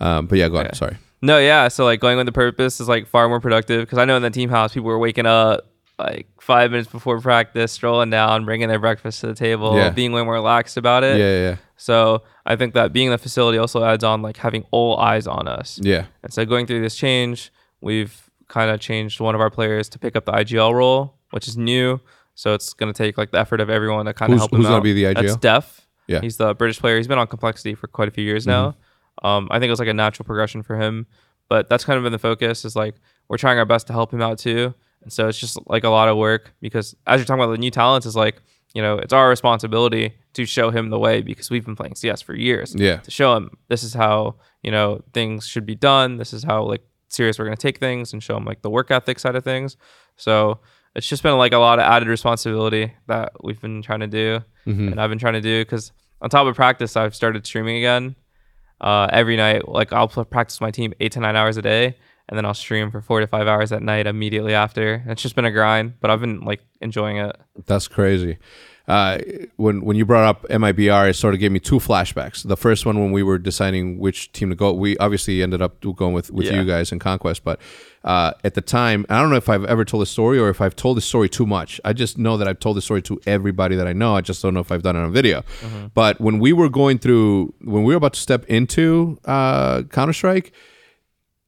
Um, 0.00 0.26
but 0.26 0.38
yeah, 0.38 0.48
go 0.48 0.56
ahead. 0.56 0.74
Sorry. 0.76 0.96
No, 1.20 1.38
yeah. 1.38 1.68
So 1.68 1.84
like 1.84 2.00
going 2.00 2.16
with 2.16 2.26
the 2.26 2.32
purpose 2.32 2.80
is 2.80 2.88
like 2.88 3.06
far 3.06 3.28
more 3.28 3.40
productive 3.40 3.82
because 3.82 3.98
I 3.98 4.04
know 4.04 4.16
in 4.16 4.22
the 4.22 4.30
team 4.30 4.50
house 4.50 4.74
people 4.74 4.88
were 4.88 4.98
waking 4.98 5.26
up 5.26 5.68
like 5.98 6.26
five 6.40 6.70
minutes 6.72 6.90
before 6.90 7.20
practice, 7.20 7.70
strolling 7.70 8.10
down, 8.10 8.44
bringing 8.44 8.66
their 8.68 8.80
breakfast 8.80 9.20
to 9.20 9.28
the 9.28 9.34
table, 9.34 9.76
Yeah. 9.76 9.90
being 9.90 10.12
way 10.12 10.24
more 10.24 10.34
relaxed 10.34 10.76
about 10.76 11.04
it. 11.04 11.18
yeah, 11.18 11.50
yeah. 11.50 11.56
So 11.76 12.22
I 12.44 12.56
think 12.56 12.74
that 12.74 12.92
being 12.92 13.06
in 13.06 13.12
the 13.12 13.18
facility 13.18 13.58
also 13.58 13.84
adds 13.84 14.02
on 14.02 14.22
like 14.22 14.36
having 14.38 14.64
all 14.72 14.96
eyes 14.98 15.26
on 15.28 15.46
us. 15.46 15.78
Yeah. 15.82 16.06
And 16.24 16.32
so 16.32 16.44
going 16.44 16.66
through 16.66 16.80
this 16.80 16.96
change, 16.96 17.52
we've 17.80 18.28
kind 18.48 18.70
of 18.70 18.80
changed 18.80 19.20
one 19.20 19.34
of 19.36 19.40
our 19.40 19.50
players 19.50 19.88
to 19.90 19.98
pick 19.98 20.16
up 20.16 20.24
the 20.24 20.32
IGL 20.32 20.74
role, 20.74 21.14
which 21.32 21.48
is 21.48 21.56
new. 21.56 22.00
So 22.34 22.54
it's 22.54 22.72
going 22.72 22.92
to 22.92 22.96
take 22.96 23.18
like 23.18 23.30
the 23.32 23.38
effort 23.38 23.60
of 23.60 23.68
everyone 23.68 24.06
to 24.06 24.14
kind 24.14 24.32
of 24.32 24.34
Who's- 24.34 24.40
help 24.42 24.50
who's 24.52 24.58
him 24.60 24.62
gonna 24.64 24.76
out. 24.76 24.82
be 24.82 24.92
the 24.94 25.12
That's 25.12 25.34
IGL? 25.36 25.40
Dephh. 25.40 25.80
Yeah. 26.08 26.20
He's 26.20 26.36
the 26.36 26.54
British 26.54 26.78
player. 26.80 26.96
He's 26.96 27.06
been 27.08 27.18
on 27.18 27.26
complexity 27.26 27.74
for 27.74 27.86
quite 27.88 28.08
a 28.08 28.10
few 28.10 28.24
years 28.24 28.46
now. 28.46 28.70
Mm-hmm. 28.70 29.26
Um, 29.26 29.48
I 29.50 29.58
think 29.58 29.68
it 29.68 29.72
was 29.72 29.78
like 29.78 29.88
a 29.88 29.94
natural 29.94 30.24
progression 30.24 30.62
for 30.62 30.76
him, 30.76 31.06
but 31.48 31.68
that's 31.68 31.84
kind 31.84 31.96
of 31.98 32.02
been 32.02 32.12
the 32.12 32.18
focus. 32.18 32.64
Is 32.64 32.74
like 32.74 32.94
we're 33.28 33.36
trying 33.36 33.58
our 33.58 33.64
best 33.66 33.86
to 33.88 33.92
help 33.92 34.12
him 34.12 34.20
out 34.22 34.38
too, 34.38 34.74
and 35.02 35.12
so 35.12 35.28
it's 35.28 35.38
just 35.38 35.58
like 35.66 35.84
a 35.84 35.90
lot 35.90 36.08
of 36.08 36.16
work 36.16 36.54
because 36.60 36.96
as 37.06 37.20
you're 37.20 37.26
talking 37.26 37.42
about 37.42 37.52
the 37.52 37.58
new 37.58 37.70
talents, 37.70 38.06
is 38.06 38.16
like 38.16 38.42
you 38.74 38.80
know 38.82 38.96
it's 38.98 39.12
our 39.12 39.28
responsibility 39.28 40.14
to 40.32 40.44
show 40.46 40.70
him 40.70 40.88
the 40.90 40.98
way 40.98 41.20
because 41.20 41.50
we've 41.50 41.64
been 41.64 41.76
playing 41.76 41.94
CS 41.94 42.22
for 42.22 42.34
years 42.34 42.74
Yeah. 42.74 42.96
to 42.96 43.10
show 43.10 43.36
him 43.36 43.50
this 43.68 43.82
is 43.82 43.92
how 43.94 44.36
you 44.62 44.70
know 44.70 45.02
things 45.12 45.46
should 45.46 45.66
be 45.66 45.74
done 45.74 46.16
this 46.16 46.32
is 46.32 46.42
how 46.42 46.62
like 46.64 46.80
serious 47.08 47.38
we're 47.38 47.44
going 47.44 47.56
to 47.56 47.62
take 47.62 47.78
things 47.78 48.14
and 48.14 48.22
show 48.22 48.34
him 48.38 48.46
like 48.46 48.62
the 48.62 48.70
work 48.70 48.90
ethic 48.90 49.18
side 49.18 49.36
of 49.36 49.44
things 49.44 49.76
so 50.16 50.58
it's 50.94 51.06
just 51.06 51.22
been 51.22 51.36
like 51.38 51.52
a 51.52 51.58
lot 51.58 51.78
of 51.78 51.84
added 51.84 52.08
responsibility 52.08 52.92
that 53.06 53.32
we've 53.42 53.60
been 53.60 53.82
trying 53.82 54.00
to 54.00 54.06
do 54.06 54.40
and 54.90 55.00
i've 55.00 55.10
been 55.10 55.18
trying 55.18 55.32
to 55.34 55.40
do 55.40 55.64
because 55.64 55.90
on 56.20 56.30
top 56.30 56.46
of 56.46 56.54
practice 56.54 56.96
i've 56.96 57.14
started 57.14 57.44
streaming 57.46 57.76
again. 57.78 58.14
Uh, 58.80 59.06
every 59.12 59.36
night 59.36 59.68
like 59.68 59.92
i'll 59.92 60.08
practice 60.08 60.60
my 60.60 60.70
team 60.70 60.92
eight 61.00 61.12
to 61.12 61.20
nine 61.20 61.36
hours 61.36 61.56
a 61.56 61.62
day 61.62 61.96
and 62.28 62.36
then 62.36 62.44
i'll 62.44 62.54
stream 62.54 62.90
for 62.90 63.00
four 63.00 63.20
to 63.20 63.26
five 63.26 63.46
hours 63.46 63.70
at 63.72 63.80
night 63.82 64.06
immediately 64.06 64.54
after. 64.54 65.02
It's 65.06 65.22
just 65.22 65.34
been 65.36 65.44
a 65.44 65.52
grind 65.52 65.94
but 66.00 66.10
i've 66.10 66.20
been 66.20 66.40
like 66.40 66.60
enjoying 66.80 67.18
it. 67.18 67.36
That's 67.66 67.86
crazy. 67.88 68.38
Uh, 68.88 69.18
when 69.56 69.84
when 69.84 69.96
you 69.96 70.04
brought 70.04 70.24
up 70.24 70.42
MIBR, 70.48 71.10
it 71.10 71.14
sort 71.14 71.34
of 71.34 71.40
gave 71.40 71.52
me 71.52 71.60
two 71.60 71.78
flashbacks. 71.78 72.46
The 72.46 72.56
first 72.56 72.84
one 72.84 72.98
when 73.00 73.12
we 73.12 73.22
were 73.22 73.38
deciding 73.38 73.98
which 73.98 74.32
team 74.32 74.50
to 74.50 74.56
go, 74.56 74.72
we 74.72 74.96
obviously 74.98 75.40
ended 75.42 75.62
up 75.62 75.80
going 75.94 76.12
with 76.12 76.30
with 76.32 76.46
Yeah. 76.46 76.60
you 76.60 76.64
guys 76.66 76.90
in 76.90 76.98
Conquest. 76.98 77.44
But 77.44 77.60
uh, 78.04 78.32
at 78.42 78.54
the 78.54 78.60
time, 78.60 79.06
I 79.08 79.20
don't 79.20 79.30
know 79.30 79.36
if 79.36 79.48
I've 79.48 79.64
ever 79.66 79.84
told 79.84 80.02
this 80.02 80.10
story 80.10 80.36
or 80.38 80.48
if 80.48 80.60
I've 80.60 80.74
told 80.74 80.96
this 80.96 81.04
story 81.04 81.28
too 81.28 81.46
much. 81.46 81.80
I 81.84 81.92
just 81.92 82.18
know 82.18 82.36
that 82.36 82.48
I've 82.48 82.58
told 82.58 82.76
this 82.76 82.84
story 82.84 83.02
to 83.02 83.20
everybody 83.26 83.76
that 83.76 83.86
I 83.86 83.92
know. 83.92 84.16
I 84.16 84.20
just 84.20 84.42
don't 84.42 84.52
know 84.54 84.60
if 84.60 84.72
I've 84.72 84.82
done 84.82 84.96
it 84.96 85.00
on 85.00 85.12
video. 85.12 85.44
But 85.94 86.20
when 86.20 86.40
we 86.40 86.52
were 86.52 86.68
going 86.68 86.98
through, 86.98 87.54
when 87.60 87.84
we 87.84 87.94
were 87.94 87.98
about 87.98 88.14
to 88.14 88.20
step 88.20 88.44
into 88.46 89.18
uh, 89.24 89.82
Counter 89.84 90.12
Strike. 90.12 90.52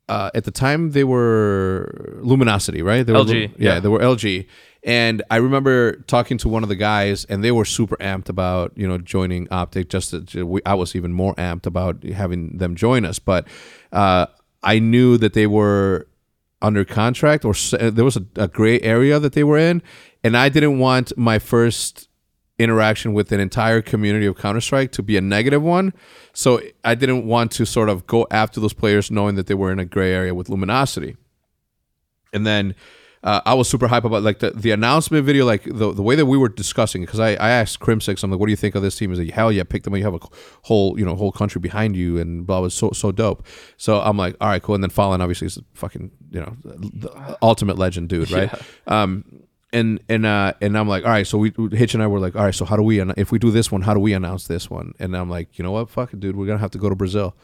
Uh, 0.08 0.30
at 0.34 0.44
the 0.44 0.50
time, 0.50 0.90
they 0.90 1.04
were 1.04 2.18
Luminosity, 2.20 2.82
right? 2.82 3.06
They 3.06 3.12
were 3.12 3.20
LG, 3.20 3.54
yeah, 3.56 3.74
yeah. 3.74 3.80
they 3.80 3.88
were 3.88 4.00
LG. 4.00 4.46
And 4.82 5.22
I 5.30 5.36
remember 5.36 5.96
talking 6.06 6.36
to 6.38 6.48
one 6.48 6.62
of 6.62 6.68
the 6.68 6.76
guys, 6.76 7.24
and 7.24 7.42
they 7.42 7.50
were 7.50 7.64
super 7.64 7.96
amped 7.96 8.28
about 8.28 8.72
you 8.76 8.86
know 8.86 8.98
joining 8.98 9.48
Optic. 9.50 9.88
Just 9.88 10.14
to, 10.28 10.46
we, 10.46 10.60
I 10.66 10.74
was 10.74 10.94
even 10.94 11.12
more 11.12 11.34
amped 11.36 11.64
about 11.64 12.04
having 12.04 12.58
them 12.58 12.74
join 12.74 13.06
us. 13.06 13.18
But 13.18 13.48
uh, 13.92 14.26
I 14.62 14.78
knew 14.78 15.16
that 15.18 15.32
they 15.32 15.46
were 15.46 16.06
under 16.60 16.84
contract, 16.84 17.46
or 17.46 17.54
uh, 17.72 17.90
there 17.90 18.04
was 18.04 18.18
a, 18.18 18.26
a 18.36 18.48
gray 18.48 18.78
area 18.80 19.18
that 19.18 19.32
they 19.32 19.44
were 19.44 19.58
in, 19.58 19.82
and 20.22 20.36
I 20.36 20.50
didn't 20.50 20.78
want 20.78 21.16
my 21.16 21.38
first 21.38 22.08
interaction 22.58 23.12
with 23.12 23.32
an 23.32 23.40
entire 23.40 23.82
community 23.82 24.26
of 24.26 24.38
Counter 24.38 24.60
Strike 24.60 24.92
to 24.92 25.02
be 25.02 25.16
a 25.16 25.20
negative 25.20 25.62
one. 25.62 25.92
So 26.32 26.60
I 26.84 26.94
didn't 26.94 27.26
want 27.26 27.50
to 27.52 27.66
sort 27.66 27.88
of 27.88 28.06
go 28.06 28.26
after 28.30 28.60
those 28.60 28.72
players 28.72 29.10
knowing 29.10 29.34
that 29.36 29.46
they 29.46 29.54
were 29.54 29.72
in 29.72 29.78
a 29.78 29.84
gray 29.84 30.12
area 30.12 30.34
with 30.34 30.48
Luminosity. 30.48 31.16
And 32.32 32.46
then 32.46 32.74
uh, 33.24 33.40
I 33.46 33.54
was 33.54 33.68
super 33.68 33.88
hype 33.88 34.04
about 34.04 34.22
like 34.22 34.40
the, 34.40 34.50
the 34.50 34.70
announcement 34.70 35.24
video, 35.24 35.46
like 35.46 35.64
the, 35.64 35.92
the 35.92 36.02
way 36.02 36.14
that 36.14 36.26
we 36.26 36.36
were 36.36 36.50
discussing 36.50 37.02
because 37.02 37.18
I, 37.18 37.30
I 37.30 37.48
asked 37.48 37.80
Crimsix, 37.80 38.22
I'm 38.22 38.30
like, 38.30 38.38
what 38.38 38.46
do 38.46 38.52
you 38.52 38.56
think 38.56 38.74
of 38.74 38.82
this 38.82 38.96
team? 38.96 39.10
Is 39.12 39.18
like, 39.18 39.30
hell 39.30 39.50
yeah, 39.50 39.64
pick 39.64 39.82
them 39.82 39.94
up. 39.94 39.98
You 39.98 40.04
have 40.04 40.14
a 40.14 40.20
whole 40.62 40.98
you 40.98 41.06
know 41.06 41.16
whole 41.16 41.32
country 41.32 41.58
behind 41.58 41.96
you 41.96 42.18
and 42.18 42.46
blah 42.46 42.60
was 42.60 42.74
so 42.74 42.90
so 42.90 43.12
dope. 43.12 43.46
So 43.78 44.00
I'm 44.00 44.18
like, 44.18 44.36
all 44.42 44.48
right, 44.48 44.62
cool. 44.62 44.74
And 44.74 44.84
then 44.84 44.90
Fallen 44.90 45.22
obviously 45.22 45.46
is 45.46 45.58
fucking 45.72 46.10
you 46.32 46.40
know 46.40 46.54
the 46.62 47.38
ultimate 47.40 47.78
legend 47.78 48.10
dude, 48.10 48.30
right? 48.30 48.52
Um, 48.86 49.43
and 49.74 50.00
and 50.08 50.24
uh 50.24 50.54
and 50.62 50.78
I'm 50.78 50.88
like, 50.88 51.04
all 51.04 51.10
right, 51.10 51.26
so 51.26 51.36
we 51.36 51.52
Hitch 51.72 51.92
and 51.94 52.02
I 52.02 52.06
were 52.06 52.20
like, 52.20 52.34
all 52.36 52.44
right, 52.44 52.54
so 52.54 52.64
how 52.64 52.76
do 52.76 52.82
we 52.82 53.00
if 53.18 53.30
we 53.32 53.38
do 53.38 53.50
this 53.50 53.70
one, 53.70 53.82
how 53.82 53.92
do 53.92 54.00
we 54.00 54.14
announce 54.14 54.46
this 54.46 54.70
one? 54.70 54.94
And 54.98 55.14
I'm 55.16 55.28
like, 55.28 55.58
you 55.58 55.62
know 55.64 55.72
what, 55.72 55.90
fuck 55.90 56.12
it, 56.14 56.20
dude, 56.20 56.36
we're 56.36 56.46
gonna 56.46 56.58
have 56.60 56.70
to 56.70 56.78
go 56.78 56.88
to 56.88 56.94
Brazil. 56.96 57.36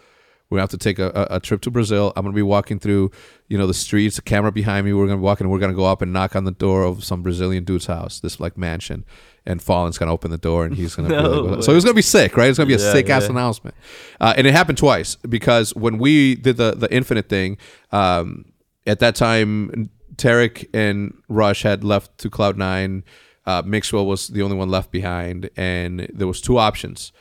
We're 0.48 0.56
gonna 0.56 0.62
have 0.64 0.70
to 0.70 0.78
take 0.78 0.98
a, 0.98 1.10
a, 1.30 1.36
a 1.36 1.40
trip 1.40 1.60
to 1.62 1.70
Brazil. 1.70 2.12
I'm 2.16 2.24
gonna 2.24 2.34
be 2.34 2.42
walking 2.42 2.80
through, 2.80 3.12
you 3.46 3.56
know, 3.56 3.68
the 3.68 3.74
streets, 3.74 4.18
a 4.18 4.22
camera 4.22 4.50
behind 4.50 4.84
me. 4.84 4.92
We're 4.92 5.06
gonna 5.06 5.18
be 5.18 5.22
walking. 5.22 5.48
We're 5.48 5.60
gonna 5.60 5.74
go 5.74 5.84
up 5.84 6.02
and 6.02 6.12
knock 6.12 6.34
on 6.34 6.42
the 6.42 6.50
door 6.50 6.82
of 6.82 7.04
some 7.04 7.22
Brazilian 7.22 7.62
dude's 7.62 7.86
house, 7.86 8.18
this 8.18 8.40
like 8.40 8.58
mansion, 8.58 9.04
and 9.46 9.62
Fallen's 9.62 9.96
gonna 9.96 10.12
open 10.12 10.32
the 10.32 10.38
door 10.38 10.64
and 10.64 10.74
he's 10.74 10.96
gonna. 10.96 11.08
No 11.22 11.40
like, 11.42 11.62
so 11.62 11.72
it's 11.76 11.84
gonna 11.84 11.94
be 11.94 12.02
sick, 12.02 12.36
right? 12.36 12.48
It's 12.48 12.58
gonna 12.58 12.66
be 12.66 12.74
a 12.74 12.78
Yeah, 12.78 12.92
sick 12.92 13.08
ass 13.08 13.24
yeah. 13.24 13.30
announcement, 13.30 13.76
uh, 14.20 14.34
and 14.36 14.44
it 14.44 14.52
happened 14.52 14.76
twice 14.78 15.14
because 15.14 15.72
when 15.76 15.98
we 15.98 16.34
did 16.34 16.56
the 16.56 16.72
the 16.72 16.92
Infinite 16.92 17.28
thing, 17.28 17.56
um, 17.92 18.46
at 18.88 18.98
that 18.98 19.14
time, 19.14 19.88
Tarik 20.20 20.68
and 20.74 21.14
Rush 21.28 21.62
had 21.62 21.82
left 21.82 22.18
to 22.18 22.30
Cloud 22.30 22.56
Nine. 22.56 23.04
Uh, 23.46 23.62
Mixwell 23.64 24.06
was 24.06 24.28
the 24.28 24.42
only 24.42 24.56
one 24.56 24.68
left 24.68 24.90
behind, 24.92 25.48
and 25.56 26.08
there 26.12 26.26
was 26.26 26.40
two 26.40 26.58
options 26.58 27.12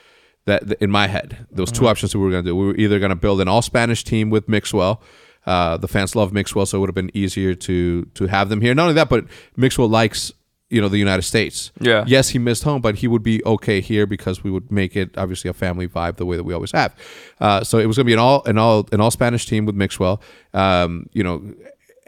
that 0.45 0.73
in 0.81 0.91
my 0.91 1.07
head 1.07 1.47
there 1.51 1.61
was 1.63 1.71
two 1.71 1.87
options 1.87 2.11
that 2.11 2.17
we 2.17 2.25
were 2.25 2.31
going 2.31 2.43
to 2.43 2.49
do. 2.49 2.55
We 2.55 2.65
were 2.67 2.75
either 2.75 2.99
going 2.99 3.09
to 3.09 3.15
build 3.15 3.39
an 3.39 3.47
all 3.47 3.61
Spanish 3.61 4.03
team 4.03 4.29
with 4.29 4.49
Mixwell. 4.49 5.01
Uh, 5.45 5.77
the 5.77 5.87
fans 5.87 6.15
love 6.15 6.33
Mixwell, 6.33 6.65
so 6.65 6.77
it 6.77 6.81
would 6.81 6.89
have 6.89 6.95
been 6.95 7.11
easier 7.13 7.55
to 7.55 8.05
to 8.05 8.27
have 8.27 8.49
them 8.49 8.61
here. 8.61 8.75
Not 8.75 8.83
only 8.83 8.95
that, 8.95 9.09
but 9.09 9.25
Mixwell 9.55 9.87
likes 9.87 10.33
you 10.69 10.81
know 10.81 10.89
the 10.89 10.97
United 10.97 11.23
States. 11.23 11.71
Yeah. 11.79 12.03
Yes, 12.05 12.29
he 12.29 12.39
missed 12.39 12.63
home, 12.63 12.81
but 12.81 12.95
he 12.95 13.07
would 13.07 13.23
be 13.23 13.43
okay 13.45 13.79
here 13.81 14.05
because 14.05 14.43
we 14.43 14.51
would 14.51 14.71
make 14.71 14.95
it 14.95 15.17
obviously 15.17 15.49
a 15.49 15.53
family 15.53 15.87
vibe 15.87 16.17
the 16.17 16.25
way 16.25 16.35
that 16.35 16.43
we 16.43 16.53
always 16.53 16.71
have. 16.71 16.93
Uh, 17.39 17.63
so 17.63 17.77
it 17.79 17.85
was 17.85 17.95
going 17.95 18.05
to 18.05 18.09
be 18.09 18.13
an 18.13 18.19
all 18.19 18.43
an 18.45 18.57
all 18.57 18.87
an 18.91 18.99
all 18.99 19.11
Spanish 19.11 19.45
team 19.45 19.65
with 19.65 19.75
Mixwell. 19.75 20.21
Um, 20.53 21.09
you 21.13 21.23
know, 21.23 21.53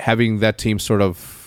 having 0.02 0.40
that 0.40 0.58
team 0.58 0.80
sort 0.80 1.02
of 1.02 1.38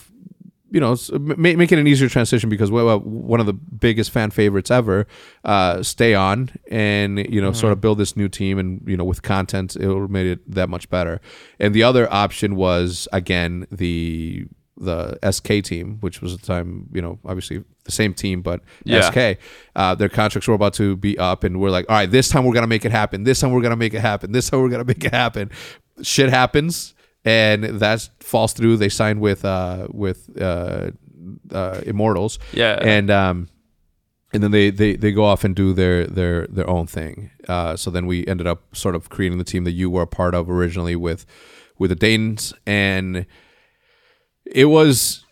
you 0.71 0.81
know, 0.81 0.91
s- 0.93 1.11
make 1.13 1.71
it 1.71 1.79
an 1.79 1.87
easier 1.87 2.09
transition 2.09 2.49
because 2.49 2.69
one 2.69 3.39
of 3.39 3.45
the 3.45 3.53
biggest 3.53 4.11
fan 4.11 4.29
favorites 4.29 4.69
ever, 4.69 5.07
uh, 5.45 5.81
stay 5.81 6.13
on 6.15 6.49
and 6.69 7.19
you 7.33 7.39
know 7.39 7.53
sort 7.53 7.71
of 7.71 7.79
build 7.79 7.97
this 7.97 8.17
new 8.17 8.27
team 8.27 8.57
and 8.59 8.81
you 8.85 8.97
know 8.97 9.05
with 9.05 9.21
content 9.21 9.77
it 9.77 9.87
made 10.09 10.25
it 10.27 10.51
that 10.51 10.67
much 10.67 10.89
better. 10.89 11.21
And 11.61 11.73
the 11.73 11.83
other 11.83 12.11
option 12.11 12.55
was 12.57 13.07
again 13.13 13.67
the 13.71 14.47
the 14.77 15.17
SK 15.31 15.63
team, 15.63 15.97
which 16.01 16.21
was 16.21 16.33
at 16.33 16.41
the 16.41 16.47
time 16.47 16.89
you 16.91 17.01
know 17.01 17.19
obviously 17.23 17.63
the 17.85 17.91
same 17.93 18.13
team 18.13 18.41
but 18.41 18.59
Yeah. 18.83 19.09
SK. 19.11 19.39
Uh, 19.77 19.95
their 19.95 20.09
contracts 20.09 20.47
were 20.47 20.55
about 20.55 20.73
to 20.73 20.97
be 20.97 21.17
up, 21.17 21.45
and 21.45 21.61
we're 21.61 21.69
like, 21.69 21.85
all 21.87 21.95
right, 21.95 22.11
this 22.11 22.27
time 22.27 22.43
we're 22.43 22.53
gonna 22.53 22.67
make 22.67 22.83
it 22.83 22.91
happen. 22.91 23.23
This 23.23 23.39
time 23.39 23.51
we're 23.53 23.61
gonna 23.61 23.77
make 23.77 23.93
it 23.93 24.01
happen. 24.01 24.33
This 24.33 24.49
time 24.49 24.61
we're 24.61 24.69
gonna 24.69 24.83
make 24.83 25.05
it 25.05 25.13
happen. 25.13 25.51
Shit 26.01 26.29
happens 26.31 26.94
and 27.25 27.63
that 27.63 28.07
falls 28.21 28.53
through. 28.53 28.77
They 28.77 28.89
signed 28.89 29.19
with 29.19 29.43
uh, 29.43 29.87
with 29.91 30.29
uh, 30.39 30.91
uh, 31.51 31.81
Immortals, 31.85 32.39
Yeah. 32.53 32.77
and 32.81 33.09
um, 33.11 33.49
and 34.33 34.43
then 34.43 34.51
they, 34.51 34.69
they 34.69 34.95
they 34.95 35.11
go 35.11 35.23
off 35.25 35.43
and 35.43 35.55
do 35.55 35.73
their 35.73 36.05
their 36.07 36.47
their 36.47 36.69
own 36.69 36.87
thing. 36.87 37.31
Uh, 37.47 37.75
so 37.75 37.89
then 37.91 38.05
we 38.05 38.25
ended 38.27 38.47
up 38.47 38.75
sort 38.75 38.95
of 38.95 39.09
creating 39.09 39.37
the 39.39 39.43
team 39.43 39.63
that 39.63 39.71
you 39.71 39.89
were 39.89 40.03
a 40.03 40.07
part 40.07 40.35
of 40.35 40.49
originally 40.49 40.95
with 40.95 41.25
with 41.79 41.89
the 41.89 41.95
Danes, 41.95 42.53
and 42.65 43.25
it 44.45 44.65
was 44.65 45.24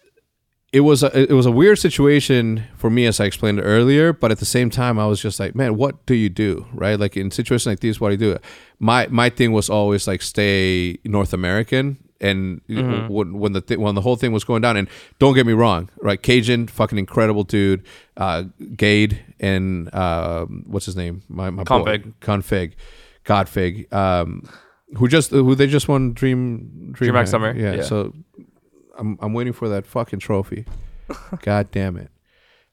it 0.74 0.80
was 0.80 1.04
a, 1.04 1.32
it 1.32 1.34
was 1.34 1.46
a 1.46 1.52
weird 1.52 1.78
situation 1.78 2.64
for 2.76 2.90
me 2.90 3.06
as 3.06 3.20
I 3.20 3.26
explained 3.26 3.62
earlier, 3.62 4.12
but 4.12 4.32
at 4.32 4.40
the 4.40 4.46
same 4.46 4.72
time 4.72 4.98
I 4.98 5.06
was 5.06 5.22
just 5.22 5.40
like, 5.40 5.54
man, 5.54 5.78
what 5.78 6.04
do 6.08 6.16
you 6.16 6.30
do, 6.30 6.66
right? 6.74 7.00
Like 7.00 7.16
in 7.16 7.30
situations 7.30 7.68
like 7.68 7.80
these, 7.80 8.02
what 8.02 8.10
do 8.10 8.14
you 8.14 8.34
do? 8.34 8.40
My 8.80 9.08
my 9.12 9.30
thing 9.30 9.52
was 9.52 9.70
always 9.70 10.08
like 10.08 10.24
stay 10.24 10.98
North 11.06 11.32
American, 11.32 12.00
and 12.20 12.60
when 12.68 13.38
when 13.38 13.54
the 13.54 13.62
th- 13.62 13.80
when 13.80 13.94
the 13.94 14.02
whole 14.02 14.16
thing 14.16 14.32
was 14.32 14.44
going 14.44 14.64
down, 14.64 14.76
and 14.76 14.90
don't 15.20 15.36
get 15.36 15.46
me 15.46 15.54
wrong, 15.54 15.90
right? 16.02 16.22
Cajun, 16.22 16.68
fucking 16.68 16.98
incredible 16.98 17.44
dude, 17.44 17.84
uh, 18.18 18.46
Gade 18.76 19.24
and 19.40 19.94
uh, 19.94 20.46
what's 20.46 20.88
his 20.88 20.96
name? 20.96 21.22
My 21.30 21.52
my 21.52 21.64
boy. 21.64 21.84
Config. 21.84 22.14
config, 22.20 22.74
Godfig, 23.26 23.94
um, 23.94 24.50
who 24.98 25.08
just 25.08 25.30
who 25.30 25.54
they 25.54 25.68
just 25.68 25.88
won 25.88 26.14
Dream 26.14 26.96
DreamHack 26.98 27.14
Hack. 27.14 27.28
Summer, 27.28 27.56
yeah. 27.56 27.76
yeah. 27.76 27.84
So 27.84 28.12
I'm 28.98 29.18
I'm 29.22 29.34
waiting 29.34 29.54
for 29.54 29.70
that 29.70 29.86
fucking 29.86 30.20
trophy. 30.20 30.66
God 31.42 31.72
damn 31.72 31.98
it. 31.98 32.10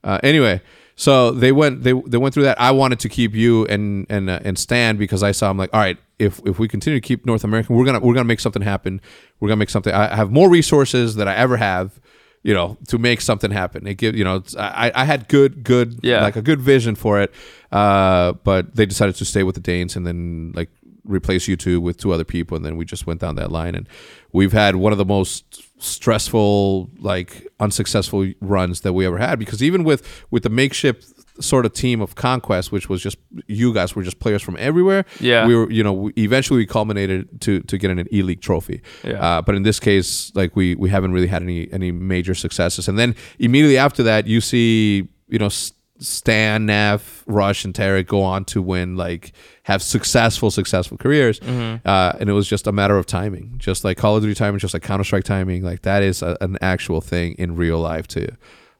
Uh, 0.03 0.19
anyway, 0.23 0.61
so 0.97 1.31
they 1.31 1.53
went 1.53 1.83
they 1.83 1.93
they 1.93 2.17
went 2.19 2.33
through 2.35 2.45
that. 2.45 2.61
I 2.61 2.71
wanted 2.71 3.01
to 3.01 3.09
keep 3.09 3.35
you 3.35 3.67
and 3.67 4.07
and 4.09 4.31
uh, 4.31 4.41
and 4.45 4.59
Stan 4.59 4.97
because 4.97 5.23
I 5.23 5.33
saw 5.33 5.51
I'm 5.51 5.59
like, 5.59 5.71
all 5.75 5.81
right, 5.81 5.99
if 6.19 6.41
if 6.47 6.59
we 6.59 6.69
continue 6.69 7.01
to 7.01 7.07
keep 7.07 7.27
North 7.27 7.45
American, 7.45 7.77
we're 7.77 7.85
gonna 7.85 8.01
we're 8.01 8.15
gonna 8.15 8.25
make 8.25 8.41
something 8.41 8.63
happen. 8.63 9.01
We're 9.41 9.49
gonna 9.49 9.59
make 9.59 9.71
something. 9.71 9.93
I 9.93 10.15
have 10.17 10.31
more 10.31 10.49
resources 10.49 11.15
than 11.17 11.29
I 11.29 11.35
ever 11.37 11.57
have. 11.57 12.01
You 12.43 12.55
know, 12.55 12.79
to 12.89 12.97
make 12.97 13.21
something 13.21 13.51
happen. 13.51 13.87
It 13.87 13.99
give 13.99 14.17
you 14.17 14.25
know, 14.25 14.43
I 14.59 14.91
I 14.95 15.05
had 15.05 15.29
good 15.29 15.63
good 15.63 16.01
Yeah. 16.03 16.23
like 16.23 16.37
a 16.37 16.43
good 16.43 16.59
vision 16.63 16.95
for 16.95 17.21
it. 17.21 17.35
Uh, 17.71 18.33
but 18.45 18.75
they 18.75 18.87
decided 18.87 19.17
to 19.17 19.27
stay 19.27 19.43
with 19.43 19.57
the 19.57 19.61
Danes 19.61 19.95
and 19.95 20.07
then 20.07 20.53
like 20.57 20.71
replace 21.05 21.47
you 21.49 21.57
two 21.59 21.83
with 21.83 21.99
two 21.99 22.13
other 22.13 22.25
people, 22.25 22.57
and 22.57 22.65
then 22.65 22.79
we 22.79 22.87
just 22.87 23.07
went 23.07 23.21
down 23.21 23.35
that 23.35 23.53
line. 23.53 23.75
And 23.75 23.87
we've 24.33 24.53
had 24.53 24.77
one 24.77 24.91
of 24.93 24.97
the 24.97 25.05
most 25.05 25.63
stressful, 25.83 26.91
like 26.99 27.47
unsuccessful 27.61 28.27
runs 28.41 28.81
that 28.83 28.93
we 28.93 29.07
ever 29.07 29.19
had 29.19 29.39
because 29.39 29.63
even 29.63 29.85
with 29.85 30.03
with 30.31 30.43
the 30.43 30.49
makeshift 30.51 31.05
sort 31.43 31.65
of 31.65 31.73
team 31.73 32.03
of 32.03 32.15
conquest 32.17 32.71
which 32.71 32.89
was 32.91 33.01
just 33.03 33.17
you 33.47 33.73
guys 33.73 33.95
were 33.97 34.03
just 34.03 34.19
players 34.19 34.43
from 34.43 34.57
everywhere 34.59 35.05
Yeah. 35.21 35.47
we 35.47 35.55
were 35.57 35.71
you 35.71 35.83
know 35.83 35.93
we, 35.95 36.13
eventually 36.19 36.59
we 36.59 36.67
culminated 36.67 37.41
to 37.43 37.61
to 37.61 37.79
getting 37.79 37.99
an 37.99 38.09
e-league 38.13 38.43
trophy 38.43 38.83
Yeah. 39.05 39.13
uh, 39.39 39.41
but 39.43 39.55
in 39.55 39.63
this 39.63 39.81
case 39.81 40.31
like 40.35 40.55
we 40.55 40.75
we 40.75 40.91
haven't 40.91 41.13
really 41.13 41.29
had 41.29 41.43
any 41.43 41.73
any 41.73 41.93
major 41.93 42.35
successes 42.35 42.89
and 42.89 42.99
then 42.99 43.15
immediately 43.39 43.79
after 43.79 44.03
that 44.03 44.27
you 44.27 44.41
see 44.43 45.09
you 45.29 45.39
know 45.39 45.47
S- 45.47 45.73
Stan, 46.01 46.67
NAF, 46.67 47.23
Rush, 47.27 47.65
and 47.65 47.75
Tarik 47.75 48.07
go 48.07 48.23
on 48.23 48.45
to 48.47 48.63
win, 48.63 48.97
like 48.97 49.33
have 49.65 49.83
successful, 49.83 50.51
successful 50.51 50.97
careers, 50.97 51.39
Mm-hmm. 51.41 51.87
uh, 51.87 52.13
and 52.19 52.31
it 52.31 52.33
was 52.33 52.49
just 52.49 52.67
a 52.67 52.73
matter 52.73 52.97
of 52.97 53.07
timing, 53.07 53.55
just 53.59 53.85
like 53.85 53.97
Call 53.99 54.17
of 54.17 54.23
Duty 54.23 54.35
timing, 54.35 54.59
just 54.59 54.73
like 54.75 54.83
Counter 54.83 55.05
Strike 55.05 55.25
timing. 55.25 55.63
Like 55.63 55.83
that 55.83 56.03
is 56.03 56.23
a, 56.23 56.37
an 56.41 56.57
actual 56.63 57.01
thing 57.01 57.35
in 57.39 57.55
real 57.57 57.79
life 57.79 58.09
too. 58.09 58.29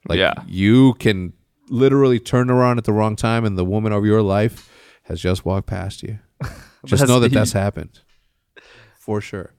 Like 0.09 0.17
Yeah. 0.17 0.33
you 0.47 0.95
can 0.95 1.33
literally 1.69 2.19
turn 2.19 2.49
around 2.49 2.79
at 2.79 2.85
the 2.85 2.93
wrong 2.93 3.15
time, 3.15 3.45
and 3.45 3.57
the 3.57 3.65
woman 3.65 3.93
of 3.93 4.03
your 4.05 4.21
life 4.23 4.69
has 5.03 5.21
just 5.21 5.45
walked 5.45 5.67
past 5.67 6.03
you. 6.03 6.19
Just 6.85 7.07
know 7.07 7.19
that 7.19 7.29
the- 7.29 7.35
that's 7.35 7.51
happened, 7.51 7.99
for 8.97 9.21
sure. 9.21 9.53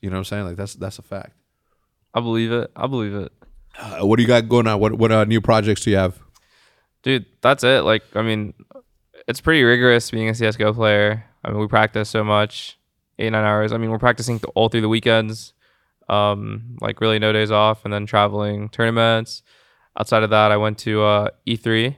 You 0.00 0.08
know 0.10 0.14
what 0.16 0.20
I'm 0.20 0.24
saying? 0.24 0.44
Like 0.46 0.56
that's 0.56 0.74
that's 0.74 0.98
a 0.98 1.02
fact. 1.02 1.32
I 2.14 2.20
believe 2.20 2.52
it. 2.52 2.70
I 2.74 2.86
believe 2.86 3.14
it. 3.14 3.32
Uh, 3.78 4.06
what 4.06 4.16
do 4.16 4.22
you 4.22 4.26
got 4.28 4.48
going 4.48 4.66
on? 4.66 4.80
What 4.80 4.94
what 4.94 5.12
uh, 5.12 5.24
new 5.24 5.40
projects 5.42 5.82
do 5.82 5.90
you 5.90 5.96
have? 5.96 6.18
Dude, 7.04 7.26
that's 7.42 7.62
it. 7.62 7.84
Like, 7.84 8.02
I 8.16 8.22
mean, 8.22 8.54
it's 9.28 9.40
pretty 9.40 9.62
rigorous 9.62 10.10
being 10.10 10.28
a 10.28 10.32
CSGO 10.32 10.74
player. 10.74 11.24
I 11.44 11.50
mean, 11.50 11.60
we 11.60 11.68
practice 11.68 12.08
so 12.10 12.24
much, 12.24 12.78
eight, 13.18 13.30
nine 13.30 13.44
hours. 13.44 13.72
I 13.72 13.76
mean, 13.76 13.90
we're 13.90 13.98
practicing 13.98 14.38
th- 14.40 14.50
all 14.56 14.68
through 14.68 14.80
the 14.80 14.88
weekends, 14.88 15.52
um, 16.08 16.76
like 16.80 17.00
really 17.00 17.18
no 17.18 17.32
days 17.32 17.50
off, 17.50 17.84
and 17.84 17.92
then 17.94 18.06
traveling 18.06 18.68
tournaments. 18.70 19.42
Outside 19.98 20.22
of 20.24 20.30
that, 20.30 20.50
I 20.50 20.56
went 20.56 20.78
to 20.78 21.02
uh, 21.02 21.28
E3. 21.46 21.94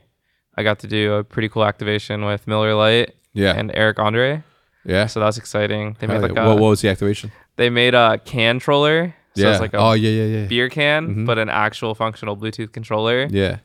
I 0.58 0.62
got 0.62 0.80
to 0.80 0.86
do 0.88 1.14
a 1.14 1.24
pretty 1.24 1.48
cool 1.48 1.64
activation 1.64 2.24
with 2.24 2.46
Miller 2.46 2.74
Lite 2.74 3.14
Yeah, 3.32 3.52
and 3.56 3.70
Eric 3.74 3.98
Andre. 3.98 4.42
yeah. 4.84 5.06
So 5.06 5.20
that's 5.20 5.36
exciting. 5.38 5.96
They 6.00 6.06
made 6.06 6.20
like 6.22 6.32
yeah. 6.34 6.44
a, 6.44 6.48
what, 6.48 6.58
what 6.58 6.68
was 6.70 6.80
the 6.80 6.88
activation? 6.88 7.30
they 7.56 7.70
made 7.70 7.94
a 7.94 8.18
can 8.24 8.58
troller. 8.58 9.14
So 9.36 9.42
yeah. 9.42 9.52
it's 9.52 9.60
like 9.60 9.74
a 9.74 9.78
oh 9.78 9.92
yeah, 9.92 10.10
yeah, 10.10 10.38
yeah. 10.40 10.46
beer 10.46 10.68
can, 10.70 11.08
Mhm. 11.14 11.26
but 11.26 11.38
an 11.38 11.48
actual 11.50 11.94
functional 11.94 12.36
Bluetooth 12.36 12.72
controller. 12.72 13.28
Yeah. 13.30 13.58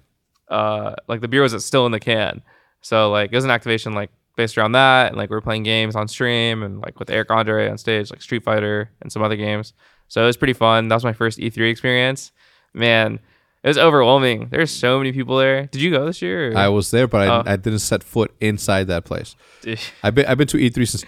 Uh 0.51 0.93
like 1.07 1.21
the 1.21 1.27
beer 1.27 1.41
was 1.41 1.65
still 1.65 1.85
in 1.87 1.91
the 1.91 1.99
can. 1.99 2.43
So 2.81 3.09
like 3.09 3.31
it 3.31 3.35
was 3.35 3.45
an 3.45 3.51
activation 3.51 3.93
like 3.93 4.11
based 4.35 4.57
around 4.57 4.73
that 4.73 5.07
and 5.09 5.17
like 5.17 5.29
we 5.29 5.35
were 5.35 5.41
playing 5.41 5.63
games 5.63 5.95
on 5.95 6.07
stream 6.07 6.61
and 6.63 6.79
like 6.81 6.99
with 6.99 7.09
Eric 7.09 7.31
Andre 7.31 7.69
on 7.69 7.77
stage, 7.77 8.11
like 8.11 8.21
Street 8.21 8.43
Fighter 8.43 8.91
and 9.01 9.11
some 9.11 9.21
other 9.23 9.35
games. 9.35 9.73
So 10.07 10.21
it 10.23 10.25
was 10.25 10.37
pretty 10.37 10.53
fun. 10.53 10.87
That 10.89 10.95
was 10.95 11.03
my 11.03 11.13
first 11.13 11.39
E3 11.39 11.69
experience. 11.71 12.31
Man, 12.73 13.19
it 13.63 13.67
was 13.67 13.77
overwhelming. 13.77 14.47
There's 14.49 14.71
so 14.71 14.97
many 14.97 15.11
people 15.13 15.37
there. 15.37 15.67
Did 15.67 15.81
you 15.81 15.91
go 15.91 16.05
this 16.05 16.21
year? 16.21 16.51
or- 16.53 16.57
I 16.57 16.67
was 16.69 16.91
there, 16.91 17.07
but 17.07 17.21
I, 17.21 17.27
Oh. 17.27 17.43
I 17.45 17.55
didn't 17.55 17.79
set 17.79 18.03
foot 18.03 18.31
inside 18.41 18.87
that 18.87 19.05
place. 19.05 19.35
I've 20.03 20.15
been 20.15 20.25
I've 20.25 20.37
been 20.37 20.47
to 20.47 20.57
E3 20.57 20.87
since 20.87 21.03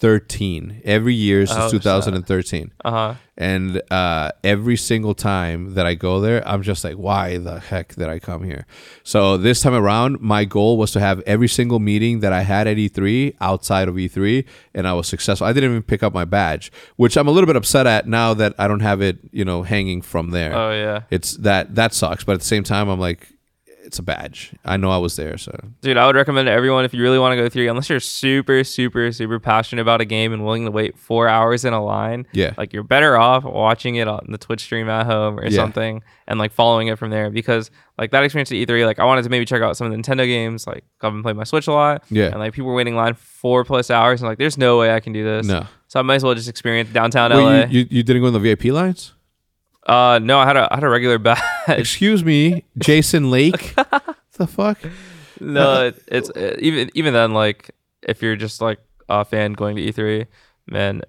2013. 0.00 0.82
Every 0.84 1.14
year 1.14 1.46
since 1.46 1.58
Oh, 1.58 1.68
shit. 1.70 1.82
2013, 1.82 2.72
uh-huh. 2.84 3.14
and 3.36 3.82
uh, 3.90 4.30
every 4.44 4.76
single 4.76 5.14
time 5.14 5.74
that 5.74 5.86
I 5.86 5.94
go 5.94 6.20
there, 6.20 6.46
I'm 6.46 6.62
just 6.62 6.84
like, 6.84 6.94
why 6.94 7.38
the 7.38 7.58
heck 7.60 7.94
did 7.94 8.08
I 8.08 8.18
come 8.18 8.44
here? 8.44 8.66
So 9.02 9.36
this 9.36 9.60
time 9.62 9.74
around, 9.74 10.20
my 10.20 10.44
goal 10.44 10.76
was 10.76 10.92
to 10.92 11.00
have 11.00 11.20
every 11.26 11.48
single 11.48 11.78
meeting 11.78 12.20
that 12.20 12.32
I 12.32 12.42
had 12.42 12.66
at 12.66 12.76
E3 12.76 13.36
outside 13.40 13.88
of 13.88 13.94
E3, 13.94 14.44
and 14.74 14.86
I 14.86 14.92
was 14.92 15.08
successful. 15.08 15.46
I 15.46 15.52
didn't 15.52 15.70
even 15.70 15.82
pick 15.82 16.02
up 16.02 16.12
my 16.12 16.24
badge, 16.24 16.70
which 16.96 17.16
I'm 17.16 17.28
a 17.28 17.30
little 17.30 17.46
bit 17.46 17.56
upset 17.56 17.86
at 17.86 18.06
now 18.06 18.34
that 18.34 18.54
I 18.58 18.68
don't 18.68 18.80
have 18.80 19.00
it, 19.00 19.18
you 19.32 19.44
know, 19.44 19.62
hanging 19.62 20.02
from 20.02 20.30
there. 20.30 20.54
Oh 20.54 20.72
yeah. 20.72 21.02
it's 21.10 21.36
that 21.38 21.74
that 21.74 21.94
sucks, 21.94 22.24
but 22.24 22.32
at 22.32 22.40
the 22.40 22.46
same 22.46 22.64
time, 22.64 22.88
I'm 22.88 23.00
like, 23.00 23.28
it's 23.86 23.98
a 23.98 24.02
badge. 24.02 24.52
I 24.64 24.76
know 24.76 24.90
I 24.90 24.96
was 24.98 25.16
there, 25.16 25.38
so 25.38 25.52
Dude, 25.80 25.96
I 25.96 26.06
would 26.06 26.16
recommend 26.16 26.46
to 26.46 26.52
everyone 26.52 26.84
if 26.84 26.92
you 26.92 27.00
really 27.02 27.18
want 27.18 27.32
to 27.32 27.36
go 27.36 27.48
through, 27.48 27.68
unless 27.70 27.88
you're 27.88 28.00
super, 28.00 28.64
super, 28.64 29.12
super 29.12 29.38
passionate 29.38 29.80
about 29.82 30.00
a 30.00 30.04
game 30.04 30.32
and 30.32 30.44
willing 30.44 30.64
to 30.64 30.70
wait 30.70 30.98
four 30.98 31.28
hours 31.28 31.64
in 31.64 31.72
a 31.72 31.82
line, 31.82 32.26
yeah. 32.32 32.52
like 32.58 32.72
you're 32.72 32.82
better 32.82 33.16
off 33.16 33.44
watching 33.44 33.94
it 33.94 34.08
on 34.08 34.26
the 34.28 34.38
Twitch 34.38 34.60
stream 34.62 34.88
at 34.88 35.06
home 35.06 35.38
or 35.38 35.44
Yeah. 35.46 35.56
something 35.56 36.02
and 36.26 36.38
like 36.38 36.52
following 36.52 36.88
it 36.88 36.98
from 36.98 37.10
there 37.10 37.30
because 37.30 37.70
like 37.96 38.10
that 38.10 38.24
experience 38.24 38.50
at 38.50 38.56
E3, 38.56 38.84
like 38.84 38.98
I 38.98 39.04
wanted 39.04 39.22
to 39.22 39.30
maybe 39.30 39.44
check 39.44 39.62
out 39.62 39.76
some 39.76 39.86
of 39.86 39.92
the 39.92 39.98
Nintendo 39.98 40.26
games. 40.26 40.66
Like 40.66 40.84
I've 41.00 41.12
been 41.12 41.22
playing 41.22 41.38
my 41.38 41.44
Switch 41.44 41.66
a 41.68 41.72
lot 41.72 42.02
Yeah. 42.10 42.26
and 42.26 42.38
like 42.40 42.52
people 42.52 42.68
were 42.68 42.74
waiting 42.74 42.96
line 42.96 43.14
four 43.14 43.64
plus 43.64 43.90
hours 43.90 44.20
and 44.20 44.28
like 44.28 44.38
there's 44.38 44.58
no 44.58 44.78
way 44.78 44.92
I 44.94 45.00
can 45.00 45.12
do 45.12 45.24
this. 45.24 45.46
No. 45.46 45.64
So 45.88 46.00
I 46.00 46.02
might 46.02 46.16
as 46.16 46.24
well 46.24 46.34
just 46.34 46.48
experience 46.48 46.90
downtown 46.92 47.30
Wait, 47.30 47.42
LA. 47.44 47.58
you, 47.66 47.78
you, 47.80 47.86
you 47.90 48.02
didn't 48.02 48.20
go 48.22 48.26
in 48.28 48.32
the 48.34 48.40
VIP 48.40 48.64
lines? 48.66 49.12
Uh 49.86 50.18
no, 50.22 50.38
I 50.38 50.46
had 50.46 50.56
a 50.56 50.68
I 50.70 50.76
had 50.76 50.84
a 50.84 50.88
regular 50.88 51.18
badge. 51.18 51.40
Excuse 51.68 52.24
me, 52.24 52.64
Jason 52.78 53.30
Lake. 53.30 53.74
the 54.36 54.46
fuck? 54.46 54.78
no, 55.40 55.86
it, 55.86 56.02
it's 56.08 56.30
uh, 56.30 56.56
even 56.58 56.90
even 56.94 57.14
then 57.14 57.32
like 57.32 57.70
if 58.02 58.22
you're 58.22 58.36
just 58.36 58.60
like 58.60 58.78
a 59.08 59.24
fan 59.24 59.52
going 59.52 59.76
to 59.76 59.82
E3, 59.82 60.26
man, 60.66 61.02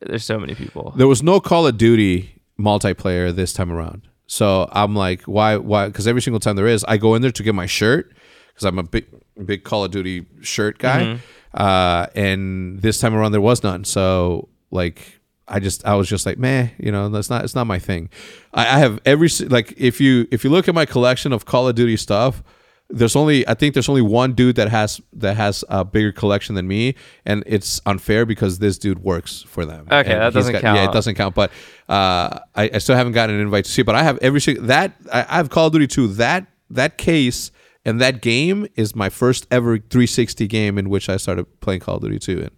there's 0.00 0.24
so 0.24 0.38
many 0.38 0.54
people. 0.54 0.92
There 0.96 1.08
was 1.08 1.22
no 1.22 1.40
Call 1.40 1.66
of 1.66 1.76
Duty 1.78 2.42
multiplayer 2.58 3.34
this 3.34 3.52
time 3.52 3.72
around. 3.72 4.08
So 4.26 4.68
I'm 4.72 4.94
like, 4.94 5.22
why? 5.22 5.56
Why? 5.56 5.86
Because 5.86 6.06
every 6.06 6.22
single 6.22 6.40
time 6.40 6.56
there 6.56 6.66
is, 6.66 6.84
I 6.84 6.96
go 6.96 7.14
in 7.14 7.22
there 7.22 7.32
to 7.32 7.42
get 7.42 7.54
my 7.54 7.66
shirt 7.66 8.12
because 8.48 8.64
I'm 8.64 8.78
a 8.78 8.82
big, 8.82 9.06
big 9.44 9.64
Call 9.64 9.84
of 9.84 9.90
Duty 9.90 10.26
shirt 10.40 10.78
guy. 10.78 11.18
Uh, 11.52 12.06
and 12.14 12.80
this 12.80 13.00
time 13.00 13.14
around 13.14 13.32
there 13.32 13.40
was 13.40 13.62
none. 13.64 13.84
So 13.84 14.48
like, 14.70 15.19
I 15.50 15.60
just 15.60 15.84
I 15.86 15.94
was 15.94 16.08
just 16.08 16.26
like, 16.26 16.38
man, 16.38 16.70
you 16.78 16.92
know, 16.92 17.08
that's 17.08 17.28
not 17.28 17.44
it's 17.44 17.54
not 17.54 17.66
my 17.66 17.78
thing. 17.78 18.08
I, 18.54 18.76
I 18.76 18.78
have 18.78 19.00
every 19.04 19.28
like 19.48 19.74
if 19.76 20.00
you 20.00 20.26
if 20.30 20.44
you 20.44 20.50
look 20.50 20.68
at 20.68 20.74
my 20.74 20.86
collection 20.86 21.32
of 21.32 21.44
Call 21.44 21.68
of 21.68 21.74
Duty 21.74 21.96
stuff, 21.96 22.42
there's 22.88 23.16
only 23.16 23.46
I 23.46 23.54
think 23.54 23.74
there's 23.74 23.88
only 23.88 24.02
one 24.02 24.32
dude 24.32 24.56
that 24.56 24.68
has 24.68 25.00
that 25.12 25.36
has 25.36 25.64
a 25.68 25.84
bigger 25.84 26.12
collection 26.12 26.54
than 26.54 26.66
me, 26.66 26.94
and 27.24 27.42
it's 27.46 27.80
unfair 27.86 28.26
because 28.26 28.58
this 28.58 28.78
dude 28.78 29.00
works 29.00 29.42
for 29.42 29.64
them. 29.64 29.86
Okay, 29.90 30.12
And 30.12 30.20
that 30.22 30.32
doesn't 30.32 30.60
count. 30.60 30.76
Yeah, 30.76 30.88
it 30.88 30.92
doesn't 30.92 31.14
count. 31.14 31.34
But 31.34 31.50
uh, 31.88 32.40
I, 32.54 32.70
I 32.74 32.78
still 32.78 32.96
haven't 32.96 33.12
gotten 33.12 33.36
an 33.36 33.42
invite 33.42 33.64
to 33.64 33.70
see. 33.70 33.82
But 33.82 33.94
I 33.94 34.02
have 34.02 34.18
every 34.18 34.40
single 34.40 34.64
that 34.66 34.94
I, 35.12 35.26
I 35.28 35.36
have 35.36 35.50
Call 35.50 35.66
of 35.66 35.72
Duty 35.72 35.86
2. 35.86 36.08
That 36.08 36.46
that 36.70 36.98
case 36.98 37.50
and 37.84 38.00
that 38.00 38.20
game 38.20 38.66
is 38.76 38.94
my 38.94 39.08
first 39.08 39.46
ever 39.50 39.78
360 39.78 40.46
game 40.46 40.76
in 40.78 40.90
which 40.90 41.08
I 41.08 41.16
started 41.16 41.60
playing 41.60 41.80
Call 41.80 41.96
of 41.96 42.02
Duty 42.02 42.18
2, 42.18 42.40
and 42.40 42.50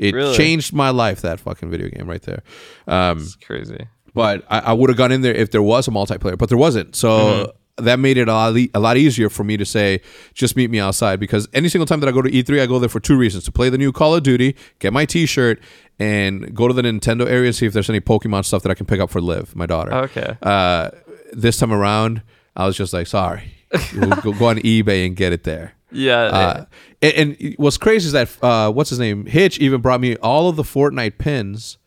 it 0.00 0.14
Really? 0.14 0.36
changed 0.36 0.72
my 0.72 0.90
life. 0.90 1.20
That 1.22 1.38
fucking 1.40 1.70
video 1.70 1.88
game 1.88 2.08
right 2.08 2.22
there. 2.22 2.42
Um, 2.88 3.18
It's 3.18 3.36
crazy. 3.36 3.86
but 4.14 4.44
I, 4.50 4.58
I 4.70 4.72
would 4.72 4.88
have 4.90 4.96
gone 4.96 5.12
in 5.12 5.20
there 5.22 5.34
if 5.34 5.50
there 5.50 5.62
was 5.62 5.86
a 5.88 5.90
multiplayer, 5.90 6.36
but 6.38 6.48
there 6.48 6.58
wasn't. 6.58 6.96
So 6.96 7.08
Mm-hmm. 7.10 7.84
that 7.86 7.98
made 7.98 8.16
it 8.18 8.28
a 8.28 8.32
lot, 8.32 8.56
e- 8.56 8.70
a 8.74 8.80
lot 8.80 8.96
easier 8.96 9.28
for 9.30 9.44
me 9.44 9.56
to 9.56 9.64
say, 9.64 10.00
just 10.34 10.56
meet 10.56 10.70
me 10.70 10.78
outside. 10.80 11.18
Because 11.20 11.48
any 11.54 11.68
single 11.68 11.86
time 11.86 12.00
that 12.00 12.08
I 12.08 12.12
go 12.12 12.22
to 12.22 12.30
E3, 12.30 12.60
I 12.62 12.66
go 12.66 12.78
there 12.78 12.88
for 12.96 13.00
two 13.00 13.16
reasons: 13.16 13.44
to 13.44 13.52
play 13.52 13.68
the 13.70 13.78
new 13.78 13.92
Call 13.92 14.14
of 14.14 14.22
Duty, 14.22 14.54
get 14.80 14.92
my 14.92 15.04
T-shirt, 15.06 15.60
and 15.98 16.54
go 16.54 16.66
to 16.68 16.74
the 16.74 16.82
Nintendo 16.82 17.26
area 17.26 17.46
and 17.46 17.54
see 17.54 17.66
if 17.66 17.72
there's 17.72 17.88
any 17.90 18.00
Pokemon 18.00 18.44
stuff 18.44 18.62
that 18.64 18.70
I 18.70 18.74
can 18.74 18.86
pick 18.86 19.00
up 19.00 19.10
for 19.10 19.20
Liv, 19.20 19.54
my 19.56 19.66
daughter. 19.66 19.92
Okay. 20.08 20.36
Uh, 20.42 20.90
this 21.32 21.58
time 21.58 21.72
around, 21.72 22.22
I 22.56 22.66
was 22.66 22.76
just 22.76 22.92
like, 22.92 23.06
sorry, 23.06 23.42
We'll 23.94 24.10
go, 24.24 24.32
go 24.32 24.46
on 24.46 24.56
eBay 24.58 25.06
and 25.06 25.14
get 25.16 25.32
it 25.32 25.44
there. 25.44 25.72
Yeah. 25.92 26.20
Uh, 26.20 26.64
and, 27.02 27.36
and 27.40 27.54
what's 27.56 27.78
crazy 27.78 28.06
is 28.06 28.12
that 28.12 28.30
uh, 28.42 28.70
what's 28.70 28.90
his 28.90 28.98
name? 28.98 29.26
Hitch 29.26 29.58
even 29.58 29.80
brought 29.80 30.00
me 30.00 30.16
all 30.16 30.48
of 30.48 30.56
the 30.56 30.62
Fortnite 30.62 31.18
pins 31.18 31.78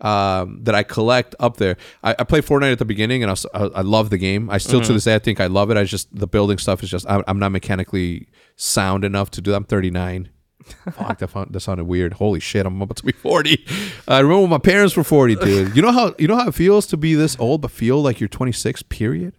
um, 0.00 0.62
that 0.64 0.74
I 0.74 0.82
collect 0.82 1.34
up 1.40 1.56
there. 1.56 1.76
I, 2.02 2.16
I 2.18 2.24
played 2.24 2.44
Fortnite 2.44 2.72
at 2.72 2.78
the 2.78 2.84
beginning, 2.84 3.22
and 3.22 3.30
I, 3.30 3.32
was, 3.32 3.46
I, 3.54 3.64
I 3.66 3.80
love 3.82 4.10
the 4.10 4.18
game. 4.18 4.50
I 4.50 4.58
still 4.58 4.80
to 4.80 4.92
this 4.92 5.04
day 5.04 5.14
I 5.14 5.18
think 5.18 5.40
I 5.40 5.46
love 5.46 5.70
it. 5.70 5.76
I 5.76 5.84
just 5.84 6.14
the 6.14 6.26
building 6.26 6.58
stuff 6.58 6.82
is 6.82 6.90
just 6.90 7.08
I'm, 7.08 7.22
I'm 7.26 7.38
not 7.38 7.52
mechanically 7.52 8.28
sound 8.56 9.04
enough 9.04 9.30
to 9.32 9.40
do. 9.40 9.52
that. 9.52 9.56
I'm 9.58 9.64
39. 9.64 10.28
Fuck, 10.92 11.18
that, 11.18 11.28
found, 11.28 11.52
that 11.52 11.60
sounded 11.60 11.84
weird. 11.84 12.14
Holy 12.14 12.38
shit, 12.38 12.66
I'm 12.66 12.80
about 12.80 12.96
to 12.96 13.04
be 13.04 13.10
40. 13.12 13.66
I 14.06 14.20
remember 14.20 14.42
when 14.42 14.50
my 14.50 14.58
parents 14.58 14.96
were 14.96 15.02
40, 15.02 15.34
dude. 15.36 15.76
You 15.76 15.82
know 15.82 15.90
how 15.90 16.14
you 16.18 16.28
know 16.28 16.36
how 16.36 16.48
it 16.48 16.54
feels 16.54 16.86
to 16.88 16.96
be 16.96 17.14
this 17.14 17.36
old 17.40 17.62
but 17.62 17.70
feel 17.70 18.00
like 18.00 18.20
you're 18.20 18.28
26. 18.28 18.82
Period. 18.84 19.34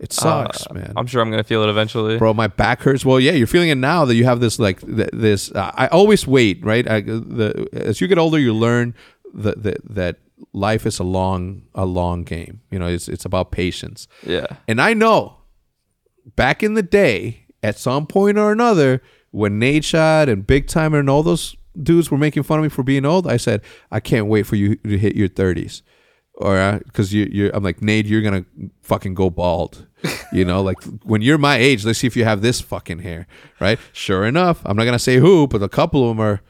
It 0.00 0.12
sucks, 0.14 0.68
man. 0.72 0.94
I'm 0.96 1.06
sure 1.06 1.20
I'm 1.22 1.30
gonna 1.30 1.44
feel 1.44 1.62
it 1.62 1.68
eventually. 1.68 2.16
bro 2.18 2.32
my 2.34 2.46
back 2.46 2.80
hurts. 2.82 3.04
Well 3.04 3.20
yeah 3.20 3.32
you're 3.32 3.46
feeling 3.46 3.68
it 3.68 3.74
now 3.76 4.04
that 4.06 4.14
you 4.14 4.24
have 4.24 4.40
this 4.40 4.58
like 4.58 4.80
th- 4.80 5.10
this 5.12 5.52
uh, 5.52 5.70
i 5.74 5.86
always 5.88 6.26
wait 6.26 6.64
right? 6.64 6.88
I, 6.88 7.00
the 7.02 7.68
as 7.72 8.00
you 8.00 8.06
get 8.08 8.18
older 8.18 8.38
you 8.38 8.54
learn 8.54 8.94
that 9.34 9.62
that 9.62 9.78
that 9.94 10.16
life 10.54 10.86
is 10.86 10.98
a 10.98 11.04
long 11.04 11.62
a 11.74 11.84
long 11.84 12.24
game. 12.24 12.62
You 12.70 12.78
know 12.78 12.86
it's 12.88 13.08
it's 13.08 13.26
about 13.26 13.50
patience. 13.50 14.08
Yeah. 14.26 14.46
and 14.66 14.80
i 14.80 14.94
know 14.94 15.36
back 16.36 16.62
in 16.62 16.74
the 16.74 16.82
day 16.82 17.44
at 17.62 17.78
some 17.78 18.06
point 18.06 18.38
or 18.38 18.52
another 18.52 19.02
when 19.32 19.60
Nadeshot 19.60 20.28
and 20.28 20.46
BigTymeR 20.46 20.98
and 21.00 21.10
all 21.10 21.22
those 21.22 21.56
dudes 21.80 22.10
were 22.10 22.18
making 22.18 22.42
fun 22.42 22.58
of 22.58 22.62
me 22.62 22.68
for 22.68 22.82
being 22.82 23.04
old 23.04 23.26
i 23.26 23.36
said 23.36 23.60
i 23.90 24.00
can't 24.00 24.26
wait 24.26 24.44
for 24.46 24.56
you 24.56 24.76
to 24.76 24.98
hit 24.98 25.14
your 25.14 25.28
30s 25.28 25.82
or 26.34 26.80
because 26.84 27.12
you, 27.14 27.28
you're 27.30 27.50
i'm 27.54 27.62
like 27.62 27.80
nate 27.82 28.06
you're 28.06 28.22
gonna 28.22 28.44
fucking 28.82 29.14
go 29.14 29.30
bald 29.30 29.86
you 30.32 30.44
know 30.44 30.62
like 30.62 30.82
when 31.04 31.20
you're 31.22 31.38
my 31.38 31.56
age 31.56 31.84
let's 31.84 31.98
see 31.98 32.06
if 32.06 32.16
you 32.16 32.24
have 32.24 32.40
this 32.42 32.60
fucking 32.60 33.00
hair 33.00 33.26
right 33.60 33.78
sure 33.92 34.24
enough 34.24 34.62
i'm 34.64 34.76
not 34.76 34.84
gonna 34.84 34.98
say 34.98 35.16
who 35.16 35.46
but 35.46 35.62
a 35.62 35.68
couple 35.68 36.02
of 36.02 36.16
them 36.16 36.24
are 36.24 36.40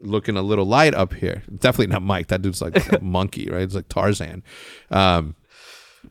looking 0.00 0.36
a 0.36 0.42
little 0.42 0.64
light 0.64 0.94
up 0.94 1.12
here 1.14 1.42
definitely 1.58 1.86
not 1.92 2.02
mike 2.02 2.28
that 2.28 2.40
dude's 2.42 2.62
like 2.62 2.76
a 2.92 3.00
monkey 3.02 3.48
right 3.50 3.62
it's 3.62 3.74
like 3.74 3.88
tarzan 3.88 4.42
um 4.90 5.34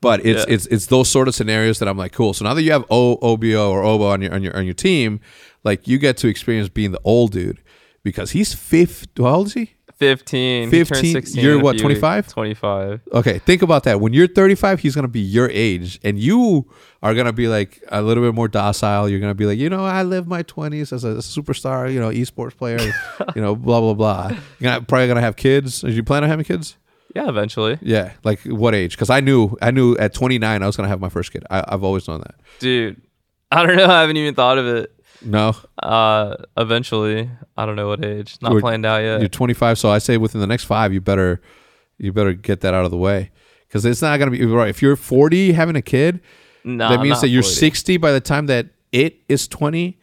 but 0.01 0.23
it's 0.25 0.45
Yeah. 0.47 0.53
it's 0.53 0.65
it's 0.67 0.85
those 0.87 1.09
sort 1.09 1.27
of 1.27 1.33
scenarios 1.33 1.79
that 1.79 1.87
I'm 1.87 1.97
like, 1.97 2.11
cool. 2.11 2.33
So 2.33 2.43
now 2.43 2.53
that 2.53 2.61
you 2.61 2.71
have 2.73 2.83
o, 2.91 3.17
OBO 3.21 3.71
or 3.71 3.81
OBO 3.83 4.07
on 4.11 4.21
your 4.21 4.33
on 4.33 4.43
your 4.43 4.55
on 4.55 4.65
your 4.65 4.73
team, 4.73 5.21
like 5.63 5.87
you 5.87 5.97
get 5.97 6.17
to 6.17 6.27
experience 6.27 6.67
being 6.67 6.91
the 6.91 6.99
old 7.05 7.31
dude 7.31 7.59
because 8.03 8.31
he's 8.31 8.53
fifth. 8.53 9.07
How 9.17 9.35
old 9.35 9.47
is 9.47 9.53
he? 9.53 9.71
15. 9.97 10.69
He 10.69 10.83
15, 10.83 11.11
16 11.11 11.43
you're 11.43 11.59
what, 11.59 11.77
25? 11.79 12.27
25. 12.27 13.01
Okay, 13.13 13.39
think 13.39 13.61
about 13.61 13.83
that. 13.83 13.99
When 13.99 14.13
you're 14.13 14.27
35, 14.27 14.79
he's 14.79 14.95
gonna 14.95 15.07
be 15.07 15.19
your 15.19 15.49
age, 15.49 15.99
and 16.03 16.19
you 16.19 16.69
are 17.01 17.15
gonna 17.15 17.33
be 17.33 17.47
like 17.47 17.83
a 17.89 18.01
little 18.01 18.23
bit 18.23 18.35
more 18.35 18.47
docile. 18.47 19.09
You're 19.09 19.19
gonna 19.19 19.33
be 19.33 19.45
like, 19.45 19.57
you 19.57 19.69
know, 19.69 19.85
I 19.85 20.03
lived 20.03 20.27
my 20.27 20.43
20s 20.43 20.93
as 20.93 21.03
a 21.03 21.15
superstar, 21.15 21.91
you 21.91 21.99
know, 21.99 22.09
esports 22.09 22.55
player, 22.55 22.79
you 23.35 23.41
know, 23.41 23.55
blah 23.55 23.79
blah 23.79 23.93
blah. 23.95 24.27
You're 24.29 24.39
gonna, 24.61 24.81
probably 24.81 25.07
gonna 25.07 25.21
have 25.21 25.35
kids. 25.35 25.83
Are 25.83 25.89
you 25.89 26.03
plan 26.03 26.23
on 26.23 26.29
having 26.29 26.45
kids? 26.45 26.77
Yeah, 27.15 27.29
eventually. 27.29 27.79
Yeah, 27.81 28.13
like 28.23 28.41
what 28.41 28.75
age? 28.75 28.91
Because 28.91 29.09
I 29.09 29.21
knew, 29.21 29.57
I 29.61 29.71
knew 29.71 29.97
at 29.97 30.13
29 30.13 30.61
I 30.61 30.65
was 30.65 30.77
gonna 30.77 30.89
have 30.89 30.99
my 30.99 31.09
first 31.09 31.31
kid. 31.31 31.43
I, 31.49 31.63
I've 31.67 31.83
always 31.83 32.07
known 32.07 32.19
that. 32.19 32.35
Dude, 32.59 33.01
I 33.51 33.65
don't 33.65 33.77
know. 33.77 33.85
I 33.85 34.01
haven't 34.01 34.17
even 34.17 34.35
thought 34.35 34.59
of 34.59 34.67
it. 34.67 34.93
No, 35.23 35.55
Uh, 35.81 36.35
eventually, 36.57 37.29
I 37.57 37.65
don't 37.65 37.75
know 37.75 37.87
what 37.87 38.05
age. 38.05 38.37
Not 38.41 38.51
You're- 38.51 38.61
planned 38.61 38.85
out 38.85 38.97
yet. 39.01 39.19
you're 39.19 39.29
25, 39.29 39.77
so 39.79 39.89
I 39.89 39.97
say 39.97 40.17
within 40.17 40.41
the 40.41 40.47
next 40.47 40.65
five, 40.65 40.93
you 40.93 41.01
better, 41.01 41.41
you 41.97 42.13
better 42.13 42.33
get 42.33 42.61
that 42.61 42.73
out 42.73 42.85
of 42.85 42.91
the 42.91 42.97
way, 42.97 43.31
because 43.67 43.83
it's 43.85 44.01
not 44.01 44.17
gonna 44.19 44.31
be 44.31 44.45
right. 44.45 44.69
If 44.69 44.81
you're 44.81 44.95
40 44.95 45.53
having 45.53 45.75
a 45.75 45.81
kid, 45.81 46.19
no, 46.63 46.89
that 46.89 47.01
means 47.01 47.21
that 47.21 47.29
you're 47.29 47.41
40. 47.43 47.55
60 47.55 47.97
by 47.97 48.11
the 48.11 48.21
time 48.21 48.45
that 48.47 48.67
it 48.91 49.21
is 49.27 49.47
20. 49.47 49.97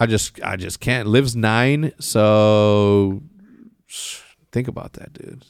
I 0.00 0.06
just, 0.06 0.42
I 0.42 0.56
just 0.56 0.80
can't. 0.80 1.06
Lives 1.06 1.36
nine, 1.36 1.92
so 2.00 3.22
think 4.50 4.66
about 4.68 4.94
that, 4.94 5.12
dude. 5.12 5.44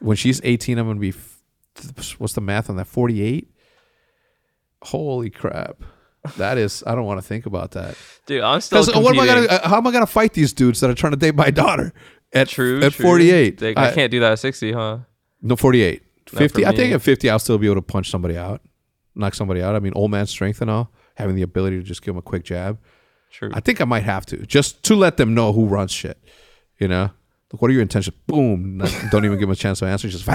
When 0.00 0.16
she's 0.16 0.40
18, 0.44 0.78
I'm 0.78 0.86
gonna 0.88 0.98
be. 1.00 1.12
What's 2.18 2.32
the 2.32 2.40
math 2.40 2.68
on 2.70 2.76
that? 2.76 2.86
48. 2.86 3.48
Holy 4.82 5.30
crap. 5.30 5.76
That 6.36 6.58
is, 6.58 6.82
I 6.86 6.94
don't 6.94 7.04
want 7.04 7.20
to 7.20 7.26
think 7.26 7.46
about 7.46 7.72
that. 7.72 7.96
Dude, 8.26 8.42
I'm 8.42 8.60
still. 8.60 8.84
What 9.02 9.14
am 9.16 9.20
I 9.20 9.26
gonna? 9.26 9.68
How 9.68 9.76
am 9.78 9.86
I 9.86 9.92
gonna 9.92 10.06
fight 10.06 10.32
these 10.34 10.52
dudes 10.52 10.80
that 10.80 10.90
are 10.90 10.94
trying 10.94 11.12
to 11.12 11.16
date 11.18 11.34
my 11.34 11.50
daughter 11.50 11.92
at 12.32 12.48
True. 12.48 12.82
at 12.82 12.92
true. 12.92 13.04
48? 13.04 13.62
Like, 13.62 13.78
I, 13.78 13.88
I- 13.90 13.94
can't 13.94 14.10
do 14.10 14.20
that 14.20 14.32
at 14.32 14.38
60, 14.38 14.72
huh? 14.72 14.98
No, 15.40 15.56
48. 15.56 16.02
Not 16.32 16.38
50. 16.38 16.66
I 16.66 16.72
think 16.72 16.92
at 16.92 17.00
50, 17.00 17.30
I'll 17.30 17.38
still 17.38 17.56
be 17.58 17.66
able 17.66 17.76
to 17.76 17.82
punch 17.82 18.10
somebody 18.10 18.36
out, 18.36 18.60
knock 19.14 19.34
somebody 19.34 19.62
out. 19.62 19.74
I 19.76 19.78
mean, 19.78 19.92
old 19.94 20.10
man 20.10 20.26
strength 20.26 20.60
and 20.60 20.70
all, 20.70 20.90
having 21.14 21.36
the 21.36 21.42
ability 21.42 21.76
to 21.78 21.82
just 21.82 22.02
give 22.02 22.12
them 22.14 22.18
a 22.18 22.22
quick 22.22 22.44
jab. 22.44 22.78
True. 23.30 23.50
I 23.54 23.60
think 23.60 23.80
I 23.80 23.84
might 23.84 24.02
have 24.02 24.26
to 24.26 24.38
just 24.44 24.82
to 24.84 24.94
let 24.96 25.16
them 25.16 25.34
know 25.34 25.52
who 25.52 25.66
runs 25.66 25.92
shit. 25.92 26.18
You 26.78 26.88
know, 26.88 27.10
like, 27.52 27.62
what 27.62 27.70
are 27.70 27.72
your 27.72 27.82
intentions? 27.82 28.16
Boom. 28.26 28.78
Not- 28.78 28.94
don't 29.10 29.24
even 29.24 29.38
give 29.38 29.48
him 29.48 29.52
a 29.52 29.56
chance 29.56 29.78
to 29.78 29.86
answer. 29.86 30.08
Just. 30.08 30.28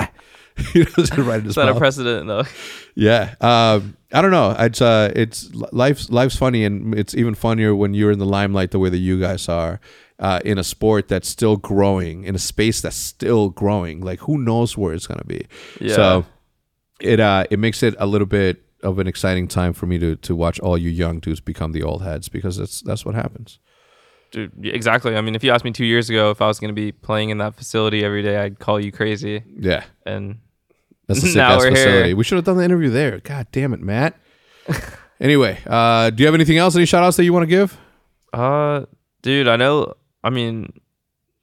You 0.73 0.83
know, 0.83 0.91
just 0.97 1.17
right 1.17 1.39
in 1.39 1.45
his 1.45 1.51
Is 1.51 1.55
that 1.55 1.69
a 1.69 1.75
precedent 1.75 2.27
though? 2.27 2.43
Yeah. 2.95 3.35
Um, 3.41 3.97
I 4.11 4.21
don't 4.21 4.31
know. 4.31 4.55
It's 4.57 4.81
uh, 4.81 5.11
it's 5.15 5.53
life's 5.53 6.09
life's 6.09 6.35
funny, 6.35 6.63
and 6.63 6.93
it's 6.95 7.15
even 7.15 7.35
funnier 7.35 7.75
when 7.75 7.93
you're 7.93 8.11
in 8.11 8.19
the 8.19 8.25
limelight 8.25 8.71
the 8.71 8.79
way 8.79 8.89
that 8.89 8.97
you 8.97 9.19
guys 9.19 9.49
are. 9.49 9.79
Uh, 10.19 10.39
in 10.45 10.57
a 10.57 10.63
sport 10.63 11.07
that's 11.09 11.27
still 11.27 11.57
growing, 11.57 12.23
in 12.23 12.35
a 12.35 12.39
space 12.39 12.79
that's 12.79 12.95
still 12.95 13.49
growing, 13.49 13.99
like 13.99 14.19
who 14.19 14.37
knows 14.37 14.77
where 14.77 14.93
it's 14.93 15.07
gonna 15.07 15.23
be. 15.25 15.47
Yeah. 15.81 15.95
So 15.95 16.25
it 17.01 17.19
uh 17.19 17.45
it 17.49 17.59
makes 17.59 17.83
it 17.83 17.95
a 17.97 18.05
little 18.05 18.27
bit 18.27 18.63
of 18.83 18.99
an 18.99 19.07
exciting 19.07 19.47
time 19.47 19.73
for 19.73 19.85
me 19.85 19.97
to 19.97 20.15
to 20.17 20.35
watch 20.35 20.59
all 20.59 20.77
you 20.77 20.89
young 20.89 21.19
dudes 21.19 21.41
become 21.41 21.71
the 21.71 21.83
old 21.83 22.03
heads 22.03 22.29
because 22.29 22.57
that's 22.57 22.81
that's 22.81 23.03
what 23.03 23.15
happens. 23.15 23.59
Exactly. 24.35 25.15
I 25.15 25.21
mean, 25.21 25.35
if 25.35 25.43
you 25.43 25.51
asked 25.51 25.65
me 25.65 25.71
two 25.71 25.85
years 25.85 26.09
ago 26.09 26.31
if 26.31 26.41
I 26.41 26.47
was 26.47 26.59
going 26.59 26.69
to 26.69 26.79
be 26.79 26.91
playing 26.91 27.29
in 27.29 27.37
that 27.39 27.55
facility 27.55 28.03
every 28.03 28.23
day, 28.23 28.37
I'd 28.37 28.59
call 28.59 28.79
you 28.79 28.91
crazy. 28.91 29.43
Yeah. 29.59 29.83
And 30.05 30.39
That's 31.07 31.23
a 31.23 31.27
sick 31.27 31.35
Now 31.35 31.55
ass 31.55 31.61
we're 31.61 31.75
here. 31.75 32.15
We 32.15 32.23
should 32.23 32.37
have 32.37 32.45
done 32.45 32.57
the 32.57 32.63
interview 32.63 32.89
there. 32.89 33.19
God 33.19 33.47
damn 33.51 33.73
it, 33.73 33.81
Matt. 33.81 34.17
anyway, 35.19 35.59
uh, 35.67 36.09
do 36.09 36.23
you 36.23 36.27
have 36.27 36.35
anything 36.35 36.57
else? 36.57 36.75
Any 36.75 36.85
shout 36.85 37.03
outs 37.03 37.17
that 37.17 37.23
you 37.23 37.33
want 37.33 37.43
to 37.43 37.47
give? 37.47 37.77
Uh, 38.31 38.85
dude, 39.21 39.47
I 39.47 39.55
know. 39.55 39.93
I 40.23 40.29
mean, 40.29 40.73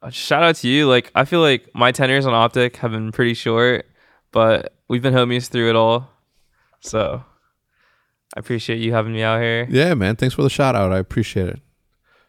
uh, 0.03 0.11
shout 0.11 0.43
out 0.43 0.57
to 0.57 0.69
you. 0.69 0.89
Like, 0.89 1.11
I 1.15 1.25
feel 1.25 1.41
like 1.41 1.69
my 1.75 1.93
tenures 1.93 2.27
on 2.27 2.35
Optic 2.35 2.77
have 2.77 2.91
been 2.91 3.13
pretty 3.13 3.35
short, 3.35 3.87
but 4.33 4.75
we've 4.89 5.03
been 5.03 5.15
homies 5.15 5.49
through 5.49 5.69
it 5.69 5.77
all. 5.77 6.11
So, 6.81 7.23
I 8.35 8.41
appreciate 8.41 8.79
you 8.79 8.93
having 8.93 9.13
me 9.13 9.23
out 9.23 9.41
here. 9.41 9.67
Yeah, 9.71 9.95
man. 9.95 10.17
Thanks 10.17 10.35
for 10.35 10.43
the 10.43 10.51
shout 10.51 10.75
out. 10.75 10.93
I 10.93 10.99
appreciate 10.99 11.49
it. 11.49 11.61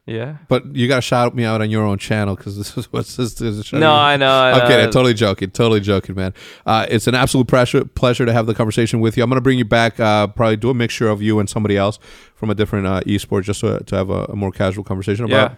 Yeah. 0.08 0.38
But 0.48 0.76
you 0.76 0.88
got 0.88 0.96
to 0.96 1.02
shout 1.02 1.36
me 1.36 1.44
out 1.46 1.62
on 1.62 1.70
your 1.70 1.84
own 1.84 2.00
channel 2.00 2.36
because 2.36 2.58
this 2.58 2.76
is 2.76 2.86
what's 2.92 3.16
this. 3.18 3.36
this 3.36 3.56
is 3.58 3.74
No, 3.74 3.94
I 3.94 4.18
know. 4.18 4.30
I 4.32 4.52
I'm 4.54 4.58
know. 4.60 4.68
kidding. 4.68 4.86
Totally 4.92 5.14
joking. 5.14 5.52
Totally 5.52 5.80
joking, 5.80 6.16
man. 6.16 6.34
Uh, 6.66 6.86
it's 6.90 7.06
an 7.08 7.14
absolute 7.16 7.48
pleasure 7.48 7.86
pleasure 7.86 8.26
to 8.26 8.34
have 8.34 8.48
the 8.48 8.56
conversation 8.56 9.00
with 9.00 9.16
you. 9.16 9.24
I'm 9.24 9.30
gonna 9.30 9.42
bring 9.42 9.60
you 9.60 9.66
back. 9.66 10.00
Uh, 10.00 10.28
probably 10.28 10.58
do 10.58 10.70
a 10.72 10.74
mixture 10.74 11.08
of 11.08 11.22
you 11.22 11.40
and 11.40 11.48
somebody 11.50 11.78
else 11.78 12.00
from 12.36 12.50
a 12.50 12.56
different 12.56 12.88
uh, 12.88 13.02
esport, 13.02 13.44
just 13.44 13.60
to, 13.62 13.80
to 13.84 13.96
have 13.96 14.10
a, 14.10 14.26
a 14.26 14.36
more 14.36 14.52
casual 14.52 14.84
conversation 14.84 15.24
about 15.26 15.52
Yeah. 15.52 15.58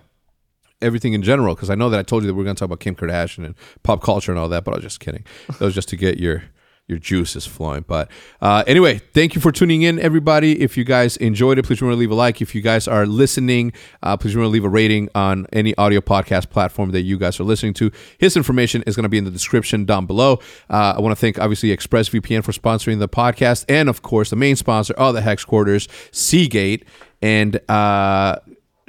everything 0.82 1.14
in 1.14 1.22
general. 1.24 1.56
Because 1.56 1.70
I 1.70 1.76
know 1.76 1.90
that 1.90 2.00
I 2.00 2.04
told 2.04 2.24
you 2.24 2.28
that 2.28 2.34
we 2.34 2.42
are 2.42 2.46
gonna 2.46 2.56
talk 2.56 2.66
about 2.68 2.82
Kim 2.82 2.96
Kardashian 2.96 3.46
and 3.46 3.56
pop 3.84 4.04
culture 4.04 4.32
and 4.32 4.38
all 4.40 4.50
that, 4.50 4.66
but 4.66 4.72
I 4.72 4.76
was 4.76 4.84
just 4.84 5.00
kidding. 5.00 5.24
That 5.48 5.62
was 5.62 5.74
just 5.74 5.88
to 5.90 5.96
get 5.96 6.20
your 6.20 6.44
your 6.88 7.00
juice 7.00 7.36
is 7.36 7.46
flowing. 7.46 7.86
But 7.88 8.12
uh, 8.42 8.64
anyway, 8.68 9.00
thank 9.14 9.36
you 9.36 9.42
for 9.42 9.52
tuning 9.52 9.84
in, 9.84 10.00
everybody. 10.00 10.62
If 10.62 10.78
you 10.78 10.84
guys 10.84 11.16
enjoyed 11.18 11.58
it, 11.58 11.66
please 11.66 11.82
remember 11.82 11.96
to 11.96 12.00
leave 12.00 12.12
a 12.12 12.16
like. 12.16 12.42
If 12.42 12.54
you 12.54 12.62
guys 12.62 12.88
are 12.88 13.06
listening, 13.06 13.72
uh, 14.02 14.18
please 14.18 14.36
remember 14.36 14.50
to 14.50 14.54
leave 14.54 14.66
a 14.66 14.70
rating 14.70 15.10
on 15.16 15.48
any 15.54 15.76
audio 15.78 16.02
podcast 16.02 16.50
platform 16.50 16.92
that 16.92 17.02
you 17.02 17.18
guys 17.18 17.40
are 17.40 17.46
listening 17.46 17.74
to. 17.76 17.92
His 18.18 18.36
information 18.36 18.84
is 18.86 18.96
going 18.96 19.04
to 19.04 19.10
be 19.10 19.18
in 19.18 19.24
the 19.24 19.32
description 19.32 19.86
down 19.86 20.06
below. 20.06 20.40
Uh, 20.70 20.96
I 20.98 21.00
want 21.00 21.16
to 21.16 21.20
thank, 21.20 21.40
obviously, 21.40 21.76
ExpressVPN 21.76 22.44
for 22.44 22.52
sponsoring 22.52 23.00
the 23.00 23.10
podcast. 23.10 23.64
And, 23.70 23.88
of 23.88 24.02
course, 24.02 24.30
the 24.30 24.36
main 24.36 24.58
sponsor 24.58 24.94
of 24.96 25.14
the 25.14 25.22
Hex 25.22 25.46
Quarters, 25.46 25.88
Seagate. 26.12 26.86
And 27.22 27.62
uh, 27.70 28.40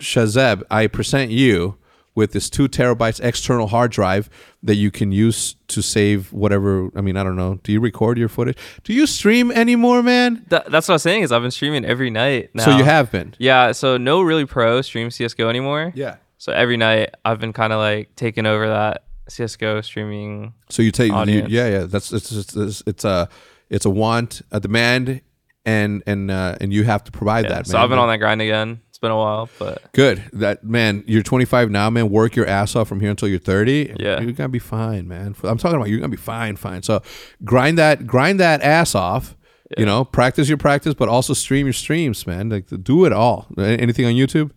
Shahzeb, 0.00 0.64
I 0.68 0.88
present 0.88 1.30
you 1.30 1.78
with 2.14 2.32
this 2.32 2.48
two 2.48 2.68
terabytes 2.68 3.20
external 3.22 3.66
hard 3.66 3.90
drive 3.90 4.30
that 4.62 4.76
you 4.76 4.90
can 4.90 5.10
use 5.12 5.56
to 5.68 5.82
save 5.82 6.32
whatever. 6.32 6.88
I 6.94 7.00
mean, 7.00 7.16
I 7.16 7.24
don't 7.24 7.36
know. 7.36 7.58
Do 7.62 7.72
you 7.72 7.80
record 7.80 8.18
your 8.18 8.28
footage? 8.28 8.56
Do 8.84 8.92
you 8.92 9.06
stream 9.06 9.50
anymore, 9.50 10.02
man? 10.02 10.44
That, 10.48 10.70
that's 10.70 10.86
what 10.88 10.94
I'm 10.94 10.98
saying 11.00 11.22
is 11.22 11.32
I've 11.32 11.42
been 11.42 11.50
streaming 11.50 11.84
every 11.84 12.10
night 12.10 12.50
now. 12.54 12.64
So 12.64 12.76
you 12.76 12.84
have 12.84 13.10
been. 13.10 13.34
Yeah. 13.38 13.72
So 13.72 13.96
no 13.96 14.22
really 14.22 14.46
pro 14.46 14.80
stream 14.82 15.10
CS:GO 15.10 15.48
anymore. 15.48 15.92
Yeah. 15.94 16.16
So 16.38 16.52
every 16.52 16.76
night 16.76 17.10
I've 17.24 17.40
been 17.40 17.52
kind 17.52 17.72
of 17.72 17.78
like 17.78 18.14
taking 18.16 18.46
over 18.46 18.68
that 18.68 19.04
CS:GO 19.28 19.80
streaming. 19.80 20.54
So 20.68 20.82
you 20.82 20.92
take, 20.92 21.10
you, 21.10 21.46
yeah, 21.48 21.68
yeah. 21.68 21.84
That's 21.86 22.12
it's 22.12 22.30
it's, 22.30 22.54
it's, 22.56 22.82
it's 22.86 23.04
a 23.04 23.28
it's 23.70 23.86
a 23.86 23.90
want, 23.90 24.42
a 24.52 24.60
demand, 24.60 25.20
and 25.64 26.02
and 26.06 26.30
uh, 26.30 26.56
and 26.60 26.72
you 26.72 26.84
have 26.84 27.02
to 27.04 27.10
provide 27.12 27.44
Yeah, 27.46 27.54
that. 27.54 27.66
so 27.66 27.72
man. 27.74 27.82
I've 27.82 27.88
been 27.90 27.98
on 27.98 28.08
that 28.08 28.18
grind 28.18 28.40
again. 28.42 28.80
Been 29.04 29.10
a 29.10 29.16
while, 29.18 29.50
but 29.58 29.92
Good. 29.92 30.24
That 30.32 30.64
man, 30.64 31.04
you're 31.06 31.22
25 31.22 31.70
now, 31.70 31.90
man. 31.90 32.08
Work 32.08 32.36
your 32.36 32.46
ass 32.46 32.74
off 32.74 32.88
from 32.88 33.00
here 33.00 33.10
until 33.10 33.28
you're 33.28 33.38
30. 33.38 33.96
Yeah. 34.00 34.18
you're 34.18 34.32
gonna 34.32 34.48
be 34.48 34.58
fine, 34.58 35.06
man. 35.06 35.36
I'm 35.44 35.58
talking 35.58 35.76
about 35.76 35.90
you're 35.90 35.98
gonna 35.98 36.08
be 36.08 36.16
fine, 36.16 36.56
fine. 36.56 36.82
So 36.82 37.02
grind 37.44 37.76
that, 37.76 38.06
grind 38.06 38.40
that 38.40 38.62
ass 38.62 38.94
off. 38.94 39.36
You 39.76 39.84
know, 39.84 40.06
practice 40.06 40.48
your 40.48 40.56
practice, 40.56 40.94
but 40.94 41.10
also 41.10 41.34
stream 41.34 41.66
your 41.66 41.74
streams, 41.74 42.26
man. 42.26 42.48
Like 42.48 42.66
do 42.82 43.04
it 43.04 43.12
all. 43.12 43.46
Anything 43.58 44.06
on 44.06 44.12
YouTube? 44.14 44.52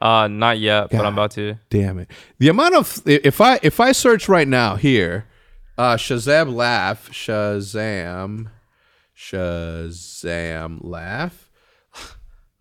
uh, 0.00 0.26
not 0.26 0.58
yet. 0.58 0.90
But 0.90 1.06
I'm 1.06 1.12
about 1.12 1.30
to. 1.32 1.60
Damn 1.70 2.00
it. 2.00 2.10
The 2.38 2.48
amount 2.48 2.74
of 2.74 3.02
if 3.06 3.40
I 3.40 3.60
if 3.62 3.78
I 3.78 3.92
search 3.92 4.28
right 4.28 4.48
now 4.48 4.74
here, 4.74 5.26
uh 5.78 5.94
Shahzam 5.94 6.54
laugh, 6.54 7.08
Shahzam, 7.12 8.48
Shahzam 9.16 10.80
laugh, 10.82 11.51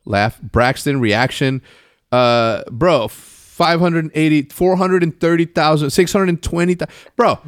laugh, 0.06 0.40
Braxton 0.42 1.00
reaction, 1.00 1.62
uh 2.12 2.64
bro, 2.72 3.08
580 3.08 4.44
430,000, 4.50 5.90
620,000. 5.90 6.90
Bro, 7.16 7.40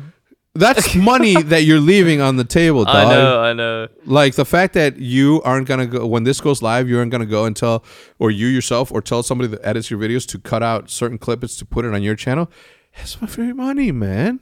that's 0.56 0.94
money 1.12 1.42
that 1.42 1.64
you're 1.64 1.80
leaving 1.80 2.22
on 2.22 2.36
the 2.36 2.44
table, 2.44 2.86
dog. 2.86 2.96
I 2.96 3.10
know. 3.10 3.42
I 3.42 3.54
know. 3.54 3.88
Like 4.06 4.36
the 4.36 4.46
fact 4.46 4.74
that 4.76 4.98
you 4.98 5.42
aren't 5.44 5.68
gonna 5.68 5.88
go 5.88 6.06
when 6.06 6.24
this 6.24 6.40
goes 6.40 6.62
live, 6.62 6.88
you 6.88 7.00
aren't 7.00 7.12
gonna 7.12 7.26
go 7.26 7.46
and 7.46 7.56
tell, 7.56 7.84
or 8.20 8.30
you 8.30 8.48
yourself, 8.48 8.92
or 8.92 9.02
tell 9.02 9.24
somebody 9.24 9.48
that 9.50 9.66
edits 9.66 9.90
your 9.90 10.00
videos 10.00 10.28
to 10.28 10.40
cut 10.40 10.62
out 10.62 10.90
certain 10.90 11.18
clips 11.18 11.58
to 11.58 11.66
put 11.66 11.86
it 11.86 11.94
on 11.94 12.04
your 12.04 12.16
channel. 12.16 12.52
That's 12.96 13.20
my 13.20 13.28
free 13.28 13.54
money, 13.54 13.92
man. 13.92 14.40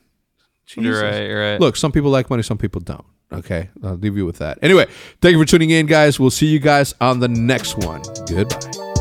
You're 0.76 1.02
right. 1.02 1.24
You're 1.24 1.52
right. 1.52 1.60
Look, 1.60 1.76
some 1.76 1.92
people 1.92 2.12
like 2.12 2.30
money, 2.30 2.44
some 2.44 2.58
people 2.58 2.82
don't. 2.82 3.06
Okay, 3.32 3.70
I'll 3.84 3.96
leave 3.96 4.18
you 4.18 4.26
with 4.26 4.38
that. 4.40 4.60
Anyway, 4.62 4.88
thank 5.22 5.34
you 5.34 5.40
for 5.40 5.46
tuning 5.46 5.70
in, 5.70 5.86
guys. 5.86 6.20
We'll 6.20 6.32
see 6.32 6.48
you 6.48 6.60
guys 6.60 6.94
on 7.00 7.20
the 7.20 7.30
next 7.30 7.78
one. 7.78 8.02
Goodbye. 8.28 9.01